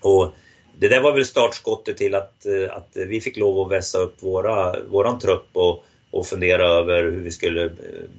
Och 0.00 0.32
det 0.78 0.88
där 0.88 1.00
var 1.00 1.12
väl 1.12 1.24
startskottet 1.24 1.96
till 1.96 2.14
att, 2.14 2.46
eh, 2.46 2.76
att 2.76 2.88
vi 2.94 3.20
fick 3.20 3.36
lov 3.36 3.66
att 3.66 3.72
vässa 3.72 3.98
upp 3.98 4.22
våra, 4.22 4.80
våran 4.80 5.18
trupp 5.18 5.48
och 5.52 5.84
och 6.10 6.26
fundera 6.26 6.68
över 6.68 7.02
hur 7.02 7.20
vi 7.20 7.30
skulle 7.30 7.64
eh, 7.64 7.70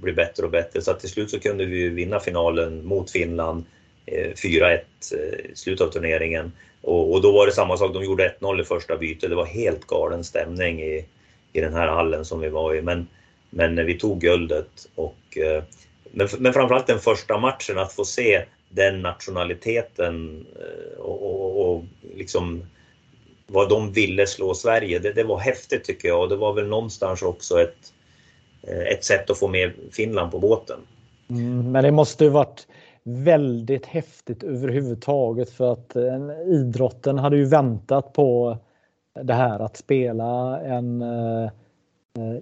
bli 0.01 0.13
bättre 0.13 0.45
och 0.45 0.51
bättre. 0.51 0.81
Så 0.81 0.91
att 0.91 0.99
till 0.99 1.09
slut 1.09 1.29
så 1.29 1.39
kunde 1.39 1.65
vi 1.65 1.89
vinna 1.89 2.19
finalen 2.19 2.85
mot 2.85 3.11
Finland 3.11 3.63
eh, 4.05 4.31
4-1 4.31 4.79
i 5.51 5.55
slutet 5.55 5.87
av 5.87 5.91
turneringen. 5.91 6.51
Och, 6.81 7.11
och, 7.11 7.21
då 7.21 7.31
var 7.31 7.45
det 7.45 7.51
samma 7.51 7.77
sak, 7.77 7.93
de 7.93 8.03
gjorde 8.03 8.35
1-0 8.39 8.61
i 8.61 8.63
första 8.63 8.97
bytet. 8.97 9.29
Det 9.29 9.35
var 9.35 9.45
helt 9.45 9.87
galen 9.87 10.23
stämning 10.23 10.81
i, 10.81 11.05
i 11.53 11.61
den 11.61 11.73
här 11.73 11.87
hallen 11.87 12.25
som 12.25 12.39
vi 12.39 12.49
var 12.49 12.75
i. 12.75 12.81
Men, 12.81 13.07
men 13.49 13.85
vi 13.85 13.99
tog 13.99 14.21
guldet. 14.21 14.87
Och, 14.95 15.37
men, 16.11 16.27
men 16.39 16.53
framförallt 16.53 16.87
den 16.87 16.99
första 16.99 17.37
matchen, 17.37 17.77
att 17.77 17.93
få 17.93 18.05
se 18.05 18.45
den 18.69 19.01
nationaliteten 19.01 20.45
eh, 20.55 20.99
och, 20.99 21.21
och, 21.23 21.69
och 21.69 21.83
liksom 22.15 22.63
vad 23.47 23.69
de 23.69 23.91
ville 23.91 24.27
slå 24.27 24.53
Sverige. 24.53 24.99
Det, 24.99 25.13
det, 25.13 25.23
var 25.23 25.39
häftigt 25.39 25.83
tycker 25.83 26.07
jag 26.07 26.21
och 26.21 26.29
det 26.29 26.35
var 26.35 26.53
väl 26.53 26.67
någonstans 26.67 27.21
också 27.21 27.61
ett, 27.61 27.93
eh, 28.61 28.93
ett 28.93 29.03
sätt 29.03 29.29
att 29.29 29.39
få 29.39 29.47
med 29.47 29.71
Finland 29.91 30.31
på 30.31 30.39
båten. 30.39 30.79
Mm, 31.29 31.71
men 31.71 31.83
det 31.83 31.91
måste 31.91 32.23
ju 32.23 32.29
varit 32.29 32.67
väldigt 33.03 33.85
häftigt 33.85 34.43
överhuvudtaget 34.43 35.49
för 35.49 35.73
att 35.73 35.95
eh, 35.95 36.31
idrotten 36.47 37.17
hade 37.17 37.37
ju 37.37 37.45
väntat 37.45 38.13
på 38.13 38.57
det 39.23 39.33
här 39.33 39.59
att 39.59 39.77
spela 39.77 40.59
en 40.61 41.03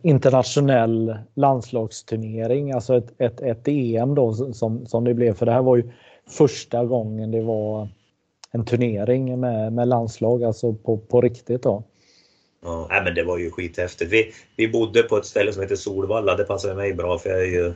internationell 0.01 1.17
landslagsturnering, 1.33 2.71
alltså 2.71 2.97
ett, 2.97 3.13
ett, 3.17 3.41
ett 3.41 3.67
EM 3.67 4.15
då 4.15 4.33
som, 4.33 4.85
som 4.85 5.03
det 5.03 5.13
blev. 5.13 5.33
För 5.33 5.45
det 5.45 5.51
här 5.51 5.61
var 5.61 5.77
ju 5.77 5.91
första 6.29 6.85
gången 6.85 7.31
det 7.31 7.41
var 7.41 7.89
en 8.51 8.65
turnering 8.65 9.39
med, 9.39 9.73
med 9.73 9.87
landslag, 9.87 10.43
alltså 10.43 10.73
på, 10.73 10.97
på 10.97 11.21
riktigt 11.21 11.63
då. 11.63 11.83
Ja, 12.61 13.01
men 13.03 13.15
det 13.15 13.23
var 13.23 13.37
ju 13.37 13.51
skithäftigt. 13.51 14.11
Vi, 14.11 14.31
vi 14.55 14.67
bodde 14.67 15.03
på 15.03 15.17
ett 15.17 15.25
ställe 15.25 15.53
som 15.53 15.61
heter 15.61 15.75
Solvalla, 15.75 16.35
det 16.35 16.43
passar 16.43 16.75
mig 16.75 16.93
bra 16.93 17.17
för 17.17 17.29
jag 17.29 17.39
är 17.39 17.45
ju 17.45 17.73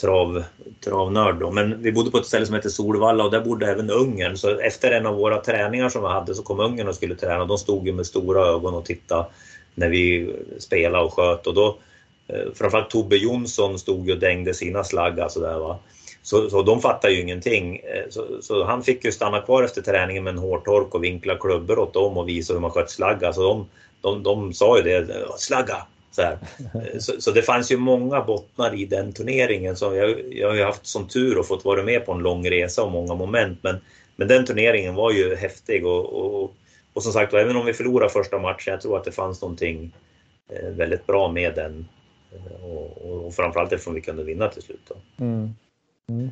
trav, 0.00 0.44
travnörd 0.84 1.38
då. 1.40 1.50
Men 1.50 1.82
vi 1.82 1.92
bodde 1.92 2.10
på 2.10 2.18
ett 2.18 2.26
ställe 2.26 2.46
som 2.46 2.54
heter 2.54 2.68
Solvalla 2.68 3.24
och 3.24 3.30
där 3.30 3.40
bodde 3.40 3.66
även 3.66 3.90
Ungern. 3.90 4.36
Så 4.36 4.58
efter 4.58 4.90
en 4.90 5.06
av 5.06 5.16
våra 5.16 5.40
träningar 5.40 5.88
som 5.88 6.02
vi 6.02 6.08
hade 6.08 6.34
så 6.34 6.42
kom 6.42 6.60
Ungern 6.60 6.88
och 6.88 6.94
skulle 6.94 7.14
träna. 7.14 7.44
De 7.44 7.58
stod 7.58 7.86
ju 7.86 7.92
med 7.92 8.06
stora 8.06 8.46
ögon 8.46 8.74
och 8.74 8.84
tittade 8.84 9.26
när 9.74 9.88
vi 9.88 10.34
spelade 10.58 11.04
och 11.04 11.12
sköt. 11.12 11.46
Och 11.46 11.54
då, 11.54 11.78
eh, 12.28 12.52
framförallt 12.54 12.90
Tobbe 12.90 13.16
Jonsson 13.16 13.78
stod 13.78 14.10
och 14.10 14.18
dängde 14.18 14.54
sina 14.54 14.84
slaggar 14.84 15.28
sådär 15.28 15.58
va. 15.58 15.78
Så, 16.26 16.50
så 16.50 16.62
de 16.62 16.80
fattar 16.80 17.08
ju 17.08 17.20
ingenting. 17.20 17.76
Eh, 17.76 18.04
så, 18.10 18.42
så, 18.42 18.64
han 18.64 18.82
fick 18.82 19.04
ju 19.04 19.12
stanna 19.12 19.40
kvar 19.40 19.62
efter 19.62 19.82
träningen 19.82 20.24
med 20.24 20.30
en 20.30 20.38
hårtork 20.38 20.94
och 20.94 21.04
vinkla 21.04 21.36
klubbor 21.36 21.78
åt 21.78 21.94
dem 21.94 22.16
och 22.16 22.28
visa 22.28 22.52
hur 22.52 22.60
man 22.60 22.70
sköt 22.70 22.90
slagga. 22.90 23.32
Så 23.32 23.42
de, 23.42 23.68
de, 24.00 24.22
de 24.22 24.52
sa 24.52 24.76
ju 24.76 24.82
det, 24.82 25.06
slagga! 25.38 25.76
Så, 26.10 26.22
eh, 26.22 26.34
så, 26.98 27.20
så, 27.20 27.30
det 27.30 27.42
fanns 27.42 27.72
ju 27.72 27.76
många 27.76 28.20
bottnar 28.20 28.74
i 28.74 28.84
den 28.84 29.12
turneringen. 29.12 29.76
Så 29.76 29.94
jag, 29.94 30.34
jag 30.34 30.48
har 30.48 30.54
ju 30.54 30.64
haft 30.64 30.86
som 30.86 31.08
tur 31.08 31.38
och 31.38 31.46
fått 31.46 31.64
vara 31.64 31.82
med 31.82 32.06
på 32.06 32.12
en 32.12 32.18
lång 32.18 32.50
resa 32.50 32.82
och 32.82 32.92
många 32.92 33.14
moment. 33.14 33.58
Men, 33.62 33.76
men 34.16 34.28
den 34.28 34.46
turneringen 34.46 34.94
var 34.94 35.12
ju 35.12 35.36
häftig 35.36 35.86
och, 35.86 36.04
och, 36.12 36.54
och 36.92 37.02
som 37.02 37.12
sagt 37.12 37.34
även 37.34 37.56
om 37.56 37.66
vi 37.66 37.72
förlorade 37.72 38.12
första 38.12 38.38
matchen, 38.38 38.72
jag 38.72 38.80
tror 38.80 38.96
att 38.96 39.04
det 39.04 39.12
fanns 39.12 39.42
någonting 39.42 39.92
eh, 40.48 40.70
väldigt 40.70 41.06
bra 41.06 41.32
med 41.32 41.54
den. 41.54 41.88
Och, 42.62 43.04
och, 43.04 43.26
och 43.26 43.34
framförallt 43.34 43.72
eftersom 43.72 43.94
vi 43.94 44.00
kunde 44.00 44.24
vinna 44.24 44.48
till 44.48 44.62
slut. 44.62 44.90
Mm. 45.20 45.54
Mm. 46.12 46.30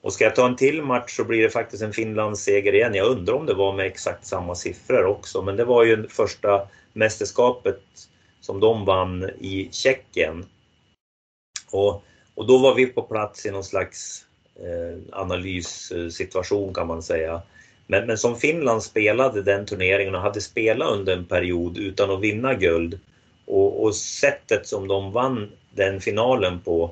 Och 0.00 0.12
ska 0.12 0.24
jag 0.24 0.36
ta 0.36 0.46
en 0.46 0.56
till 0.56 0.82
match 0.82 1.16
så 1.16 1.24
blir 1.24 1.42
det 1.42 1.50
faktiskt 1.50 1.82
en 1.82 1.92
Finlandsseger 1.92 2.74
igen. 2.74 2.94
Jag 2.94 3.06
undrar 3.06 3.34
om 3.34 3.46
det 3.46 3.54
var 3.54 3.72
med 3.72 3.86
exakt 3.86 4.26
samma 4.26 4.54
siffror 4.54 5.04
också, 5.04 5.42
men 5.42 5.56
det 5.56 5.64
var 5.64 5.84
ju 5.84 6.08
första 6.08 6.68
mästerskapet 6.92 7.82
som 8.40 8.60
de 8.60 8.84
vann 8.84 9.30
i 9.38 9.68
Tjeckien. 9.72 10.46
Och, 11.70 12.04
och 12.34 12.46
då 12.46 12.58
var 12.58 12.74
vi 12.74 12.86
på 12.86 13.02
plats 13.02 13.46
i 13.46 13.50
någon 13.50 13.64
slags 13.64 14.24
eh, 14.56 15.18
analyssituation 15.20 16.74
kan 16.74 16.86
man 16.86 17.02
säga. 17.02 17.42
Men, 17.86 18.06
men 18.06 18.18
som 18.18 18.36
Finland 18.36 18.82
spelade 18.82 19.42
den 19.42 19.66
turneringen 19.66 20.14
och 20.14 20.20
hade 20.20 20.40
spelat 20.40 20.90
under 20.90 21.16
en 21.16 21.24
period 21.24 21.78
utan 21.78 22.10
att 22.10 22.20
vinna 22.20 22.54
guld 22.54 22.98
och, 23.44 23.82
och 23.82 23.94
sättet 23.94 24.66
som 24.66 24.88
de 24.88 25.12
vann 25.12 25.52
den 25.70 26.00
finalen 26.00 26.60
på 26.60 26.90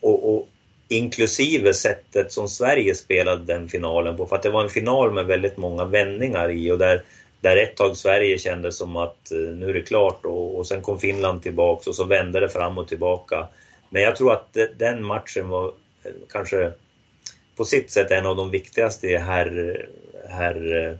och, 0.00 0.34
och 0.34 0.48
inklusive 0.88 1.74
sättet 1.74 2.32
som 2.32 2.48
Sverige 2.48 2.94
spelade 2.94 3.44
den 3.44 3.68
finalen 3.68 4.16
på. 4.16 4.26
För 4.26 4.36
att 4.36 4.42
det 4.42 4.50
var 4.50 4.62
en 4.62 4.70
final 4.70 5.12
med 5.12 5.26
väldigt 5.26 5.56
många 5.56 5.84
vändningar 5.84 6.50
i 6.50 6.70
och 6.70 6.78
där, 6.78 7.02
där 7.40 7.56
ett 7.56 7.76
tag 7.76 7.96
Sverige 7.96 8.38
kände 8.38 8.72
som 8.72 8.96
att 8.96 9.30
eh, 9.32 9.38
nu 9.38 9.70
är 9.70 9.74
det 9.74 9.82
klart 9.82 10.24
och, 10.24 10.58
och 10.58 10.66
sen 10.66 10.82
kom 10.82 11.00
Finland 11.00 11.42
tillbaka 11.42 11.90
och 11.90 11.96
så 11.96 12.04
vände 12.04 12.40
det 12.40 12.48
fram 12.48 12.78
och 12.78 12.88
tillbaka. 12.88 13.48
Men 13.90 14.02
jag 14.02 14.16
tror 14.16 14.32
att 14.32 14.56
den 14.76 15.04
matchen 15.04 15.48
var 15.48 15.66
eh, 16.04 16.12
kanske 16.32 16.72
på 17.56 17.64
sitt 17.64 17.90
sätt 17.90 18.10
en 18.10 18.26
av 18.26 18.36
de 18.36 18.50
viktigaste 18.50 19.18
här, 19.18 19.86
här 20.28 20.86
eh, 20.86 20.96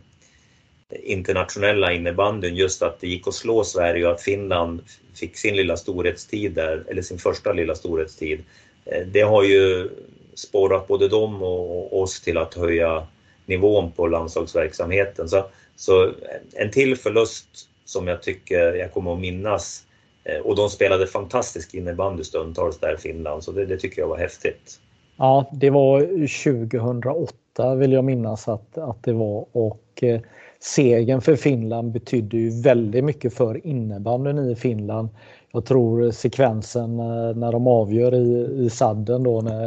internationella 1.02 1.93
innebandyn. 1.93 2.56
Just 2.56 2.82
att 2.82 3.01
det 3.01 3.09
gick 3.09 3.28
att 3.28 3.35
slå 3.35 3.65
Sverige 3.65 4.06
och 4.06 4.12
att 4.12 4.23
Finland 4.23 4.82
fick 5.15 5.36
sin 5.36 5.56
lilla 5.56 5.77
storhetstid 5.77 6.52
där, 6.52 6.85
eller 6.89 7.02
sin 7.02 7.19
första 7.19 7.52
lilla 7.52 7.74
storhetstid. 7.74 8.44
Eh, 8.85 9.06
det 9.06 9.20
har 9.20 9.43
ju 9.43 9.90
spårat 10.35 10.89
både 10.89 11.09
dem 11.09 11.43
och 11.43 12.01
oss 12.02 12.20
till 12.20 12.39
att 12.39 12.55
höja 12.55 13.06
nivån 13.47 13.93
på 13.93 14.06
landslagsverksamheten. 14.06 15.28
Så, 15.28 15.44
så 15.77 16.12
en 16.52 16.70
till 16.70 16.97
förlust 16.97 17.47
som 17.85 18.09
jag 18.09 18.23
tycker 18.23 18.74
jag 18.74 18.93
kommer 18.93 19.12
att 19.12 19.20
minnas. 19.20 19.85
Eh, 20.24 20.39
och 20.39 20.56
de 20.56 20.70
spelade 20.70 21.06
fantastisk 21.06 21.74
innebandy 21.74 22.24
stundtals 22.24 22.78
där 22.78 22.94
i 22.94 22.97
Finland, 22.97 23.44
så 23.44 23.52
det, 23.52 23.66
det, 23.66 23.77
tycker 23.77 24.02
jag 24.02 24.09
var 24.09 24.19
häftigt. 24.19 24.81
Ja, 25.16 25.51
det 25.52 25.70
var 25.70 26.01
2008 26.44 27.74
vill 27.74 27.93
jag 27.93 28.05
minnas 28.05 28.48
att, 28.48 28.78
att 28.78 29.02
det 29.02 29.12
var 29.12 29.47
och 29.52 30.02
eh, 30.02 30.20
segern 30.61 31.20
för 31.20 31.36
Finland 31.36 31.93
betydde 31.93 32.36
ju 32.36 32.62
väldigt 32.62 33.05
mycket 33.05 33.35
för 33.35 33.66
innebandyn 33.66 34.39
i 34.39 34.56
Finland 34.56 35.09
jag 35.55 35.64
tror 35.64 36.10
sekvensen 36.10 36.98
eh, 37.01 37.36
när 37.36 37.52
de 37.52 37.66
avgör 37.66 38.14
i, 38.14 38.64
i 38.64 38.70
sadden 38.70 39.22
då 39.22 39.40
när 39.40 39.66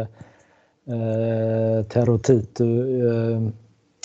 eh, 0.88 1.84
Terrotitu 1.84 3.02
eh, 3.08 3.50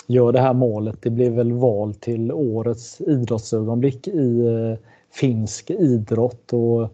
gör 0.06 0.32
det 0.32 0.40
här 0.40 0.54
målet. 0.54 1.02
Det 1.02 1.10
blev 1.10 1.32
väl 1.32 1.52
val 1.52 1.94
till 1.94 2.32
årets 2.32 3.00
idrottsögonblick 3.00 4.08
i 4.08 4.46
eh, 4.46 4.78
finsk 5.12 5.70
idrott. 5.70 6.52
Och 6.52 6.88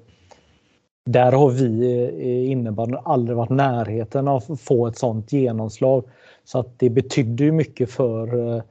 där 1.07 1.33
har 1.33 1.51
vi 1.51 1.93
eh, 1.93 2.27
i 2.27 2.47
innebandyn 2.47 3.01
aldrig 3.05 3.37
varit 3.37 3.51
närheten 3.51 4.29
av 4.29 4.43
att 4.49 4.61
få 4.61 4.87
ett 4.87 4.99
sånt 4.99 5.33
genomslag. 5.33 6.05
Så 6.45 6.59
att 6.59 6.79
det 6.79 6.91
betydde 6.91 7.45
ju 7.45 7.53
mycket 7.53 7.91
för 7.91 8.55
eh, 8.55 8.63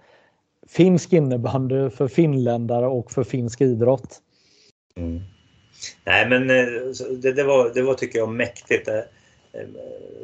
finsk 0.67 1.13
innebandy, 1.13 1.89
för 1.89 2.07
finländare 2.07 2.87
och 2.87 3.11
för 3.11 3.23
finsk 3.23 3.61
idrott. 3.61 4.21
Mm. 4.95 5.21
Nej, 6.03 6.29
men 6.29 6.49
eh, 6.49 6.65
det, 7.11 7.33
det, 7.33 7.43
var, 7.43 7.71
det 7.73 7.81
var, 7.81 7.93
tycker 7.93 8.19
jag, 8.19 8.29
mäktigt. 8.29 8.87
Eh, 8.87 8.97
eh, 9.53 9.67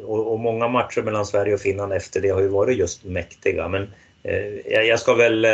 och, 0.05 0.31
och, 0.34 0.39
många 0.39 0.67
matcher 0.67 1.01
mellan 1.01 1.25
Sverige 1.25 1.53
och 1.53 1.59
Finland 1.59 1.93
efter 1.93 2.21
det 2.21 2.30
har 2.30 2.41
ju 2.41 2.47
varit 2.47 2.77
just 2.77 3.03
mäktiga. 3.03 3.67
Men 3.67 3.88
eh, 4.23 4.45
jag 4.67 4.99
ska 4.99 5.13
väl 5.13 5.47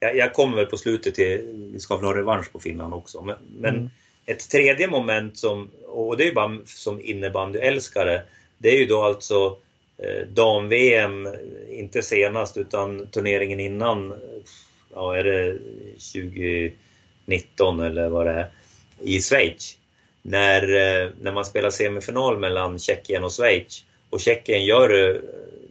jag, 0.00 0.16
jag 0.16 0.32
kommer 0.32 0.56
väl 0.56 0.66
på 0.66 0.76
slutet 0.76 1.14
till, 1.14 1.40
vi 1.72 1.80
ska 1.80 1.96
väl 1.96 2.04
ha 2.04 2.16
revansch 2.16 2.52
på 2.52 2.60
Finland 2.60 2.94
också. 2.94 3.22
Men, 3.22 3.36
men 3.58 3.74
mm. 3.74 3.90
ett 4.26 4.50
tredje 4.50 4.88
moment 4.88 5.38
som, 5.38 5.70
och 5.86 6.16
det 6.16 6.28
är 6.28 6.34
bara 6.34 6.58
som 6.66 7.00
innebandyälskare, 7.00 8.22
det 8.58 8.68
är 8.68 8.78
ju 8.78 8.86
då 8.86 9.02
alltså 9.02 9.56
dam-VM, 10.28 11.28
inte 11.70 12.02
senast 12.02 12.56
utan 12.56 13.06
turneringen 13.06 13.60
innan, 13.60 14.14
ja 14.94 15.16
är 15.16 15.24
det 15.24 15.58
2019 17.26 17.80
eller 17.80 18.08
vad 18.08 18.26
det 18.26 18.32
är, 18.32 18.50
i 19.02 19.20
Schweiz. 19.20 19.76
När, 20.22 20.62
eh, 20.62 21.10
när 21.20 21.32
man 21.32 21.44
spelar 21.44 21.70
semifinal 21.70 22.38
mellan 22.38 22.78
Tjeckien 22.78 23.24
och 23.24 23.32
Schweiz 23.32 23.84
och 24.10 24.20
Tjeckien 24.20 24.64
gör, 24.64 25.10
eh, 25.10 25.20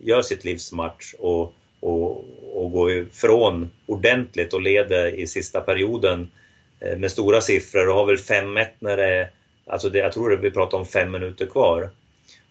gör 0.03 0.21
sitt 0.21 0.43
livsmatch 0.43 1.13
och, 1.19 1.53
och, 1.79 2.25
och 2.53 2.71
går 2.71 2.91
ifrån 2.91 3.69
ordentligt 3.85 4.53
och 4.53 4.61
leder 4.61 5.15
i 5.15 5.27
sista 5.27 5.61
perioden 5.61 6.31
eh, 6.79 6.97
med 6.97 7.11
stora 7.11 7.41
siffror 7.41 7.89
och 7.89 7.95
har 7.95 8.05
väl 8.05 8.17
5-1 8.17 8.67
när 8.79 8.97
det 8.97 9.29
Alltså 9.69 9.89
det, 9.89 9.99
jag 9.99 10.13
tror 10.13 10.29
det 10.29 10.37
vi 10.37 10.51
pratar 10.51 10.77
om 10.77 10.85
fem 10.85 11.11
minuter 11.11 11.45
kvar. 11.45 11.89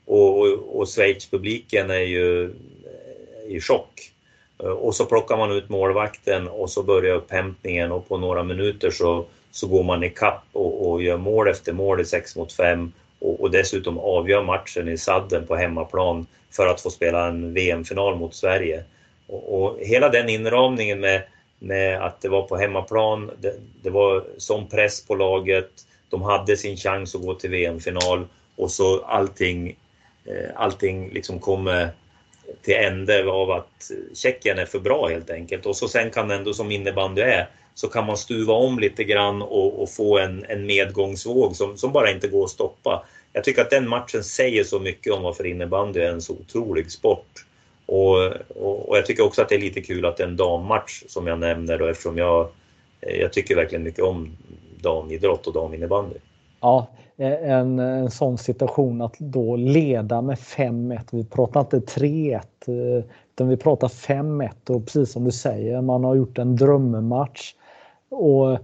Och, 0.04 0.38
och, 0.38 0.78
och 0.80 0.88
Schweiz-publiken 0.88 1.90
är 1.90 2.00
ju 2.00 2.54
i 3.48 3.60
chock. 3.60 4.12
Och 4.56 4.94
så 4.94 5.04
plockar 5.04 5.36
man 5.36 5.52
ut 5.52 5.68
målvakten 5.68 6.48
och 6.48 6.70
så 6.70 6.82
börjar 6.82 7.14
upphämtningen 7.14 7.92
och 7.92 8.08
på 8.08 8.18
några 8.18 8.42
minuter 8.42 8.90
så, 8.90 9.26
så 9.50 9.66
går 9.66 9.82
man 9.82 10.04
i 10.04 10.10
kapp 10.10 10.44
och, 10.52 10.90
och 10.90 11.02
gör 11.02 11.16
mål 11.16 11.48
efter 11.48 11.72
mål 11.72 12.00
i 12.00 12.04
6 12.04 12.36
mot 12.36 12.52
5 12.52 12.92
och, 13.18 13.40
och, 13.40 13.50
dessutom 13.50 13.98
avgör 13.98 14.42
matchen 14.42 14.88
i 14.88 14.98
sadden 14.98 15.46
på 15.46 15.56
hemmaplan 15.56 16.26
för 16.50 16.66
att 16.66 16.80
få 16.80 16.90
spela 16.90 17.26
en 17.26 17.54
VM-final 17.54 18.16
mot 18.16 18.34
Sverige. 18.34 18.84
Och, 19.26 19.62
och, 19.62 19.78
hela 19.80 20.08
den 20.08 20.28
inramningen 20.28 21.00
med, 21.00 21.22
med 21.58 22.02
att 22.02 22.20
det 22.20 22.28
var 22.28 22.42
på 22.42 22.56
hemmaplan, 22.56 23.30
det, 23.40 23.54
det 23.82 23.90
var 23.90 24.24
sån 24.38 24.68
press 24.68 25.06
på 25.06 25.14
laget, 25.14 25.70
de 26.08 26.22
hade 26.22 26.56
sin 26.56 26.76
chans 26.76 27.14
att 27.14 27.22
gå 27.22 27.34
till 27.34 27.50
VM-final 27.50 28.26
och 28.56 28.70
så 28.70 29.04
allting, 29.04 29.76
eh, 30.24 30.50
allting 30.54 31.10
liksom 31.10 31.38
kommer 31.38 31.88
till 32.62 32.74
ände 32.74 33.30
av 33.30 33.50
att 33.50 33.90
Tjeckien 34.14 34.58
är 34.58 34.66
för 34.66 34.78
bra 34.78 35.08
helt 35.08 35.30
enkelt. 35.30 35.66
Och 35.66 35.76
så 35.76 35.88
sen 35.88 36.10
kan 36.10 36.30
ändå 36.30 36.54
som 36.54 36.70
innebandy 36.70 37.22
är, 37.22 37.48
så 37.76 37.88
kan 37.88 38.06
man 38.06 38.16
stuva 38.16 38.54
om 38.54 38.78
lite 38.78 39.04
grann 39.04 39.42
och, 39.42 39.82
och 39.82 39.90
få 39.90 40.18
en, 40.18 40.44
en 40.48 40.66
medgångsvåg 40.66 41.56
som, 41.56 41.76
som 41.76 41.92
bara 41.92 42.10
inte 42.10 42.28
går 42.28 42.44
att 42.44 42.50
stoppa. 42.50 43.06
Jag 43.32 43.44
tycker 43.44 43.62
att 43.62 43.70
den 43.70 43.88
matchen 43.88 44.24
säger 44.24 44.64
så 44.64 44.80
mycket 44.80 45.12
om 45.12 45.22
varför 45.22 45.46
innebandy 45.46 46.00
är 46.00 46.10
en 46.10 46.22
så 46.22 46.32
otrolig 46.32 46.90
sport. 46.90 47.46
Och, 47.86 48.16
och, 48.48 48.88
och 48.88 48.96
jag 48.96 49.06
tycker 49.06 49.24
också 49.24 49.42
att 49.42 49.48
det 49.48 49.54
är 49.54 49.60
lite 49.60 49.80
kul 49.80 50.06
att 50.06 50.16
det 50.16 50.22
är 50.22 50.28
en 50.28 50.36
dammatch 50.36 51.02
som 51.08 51.26
jag 51.26 51.38
nämner 51.38 51.78
då, 51.78 51.86
eftersom 51.86 52.18
jag, 52.18 52.48
jag 53.00 53.32
tycker 53.32 53.56
verkligen 53.56 53.84
mycket 53.84 54.04
om 54.04 54.36
damidrott 54.80 55.46
och 55.46 55.52
daminnebandy. 55.52 56.16
Ja, 56.60 56.86
en, 57.16 57.78
en 57.78 58.10
sån 58.10 58.38
situation 58.38 59.02
att 59.02 59.18
då 59.18 59.56
leda 59.56 60.22
med 60.22 60.36
5-1. 60.38 61.00
Vi 61.10 61.24
pratar 61.24 61.60
inte 61.60 61.78
3-1 61.78 62.34
eh, 62.66 63.04
utan 63.34 63.48
vi 63.48 63.56
pratar 63.56 63.88
5-1 63.88 64.50
och 64.68 64.84
precis 64.84 65.12
som 65.12 65.24
du 65.24 65.30
säger, 65.30 65.80
man 65.80 66.04
har 66.04 66.14
gjort 66.14 66.38
en 66.38 66.56
drömmatch. 66.56 67.54
Och 68.08 68.58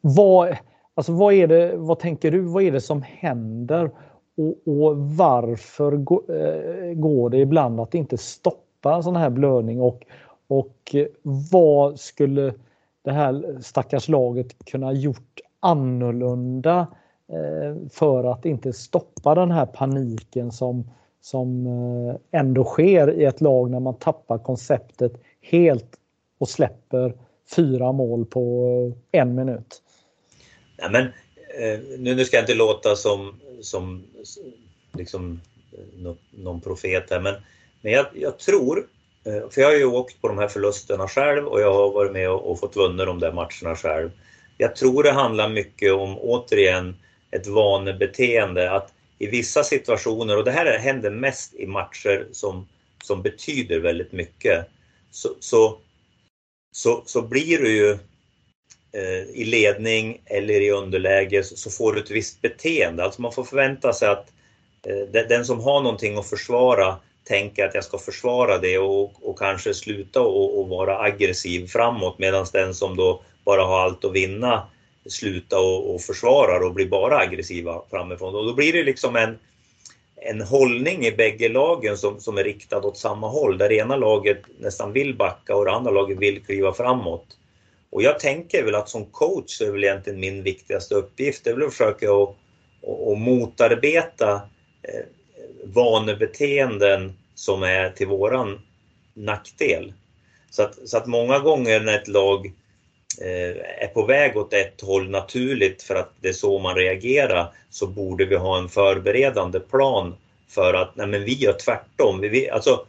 vad, 0.00 0.56
alltså 0.94 1.12
vad, 1.12 1.34
är 1.34 1.46
det, 1.46 1.76
vad 1.76 1.98
tänker 1.98 2.30
du, 2.30 2.40
vad 2.40 2.62
är 2.62 2.72
det 2.72 2.80
som 2.80 3.02
händer? 3.02 3.90
Och, 4.36 4.68
och 4.68 4.98
varför 4.98 5.92
eh, 5.92 6.94
går 6.94 7.30
det 7.30 7.38
ibland 7.38 7.80
att 7.80 7.94
inte 7.94 8.18
stoppa 8.18 8.94
en 8.94 9.02
sån 9.02 9.16
här 9.16 9.30
blödning? 9.30 9.80
Och, 9.80 10.04
och 10.46 10.94
vad 11.52 12.00
skulle 12.00 12.54
det 13.02 13.12
här 13.12 13.58
stackars 13.60 14.08
laget 14.08 14.64
kunna 14.64 14.92
gjort 14.92 15.40
annorlunda 15.60 16.86
eh, 17.28 17.88
för 17.90 18.24
att 18.24 18.44
inte 18.46 18.72
stoppa 18.72 19.34
den 19.34 19.50
här 19.50 19.66
paniken 19.66 20.52
som, 20.52 20.90
som 21.20 21.66
eh, 21.66 22.40
ändå 22.40 22.64
sker 22.64 23.12
i 23.12 23.24
ett 23.24 23.40
lag 23.40 23.70
när 23.70 23.80
man 23.80 23.94
tappar 23.94 24.38
konceptet 24.38 25.12
helt 25.40 25.96
och 26.38 26.48
släpper 26.48 27.14
fyra 27.56 27.92
mål 27.92 28.26
på 28.26 28.92
en 29.12 29.34
minut. 29.34 29.82
Nej, 30.76 30.90
men, 30.90 31.04
eh, 31.58 31.80
nu, 31.98 32.14
nu 32.14 32.24
ska 32.24 32.36
jag 32.36 32.42
inte 32.42 32.54
låta 32.54 32.96
som, 32.96 33.40
som 33.60 34.04
liksom, 34.92 35.40
eh, 35.72 36.14
någon 36.30 36.60
profet 36.60 37.10
här, 37.10 37.20
men, 37.20 37.34
men 37.80 37.92
jag, 37.92 38.06
jag 38.14 38.38
tror 38.38 38.86
eh, 39.24 39.50
för 39.50 39.60
jag 39.60 39.68
har 39.68 39.76
ju 39.76 39.84
åkt 39.84 40.20
på 40.20 40.28
de 40.28 40.38
här 40.38 40.48
förlusterna 40.48 41.08
själv 41.08 41.46
och 41.46 41.60
jag 41.60 41.74
har 41.74 41.90
varit 41.90 42.12
med 42.12 42.30
och, 42.30 42.50
och 42.50 42.60
fått 42.60 42.76
vunna 42.76 43.04
de 43.04 43.20
där 43.20 43.32
matcherna 43.32 43.76
själv. 43.76 44.10
Jag 44.58 44.76
tror 44.76 45.02
det 45.02 45.12
handlar 45.12 45.48
mycket 45.48 45.92
om, 45.92 46.18
återigen, 46.18 46.96
ett 47.30 47.46
vanebeteende. 47.46 48.70
Att 48.70 48.92
i 49.18 49.26
vissa 49.26 49.64
situationer, 49.64 50.36
och 50.36 50.44
det 50.44 50.50
här 50.50 50.78
händer 50.78 51.10
mest 51.10 51.54
i 51.54 51.66
matcher 51.66 52.26
som, 52.32 52.68
som 53.04 53.22
betyder 53.22 53.80
väldigt 53.80 54.12
mycket, 54.12 54.66
så, 55.10 55.28
så, 55.40 55.78
så, 56.76 57.02
så 57.06 57.22
blir 57.22 57.58
du 57.58 57.76
ju 57.76 57.90
eh, 58.92 59.22
i 59.34 59.44
ledning 59.44 60.20
eller 60.26 60.60
i 60.60 60.70
underläge 60.70 61.42
så, 61.42 61.56
så, 61.56 61.70
får 61.70 61.92
du 61.92 62.00
ett 62.00 62.10
visst 62.10 62.42
beteende. 62.42 63.04
Alltså 63.04 63.22
man 63.22 63.32
får 63.32 63.44
förvänta 63.44 63.92
sig 63.92 64.08
att 64.08 64.32
eh, 64.86 65.24
den 65.28 65.44
som 65.44 65.60
har 65.60 65.80
någonting 65.80 66.18
att 66.18 66.28
försvara 66.28 66.96
tänker 67.24 67.66
att 67.66 67.74
jag 67.74 67.84
ska 67.84 67.98
försvara 67.98 68.58
det 68.58 68.78
och, 68.78 69.28
och 69.28 69.38
kanske 69.38 69.74
sluta 69.74 70.20
och, 70.20 70.60
och 70.60 70.68
vara 70.68 70.98
aggressiv 70.98 71.66
framåt 71.66 72.18
medan 72.18 72.46
den 72.52 72.74
som 72.74 72.96
då 72.96 73.22
bara 73.44 73.64
har 73.64 73.80
allt 73.80 74.04
att 74.04 74.12
vinna 74.12 74.66
sluta 75.06 75.60
och, 75.60 75.94
och 75.94 76.00
försvara 76.00 76.66
och 76.66 76.74
blir 76.74 76.88
bara 76.88 77.18
aggressiva 77.18 77.82
framifrån. 77.90 78.34
Och 78.34 78.46
då 78.46 78.54
blir 78.54 78.72
det 78.72 78.82
liksom 78.82 79.16
en, 79.16 79.38
en 80.24 80.40
hållning 80.40 81.06
i 81.06 81.12
bägge 81.12 81.48
lagen 81.48 81.96
som, 81.96 82.20
som 82.20 82.38
är 82.38 82.44
riktad 82.44 82.86
åt 82.86 82.96
samma 82.96 83.28
håll. 83.28 83.58
Där 83.58 83.68
det 83.68 83.74
ena 83.74 83.96
laget 83.96 84.42
nästan 84.58 84.92
vill 84.92 85.16
backa 85.16 85.56
och 85.56 85.64
det 85.64 85.72
andra 85.72 85.90
laget 85.90 86.18
vill 86.18 86.44
kliva 86.44 86.72
framåt. 86.72 87.26
Och 87.90 88.02
jag 88.02 88.20
tänker 88.20 88.64
väl 88.64 88.74
att 88.74 88.88
som 88.88 89.06
coach 89.06 89.50
så 89.50 89.64
är 89.64 89.70
väl 89.70 89.84
egentligen 89.84 90.20
min 90.20 90.42
viktigaste 90.42 90.94
uppgift, 90.94 91.44
det 91.44 91.50
är 91.50 91.54
väl 91.54 91.66
att 91.66 91.72
försöka 91.72 92.12
att, 92.12 92.28
att, 93.12 93.18
motarbeta 93.18 94.32
eh, 94.82 95.04
vanebeteenden 95.64 97.12
som 97.34 97.62
är 97.62 97.90
till 97.90 98.06
våran 98.06 98.60
nackdel. 99.14 99.92
Så 100.50 100.62
att, 100.62 100.88
så 100.88 100.96
att 100.96 101.06
många 101.06 101.38
gånger 101.38 101.80
när 101.80 101.98
ett 101.98 102.08
lag 102.08 102.52
Eh, 103.20 103.84
är 103.84 103.90
på 103.94 104.06
väg 104.06 104.36
åt 104.36 104.52
ett 104.52 104.80
håll 104.80 105.10
naturligt 105.10 105.82
för 105.82 105.94
att 105.94 106.12
det 106.20 106.28
är 106.28 106.32
så 106.32 106.58
man 106.58 106.76
reagerar 106.76 107.52
så 107.70 107.86
borde 107.86 108.24
vi 108.24 108.36
ha 108.36 108.58
en 108.58 108.68
förberedande 108.68 109.60
plan 109.60 110.14
för 110.48 110.74
att 110.74 110.96
nej 110.96 111.06
men 111.06 111.24
vi 111.24 111.32
gör 111.32 111.52
tvärtom. 111.52 112.20
Vi, 112.20 112.50
alltså, 112.50 112.86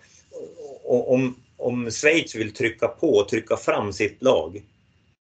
om, 0.84 1.35
om 1.57 1.91
Schweiz 1.91 2.35
vill 2.35 2.53
trycka 2.53 2.88
på 2.88 3.10
och 3.10 3.30
trycka 3.30 3.57
fram 3.57 3.93
sitt 3.93 4.22
lag 4.22 4.61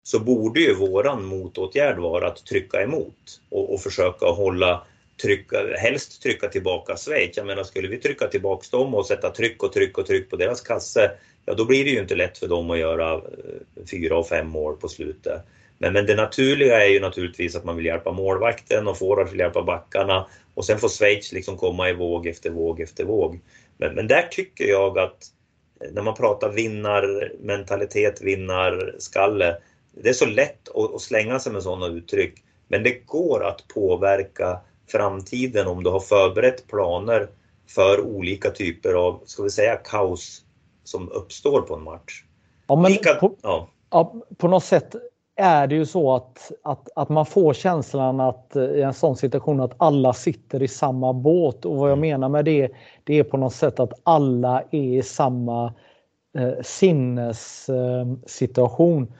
så 0.03 0.19
borde 0.19 0.59
ju 0.59 0.75
våran 0.75 1.25
motåtgärd 1.25 1.97
vara 1.97 2.27
att 2.27 2.45
trycka 2.45 2.81
emot 2.81 3.41
och, 3.49 3.73
och 3.73 3.81
försöka 3.81 4.25
hålla 4.25 4.83
trycka, 5.21 5.57
helst 5.77 6.21
trycka 6.21 6.47
tillbaka 6.47 6.97
Schweiz. 6.97 7.37
Jag 7.37 7.45
menar, 7.47 7.63
skulle 7.63 7.87
vi 7.87 7.97
trycka 7.97 8.27
tillbaka 8.27 8.77
dem 8.77 8.95
och 8.95 9.05
sätta 9.05 9.29
tryck 9.29 9.63
och 9.63 9.73
tryck 9.73 9.97
och 9.97 10.05
tryck 10.05 10.29
på 10.29 10.35
deras 10.35 10.61
kasse 10.61 11.11
ja 11.49 11.55
då 11.55 11.65
blir 11.65 11.85
det 11.85 11.89
ju 11.89 11.99
inte 11.99 12.15
lätt 12.15 12.37
för 12.37 12.47
dem 12.47 12.71
att 12.71 12.77
göra 12.77 13.13
eh, 13.13 13.85
fyra 13.91 14.17
och 14.17 14.27
fem 14.27 14.47
mål 14.47 14.77
på 14.77 14.87
slutet. 14.87 15.41
Men, 15.77 15.93
men 15.93 16.05
det 16.05 16.15
naturliga 16.15 16.85
är 16.85 16.89
ju 16.89 16.99
naturligtvis 16.99 17.55
att 17.55 17.65
man 17.65 17.75
vill 17.75 17.85
hjälpa 17.85 18.11
målvakten 18.11 18.87
och 18.87 18.97
forwards 18.97 19.31
vill 19.31 19.39
hjälpa 19.39 19.63
backarna 19.63 20.27
och 20.53 20.65
sen 20.65 20.79
får 20.79 20.89
Schweiz 20.89 21.31
liksom 21.31 21.57
komma 21.57 21.89
i 21.89 21.93
våg 21.93 22.27
efter 22.27 22.49
våg 22.49 22.81
efter 22.81 23.03
våg. 23.03 23.39
Men, 23.77 23.95
men 23.95 24.07
där 24.07 24.27
tycker 24.31 24.65
jag 24.65 24.99
att 24.99 25.17
eh, 25.81 25.91
när 25.91 26.01
man 26.01 26.15
pratar 26.15 26.49
vinnarmentalitet, 26.49 28.21
vinnarskalle, 28.21 29.57
det 30.03 30.09
är 30.09 30.13
så 30.13 30.25
lätt 30.25 30.69
att, 30.69 30.95
att 30.95 31.01
slänga 31.01 31.39
sig 31.39 31.51
med 31.51 31.63
sådana 31.63 31.87
uttryck. 31.87 32.43
Men 32.67 32.83
det 32.83 33.05
går 33.05 33.43
att 33.43 33.67
påverka 33.67 34.59
framtiden 34.91 35.67
om 35.67 35.83
du 35.83 35.89
har 35.89 35.99
förberett 35.99 36.67
planer 36.67 37.27
för 37.67 38.01
olika 38.01 38.51
typer 38.51 38.93
av, 38.93 39.21
ska 39.25 39.43
vi 39.43 39.49
säga 39.49 39.75
kaos 39.75 40.43
som 40.89 41.11
uppstår 41.11 41.61
på 41.61 41.75
en 41.75 41.83
match. 41.83 42.23
Ja, 42.67 42.75
men 42.75 42.91
Lika, 42.91 43.13
på, 43.13 43.35
ja. 43.41 43.69
Ja, 43.89 44.15
på 44.37 44.47
något 44.47 44.63
sätt 44.63 44.95
är 45.35 45.67
det 45.67 45.75
ju 45.75 45.85
så 45.85 46.15
att, 46.15 46.51
att, 46.63 46.89
att 46.95 47.09
man 47.09 47.25
får 47.25 47.53
känslan 47.53 48.19
att 48.19 48.55
eh, 48.55 48.63
i 48.63 48.81
en 48.81 48.93
sån 48.93 49.15
situation 49.15 49.61
att 49.61 49.73
alla 49.77 50.13
sitter 50.13 50.63
i 50.63 50.67
samma 50.67 51.13
båt 51.13 51.65
och 51.65 51.75
vad 51.75 51.89
jag 51.89 51.97
mm. 51.97 52.09
menar 52.09 52.29
med 52.29 52.45
det, 52.45 52.71
det 53.03 53.19
är 53.19 53.23
på 53.23 53.37
något 53.37 53.53
sätt 53.53 53.79
att 53.79 53.93
alla 54.03 54.63
är 54.71 54.97
i 54.97 55.03
samma 55.03 55.73
eh, 56.37 56.53
sinnessituation. 56.61 59.13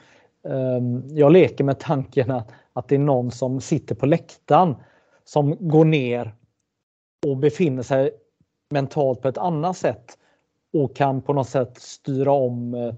Eh, 0.48 0.80
jag 1.08 1.32
leker 1.32 1.64
med 1.64 1.80
tanken 1.80 2.32
att, 2.32 2.52
att 2.74 2.88
det 2.88 2.96
är 2.96 3.00
någon 3.00 3.32
som 3.32 3.62
sitter 3.62 3.96
på 3.96 4.06
läktaren 4.06 4.76
som 5.26 5.58
går 5.60 5.86
ner 5.86 6.36
och 7.28 7.38
befinner 7.38 7.84
sig 7.84 8.12
mentalt 8.70 9.22
på 9.22 9.28
ett 9.28 9.38
annat 9.38 9.78
sätt 9.78 10.19
och 10.74 10.96
kan 10.96 11.22
på 11.22 11.34
något 11.34 11.50
sätt 11.50 11.78
styra 11.78 12.32
om 12.32 12.74
eh, 12.74 12.94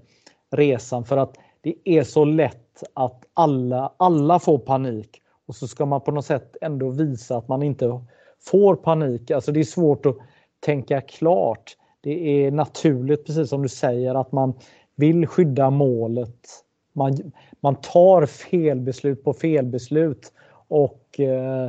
resan 0.50 1.04
för 1.04 1.16
att 1.16 1.36
det 1.60 1.74
är 1.84 2.02
så 2.02 2.24
lätt 2.24 2.82
att 2.94 3.24
alla, 3.34 3.92
alla 3.96 4.38
får 4.38 4.58
panik 4.58 5.22
och 5.46 5.54
så 5.54 5.68
ska 5.68 5.86
man 5.86 6.00
på 6.00 6.10
något 6.10 6.26
sätt 6.26 6.56
ändå 6.60 6.90
visa 6.90 7.36
att 7.36 7.48
man 7.48 7.62
inte 7.62 8.00
får 8.40 8.76
panik. 8.76 9.30
Alltså 9.30 9.52
det 9.52 9.60
är 9.60 9.64
svårt 9.64 10.06
att 10.06 10.16
tänka 10.60 11.00
klart. 11.00 11.76
Det 12.00 12.44
är 12.44 12.50
naturligt, 12.50 13.26
precis 13.26 13.48
som 13.48 13.62
du 13.62 13.68
säger, 13.68 14.14
att 14.14 14.32
man 14.32 14.54
vill 14.94 15.26
skydda 15.26 15.70
målet. 15.70 16.64
Man, 16.92 17.32
man 17.60 17.74
tar 17.74 18.26
felbeslut 18.26 19.24
på 19.24 19.32
felbeslut 19.32 20.32
och 20.68 21.20
eh, 21.20 21.64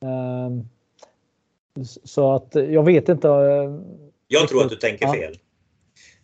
eh, 0.00 0.50
så 2.04 2.32
att 2.32 2.54
jag 2.54 2.82
vet 2.82 3.08
inte. 3.08 3.28
Eh, 3.28 3.74
Eh, 4.34 4.40
jag 4.40 4.48
tror 4.48 4.64
att 4.64 4.70
du 4.70 4.76
tänker 4.76 5.12
fel. 5.12 5.38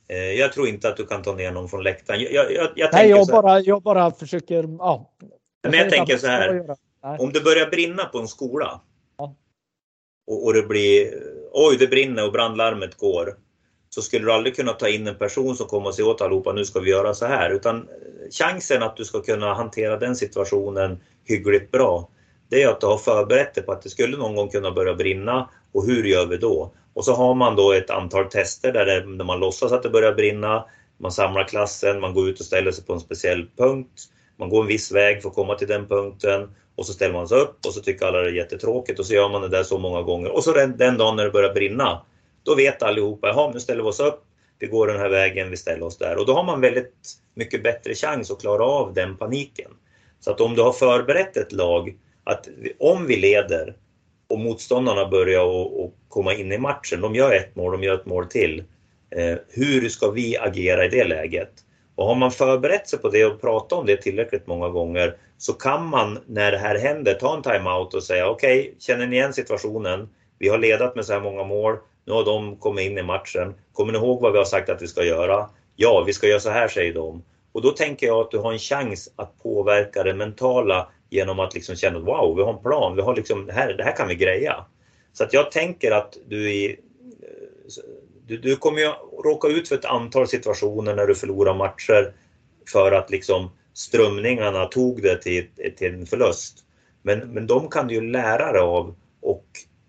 Eh, 0.08 0.16
jag 0.18 0.52
tror 0.52 0.68
inte 0.68 0.88
att 0.88 0.96
du 0.96 1.06
kan 1.06 1.22
ta 1.22 1.34
ner 1.34 1.52
någon 1.52 1.68
från 1.68 1.82
läktaren. 1.82 2.20
Jag, 2.20 2.52
jag, 2.52 2.68
jag 2.76 2.90
Nej, 2.92 3.10
jag 3.10 3.26
bara, 3.26 3.60
jag 3.60 3.82
bara 3.82 4.10
försöker. 4.10 4.76
Ja, 4.78 5.10
jag 5.62 5.70
Men 5.70 5.80
jag 5.80 5.90
tänker 5.90 6.16
så 6.16 6.26
här. 6.26 6.76
Om 7.18 7.32
det 7.32 7.40
börjar 7.40 7.70
brinna 7.70 8.04
på 8.04 8.18
en 8.18 8.28
skola 8.28 8.80
ja. 9.18 9.34
och, 10.26 10.44
och, 10.44 10.54
det 10.54 10.62
blir 10.62 11.14
oj, 11.52 11.76
det 11.76 11.86
brinner 11.86 12.26
och 12.26 12.32
brandlarmet 12.32 12.98
går. 12.98 13.36
Så 13.88 14.02
skulle 14.02 14.24
du 14.24 14.32
aldrig 14.32 14.56
kunna 14.56 14.72
ta 14.72 14.88
in 14.88 15.06
en 15.06 15.18
person 15.18 15.56
som 15.56 15.66
kommer 15.66 15.88
och 15.88 15.94
säger 15.94 16.08
åt 16.08 16.20
allihopa, 16.20 16.52
nu 16.52 16.64
ska 16.64 16.80
vi 16.80 16.90
göra 16.90 17.14
så 17.14 17.26
här. 17.26 17.50
Utan 17.50 17.88
chansen 18.30 18.82
att 18.82 18.96
du 18.96 19.04
ska 19.04 19.22
kunna 19.22 19.54
hantera 19.54 19.96
den 19.96 20.16
situationen 20.16 21.00
hyggligt 21.24 21.70
bra, 21.70 22.08
det 22.48 22.62
är 22.62 22.68
att 22.68 22.80
du 22.80 22.86
har 22.86 22.98
förberett 22.98 23.54
dig 23.54 23.64
på 23.64 23.72
att 23.72 23.82
det 23.82 23.90
skulle 23.90 24.16
någon 24.16 24.34
gång 24.34 24.48
kunna 24.48 24.70
börja 24.70 24.94
brinna 24.94 25.50
och 25.72 25.86
hur 25.86 26.04
gör 26.04 26.26
vi 26.26 26.36
då? 26.36 26.72
Och 27.00 27.04
så 27.04 27.14
har 27.14 27.34
man 27.34 27.56
då 27.56 27.72
ett 27.72 27.90
antal 27.90 28.30
tester 28.30 28.72
där, 28.72 28.86
det, 28.86 29.16
där 29.16 29.24
man 29.24 29.40
låtsas 29.40 29.72
att 29.72 29.82
det 29.82 29.90
börjar 29.90 30.14
brinna, 30.14 30.64
man 30.98 31.12
samlar 31.12 31.44
klassen, 31.44 32.00
man 32.00 32.14
går 32.14 32.28
ut 32.28 32.40
och 32.40 32.46
ställer 32.46 32.72
sig 32.72 32.84
på 32.84 32.92
en 32.92 33.00
speciell 33.00 33.46
punkt, 33.56 34.02
man 34.36 34.48
går 34.48 34.60
en 34.60 34.66
viss 34.66 34.92
väg 34.92 35.22
för 35.22 35.28
att 35.28 35.34
komma 35.34 35.54
till 35.54 35.68
den 35.68 35.88
punkten 35.88 36.50
och 36.76 36.86
så 36.86 36.92
ställer 36.92 37.14
man 37.14 37.28
sig 37.28 37.38
upp 37.38 37.66
och 37.66 37.74
så 37.74 37.80
tycker 37.80 38.06
alla 38.06 38.18
det 38.18 38.28
är 38.28 38.32
jättetråkigt 38.32 38.98
och 38.98 39.06
så 39.06 39.14
gör 39.14 39.28
man 39.28 39.42
det 39.42 39.48
där 39.48 39.62
så 39.62 39.78
många 39.78 40.02
gånger. 40.02 40.30
Och 40.30 40.44
så 40.44 40.52
den, 40.52 40.76
den 40.76 40.98
dagen 40.98 41.16
när 41.16 41.24
det 41.24 41.30
börjar 41.30 41.54
brinna, 41.54 42.02
då 42.42 42.54
vet 42.54 42.82
allihopa, 42.82 43.28
jaha 43.28 43.50
nu 43.54 43.60
ställer 43.60 43.82
vi 43.82 43.88
oss 43.88 44.00
upp, 44.00 44.24
vi 44.58 44.66
går 44.66 44.86
den 44.86 45.00
här 45.00 45.08
vägen, 45.08 45.50
vi 45.50 45.56
ställer 45.56 45.82
oss 45.82 45.98
där. 45.98 46.18
Och 46.18 46.26
då 46.26 46.32
har 46.32 46.44
man 46.44 46.60
väldigt 46.60 46.94
mycket 47.34 47.62
bättre 47.62 47.94
chans 47.94 48.30
att 48.30 48.40
klara 48.40 48.64
av 48.64 48.94
den 48.94 49.16
paniken. 49.16 49.70
Så 50.20 50.30
att 50.30 50.40
om 50.40 50.54
du 50.54 50.62
har 50.62 50.72
förberett 50.72 51.36
ett 51.36 51.52
lag 51.52 51.96
att 52.24 52.48
om 52.78 53.06
vi 53.06 53.16
leder 53.16 53.74
och 54.30 54.38
motståndarna 54.38 55.08
börjar 55.08 55.44
och, 55.44 55.94
komma 56.08 56.34
in 56.34 56.52
i 56.52 56.58
matchen, 56.58 57.00
de 57.00 57.14
gör 57.14 57.32
ett 57.32 57.56
mål, 57.56 57.72
de 57.72 57.82
gör 57.82 57.94
ett 57.94 58.06
mål 58.06 58.26
till. 58.26 58.64
Eh, 59.10 59.38
hur 59.48 59.88
ska 59.88 60.10
vi 60.10 60.36
agera 60.36 60.84
i 60.84 60.88
det 60.88 61.04
läget? 61.04 61.50
Och 61.94 62.06
har 62.06 62.14
man 62.14 62.30
förberett 62.30 62.88
sig 62.88 62.98
på 62.98 63.08
det 63.08 63.24
och 63.24 63.40
pratat 63.40 63.78
om 63.78 63.86
det 63.86 63.96
tillräckligt 63.96 64.46
många 64.46 64.68
gånger 64.68 65.16
så 65.38 65.52
kan 65.52 65.86
man 65.86 66.18
när 66.26 66.52
det 66.52 66.58
här 66.58 66.78
händer 66.78 67.14
ta 67.14 67.36
en 67.36 67.42
timeout 67.42 67.94
och 67.94 68.02
säga 68.02 68.28
okej, 68.28 68.60
okay, 68.60 68.74
känner 68.78 69.06
ni 69.06 69.16
igen 69.16 69.32
situationen? 69.32 70.08
Vi 70.38 70.48
har 70.48 70.58
ledat 70.58 70.96
med 70.96 71.04
så 71.04 71.12
här 71.12 71.20
många 71.20 71.44
mål. 71.44 71.76
Nu 72.06 72.12
har 72.12 72.24
de 72.24 72.56
kommit 72.56 72.90
in 72.90 72.98
i 72.98 73.02
matchen. 73.02 73.54
Kommer 73.72 73.92
ni 73.92 73.98
ihåg 73.98 74.20
vad 74.20 74.32
vi 74.32 74.38
har 74.38 74.44
sagt 74.44 74.68
att 74.68 74.82
vi 74.82 74.86
ska 74.86 75.04
göra? 75.04 75.50
Ja, 75.76 76.04
vi 76.06 76.12
ska 76.12 76.26
göra 76.26 76.40
så 76.40 76.50
här 76.50 76.68
säger 76.68 76.94
de. 76.94 77.22
Och 77.52 77.62
då 77.62 77.70
tänker 77.70 78.06
jag 78.06 78.20
att 78.20 78.30
du 78.30 78.38
har 78.38 78.52
en 78.52 78.58
chans 78.58 79.12
att 79.16 79.42
påverka 79.42 80.02
det 80.02 80.14
mentala 80.14 80.88
genom 81.10 81.40
att 81.40 81.54
liksom 81.54 81.76
känna 81.76 81.98
wow, 81.98 82.36
vi 82.36 82.42
har 82.42 82.52
en 82.52 82.62
plan, 82.62 82.96
vi 82.96 83.02
har 83.02 83.16
liksom, 83.16 83.46
det, 83.46 83.52
här, 83.52 83.72
det 83.72 83.84
här 83.84 83.96
kan 83.96 84.08
vi 84.08 84.14
greja. 84.14 84.64
Så 85.12 85.24
att 85.24 85.32
jag 85.32 85.52
tänker 85.52 85.90
att 85.90 86.16
du, 86.28 86.52
i, 86.52 86.70
eh, 86.70 86.76
du, 88.26 88.36
du 88.36 88.56
kommer 88.56 88.78
ju 88.80 88.88
råka 89.24 89.48
ut 89.48 89.68
för 89.68 89.74
ett 89.74 89.84
antal 89.84 90.28
situationer 90.28 90.94
när 90.94 91.06
du 91.06 91.14
förlorar 91.14 91.54
matcher 91.54 92.12
för 92.72 92.92
att 92.92 93.10
liksom 93.10 93.50
strömningarna 93.74 94.64
tog 94.64 95.02
det 95.02 95.22
till, 95.22 95.46
till 95.76 95.94
en 95.94 96.06
förlust. 96.06 96.64
Men, 97.02 97.18
men 97.18 97.46
de 97.46 97.68
kan 97.68 97.88
du 97.88 97.94
ju 97.94 98.00
lära 98.00 98.52
dig 98.52 98.62
av 98.62 98.94
och 99.20 99.46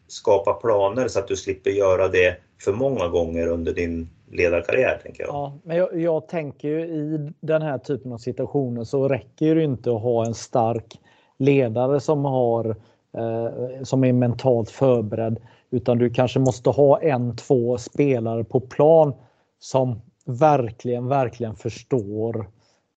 skapa 0.07 0.53
planer 0.53 1.07
så 1.07 1.19
att 1.19 1.27
du 1.27 1.35
slipper 1.35 1.71
göra 1.71 2.07
det 2.07 2.37
för 2.61 2.73
många 2.73 3.07
gånger 3.07 3.47
under 3.47 3.73
din 3.73 4.09
ledarkarriär. 4.31 4.99
Tänker 5.03 5.23
jag. 5.23 5.29
Ja, 5.29 5.57
men 5.63 5.77
jag, 5.77 6.01
jag 6.01 6.27
tänker 6.27 6.67
ju 6.67 6.81
i 6.81 7.31
den 7.41 7.61
här 7.61 7.77
typen 7.77 8.13
av 8.13 8.17
situationer 8.17 8.83
så 8.83 9.07
räcker 9.07 9.55
det 9.55 9.63
inte 9.63 9.91
att 9.91 10.01
ha 10.01 10.25
en 10.25 10.33
stark 10.33 10.99
ledare 11.41 11.99
som, 11.99 12.25
har, 12.25 12.75
eh, 13.13 13.83
som 13.83 14.03
är 14.03 14.13
mentalt 14.13 14.69
förberedd 14.69 15.39
utan 15.69 15.97
du 15.97 16.09
kanske 16.09 16.39
måste 16.39 16.69
ha 16.69 17.01
en, 17.01 17.35
två 17.35 17.77
spelare 17.77 18.43
på 18.43 18.59
plan 18.59 19.13
som 19.59 20.01
verkligen, 20.25 21.07
verkligen 21.07 21.55
förstår 21.55 22.49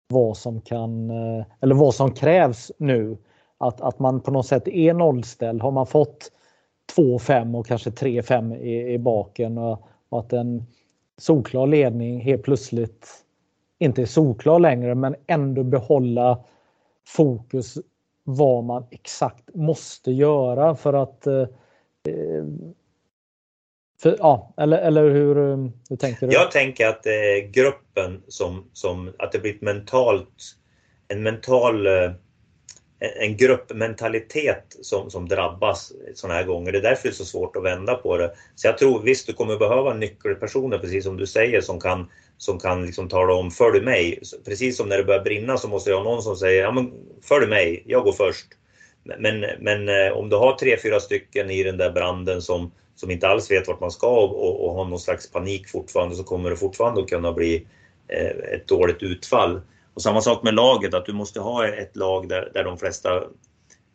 vad 0.08 0.36
som 0.36 0.60
kan 0.60 1.10
eh, 1.10 1.44
eller 1.60 1.74
vad 1.74 1.94
som 1.94 2.12
krävs 2.12 2.72
nu. 2.78 3.16
Att, 3.58 3.80
att 3.80 3.98
man 3.98 4.20
på 4.20 4.30
något 4.30 4.46
sätt 4.46 4.68
är 4.68 4.94
nollställd. 4.94 5.62
Har 5.62 5.70
man 5.70 5.86
fått 5.86 6.32
2-5 6.96 7.58
och 7.58 7.66
kanske 7.66 7.90
3-5 7.90 8.56
i, 8.56 8.92
i 8.92 8.98
baken 8.98 9.58
och, 9.58 9.82
och 10.08 10.18
att 10.18 10.32
en 10.32 10.66
solklar 11.18 11.66
ledning 11.66 12.20
helt 12.20 12.42
plötsligt 12.42 13.08
inte 13.78 14.02
är 14.02 14.06
solklar 14.06 14.58
längre 14.58 14.94
men 14.94 15.16
ändå 15.26 15.62
behålla 15.62 16.44
fokus 17.06 17.78
vad 18.24 18.64
man 18.64 18.86
exakt 18.90 19.54
måste 19.54 20.10
göra 20.10 20.76
för 20.76 20.92
att 20.92 21.26
eh, 21.26 21.42
eh 22.08 22.44
för, 24.02 24.16
ja, 24.18 24.54
eller, 24.56 24.78
eller 24.78 25.10
hur, 25.10 25.38
eh, 25.38 25.56
hur 25.88 25.96
tänker 25.96 26.26
du? 26.26 26.32
Jag 26.32 26.50
tänker 26.50 26.86
att 26.86 27.02
det 27.02 27.38
är 27.38 27.48
gruppen 27.48 28.22
som, 28.28 28.70
som 28.72 29.12
att 29.18 29.32
det 29.32 29.38
blir 29.38 29.54
ett 29.54 29.62
mentalt, 29.62 30.56
en 31.08 31.22
mental 31.22 31.86
eh, 31.86 32.12
en 32.98 33.36
gruppmentalitet 33.36 34.76
som, 34.82 35.10
som 35.10 35.28
drabbas 35.28 35.92
sådana 36.14 36.34
här 36.34 36.44
gånger. 36.44 36.72
Det 36.72 36.78
är 36.78 36.82
därför 36.82 37.08
det 37.08 37.12
är 37.12 37.14
så 37.14 37.24
svårt 37.24 37.56
att 37.56 37.64
vända 37.64 37.94
på 37.94 38.16
det. 38.16 38.34
Så 38.54 38.66
jag 38.66 38.78
tror 38.78 39.02
visst, 39.02 39.26
du 39.26 39.32
kommer 39.32 39.56
behöva 39.56 39.94
nyckelpersoner, 39.94 40.78
precis 40.78 41.04
som 41.04 41.16
du 41.16 41.26
säger, 41.26 41.60
som 41.60 41.80
kan, 41.80 42.10
som 42.44 42.58
kan 42.58 42.86
liksom 42.86 43.08
tala 43.08 43.34
om 43.34 43.50
följ 43.50 43.80
mig. 43.80 44.22
Precis 44.44 44.76
som 44.76 44.88
när 44.88 44.96
det 44.96 45.04
börjar 45.04 45.24
brinna 45.24 45.56
så 45.56 45.68
måste 45.68 45.90
jag 45.90 45.96
ha 45.96 46.04
någon 46.04 46.22
som 46.22 46.36
säger 46.36 46.62
ja, 46.62 46.72
men 46.72 46.92
följ 47.22 47.46
mig, 47.46 47.82
jag 47.86 48.04
går 48.04 48.12
först. 48.12 48.46
Men, 49.02 49.44
men 49.60 49.88
eh, 49.88 50.12
om 50.12 50.28
du 50.28 50.36
har 50.36 50.52
tre, 50.52 50.76
fyra 50.82 51.00
stycken 51.00 51.50
i 51.50 51.62
den 51.62 51.76
där 51.76 51.92
branden 51.92 52.42
som, 52.42 52.72
som 52.94 53.10
inte 53.10 53.28
alls 53.28 53.50
vet 53.50 53.68
vart 53.68 53.80
man 53.80 53.90
ska 53.90 54.08
och, 54.08 54.64
och 54.64 54.74
har 54.74 54.84
någon 54.84 55.00
slags 55.00 55.30
panik 55.30 55.68
fortfarande 55.68 56.16
så 56.16 56.24
kommer 56.24 56.50
det 56.50 56.56
fortfarande 56.56 57.00
att 57.00 57.08
kunna 57.08 57.32
bli 57.32 57.66
eh, 58.08 58.54
ett 58.54 58.68
dåligt 58.68 59.02
utfall. 59.02 59.60
Och 59.94 60.02
samma 60.02 60.20
sak 60.20 60.42
med 60.42 60.54
laget, 60.54 60.94
att 60.94 61.06
du 61.06 61.12
måste 61.12 61.40
ha 61.40 61.66
ett 61.66 61.96
lag 61.96 62.28
där, 62.28 62.50
där 62.54 62.64
de 62.64 62.78
flesta 62.78 63.22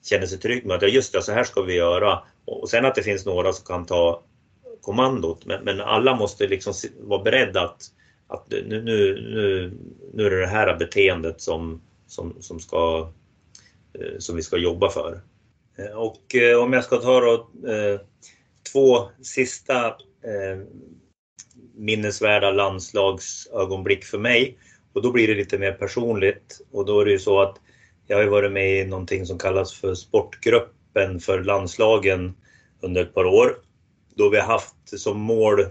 känner 0.05 0.25
sig 0.25 0.39
trygg 0.39 0.65
med 0.65 0.75
att 0.75 0.81
ja, 0.81 0.87
just 0.87 1.13
det, 1.13 1.21
så 1.21 1.31
här 1.31 1.43
ska 1.43 1.61
vi 1.61 1.75
göra. 1.75 2.19
Och 2.45 2.69
sen 2.69 2.85
att 2.85 2.95
det 2.95 3.03
finns 3.03 3.25
några 3.25 3.53
som 3.53 3.65
kan 3.65 3.85
ta 3.85 4.23
kommandot. 4.81 5.45
Men, 5.45 5.63
men 5.63 5.81
alla 5.81 6.15
måste 6.15 6.47
liksom 6.47 6.73
vara 6.99 7.23
beredda 7.23 7.61
att, 7.61 7.81
att 8.29 8.45
nu, 8.49 8.63
nu, 8.67 8.81
nu, 8.81 9.73
nu 10.13 10.25
är 10.25 10.29
det 10.29 10.39
det 10.39 10.47
här 10.47 10.77
beteendet 10.77 11.41
som, 11.41 11.81
som, 12.07 12.35
som, 12.39 12.59
ska, 12.59 13.11
eh, 13.93 14.17
som 14.19 14.35
vi 14.35 14.43
ska 14.43 14.57
jobba 14.57 14.89
för. 14.89 15.21
Eh, 15.77 15.97
och 15.97 16.35
eh, 16.35 16.63
om 16.63 16.73
jag 16.73 16.83
ska 16.83 16.97
ta 16.97 17.19
då, 17.19 17.49
två 18.71 19.09
sista 19.21 19.95
minnesvärda 21.75 22.51
landslagsögonblick 22.51 24.03
för 24.03 24.17
mig 24.17 24.57
och 24.93 25.01
då 25.01 25.11
blir 25.11 25.27
det 25.27 25.35
lite 25.35 25.57
mer 25.57 25.71
personligt 25.71 26.61
och 26.71 26.85
då 26.85 27.01
är 27.01 27.05
det 27.05 27.11
ju 27.11 27.19
så 27.19 27.41
att 27.41 27.57
jag 28.07 28.17
har 28.17 28.23
ju 28.23 28.29
varit 28.29 28.51
med 28.51 28.79
i 28.79 28.85
någonting 28.85 29.25
som 29.25 29.37
kallas 29.37 29.73
för 29.73 29.93
sportgruppen 29.93 31.19
för 31.19 31.43
landslagen 31.43 32.33
under 32.81 33.01
ett 33.01 33.13
par 33.13 33.25
år. 33.25 33.55
Då 34.15 34.29
vi 34.29 34.37
har 34.37 34.47
haft 34.47 34.99
som 34.99 35.19
mål 35.19 35.65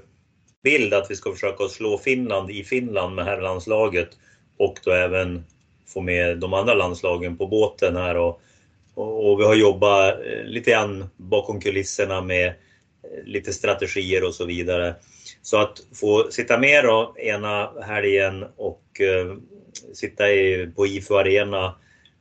bild 0.62 0.94
att 0.94 1.10
vi 1.10 1.16
ska 1.16 1.32
försöka 1.32 1.68
slå 1.68 1.98
Finland 1.98 2.50
i 2.50 2.64
Finland 2.64 3.14
med 3.14 3.24
herrlandslaget 3.24 4.08
och 4.56 4.78
då 4.84 4.90
även 4.90 5.44
få 5.86 6.00
med 6.00 6.38
de 6.38 6.54
andra 6.54 6.74
landslagen 6.74 7.36
på 7.36 7.46
båten 7.46 7.96
här 7.96 8.16
och, 8.16 8.40
och, 8.94 9.40
vi 9.40 9.44
har 9.44 9.54
jobbat 9.54 10.14
eh, 10.14 10.44
lite 10.44 10.70
grann 10.70 11.08
bakom 11.16 11.60
kulisserna 11.60 12.20
med 12.20 12.46
eh, 12.46 13.24
lite 13.24 13.52
strategier 13.52 14.24
och 14.24 14.34
så 14.34 14.44
vidare. 14.44 14.94
Så 15.42 15.56
att 15.56 15.80
få 15.94 16.30
sitta 16.30 16.58
med 16.58 16.84
då 16.84 17.14
ena 17.18 17.82
helgen 17.82 18.44
och 18.56 19.00
eh, 19.00 19.36
sitta 19.94 20.30
i, 20.30 20.70
på 20.76 20.86
IFU 20.86 21.14
Arena 21.14 21.74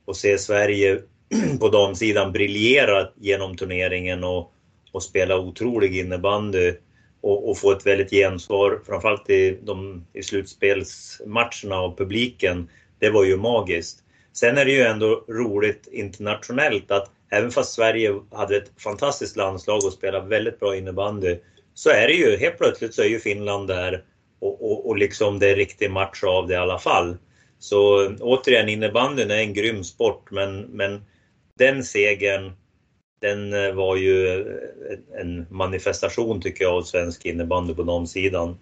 och 0.06 0.16
se 0.16 0.38
Sverige 0.38 1.02
på 1.60 1.70
damsidan 1.70 2.32
briljera 2.32 3.10
genom 3.16 3.58
turneringen 3.58 4.24
och, 4.24 4.54
och 4.92 5.04
spela 5.04 5.38
otrolig 5.38 5.98
innebandy 5.98 6.74
och, 7.22 7.50
och, 7.50 7.58
få 7.58 7.72
ett 7.72 7.86
väldigt 7.86 8.10
gensvar, 8.10 8.80
framförallt 8.86 9.30
i, 9.30 9.58
de, 9.64 10.06
i 10.14 10.24
slutspelsmatcherna 10.24 11.82
och 11.82 11.98
publiken. 11.98 12.70
Det 13.00 13.10
var 13.10 13.24
ju 13.24 13.38
magiskt. 13.38 14.04
Sen 14.34 14.58
är 14.58 14.66
det 14.66 14.72
ju 14.72 14.82
ändå 14.82 15.26
roligt 15.28 15.88
internationellt 15.92 16.92
att 16.92 17.12
även 17.32 17.52
fast 17.52 17.74
Sverige 17.74 18.20
hade 18.32 18.58
ett 18.58 18.72
fantastiskt 18.78 19.36
landslag 19.36 19.86
och 19.86 19.94
spelade 19.94 20.28
väldigt 20.28 20.60
bra 20.60 20.76
innebandy 20.76 21.38
så 21.74 21.90
är 21.90 22.08
det 22.08 22.14
ju 22.14 22.38
helt 22.38 22.58
plötsligt 22.58 22.94
så 22.94 23.02
är 23.02 23.08
ju 23.08 23.20
Finland 23.20 23.68
där 23.68 24.04
och, 24.40 24.72
och, 24.72 24.88
och 24.88 24.98
liksom 24.98 25.40
det 25.40 25.50
är 25.50 25.56
riktig 25.56 25.92
match 25.92 26.24
av 26.24 26.48
det 26.48 26.54
i 26.54 26.58
alla 26.58 26.80
fall. 26.80 27.18
Så 27.60 28.08
återigen, 28.20 28.70
innebandyn 28.70 29.32
är 29.32 29.38
en 29.38 29.54
grym 29.54 29.84
sport 29.84 30.32
men, 30.32 30.62
men 30.62 31.06
den 31.58 31.84
segern 31.84 32.52
den 33.20 33.54
eh, 33.54 33.74
var 33.74 33.96
ju 33.96 34.40
eh, 34.42 35.22
en 35.22 35.46
manifestation 35.50 36.42
tycker 36.42 36.64
jag 36.64 36.74
av 36.74 36.84
svensk 36.84 37.26
innebandy 37.26 37.74
på 37.74 37.84
damsidan. 37.84 38.58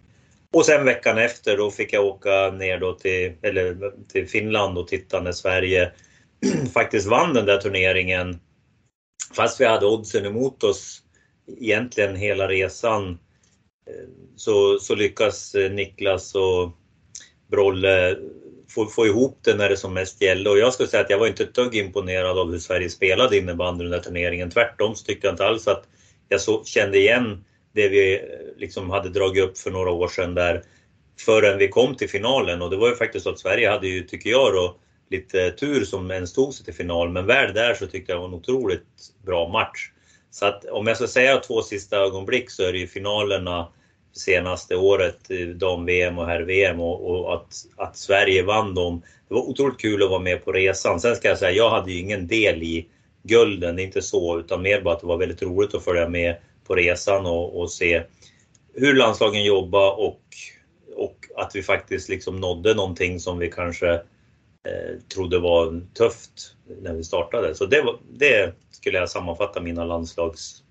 Och 0.53 0.65
sen 0.65 0.85
veckan 0.85 1.17
efter 1.17 1.57
då 1.57 1.71
fick 1.71 1.93
jag 1.93 2.05
åka 2.05 2.51
ner 2.51 2.77
då 2.77 2.93
till, 2.93 3.33
eller 3.41 3.91
till 4.07 4.27
Finland 4.27 4.77
och 4.77 4.87
titta 4.87 5.21
när 5.21 5.31
Sverige 5.31 5.91
faktiskt 6.73 7.07
vann 7.07 7.33
den 7.33 7.45
där 7.45 7.57
turneringen. 7.57 8.39
Fast 9.33 9.61
vi 9.61 9.65
hade 9.65 9.85
oddsen 9.85 10.25
emot 10.25 10.63
oss 10.63 11.01
egentligen 11.59 12.15
hela 12.15 12.47
resan 12.47 13.09
eh, 13.89 14.09
så, 14.35 14.79
så 14.79 14.95
lyckas 14.95 15.55
Niklas 15.71 16.35
och 16.35 16.71
Brolle 17.47 18.17
få, 18.75 18.85
få 18.85 19.07
ihop 19.07 19.39
det 19.41 19.55
när 19.55 19.69
det 19.69 19.77
som 19.77 19.93
mest 19.93 20.21
gällde. 20.21 20.49
Och 20.49 20.57
jag 20.57 20.73
skulle 20.73 20.89
säga 20.89 21.03
att 21.03 21.09
jag 21.09 21.17
var 21.17 21.27
inte 21.27 21.43
ett 21.43 21.53
dugg 21.53 21.75
imponerad 21.75 22.39
av 22.39 22.51
hur 22.51 22.59
Sverige 22.59 22.89
spelade 22.89 23.37
innebandy 23.37 23.83
den 23.83 23.91
där 23.91 23.99
turneringen. 23.99 24.51
Tvärtom 24.51 24.95
så 24.95 25.05
tyckte 25.05 25.27
jag 25.27 25.33
inte 25.33 25.45
alls 25.45 25.67
att 25.67 25.83
jag 26.29 26.41
så, 26.41 26.63
kände 26.63 26.97
igen 26.97 27.45
det 27.73 27.87
vi 27.89 28.13
eh, 28.13 28.21
liksom 28.57 28.89
hade 28.89 29.09
dragit 29.09 29.43
upp 29.43 29.57
för 29.57 29.71
några 29.71 29.91
år 29.91 30.07
sedan 30.07 30.35
där 30.35 30.63
förrän 31.19 31.57
vi 31.57 31.67
kom 31.67 31.95
till 31.95 32.09
finalen. 32.09 32.61
Och 32.61 32.69
det 32.69 32.77
var 32.77 32.89
ju 32.89 32.95
faktiskt 32.95 33.23
så 33.23 33.29
att 33.29 33.39
Sverige 33.39 33.69
hade 33.69 33.87
ju, 33.87 34.03
tycker 34.03 34.29
jag 34.29 34.53
då, 34.53 34.77
lite 35.09 35.51
tur 35.51 35.85
som 35.85 36.11
ens 36.11 36.33
tog 36.33 36.53
sig 36.53 36.65
till 36.65 36.73
final. 36.73 37.09
Men 37.09 37.25
väl 37.25 37.53
där 37.53 37.73
så 37.73 37.87
tyckte 37.87 38.11
jag 38.11 38.17
det 38.17 38.21
var 38.21 38.27
en 38.27 38.33
otroligt 38.33 38.87
bra 39.25 39.47
match. 39.47 39.91
Så 40.31 40.45
att 40.45 40.65
om 40.65 40.87
jag 40.87 40.97
ska 40.97 41.07
säga 41.07 41.37
två 41.37 41.61
sista 41.61 41.97
ögonblick 41.97 42.51
så 42.51 42.63
är 42.63 42.71
det 42.71 42.79
ju 42.79 42.87
finalerna 42.87 43.67
senaste 44.15 44.75
året, 44.75 45.29
dam-VM 45.55 46.17
och 46.17 46.25
herr-VM 46.25 46.79
och, 46.79 47.09
och, 47.09 47.33
att, 47.33 47.53
att 47.75 47.97
Sverige 47.97 48.43
vann 48.43 48.75
dem. 48.75 49.01
Det 49.27 49.33
var 49.33 49.41
otroligt 49.41 49.79
kul 49.79 50.03
att 50.03 50.09
vara 50.09 50.19
med 50.19 50.45
på 50.45 50.51
resan. 50.51 50.99
Sen 50.99 51.15
ska 51.15 51.27
jag 51.27 51.37
säga, 51.37 51.51
jag 51.51 51.69
hade 51.69 51.91
ju 51.91 51.99
ingen 51.99 52.27
del 52.27 52.63
i 52.63 52.87
gulden, 53.23 53.79
inte 53.79 54.01
så, 54.01 54.39
utan 54.39 54.61
mer 54.61 54.81
bara 54.81 54.93
att 54.93 55.01
det 55.01 55.07
var 55.07 55.17
väldigt 55.17 55.41
roligt 55.41 55.73
att 55.75 55.83
följa 55.83 56.09
med 56.09 56.35
på 56.67 56.75
resan 56.75 57.25
och, 57.25 57.59
och 57.59 57.71
se 57.71 58.03
hur 58.73 58.93
landslagen 58.93 59.43
jobbar 59.43 59.99
och, 59.99 60.21
och 60.95 61.25
att 61.37 61.55
vi 61.55 61.63
faktiskt 61.63 62.09
liksom 62.09 62.35
nådde 62.39 62.73
någonting 62.73 63.19
som 63.19 63.39
vi 63.39 63.51
kanske 63.51 63.93
eh, 63.93 64.99
trodde 65.13 65.39
var 65.39 65.81
tufft 65.93 66.55
när 66.81 66.93
vi 66.93 67.03
startade. 67.03 67.55
Så 67.55 67.65
det, 67.65 67.81
var, 67.81 67.99
det 68.13 68.53
skulle 68.71 68.97
jag 68.97 69.09
sammanfatta 69.09 69.61
mina 69.61 69.85
landslags 69.85 70.63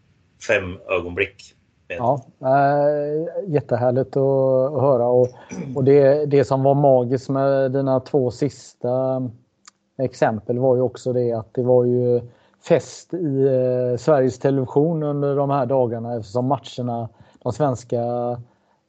fem 0.46 0.78
ögonblick. 0.88 1.54
Ja, 1.88 2.20
äh, 2.40 3.52
jättehärligt 3.52 4.16
att 4.16 4.80
höra 4.80 5.06
och, 5.06 5.28
och 5.74 5.84
det, 5.84 6.26
det 6.26 6.44
som 6.44 6.62
var 6.62 6.74
magiskt 6.74 7.28
med 7.28 7.72
dina 7.72 8.00
två 8.00 8.30
sista 8.30 9.22
exempel 9.98 10.58
var 10.58 10.76
ju 10.76 10.82
också 10.82 11.12
det 11.12 11.32
att 11.32 11.54
det 11.54 11.62
var 11.62 11.84
ju 11.84 12.20
fest 12.68 13.14
i 13.14 13.46
eh, 13.46 13.96
Sveriges 13.98 14.38
Television 14.38 15.02
under 15.02 15.36
de 15.36 15.50
här 15.50 15.66
dagarna 15.66 16.16
eftersom 16.16 16.46
matcherna, 16.46 17.08
de 17.42 17.52
svenska 17.52 18.02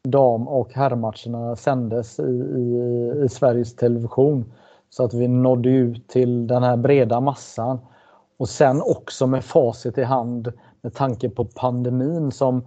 dam 0.03 0.47
och 0.47 0.73
herrmatcherna 0.73 1.55
sändes 1.55 2.19
i, 2.19 2.23
i, 2.23 3.23
i 3.25 3.29
Sveriges 3.29 3.75
Television. 3.75 4.53
Så 4.89 5.03
att 5.03 5.13
vi 5.13 5.27
nådde 5.27 5.69
ut 5.69 6.07
till 6.07 6.47
den 6.47 6.63
här 6.63 6.77
breda 6.77 7.19
massan. 7.19 7.79
Och 8.37 8.49
sen 8.49 8.81
också 8.81 9.27
med 9.27 9.43
facit 9.43 9.97
i 9.97 10.03
hand 10.03 10.53
med 10.81 10.93
tanke 10.93 11.29
på 11.29 11.45
pandemin 11.45 12.31
som 12.31 12.61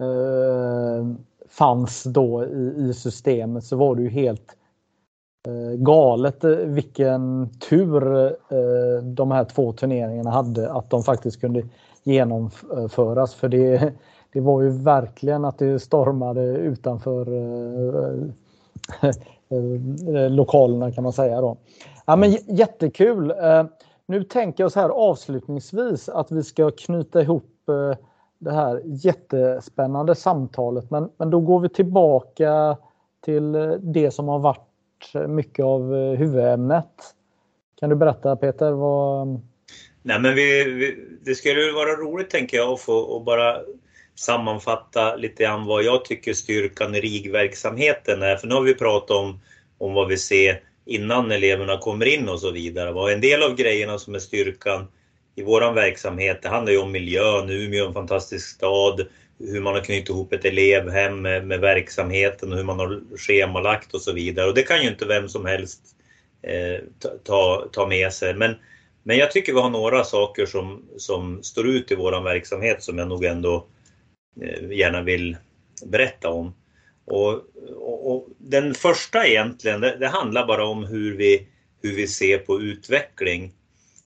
Eh, 0.00 1.06
fanns 1.48 2.04
då 2.04 2.44
i, 2.44 2.74
i 2.78 2.94
systemet 2.94 3.64
så 3.64 3.76
var 3.76 3.94
det 3.94 4.02
ju 4.02 4.08
helt 4.08 4.56
eh, 5.48 5.76
galet 5.76 6.44
eh, 6.44 6.50
vilken 6.50 7.50
tur 7.70 8.26
eh, 8.26 9.02
de 9.02 9.30
här 9.30 9.44
två 9.44 9.72
turneringarna 9.72 10.30
hade 10.30 10.72
att 10.72 10.90
de 10.90 11.02
faktiskt 11.02 11.40
kunde 11.40 11.62
genomföras. 12.02 13.34
För 13.34 13.48
det, 13.48 13.92
det 14.32 14.40
var 14.40 14.62
ju 14.62 14.70
verkligen 14.70 15.44
att 15.44 15.58
det 15.58 15.80
stormade 15.80 16.42
utanför 16.42 17.32
eh, 19.00 19.10
lokalerna 20.30 20.92
kan 20.92 21.04
man 21.04 21.12
säga. 21.12 21.40
Då. 21.40 21.56
Ja, 22.06 22.16
men 22.16 22.30
jättekul! 22.30 23.34
Nu 24.06 24.24
tänker 24.24 24.64
jag 24.64 24.72
så 24.72 24.80
här 24.80 24.88
avslutningsvis 24.88 26.08
att 26.08 26.32
vi 26.32 26.42
ska 26.42 26.70
knyta 26.70 27.22
ihop 27.22 27.50
det 28.44 28.52
här 28.52 28.82
jättespännande 28.84 30.14
samtalet. 30.14 30.90
Men, 30.90 31.10
men 31.16 31.30
då 31.30 31.40
går 31.40 31.60
vi 31.60 31.68
tillbaka 31.68 32.76
till 33.24 33.52
det 33.80 34.10
som 34.10 34.28
har 34.28 34.38
varit 34.38 35.28
mycket 35.28 35.64
av 35.64 35.94
huvudämnet. 35.94 37.14
Kan 37.80 37.90
du 37.90 37.96
berätta 37.96 38.36
Peter? 38.36 38.72
Vad... 38.72 39.40
Nej, 40.02 40.20
men 40.20 40.34
vi, 40.34 40.64
vi, 40.64 40.96
det 41.24 41.34
skulle 41.34 41.72
vara 41.72 41.96
roligt 41.96 42.30
tänker 42.30 42.56
jag 42.56 42.72
att 42.72 42.80
få 42.80 42.94
och 42.94 43.24
bara 43.24 43.56
sammanfatta 44.14 45.16
lite 45.16 45.42
grann 45.42 45.66
vad 45.66 45.82
jag 45.82 46.04
tycker 46.04 46.32
styrkan 46.32 46.94
i 46.94 47.00
RIG-verksamheten 47.00 48.22
är. 48.22 48.36
För 48.36 48.48
nu 48.48 48.54
har 48.54 48.62
vi 48.62 48.74
pratat 48.74 49.10
om, 49.10 49.40
om 49.78 49.94
vad 49.94 50.08
vi 50.08 50.16
ser 50.16 50.60
innan 50.84 51.30
eleverna 51.30 51.78
kommer 51.78 52.06
in 52.06 52.28
och 52.28 52.40
så 52.40 52.50
vidare. 52.50 52.92
Och 52.92 53.12
en 53.12 53.20
del 53.20 53.42
av 53.42 53.54
grejerna 53.54 53.98
som 53.98 54.14
är 54.14 54.18
styrkan 54.18 54.86
i 55.34 55.42
vår 55.42 55.72
verksamhet, 55.74 56.42
det 56.42 56.48
handlar 56.48 56.72
ju 56.72 56.78
om 56.78 56.92
miljön. 56.92 57.50
Umeå 57.50 57.84
är 57.84 57.88
en 57.88 57.94
fantastisk 57.94 58.48
stad. 58.48 59.06
Hur 59.38 59.60
man 59.60 59.74
har 59.74 59.80
knutit 59.80 60.08
ihop 60.08 60.32
ett 60.32 60.44
elevhem 60.44 61.22
med, 61.22 61.46
med, 61.46 61.60
verksamheten 61.60 62.52
och 62.52 62.58
hur 62.58 62.64
man 62.64 62.78
har 62.78 63.02
schemalagt 63.16 63.94
och 63.94 64.00
så 64.00 64.12
vidare. 64.12 64.48
Och 64.48 64.54
det 64.54 64.62
kan 64.62 64.82
ju 64.82 64.88
inte 64.88 65.06
vem 65.06 65.28
som 65.28 65.44
helst 65.46 65.80
eh, 66.42 66.84
ta, 67.24 67.68
ta 67.72 67.86
med 67.86 68.12
sig. 68.12 68.34
Men, 68.34 68.54
men 69.02 69.16
jag 69.16 69.30
tycker 69.30 69.52
vi 69.52 69.60
har 69.60 69.70
några 69.70 70.04
saker 70.04 70.46
som, 70.46 70.84
som 70.96 71.42
står 71.42 71.68
ut 71.68 71.92
i 71.92 71.94
vår 71.94 72.22
verksamhet 72.22 72.82
som 72.82 72.98
jag 72.98 73.08
nog 73.08 73.24
ändå 73.24 73.66
eh, 74.42 74.70
gärna 74.70 75.02
vill 75.02 75.36
berätta 75.86 76.28
om. 76.28 76.54
Och, 77.06 77.32
och, 77.76 78.14
och, 78.14 78.28
den 78.38 78.74
första 78.74 79.26
egentligen, 79.26 79.80
det, 79.80 79.96
det 79.96 80.08
handlar 80.08 80.46
bara 80.46 80.64
om 80.64 80.84
hur 80.84 81.16
vi, 81.16 81.48
hur 81.82 81.96
vi 81.96 82.06
ser 82.06 82.38
på 82.38 82.60
utveckling 82.60 83.52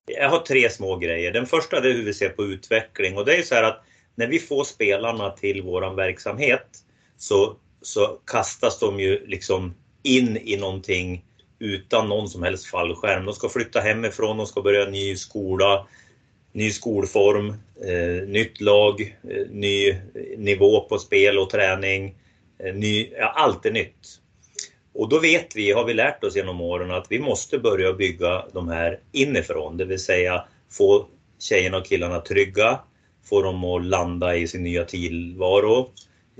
jag 0.08 0.30
har 0.30 0.38
tre 0.38 0.70
små 0.70 0.96
grejer. 0.96 1.32
Den 1.32 1.46
första 1.46 1.76
är 1.76 1.82
hur 1.82 2.04
vi 2.04 2.14
ser 2.14 2.28
på 2.28 2.44
utveckling 2.44 3.16
och 3.16 3.24
det 3.24 3.36
är 3.36 3.42
så 3.42 3.54
här 3.54 3.62
att 3.62 3.84
när 4.14 4.26
vi 4.26 4.38
får 4.38 4.64
spelarna 4.64 5.30
till 5.30 5.62
våran 5.62 5.96
verksamhet 5.96 6.66
så, 7.16 7.56
så 7.82 8.06
kastas 8.06 8.78
de 8.78 9.00
ju 9.00 9.26
liksom 9.26 9.74
in 10.02 10.36
i 10.36 10.56
någonting 10.56 11.24
utan 11.58 12.08
någon 12.08 12.28
som 12.28 12.42
helst 12.42 12.66
fallskärm. 12.66 13.24
De 13.24 13.34
ska 13.34 13.48
flytta 13.48 13.80
hemifrån, 13.80 14.36
de 14.36 14.46
ska 14.46 14.62
börja 14.62 14.90
ny 14.90 15.16
skola, 15.16 15.86
ny 16.52 16.70
skolform, 16.70 17.48
eh, 17.86 18.28
nytt 18.28 18.60
lag, 18.60 19.00
eh, 19.30 19.46
ny 19.50 19.94
nivå 20.36 20.80
på 20.80 20.98
spel 20.98 21.38
och 21.38 21.50
träning. 21.50 22.14
Eh, 22.58 22.74
ny, 22.74 23.10
ja, 23.18 23.32
allt 23.36 23.66
är 23.66 23.70
nytt. 23.70 24.20
Och 24.98 25.08
då 25.08 25.18
vet 25.18 25.56
vi, 25.56 25.72
har 25.72 25.84
vi 25.84 25.94
lärt 25.94 26.24
oss 26.24 26.36
genom 26.36 26.60
åren, 26.60 26.90
att 26.90 27.06
vi 27.08 27.18
måste 27.18 27.58
börja 27.58 27.92
bygga 27.92 28.44
de 28.52 28.68
här 28.68 29.00
inifrån. 29.12 29.76
Det 29.76 29.84
vill 29.84 29.98
säga 29.98 30.44
få 30.70 31.06
tjejerna 31.38 31.76
och 31.76 31.86
killarna 31.86 32.20
trygga, 32.20 32.80
få 33.24 33.42
dem 33.42 33.64
att 33.64 33.84
landa 33.84 34.36
i 34.36 34.48
sin 34.48 34.62
nya 34.62 34.84
tillvaro, 34.84 35.90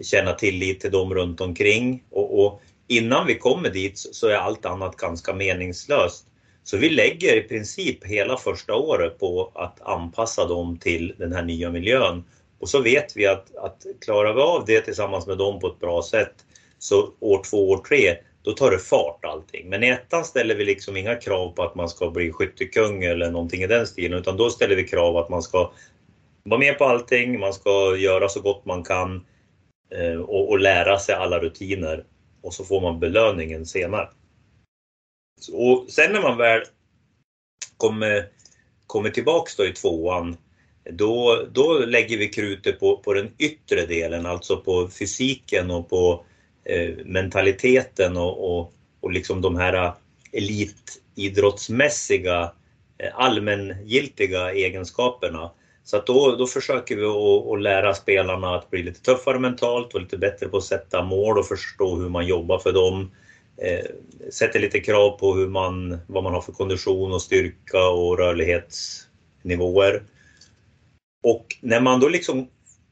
känna 0.03 0.33
tillit 0.33 0.81
till 0.81 0.91
dem 0.91 1.15
runt 1.15 1.41
omkring. 1.41 2.05
Och, 2.11 2.45
och 2.45 2.61
innan 2.89 3.27
vi 3.27 3.35
kommer 3.35 3.71
dit 3.71 3.99
så 3.99 4.29
är 4.29 4.35
allt 4.35 4.67
annat 4.67 4.97
ganska 4.97 5.35
meningslöst. 5.35 6.27
Så 6.65 6.77
vi 6.77 6.91
lägger 6.91 7.37
i 7.37 7.49
princip 7.49 8.05
hela 8.05 8.37
första 8.37 8.75
året 8.75 9.19
på 9.19 9.53
att 9.55 9.81
anpassa 9.81 10.45
dem 10.45 10.79
till 10.79 11.15
den 11.19 11.33
här 11.33 11.43
nya 11.43 11.71
miljön. 11.71 12.25
Och 12.61 12.69
så 12.69 12.81
vet 12.81 13.17
vi 13.17 13.27
att, 13.27 13.57
att 13.57 13.87
klarar 14.01 14.35
vi 14.35 14.41
av 14.41 14.65
det 14.67 14.81
tillsammans 14.81 15.27
med 15.27 15.39
dem 15.39 15.61
på 15.61 15.67
ett 15.67 15.81
bra 15.81 16.03
sätt 16.03 16.35
så 16.79 17.09
år 17.21 17.43
två, 17.51 17.71
år 17.71 17.79
tre, 17.89 18.17
då 18.49 18.55
tar 18.55 18.71
det 18.71 18.79
fart 18.79 19.25
allting. 19.25 19.69
Men 19.69 19.85
i 19.85 19.89
ettan 19.89 20.25
ställer 20.25 20.55
vi 20.55 20.65
liksom 20.65 20.97
inga 20.97 21.15
krav 21.15 21.53
på 21.53 21.63
att 21.63 21.75
man 21.75 21.89
ska 21.89 22.11
bli 22.11 22.33
skyttekung 22.33 23.05
eller 23.05 23.31
någonting 23.31 23.63
i 23.63 23.67
den 23.67 23.87
stilen, 23.87 24.19
utan 24.19 24.37
då 24.37 24.51
ställer 24.51 24.77
vi 24.77 24.89
krav 24.89 25.17
att 25.17 25.29
man 25.29 25.43
ska 25.43 25.73
vara 26.43 26.61
med 26.61 26.79
på 26.79 26.85
allting, 26.85 27.41
man 27.41 27.53
ska 27.53 27.97
göra 27.97 28.29
så 28.29 28.41
gott 28.41 28.65
man 28.65 28.85
kan 28.85 29.27
eh, 29.91 30.21
och, 30.21 30.49
och 30.49 30.59
lära 30.59 30.99
sig 30.99 31.15
alla 31.15 31.39
rutiner. 31.39 32.05
Och 32.43 32.55
så 32.55 32.65
får 32.65 32.81
man 32.81 33.01
belöningen 33.01 33.67
senare. 33.67 34.09
Och 35.53 35.87
sen 35.89 36.13
när 36.13 36.23
man 36.23 36.37
väl 36.39 36.61
kommer, 37.77 38.29
kommer 38.87 39.11
tillbaks 39.11 39.57
då 39.57 39.65
i 39.65 39.73
tvåan, 39.73 40.37
då, 40.91 41.47
då 41.53 41.79
lägger 41.79 42.19
vi 42.19 42.29
krutet 42.29 42.81
på, 42.81 42.97
på 42.97 43.13
den 43.13 43.31
yttre 43.39 43.87
delen, 43.87 44.27
alltså 44.27 44.57
på 44.57 44.89
fysiken 44.89 45.71
och 45.71 45.91
på 45.91 46.25
Eh, 46.25 46.28
Eh, 46.69 46.95
mentaliteten 47.05 48.17
och, 48.17 48.59
och, 48.59 48.73
och 49.01 49.13
liksom 49.13 49.41
de 49.41 49.57
här 49.57 49.75
eh, 49.75 49.93
elitidrottsmässiga 50.33 52.53
eh, 52.99 53.11
allmängiltiga 53.15 54.53
egenskaperna. 54.53 55.51
Så 55.85 55.97
att 55.97 56.07
då, 56.07 56.37
då 56.37 56.47
försöker 56.47 56.97
vi 56.97 57.05
att, 57.05 57.47
att 57.53 57.63
lära 57.63 57.95
spelarna 57.95 58.55
att 58.55 58.71
bli 58.71 58.83
lite 58.83 59.03
tuffare 59.03 59.39
mentalt 59.39 59.95
och 59.95 60.01
lite 60.01 60.19
bättre 60.19 60.49
på 60.49 60.57
att 60.57 60.65
sätta 60.65 61.03
mål 61.03 61.39
och 61.39 61.47
förstå 61.47 61.97
hur 61.97 62.09
man 62.09 62.27
jobbar 62.27 62.59
för 62.59 62.73
dem. 62.73 63.11
eh, 63.57 63.85
sätter 64.31 64.61
lite 64.61 64.81
krav 64.81 65.19
på 65.19 65.35
hur 65.35 65.49
man, 65.49 65.99
vad 66.07 66.23
man 66.23 66.35
har 66.35 66.41
för 66.41 66.53
kondition 66.53 67.13
och 67.13 67.23
styrka 67.23 67.89
och 67.89 68.19
rörlighetsnivåer. 68.19 70.03
Och 71.23 71.47
när 71.61 71.81
man 71.81 72.01
då 72.01 72.09
liksom 72.09 72.49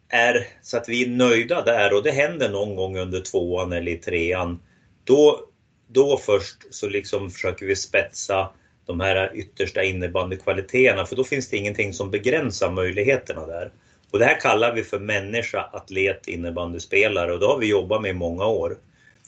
är 0.09 0.47
så 0.63 0.77
att 0.77 0.89
vi 0.89 1.05
är 1.05 1.09
nöjda 1.09 1.63
där 1.63 1.95
och 1.95 2.03
det 2.03 2.11
händer 2.11 2.49
någon 2.49 2.77
gång 2.77 2.99
under 2.99 3.21
tvåan 3.21 3.73
eller 3.73 3.93
i 3.93 3.97
trean, 3.97 4.61
då, 5.05 5.41
då 5.89 6.17
först 6.17 6.57
så 6.71 6.89
liksom 6.89 7.31
försöker 7.31 7.67
vi 7.67 7.77
spetsa 7.77 8.51
de 8.87 9.01
här 9.01 9.31
yttersta 9.35 9.83
innebandykvaliteterna 9.83 11.07
för 11.07 11.17
då 11.17 11.25
finns 11.25 11.49
det 11.49 11.57
ingenting 11.57 11.93
som 11.93 12.11
begränsar 12.11 12.71
möjligheterna 12.71 13.47
där. 13.47 13.71
Och 14.11 14.19
det 14.19 14.25
här 14.25 14.41
kallar 14.41 14.75
vi 14.75 14.83
för 14.83 14.99
människa, 14.99 15.71
atlet, 15.73 16.29
innebandyspelare 16.29 17.33
och 17.33 17.41
det 17.41 17.47
har 17.47 17.59
vi 17.59 17.67
jobbat 17.67 18.03
med 18.03 18.11
i 18.11 18.15
många 18.15 18.47
år. 18.47 18.77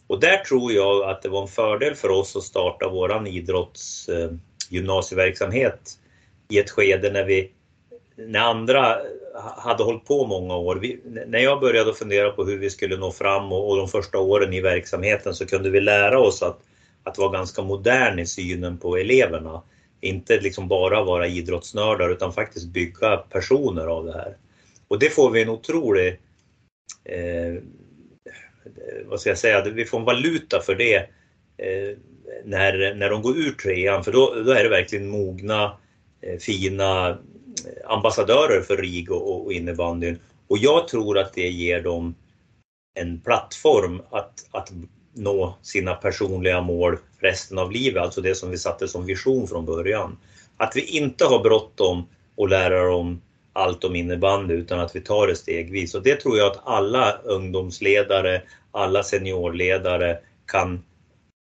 Och 0.07 0.21
där 0.21 0.37
tror 0.37 0.73
jag 0.73 1.11
att 1.11 1.23
det 1.23 1.29
var 1.29 1.43
en 1.43 1.49
fördel 1.49 1.95
för 1.95 2.09
oss 2.09 2.37
att 2.37 2.43
starta 2.43 2.89
våran 2.89 3.27
idrottsgymnasieverksamhet 3.27 5.73
eh, 5.73 5.79
i 6.57 6.59
ett 6.59 6.71
skede 6.71 7.11
när 7.11 7.25
vi 7.25 7.53
när 8.17 8.41
andra 8.41 8.99
hade 9.57 9.83
hållit 9.83 10.05
på 10.05 10.27
många 10.27 10.57
år. 10.57 10.77
Vi, 10.77 11.01
när 11.27 11.39
jag 11.39 11.61
började 11.61 11.95
fundera 11.95 12.31
på 12.31 12.45
hur 12.45 12.59
vi 12.59 12.71
skulle 12.71 12.97
nå 12.97 13.13
fram 13.13 13.53
och, 13.53 13.71
och, 13.71 13.77
de 13.77 13.89
första 13.89 14.19
åren 14.19 14.53
i 14.53 14.61
verksamheten 14.61 15.35
så 15.35 15.47
kunde 15.47 15.71
vi 15.71 15.81
lära 15.81 16.19
oss 16.19 16.43
att, 16.43 16.59
att 17.03 17.19
vara 17.19 17.33
ganska 17.33 17.63
modern 17.63 18.19
i 18.19 18.27
synen 18.27 18.79
på 18.79 18.97
eleverna. 18.97 19.63
Inte 20.01 20.41
liksom 20.41 20.69
bara 20.69 21.05
vara 21.05 21.27
idrottsnördar 21.27 22.11
utan 22.11 22.33
faktiskt 22.33 22.67
bygga 22.67 23.17
personer 23.17 23.87
av 23.87 24.05
det 24.05 24.13
här. 24.13 24.37
Och 24.89 24.99
det 24.99 25.11
får 25.11 25.31
vi 25.31 25.43
en 25.43 25.49
otrolig, 25.49 26.21
eh, 27.05 27.63
vad 29.05 29.21
ska 29.21 29.31
jag 29.31 29.39
säga, 29.39 29.65
vi 29.65 29.85
får 29.85 29.99
en 29.99 30.05
valuta 30.05 30.61
för 30.61 30.75
det 30.75 30.97
eh, 31.57 31.97
när, 32.45 32.95
när 32.95 33.11
de 33.11 33.23
går 33.23 33.39
ur 33.39 33.53
trean 33.53 34.05
för 34.05 34.13
då, 34.13 34.35
då 34.47 34.51
är 34.51 34.63
det 34.63 34.69
verkligen 34.69 35.09
mogna, 35.09 35.77
eh, 36.21 36.39
fina 36.39 37.19
ambassadörer 37.85 38.61
för 38.61 38.77
RIG 38.77 39.13
och, 39.13 39.45
och 39.45 39.53
innebandyn. 39.53 40.19
Och 40.49 40.59
jag 40.59 40.89
tror 40.89 41.19
att 41.19 41.33
det 41.33 41.49
ger 41.49 41.83
dem 41.83 42.15
en 42.95 43.21
plattform 43.21 44.03
att, 44.11 44.47
att 44.51 44.73
nå 45.15 45.55
sina 45.63 45.95
personliga 45.95 46.61
mål 46.61 46.99
resten 47.19 47.59
av 47.59 47.73
livet, 47.73 48.03
alltså 48.03 48.21
det 48.21 48.35
som 48.35 48.51
vi 48.51 48.59
satte 48.59 48.89
som 48.89 49.07
vision 49.07 49.49
från 49.49 49.65
början. 49.65 50.19
Att 50.57 50.77
vi 50.77 50.85
inte 50.85 51.25
har 51.25 51.39
bråttom 51.39 52.09
och 52.37 52.49
lära 52.49 52.87
dem 52.89 53.21
allt 53.53 53.85
om 53.85 53.97
innebandy 53.97 54.55
utan 54.55 54.81
att 54.81 54.97
vi 54.97 55.01
tar 55.01 55.27
det 55.27 55.37
stegvis. 55.37 55.95
Och 55.95 56.03
det 56.03 56.17
tror 56.21 56.39
jag 56.39 56.47
att 56.47 56.63
alla 56.65 57.13
ungdomsledare, 57.13 58.43
alla 58.71 59.03
seniorledare 59.03 60.19
kan, 60.47 60.83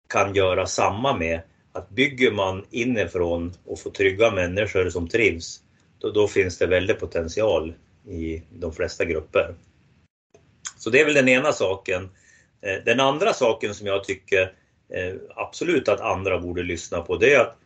kan 0.08 0.34
göra 0.34 0.66
samma 0.66 1.16
med. 1.16 1.40
Att 1.72 1.88
bygger 1.88 2.30
man 2.30 2.64
inifrån 2.70 3.52
och 3.66 3.80
får 3.80 3.90
trygga 3.90 4.30
människor 4.30 4.90
som 4.90 5.08
trivs, 5.08 5.60
då, 6.06 6.12
då 6.12 6.28
finns 6.28 6.58
det 6.58 6.66
väldigt 6.66 7.00
potential 7.00 7.74
i 8.08 8.42
de 8.50 8.72
flesta 8.72 9.04
grupper. 9.04 9.54
Så 10.78 10.90
det 10.90 11.00
är 11.00 11.04
väl 11.04 11.14
den 11.14 11.28
ena 11.28 11.52
saken. 11.52 12.08
Eh, 12.62 12.84
den 12.84 13.00
andra 13.00 13.32
saken 13.32 13.74
som 13.74 13.86
jag 13.86 14.04
tycker 14.04 14.42
eh, 14.94 15.14
absolut 15.36 15.88
att 15.88 16.00
andra 16.00 16.38
borde 16.38 16.62
lyssna 16.62 17.00
på 17.00 17.16
det 17.16 17.34
är 17.34 17.40
att 17.40 17.56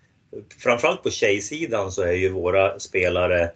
framförallt 0.59 1.03
på 1.03 1.11
tjejsidan 1.11 1.93
så 1.93 2.03
är 2.03 2.13
ju 2.13 2.29
våra 2.29 2.81
spelare 2.81 3.51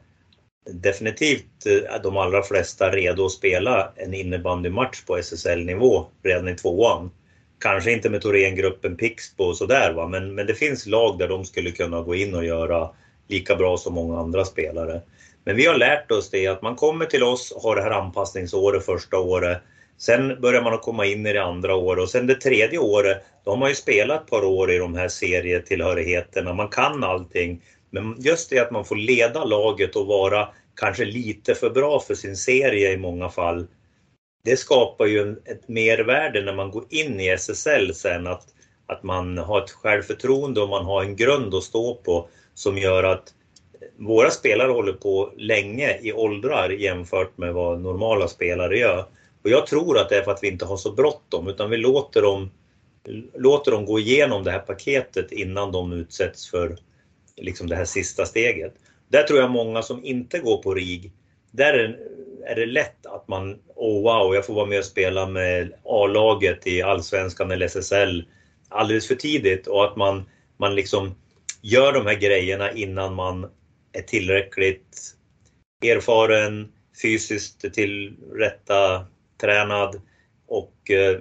definitivt 0.71 1.67
eh, 1.67 2.03
de 2.03 2.17
allra 2.17 2.43
flesta 2.43 2.91
redo 2.91 3.27
att 3.27 3.33
spela 3.33 3.93
en 3.97 4.15
innebandymatch 4.15 5.05
på 5.05 5.17
SSL-nivå 5.17 6.07
redan 6.23 6.49
i 6.49 6.55
tvåan. 6.55 7.11
Kanske 7.59 7.93
inte 7.93 8.11
med 8.11 8.23
Thorengruppen 8.23 8.97
Pixbo 8.97 9.45
och 9.45 9.57
sådär 9.57 9.93
va, 9.93 10.09
men, 10.09 10.35
men 10.35 10.47
det 10.47 10.55
finns 10.55 10.87
lag 10.87 11.19
där 11.19 11.29
de 11.29 11.45
skulle 11.45 11.71
kunna 11.71 12.03
gå 12.03 12.15
in 12.15 12.35
och 12.35 12.45
göra 12.45 12.91
lika 13.29 13.55
bra 13.55 13.77
som 13.77 13.95
många 13.95 14.19
andra 14.19 14.45
spelare. 14.45 15.01
Men 15.45 15.57
vi 15.57 15.67
har 15.67 15.75
lärt 15.75 16.11
oss 16.11 16.31
det 16.31 16.47
att 16.47 16.63
man 16.63 16.75
kommer 16.77 17.07
till 17.07 17.23
oss, 17.23 17.51
och 17.51 17.63
har 17.63 17.77
det 17.77 17.83
här 17.83 17.91
anpassningsåret 17.91 18.85
första 18.85 19.19
året. 19.19 19.63
Sen 19.99 20.41
börjar 20.41 20.63
man 20.63 20.75
att 20.75 20.83
komma 20.83 21.07
in 21.07 21.27
i 21.27 21.33
det 21.33 21.43
andra 21.43 21.75
året 21.75 22.03
och 22.03 22.11
sen 22.11 22.27
det 22.27 22.35
tredje 22.35 22.79
året, 22.79 23.23
då 23.45 23.51
har 23.51 23.57
man 23.57 23.69
ju 23.69 23.75
spelat 23.75 24.23
ett 24.23 24.31
par 24.31 24.45
år 24.45 24.71
i 24.71 24.79
de 24.79 24.95
här 24.95 25.09
serietillhörigheterna. 25.09 26.53
Man 26.53 26.69
kan 26.69 27.05
allting. 27.05 27.63
Men 27.91 28.17
just 28.19 28.51
det 28.51 28.59
att 28.59 28.71
man 28.71 28.85
får 28.85 28.97
leda 28.97 29.45
laget 29.45 29.97
och 29.97 30.07
vara 30.07 30.49
kanske 30.77 31.05
lite 31.05 31.55
för 31.55 31.71
bra 31.71 32.01
för 32.01 32.15
sin 32.15 32.37
serie 32.37 32.93
i 32.93 32.97
många 32.97 33.29
fall. 33.29 33.67
Det 34.45 34.57
skapar 34.57 35.07
ju 35.07 35.37
ett 35.45 35.69
mervärde 35.69 36.41
när 36.41 36.53
man 36.53 36.71
går 36.71 36.85
in 36.89 37.21
i 37.21 37.29
SSL 37.29 37.95
sen 37.95 38.27
att, 38.27 38.43
att 38.87 39.03
man 39.03 39.39
har 39.39 39.63
ett 39.63 39.71
självförtroende 39.71 40.61
och 40.61 40.69
man 40.69 40.85
har 40.85 41.03
en 41.03 41.17
grund 41.17 41.55
att 41.55 41.63
stå 41.63 41.95
på 41.95 42.29
som 42.55 42.79
gör 42.79 43.05
att 43.05 43.35
våra 43.97 44.31
spelare 44.31 44.73
håller 44.73 44.93
på 44.93 45.33
länge 45.37 45.99
i 46.03 46.13
åldrar 46.13 46.71
jämfört 46.71 47.39
med 47.39 47.55
vad 47.55 47.81
normala 47.81 48.29
spelare 48.29 48.79
gör. 48.79 49.05
Och 49.43 49.51
jag 49.51 49.67
tror 49.67 49.99
att 49.99 50.09
det 50.09 50.17
är 50.17 50.23
för 50.23 50.31
att 50.31 50.43
vi 50.43 50.49
inte 50.49 50.65
har 50.65 50.77
så 50.77 50.93
bråttom 50.93 51.49
utan 51.49 51.71
vi 51.71 51.77
låter 51.77 52.23
dem, 52.23 52.51
låter 53.35 53.71
dem 53.71 53.85
gå 53.85 53.99
igenom 53.99 54.45
det 54.45 54.51
här 54.51 54.59
paketet 54.59 55.33
innan 55.33 55.73
de 55.73 55.93
utsätts 55.93 56.51
för 56.51 56.77
liksom 57.37 57.69
det 57.69 57.77
här 57.77 57.85
sista 57.85 58.27
steget. 58.27 58.75
Där 59.09 59.23
tror 59.23 59.41
jag 59.41 59.51
många 59.51 59.83
som 59.83 60.05
inte 60.05 60.39
går 60.39 60.63
på 60.63 60.75
RIG, 60.75 61.13
där 61.51 61.99
är 62.47 62.55
det 62.55 62.67
lätt 62.67 63.07
att 63.07 63.29
man, 63.29 63.59
oh 63.75 64.03
wow, 64.03 64.35
jag 64.35 64.47
får 64.47 64.55
vara 64.55 64.67
med 64.67 64.79
och 64.79 64.85
spela 64.85 65.27
med 65.27 65.73
A-laget 65.85 66.67
i 66.67 66.83
Allsvenskan 66.83 67.51
eller 67.51 67.67
SSL 67.67 68.25
alldeles 68.69 69.09
för 69.09 69.15
tidigt 69.15 69.67
och 69.67 69.85
att 69.85 69.97
man, 69.97 70.23
man 70.57 70.75
liksom 70.75 71.15
gör 71.65 71.93
de 71.93 72.07
här 72.07 72.15
grejerna 72.15 72.73
innan 72.73 73.15
man 73.15 73.51
är 73.93 74.03
tillräckligt 74.03 75.15
erfaren, 75.85 76.73
fysiskt 77.03 77.75
tillrätta 77.75 79.07
tränad 79.41 80.01
och 80.47 80.91
eh, 80.91 81.19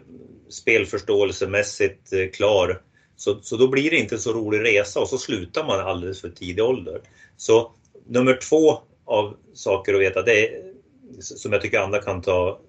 spelförståelsemässigt 0.50 2.14
eh, 2.14 2.30
klar. 2.30 2.82
Så, 3.16 3.40
så 3.42 3.58
då 3.58 3.68
blir 3.68 3.90
det 3.90 3.98
inte 3.98 4.18
så 4.18 4.34
rolig 4.34 4.64
resa 4.64 5.00
och 5.00 5.10
så 5.10 5.18
slutar 5.18 5.66
man 5.66 5.80
alldeles 5.80 6.22
för 6.22 6.30
tidig 6.30 6.64
ålder. 6.64 7.02
Så 7.38 7.72
nummer 8.08 8.40
två 8.50 8.82
av 9.06 9.38
saker 9.54 9.94
att 9.94 10.02
veta, 10.02 10.22
det 10.22 10.48
är, 10.48 10.74
som 11.20 11.54
jag 11.54 11.62
tycker 11.62 11.80
andra 11.80 12.02
kan 12.02 12.22
ta, 12.22 12.60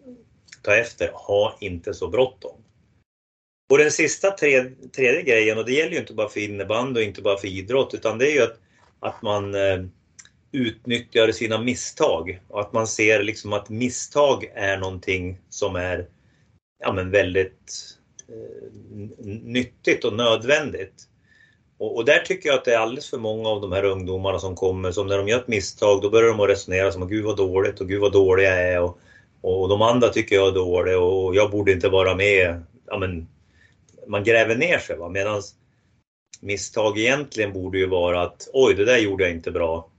ta 0.62 0.76
efter, 0.76 1.10
ha 1.12 1.56
inte 1.60 1.94
så 1.94 2.08
bråttom. 2.08 2.63
Och 3.74 3.78
den 3.78 3.90
sista 3.90 4.30
tre, 4.30 4.64
tredje 4.96 5.22
grejen, 5.22 5.58
och 5.58 5.64
det 5.64 5.72
gäller 5.72 5.92
ju 5.92 5.98
inte 5.98 6.14
bara 6.14 6.28
för 6.28 6.40
innebandy 6.40 7.00
och 7.00 7.04
inte 7.04 7.22
bara 7.22 7.38
för 7.38 7.48
idrott, 7.48 7.94
utan 7.94 8.18
det 8.18 8.30
är 8.30 8.32
ju 8.32 8.42
att, 8.42 8.58
att 9.00 9.22
man 9.22 9.54
eh, 9.54 9.84
utnyttjar 10.52 11.32
sina 11.32 11.58
misstag 11.58 12.40
och 12.48 12.60
att 12.60 12.72
man 12.72 12.86
ser 12.86 13.22
liksom 13.22 13.52
att 13.52 13.68
misstag 13.68 14.52
är 14.54 14.76
någonting 14.76 15.40
som 15.48 15.76
är 15.76 16.06
ja, 16.84 16.92
men 16.92 17.10
väldigt 17.10 17.96
eh, 18.28 19.24
nyttigt 19.26 20.04
och 20.04 20.12
nödvändigt. 20.12 21.08
Och, 21.78 21.96
och, 21.96 22.04
där 22.04 22.18
tycker 22.18 22.48
jag 22.48 22.58
att 22.58 22.64
det 22.64 22.74
är 22.74 22.78
alldeles 22.78 23.10
för 23.10 23.18
många 23.18 23.48
av 23.48 23.60
de 23.60 23.72
här 23.72 23.84
ungdomarna 23.84 24.38
som 24.38 24.54
kommer 24.54 24.92
som 24.92 25.06
när 25.06 25.18
de 25.18 25.28
gör 25.28 25.38
ett 25.38 25.48
misstag 25.48 26.02
då 26.02 26.10
börjar 26.10 26.28
de 26.28 26.40
att 26.40 26.48
resonera 26.48 26.92
som 26.92 27.02
att 27.02 27.08
gud 27.08 27.24
vad 27.24 27.36
dåligt 27.36 27.80
och 27.80 27.88
gud 27.88 28.00
vad 28.00 28.12
dålig 28.12 28.44
jag 28.44 28.72
är 28.72 28.80
och, 28.80 28.98
och 29.40 29.68
de 29.68 29.82
andra 29.82 30.08
tycker 30.08 30.36
jag 30.36 30.48
är 30.48 30.52
dålig 30.52 30.98
och 30.98 31.34
jag 31.34 31.50
borde 31.50 31.72
inte 31.72 31.88
vara 31.88 32.14
med. 32.14 32.62
Ja, 32.86 32.98
men, 32.98 33.26
man 34.06 34.24
gräver 34.24 34.56
ner 34.56 34.78
sig. 34.78 34.96
Medan 35.10 35.42
misstag 36.40 36.98
egentligen 36.98 37.52
borde 37.52 37.78
ju 37.78 37.86
vara 37.86 38.22
att 38.22 38.48
oj, 38.52 38.74
det 38.74 38.84
där 38.84 38.98
gjorde 38.98 39.24
jag 39.24 39.32
inte 39.32 39.50
bra. 39.50 39.90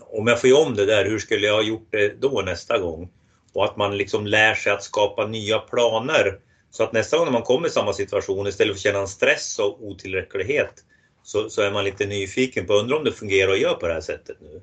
Om 0.00 0.26
jag 0.26 0.40
får 0.40 0.50
göra 0.50 0.66
om 0.66 0.74
det 0.74 0.86
där, 0.86 1.04
hur 1.04 1.18
skulle 1.18 1.46
jag 1.46 1.54
ha 1.54 1.62
gjort 1.62 1.88
det 1.90 2.20
då 2.20 2.42
nästa 2.46 2.78
gång? 2.78 3.12
Och 3.52 3.64
att 3.64 3.76
man 3.76 3.96
liksom 3.96 4.26
lär 4.26 4.54
sig 4.54 4.72
att 4.72 4.82
skapa 4.82 5.26
nya 5.26 5.58
planer. 5.58 6.38
Så 6.70 6.82
att 6.82 6.92
nästa 6.92 7.18
gång 7.18 7.32
man 7.32 7.42
kommer 7.42 7.68
i 7.68 7.70
samma 7.70 7.92
situation, 7.92 8.46
istället 8.46 8.72
för 8.72 8.78
att 8.78 8.82
känna 8.82 8.98
en 8.98 9.08
stress 9.08 9.58
och 9.58 9.84
otillräcklighet, 9.84 10.84
så, 11.22 11.50
så 11.50 11.62
är 11.62 11.70
man 11.70 11.84
lite 11.84 12.06
nyfiken 12.06 12.66
på, 12.66 12.72
undrar 12.72 12.96
om 12.96 13.04
det 13.04 13.12
fungerar 13.12 13.52
att 13.52 13.60
göra 13.60 13.74
på 13.74 13.86
det 13.86 13.94
här 13.94 14.00
sättet 14.00 14.36
nu. 14.40 14.62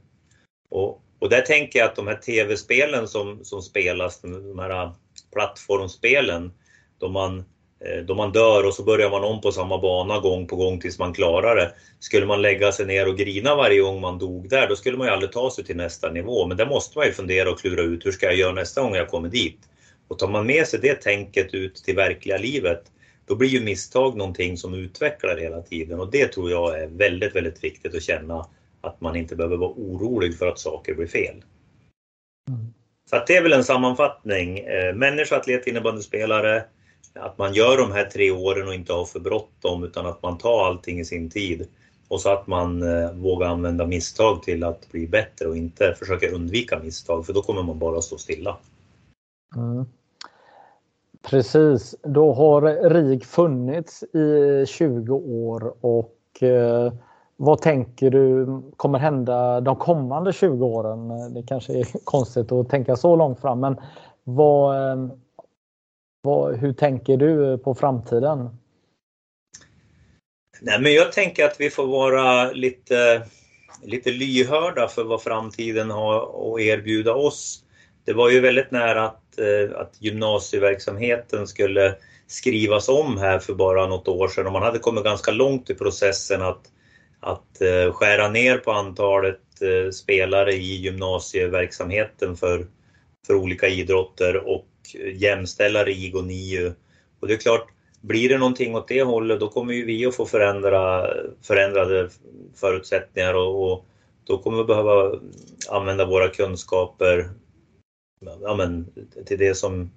Och, 0.69 1.01
och 1.19 1.29
där 1.29 1.41
tänker 1.41 1.79
jag 1.79 1.87
att 1.87 1.95
de 1.95 2.07
här 2.07 2.15
tv-spelen 2.15 3.07
som, 3.07 3.45
som 3.45 3.61
spelas, 3.61 4.21
de 4.21 4.59
här 4.59 4.91
plattformsspelen, 5.31 6.53
då 6.99 7.09
man 7.09 7.39
Eh, 7.39 7.50
då 8.05 8.15
man 8.15 8.31
dör 8.31 8.67
och 8.67 8.73
så 8.73 8.83
börjar 8.83 9.09
man 9.09 9.23
om 9.23 9.41
på 9.41 9.51
samma 9.51 9.77
bana 9.77 10.19
gång 10.19 10.47
på 10.47 10.55
gång 10.55 10.79
tills 10.79 10.99
man 10.99 11.13
klarar 11.13 11.55
det. 11.55 11.71
Skulle 11.99 12.25
man 12.25 12.41
lägga 12.41 12.71
sig 12.71 12.85
ner 12.85 13.07
och 13.07 13.17
grina 13.17 13.55
varje 13.55 13.81
gång 13.81 14.01
man 14.01 14.19
dog 14.19 14.49
där, 14.49 14.67
då 14.67 14.75
skulle 14.75 14.97
man 14.97 15.07
ju 15.07 15.13
aldrig 15.13 15.31
ta 15.31 15.51
sig 15.51 15.63
till 15.63 15.75
nästa 15.75 16.11
nivå. 16.11 16.47
Men 16.47 16.57
där 16.57 16.65
måste 16.65 16.97
man 16.97 17.07
ju 17.07 17.13
fundera 17.13 17.51
och 17.51 17.59
klura 17.59 17.81
ut, 17.81 18.05
hur 18.05 18.11
ska 18.11 18.25
jag 18.25 18.35
göra 18.35 18.53
nästa 18.53 18.81
gång 18.81 18.95
jag 18.95 19.07
kommer 19.07 19.29
dit? 19.29 19.59
Och 20.07 20.19
tar 20.19 20.27
man 20.27 20.45
med 20.45 20.67
sig 20.67 20.79
det 20.79 20.95
tänket 20.95 21.53
ut 21.53 21.75
till 21.75 21.95
verkliga 21.95 22.37
livet, 22.37 22.83
då 23.25 23.35
blir 23.35 23.49
ju 23.49 23.61
misstag 23.61 24.17
någonting 24.17 24.57
som 24.57 24.73
utvecklar 24.73 25.37
hela 25.37 25.61
tiden. 25.61 25.99
Och 25.99 26.11
det 26.11 26.27
tror 26.27 26.51
jag 26.51 26.81
är 26.81 26.87
väldigt, 26.87 27.35
väldigt 27.35 27.63
viktigt 27.63 27.95
att 27.95 28.03
känna 28.03 28.47
att 28.81 29.01
man 29.01 29.15
inte 29.15 29.35
behöver 29.35 29.57
vara 29.57 29.71
orolig 29.71 30.37
för 30.37 30.47
att 30.47 30.59
saker 30.59 30.93
blir 30.93 31.07
fel. 31.07 31.43
Mm. 32.49 32.73
Så 33.09 33.23
det 33.27 33.35
är 33.35 33.43
väl 33.43 33.53
en 33.53 33.63
sammanfattning. 33.63 34.59
Eh, 34.59 34.95
människa, 34.95 35.35
atlet, 35.35 35.67
innebandyspelare, 35.67 36.63
att 37.19 37.37
man 37.37 37.53
gör 37.53 37.77
de 37.77 37.91
här 37.91 38.05
tre 38.05 38.31
åren 38.31 38.67
och 38.67 38.73
inte 38.73 38.93
har 38.93 39.05
för 39.05 39.19
bråttom 39.19 39.83
utan 39.83 40.05
att 40.05 40.23
man 40.23 40.37
tar 40.37 40.65
allting 40.65 40.99
i 40.99 41.05
sin 41.05 41.29
tid. 41.29 41.67
Och 42.07 42.21
så 42.21 42.29
att 42.29 42.47
man 42.47 42.83
eh, 42.83 43.11
vågar 43.11 43.47
använda 43.47 43.85
misstag 43.85 44.43
till 44.43 44.63
att 44.63 44.91
bli 44.91 45.07
bättre 45.07 45.47
och 45.47 45.57
inte 45.57 45.95
försöka 45.99 46.29
undvika 46.29 46.79
misstag 46.79 47.25
för 47.25 47.33
då 47.33 47.41
kommer 47.41 47.63
man 47.63 47.79
bara 47.79 48.01
stå 48.01 48.17
stilla. 48.17 48.57
Mm. 49.55 49.85
Precis, 51.21 51.95
då 52.03 52.33
har 52.33 52.89
RIG 52.89 53.25
funnits 53.25 54.03
i 54.03 54.65
20 54.67 55.13
år 55.15 55.73
och 55.81 56.43
eh, 56.43 56.93
vad 57.37 57.61
tänker 57.61 58.09
du 58.09 58.47
kommer 58.77 58.99
hända 58.99 59.61
de 59.61 59.75
kommande 59.75 60.33
20 60.33 60.65
åren? 60.65 61.33
Det 61.33 61.43
kanske 61.43 61.73
är 61.73 61.85
konstigt 62.03 62.51
att 62.51 62.69
tänka 62.69 62.95
så 62.95 63.15
långt 63.15 63.39
fram 63.39 63.59
men 63.59 63.77
vad, 64.23 64.91
eh, 64.91 65.09
vad, 66.21 66.55
hur 66.55 66.73
tänker 66.73 67.17
du 67.17 67.57
på 67.57 67.75
framtiden? 67.75 68.49
Nej, 70.61 70.81
men 70.81 70.93
jag 70.93 71.11
tänker 71.11 71.45
att 71.45 71.55
vi 71.59 71.69
får 71.69 71.87
vara 71.87 72.51
lite, 72.51 73.21
lite 73.83 74.11
lyhörda 74.11 74.87
för 74.87 75.03
vad 75.03 75.21
framtiden 75.21 75.91
har 75.91 76.21
att 76.55 76.61
erbjuda 76.61 77.13
oss. 77.13 77.63
Det 78.05 78.13
var 78.13 78.29
ju 78.29 78.39
väldigt 78.39 78.71
nära 78.71 79.05
att, 79.05 79.39
eh, 79.39 79.79
att 79.79 79.95
gymnasieverksamheten 79.99 81.47
skulle 81.47 81.95
skrivas 82.27 82.89
om 82.89 83.17
här 83.17 83.39
för 83.39 83.53
bara 83.53 83.87
något 83.87 84.07
år 84.07 84.27
sedan 84.27 84.47
och 84.47 84.53
man 84.53 84.63
hade 84.63 84.79
kommit 84.79 85.03
ganska 85.03 85.31
långt 85.31 85.69
i 85.69 85.75
processen 85.75 86.41
att, 86.41 86.61
att 87.19 87.61
eh, 87.61 87.93
skära 87.93 88.29
ner 88.29 88.57
på 88.57 88.71
antalet 88.71 89.61
eh, 89.61 89.91
spelare 89.91 90.53
i 90.53 90.75
gymnasieverksamheten 90.75 92.35
för, 92.35 92.67
för 93.27 93.33
olika 93.33 93.67
idrotter 93.67 94.35
och 94.47 94.67
jämställa 95.13 95.83
RIG 95.83 96.15
och 96.15 96.23
NIU. 96.23 96.71
Och 97.19 97.27
det 97.27 97.33
är 97.33 97.37
klart, 97.37 97.67
blir 98.01 98.29
det 98.29 98.37
någonting 98.37 98.75
åt 98.75 98.87
det 98.87 99.03
hållet 99.03 99.39
då 99.39 99.47
kommer 99.47 99.73
ju 99.73 99.85
vi 99.85 100.05
att 100.05 100.15
få 100.15 100.25
förändra, 100.25 101.07
förändrade 101.41 102.09
förutsättningar 102.55 103.33
och, 103.33 103.71
och 103.71 103.85
då 104.23 104.37
kommer 104.37 104.57
vi 104.57 104.63
behöva 104.63 105.19
använda 105.69 106.05
våra 106.05 106.27
kunskaper 106.27 107.29
ja, 108.41 108.55
men, 108.55 108.87
till 109.25 109.37
det 109.37 109.55
som, 109.55 109.91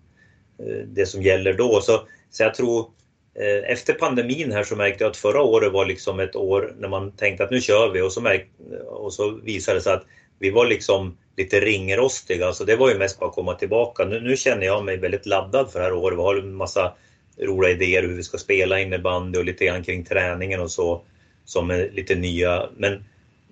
eh, 0.58 0.86
det 0.86 1.06
som 1.06 1.22
gäller 1.22 1.52
då. 1.52 1.80
Så, 1.80 2.08
så 2.30 2.42
jag 2.42 2.54
tror 2.54 2.90
eh, 3.34 3.70
efter 3.72 3.92
pandemin 3.92 4.52
här 4.52 4.64
så 4.64 4.76
märkte 4.76 5.04
jag 5.04 5.10
att 5.10 5.16
förra 5.16 5.42
året 5.42 5.72
var 5.72 5.86
liksom 5.86 6.20
ett 6.20 6.36
år 6.36 6.74
när 6.78 6.88
man 6.88 7.12
tänkte 7.12 7.44
att 7.44 7.50
nu 7.50 7.60
kör 7.60 7.90
vi 7.90 8.00
och 8.00 8.12
så, 8.12 8.20
märkte, 8.20 8.78
och 8.78 9.12
så 9.12 9.30
visade 9.30 9.78
det 9.78 9.82
sig 9.82 9.92
att 9.92 10.06
vi 10.44 10.50
var 10.50 10.66
liksom 10.66 11.16
lite 11.36 11.60
ringrostiga 11.60 12.52
så 12.52 12.64
det 12.64 12.76
var 12.76 12.88
ju 12.88 12.98
mest 12.98 13.18
bara 13.18 13.28
att 13.28 13.34
komma 13.34 13.54
tillbaka. 13.54 14.04
Nu, 14.04 14.20
nu 14.20 14.36
känner 14.36 14.66
jag 14.66 14.84
mig 14.84 14.96
väldigt 14.96 15.26
laddad 15.26 15.70
för 15.72 15.78
det 15.78 15.84
här 15.84 15.92
året. 15.92 16.18
Vi 16.18 16.22
har 16.22 16.36
en 16.36 16.54
massa 16.54 16.92
roliga 17.38 17.70
idéer 17.70 18.02
hur 18.02 18.16
vi 18.16 18.22
ska 18.22 18.38
spela 18.38 18.80
innebandy 18.80 19.38
och 19.38 19.44
lite 19.44 19.64
grann 19.64 19.84
kring 19.84 20.04
träningen 20.04 20.60
och 20.60 20.70
så 20.70 21.02
som 21.44 21.70
är 21.70 21.90
lite 21.90 22.14
nya. 22.14 22.68
Men, 22.76 23.04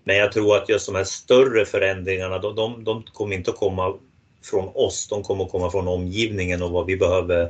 men 0.04 0.16
jag 0.16 0.32
tror 0.32 0.56
att 0.56 0.68
just 0.68 0.86
de 0.86 0.94
här 0.94 1.04
större 1.04 1.64
förändringarna, 1.64 2.38
de, 2.38 2.54
de, 2.54 2.84
de 2.84 3.02
kommer 3.02 3.36
inte 3.36 3.50
att 3.50 3.56
komma 3.56 3.94
från 4.42 4.68
oss, 4.74 5.08
de 5.08 5.22
kommer 5.22 5.44
att 5.44 5.50
komma 5.50 5.70
från 5.70 5.88
omgivningen 5.88 6.62
och 6.62 6.70
vad 6.70 6.86
vi 6.86 6.96
behöver, 6.96 7.42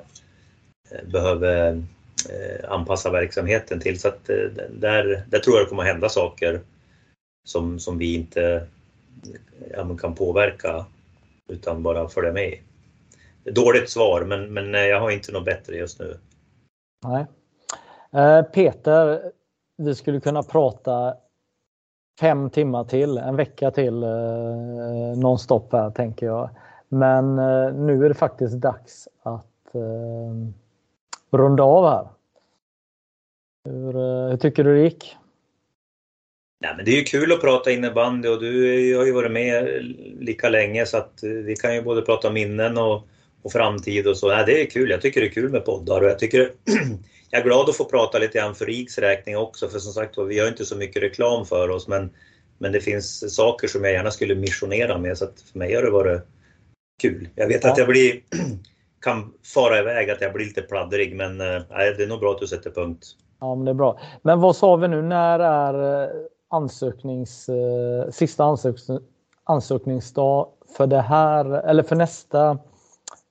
eh, 0.90 1.08
behöver 1.12 1.82
eh, 2.28 2.70
anpassa 2.70 3.10
verksamheten 3.10 3.80
till. 3.80 4.00
Så 4.00 4.08
att 4.08 4.28
eh, 4.28 4.36
där, 4.70 5.24
där 5.28 5.38
tror 5.38 5.56
jag 5.56 5.66
det 5.66 5.68
kommer 5.68 5.82
att 5.82 5.88
hända 5.88 6.08
saker 6.08 6.60
som, 7.44 7.78
som 7.78 7.98
vi 7.98 8.14
inte 8.14 8.66
ja, 9.70 9.96
kan 9.96 10.14
påverka 10.14 10.86
utan 11.48 11.82
bara 11.82 12.08
följa 12.08 12.32
med 12.32 12.58
Dåligt 13.44 13.90
svar, 13.90 14.24
men, 14.24 14.54
men 14.54 14.74
eh, 14.74 14.80
jag 14.80 15.00
har 15.00 15.10
inte 15.10 15.32
något 15.32 15.44
bättre 15.44 15.76
just 15.76 16.00
nu. 16.00 16.18
Nej. 17.04 17.26
Eh, 18.12 18.42
Peter, 18.42 19.32
vi 19.76 19.94
skulle 19.94 20.20
kunna 20.20 20.42
prata 20.42 21.14
fem 22.20 22.50
timmar 22.50 22.84
till, 22.84 23.18
en 23.18 23.36
vecka 23.36 23.70
till 23.70 24.02
eh, 24.02 25.16
nonstop 25.16 25.72
här 25.72 25.90
tänker 25.90 26.26
jag. 26.26 26.50
Men 26.88 27.38
eh, 27.38 27.74
nu 27.74 28.04
är 28.04 28.08
det 28.08 28.14
faktiskt 28.14 28.54
dags 28.54 29.08
att 29.22 29.74
eh, 29.74 30.32
runda 31.30 31.62
av 31.62 31.90
här. 31.90 32.08
Hur, 33.64 33.96
eh, 33.96 34.30
hur 34.30 34.36
tycker 34.36 34.64
du 34.64 34.74
det 34.74 34.82
gick? 34.82 35.16
Nej, 36.62 36.74
men 36.76 36.84
det 36.84 36.90
är 36.90 36.96
ju 36.96 37.04
kul 37.04 37.32
att 37.32 37.40
prata 37.40 37.70
innebandy 37.70 38.28
och 38.28 38.40
du 38.40 38.96
har 38.96 39.04
ju 39.04 39.12
varit 39.12 39.32
med 39.32 39.84
lika 40.20 40.48
länge 40.48 40.86
så 40.86 40.96
att 40.96 41.18
vi 41.22 41.56
kan 41.56 41.74
ju 41.74 41.82
både 41.82 42.02
prata 42.02 42.30
minnen 42.30 42.78
och 42.78 43.06
och 43.42 43.52
framtid 43.52 44.06
och 44.06 44.16
så. 44.16 44.30
Ja, 44.30 44.44
det 44.46 44.62
är 44.62 44.70
kul. 44.70 44.90
Jag 44.90 45.00
tycker 45.00 45.20
det 45.20 45.26
är 45.26 45.30
kul 45.30 45.50
med 45.50 45.64
poddar 45.64 46.00
och 46.00 46.08
jag 46.08 46.18
tycker 46.18 46.52
jag 47.30 47.40
är 47.40 47.44
glad 47.44 47.68
att 47.68 47.76
få 47.76 47.84
prata 47.84 48.18
lite 48.18 48.38
grann 48.38 48.54
för 48.54 48.66
RIGs 48.66 48.98
räkning 48.98 49.36
också 49.36 49.68
för 49.68 49.78
som 49.78 49.92
sagt 49.92 50.18
vi 50.18 50.34
gör 50.34 50.48
inte 50.48 50.64
så 50.64 50.76
mycket 50.76 51.02
reklam 51.02 51.46
för 51.46 51.68
oss 51.68 51.88
men, 51.88 52.10
men 52.58 52.72
det 52.72 52.80
finns 52.80 53.34
saker 53.36 53.68
som 53.68 53.84
jag 53.84 53.92
gärna 53.92 54.10
skulle 54.10 54.34
missionera 54.34 54.98
med 54.98 55.18
så 55.18 55.24
att 55.24 55.40
för 55.52 55.58
mig 55.58 55.74
har 55.74 55.82
det 55.82 55.90
varit 55.90 56.22
kul. 57.02 57.28
Jag 57.34 57.48
vet 57.48 57.64
ja. 57.64 57.72
att 57.72 57.78
jag 57.78 57.88
blir, 57.88 58.20
kan 59.00 59.32
fara 59.54 59.78
iväg, 59.78 60.10
att 60.10 60.20
jag 60.20 60.32
blir 60.32 60.46
lite 60.46 60.62
pladdrig 60.62 61.16
men 61.16 61.40
äh, 61.40 61.62
det 61.68 62.02
är 62.02 62.06
nog 62.06 62.20
bra 62.20 62.32
att 62.32 62.40
du 62.40 62.46
sätter 62.46 62.70
punkt. 62.70 63.06
Ja 63.40 63.54
men 63.54 63.64
det 63.64 63.70
är 63.70 63.74
bra. 63.74 64.00
Men 64.22 64.40
vad 64.40 64.56
sa 64.56 64.76
vi 64.76 64.88
nu, 64.88 65.02
när 65.02 65.38
är 65.38 66.04
eh, 66.04 66.10
ansöknings, 66.52 67.48
eh, 67.48 68.10
sista 68.10 68.44
ansöknings, 68.44 69.02
ansökningsdag 69.44 70.48
för 70.76 70.86
det 70.86 71.00
här 71.00 71.68
eller 71.68 71.82
för 71.82 71.96
nästa 71.96 72.50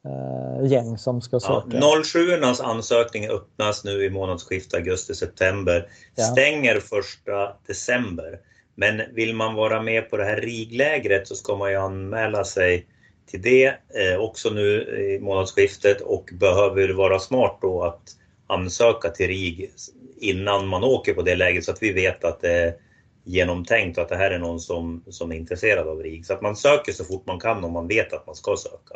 eh, 0.06 0.72
gäng 0.72 0.98
som 0.98 1.22
ska 1.22 1.40
söka. 1.40 1.78
Ja, 1.82 2.02
07 2.04 2.20
ansökning 2.64 3.30
öppnas 3.30 3.84
nu 3.84 4.06
i 4.06 4.10
månadsskiftet 4.10 4.74
augusti-september. 4.74 5.88
Ja. 6.16 6.24
Stänger 6.24 6.80
första 6.80 7.54
december. 7.68 8.40
Men 8.76 9.02
vill 9.14 9.36
man 9.36 9.56
vara 9.56 9.82
med 9.82 10.10
på 10.10 10.18
det 10.18 10.24
här 10.24 10.42
riglägret 10.42 11.28
så 11.28 11.36
ska 11.36 11.56
man 11.56 11.72
ju 11.72 11.78
anmäla 11.78 12.44
sig 12.44 12.88
till 13.32 13.42
det 13.42 13.66
eh, 13.68 14.20
också 14.20 14.50
nu 14.50 14.82
i 14.82 15.20
månadsskiftet 15.20 16.02
och 16.02 16.30
behöver 16.34 16.90
vara 16.90 17.20
smart 17.20 17.58
då 17.62 17.84
att 17.84 18.02
ansöka 18.48 19.10
till 19.10 19.28
RIG 19.28 19.72
innan 20.18 20.68
man 20.68 20.84
åker 20.84 21.14
på 21.14 21.22
det 21.22 21.36
läget 21.36 21.64
så 21.64 21.72
att 21.72 21.84
vi 21.84 21.94
vet 21.94 22.24
att 22.24 22.42
det 22.42 22.76
genomtänkt 23.24 23.98
och 23.98 24.04
att 24.04 24.10
det 24.10 24.16
här 24.16 24.32
är 24.32 24.40
någon 24.40 24.60
som, 24.60 25.04
som 25.08 25.32
är 25.32 25.36
intresserad 25.36 25.88
av 25.88 26.00
RIG. 26.00 26.26
Så 26.26 26.34
att 26.34 26.42
man 26.42 26.56
söker 26.56 26.92
så 26.92 27.04
fort 27.04 27.28
man 27.28 27.40
kan 27.40 27.64
om 27.64 27.74
man 27.74 27.88
vet 27.88 28.14
att 28.14 28.28
man 28.28 28.36
ska 28.36 28.56
söka. 28.56 28.96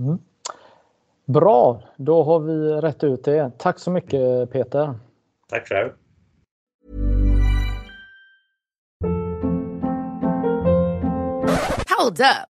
Mm. 0.00 0.18
Bra, 1.26 1.82
då 1.96 2.22
har 2.22 2.40
vi 2.40 2.52
rätt 2.80 3.04
ut 3.04 3.24
det. 3.24 3.52
Tack 3.58 3.78
så 3.78 3.90
mycket 3.90 4.50
Peter. 4.50 4.98
Tack 5.48 5.68
själv. 5.68 5.90
Hold 11.98 12.20
up. 12.20 12.57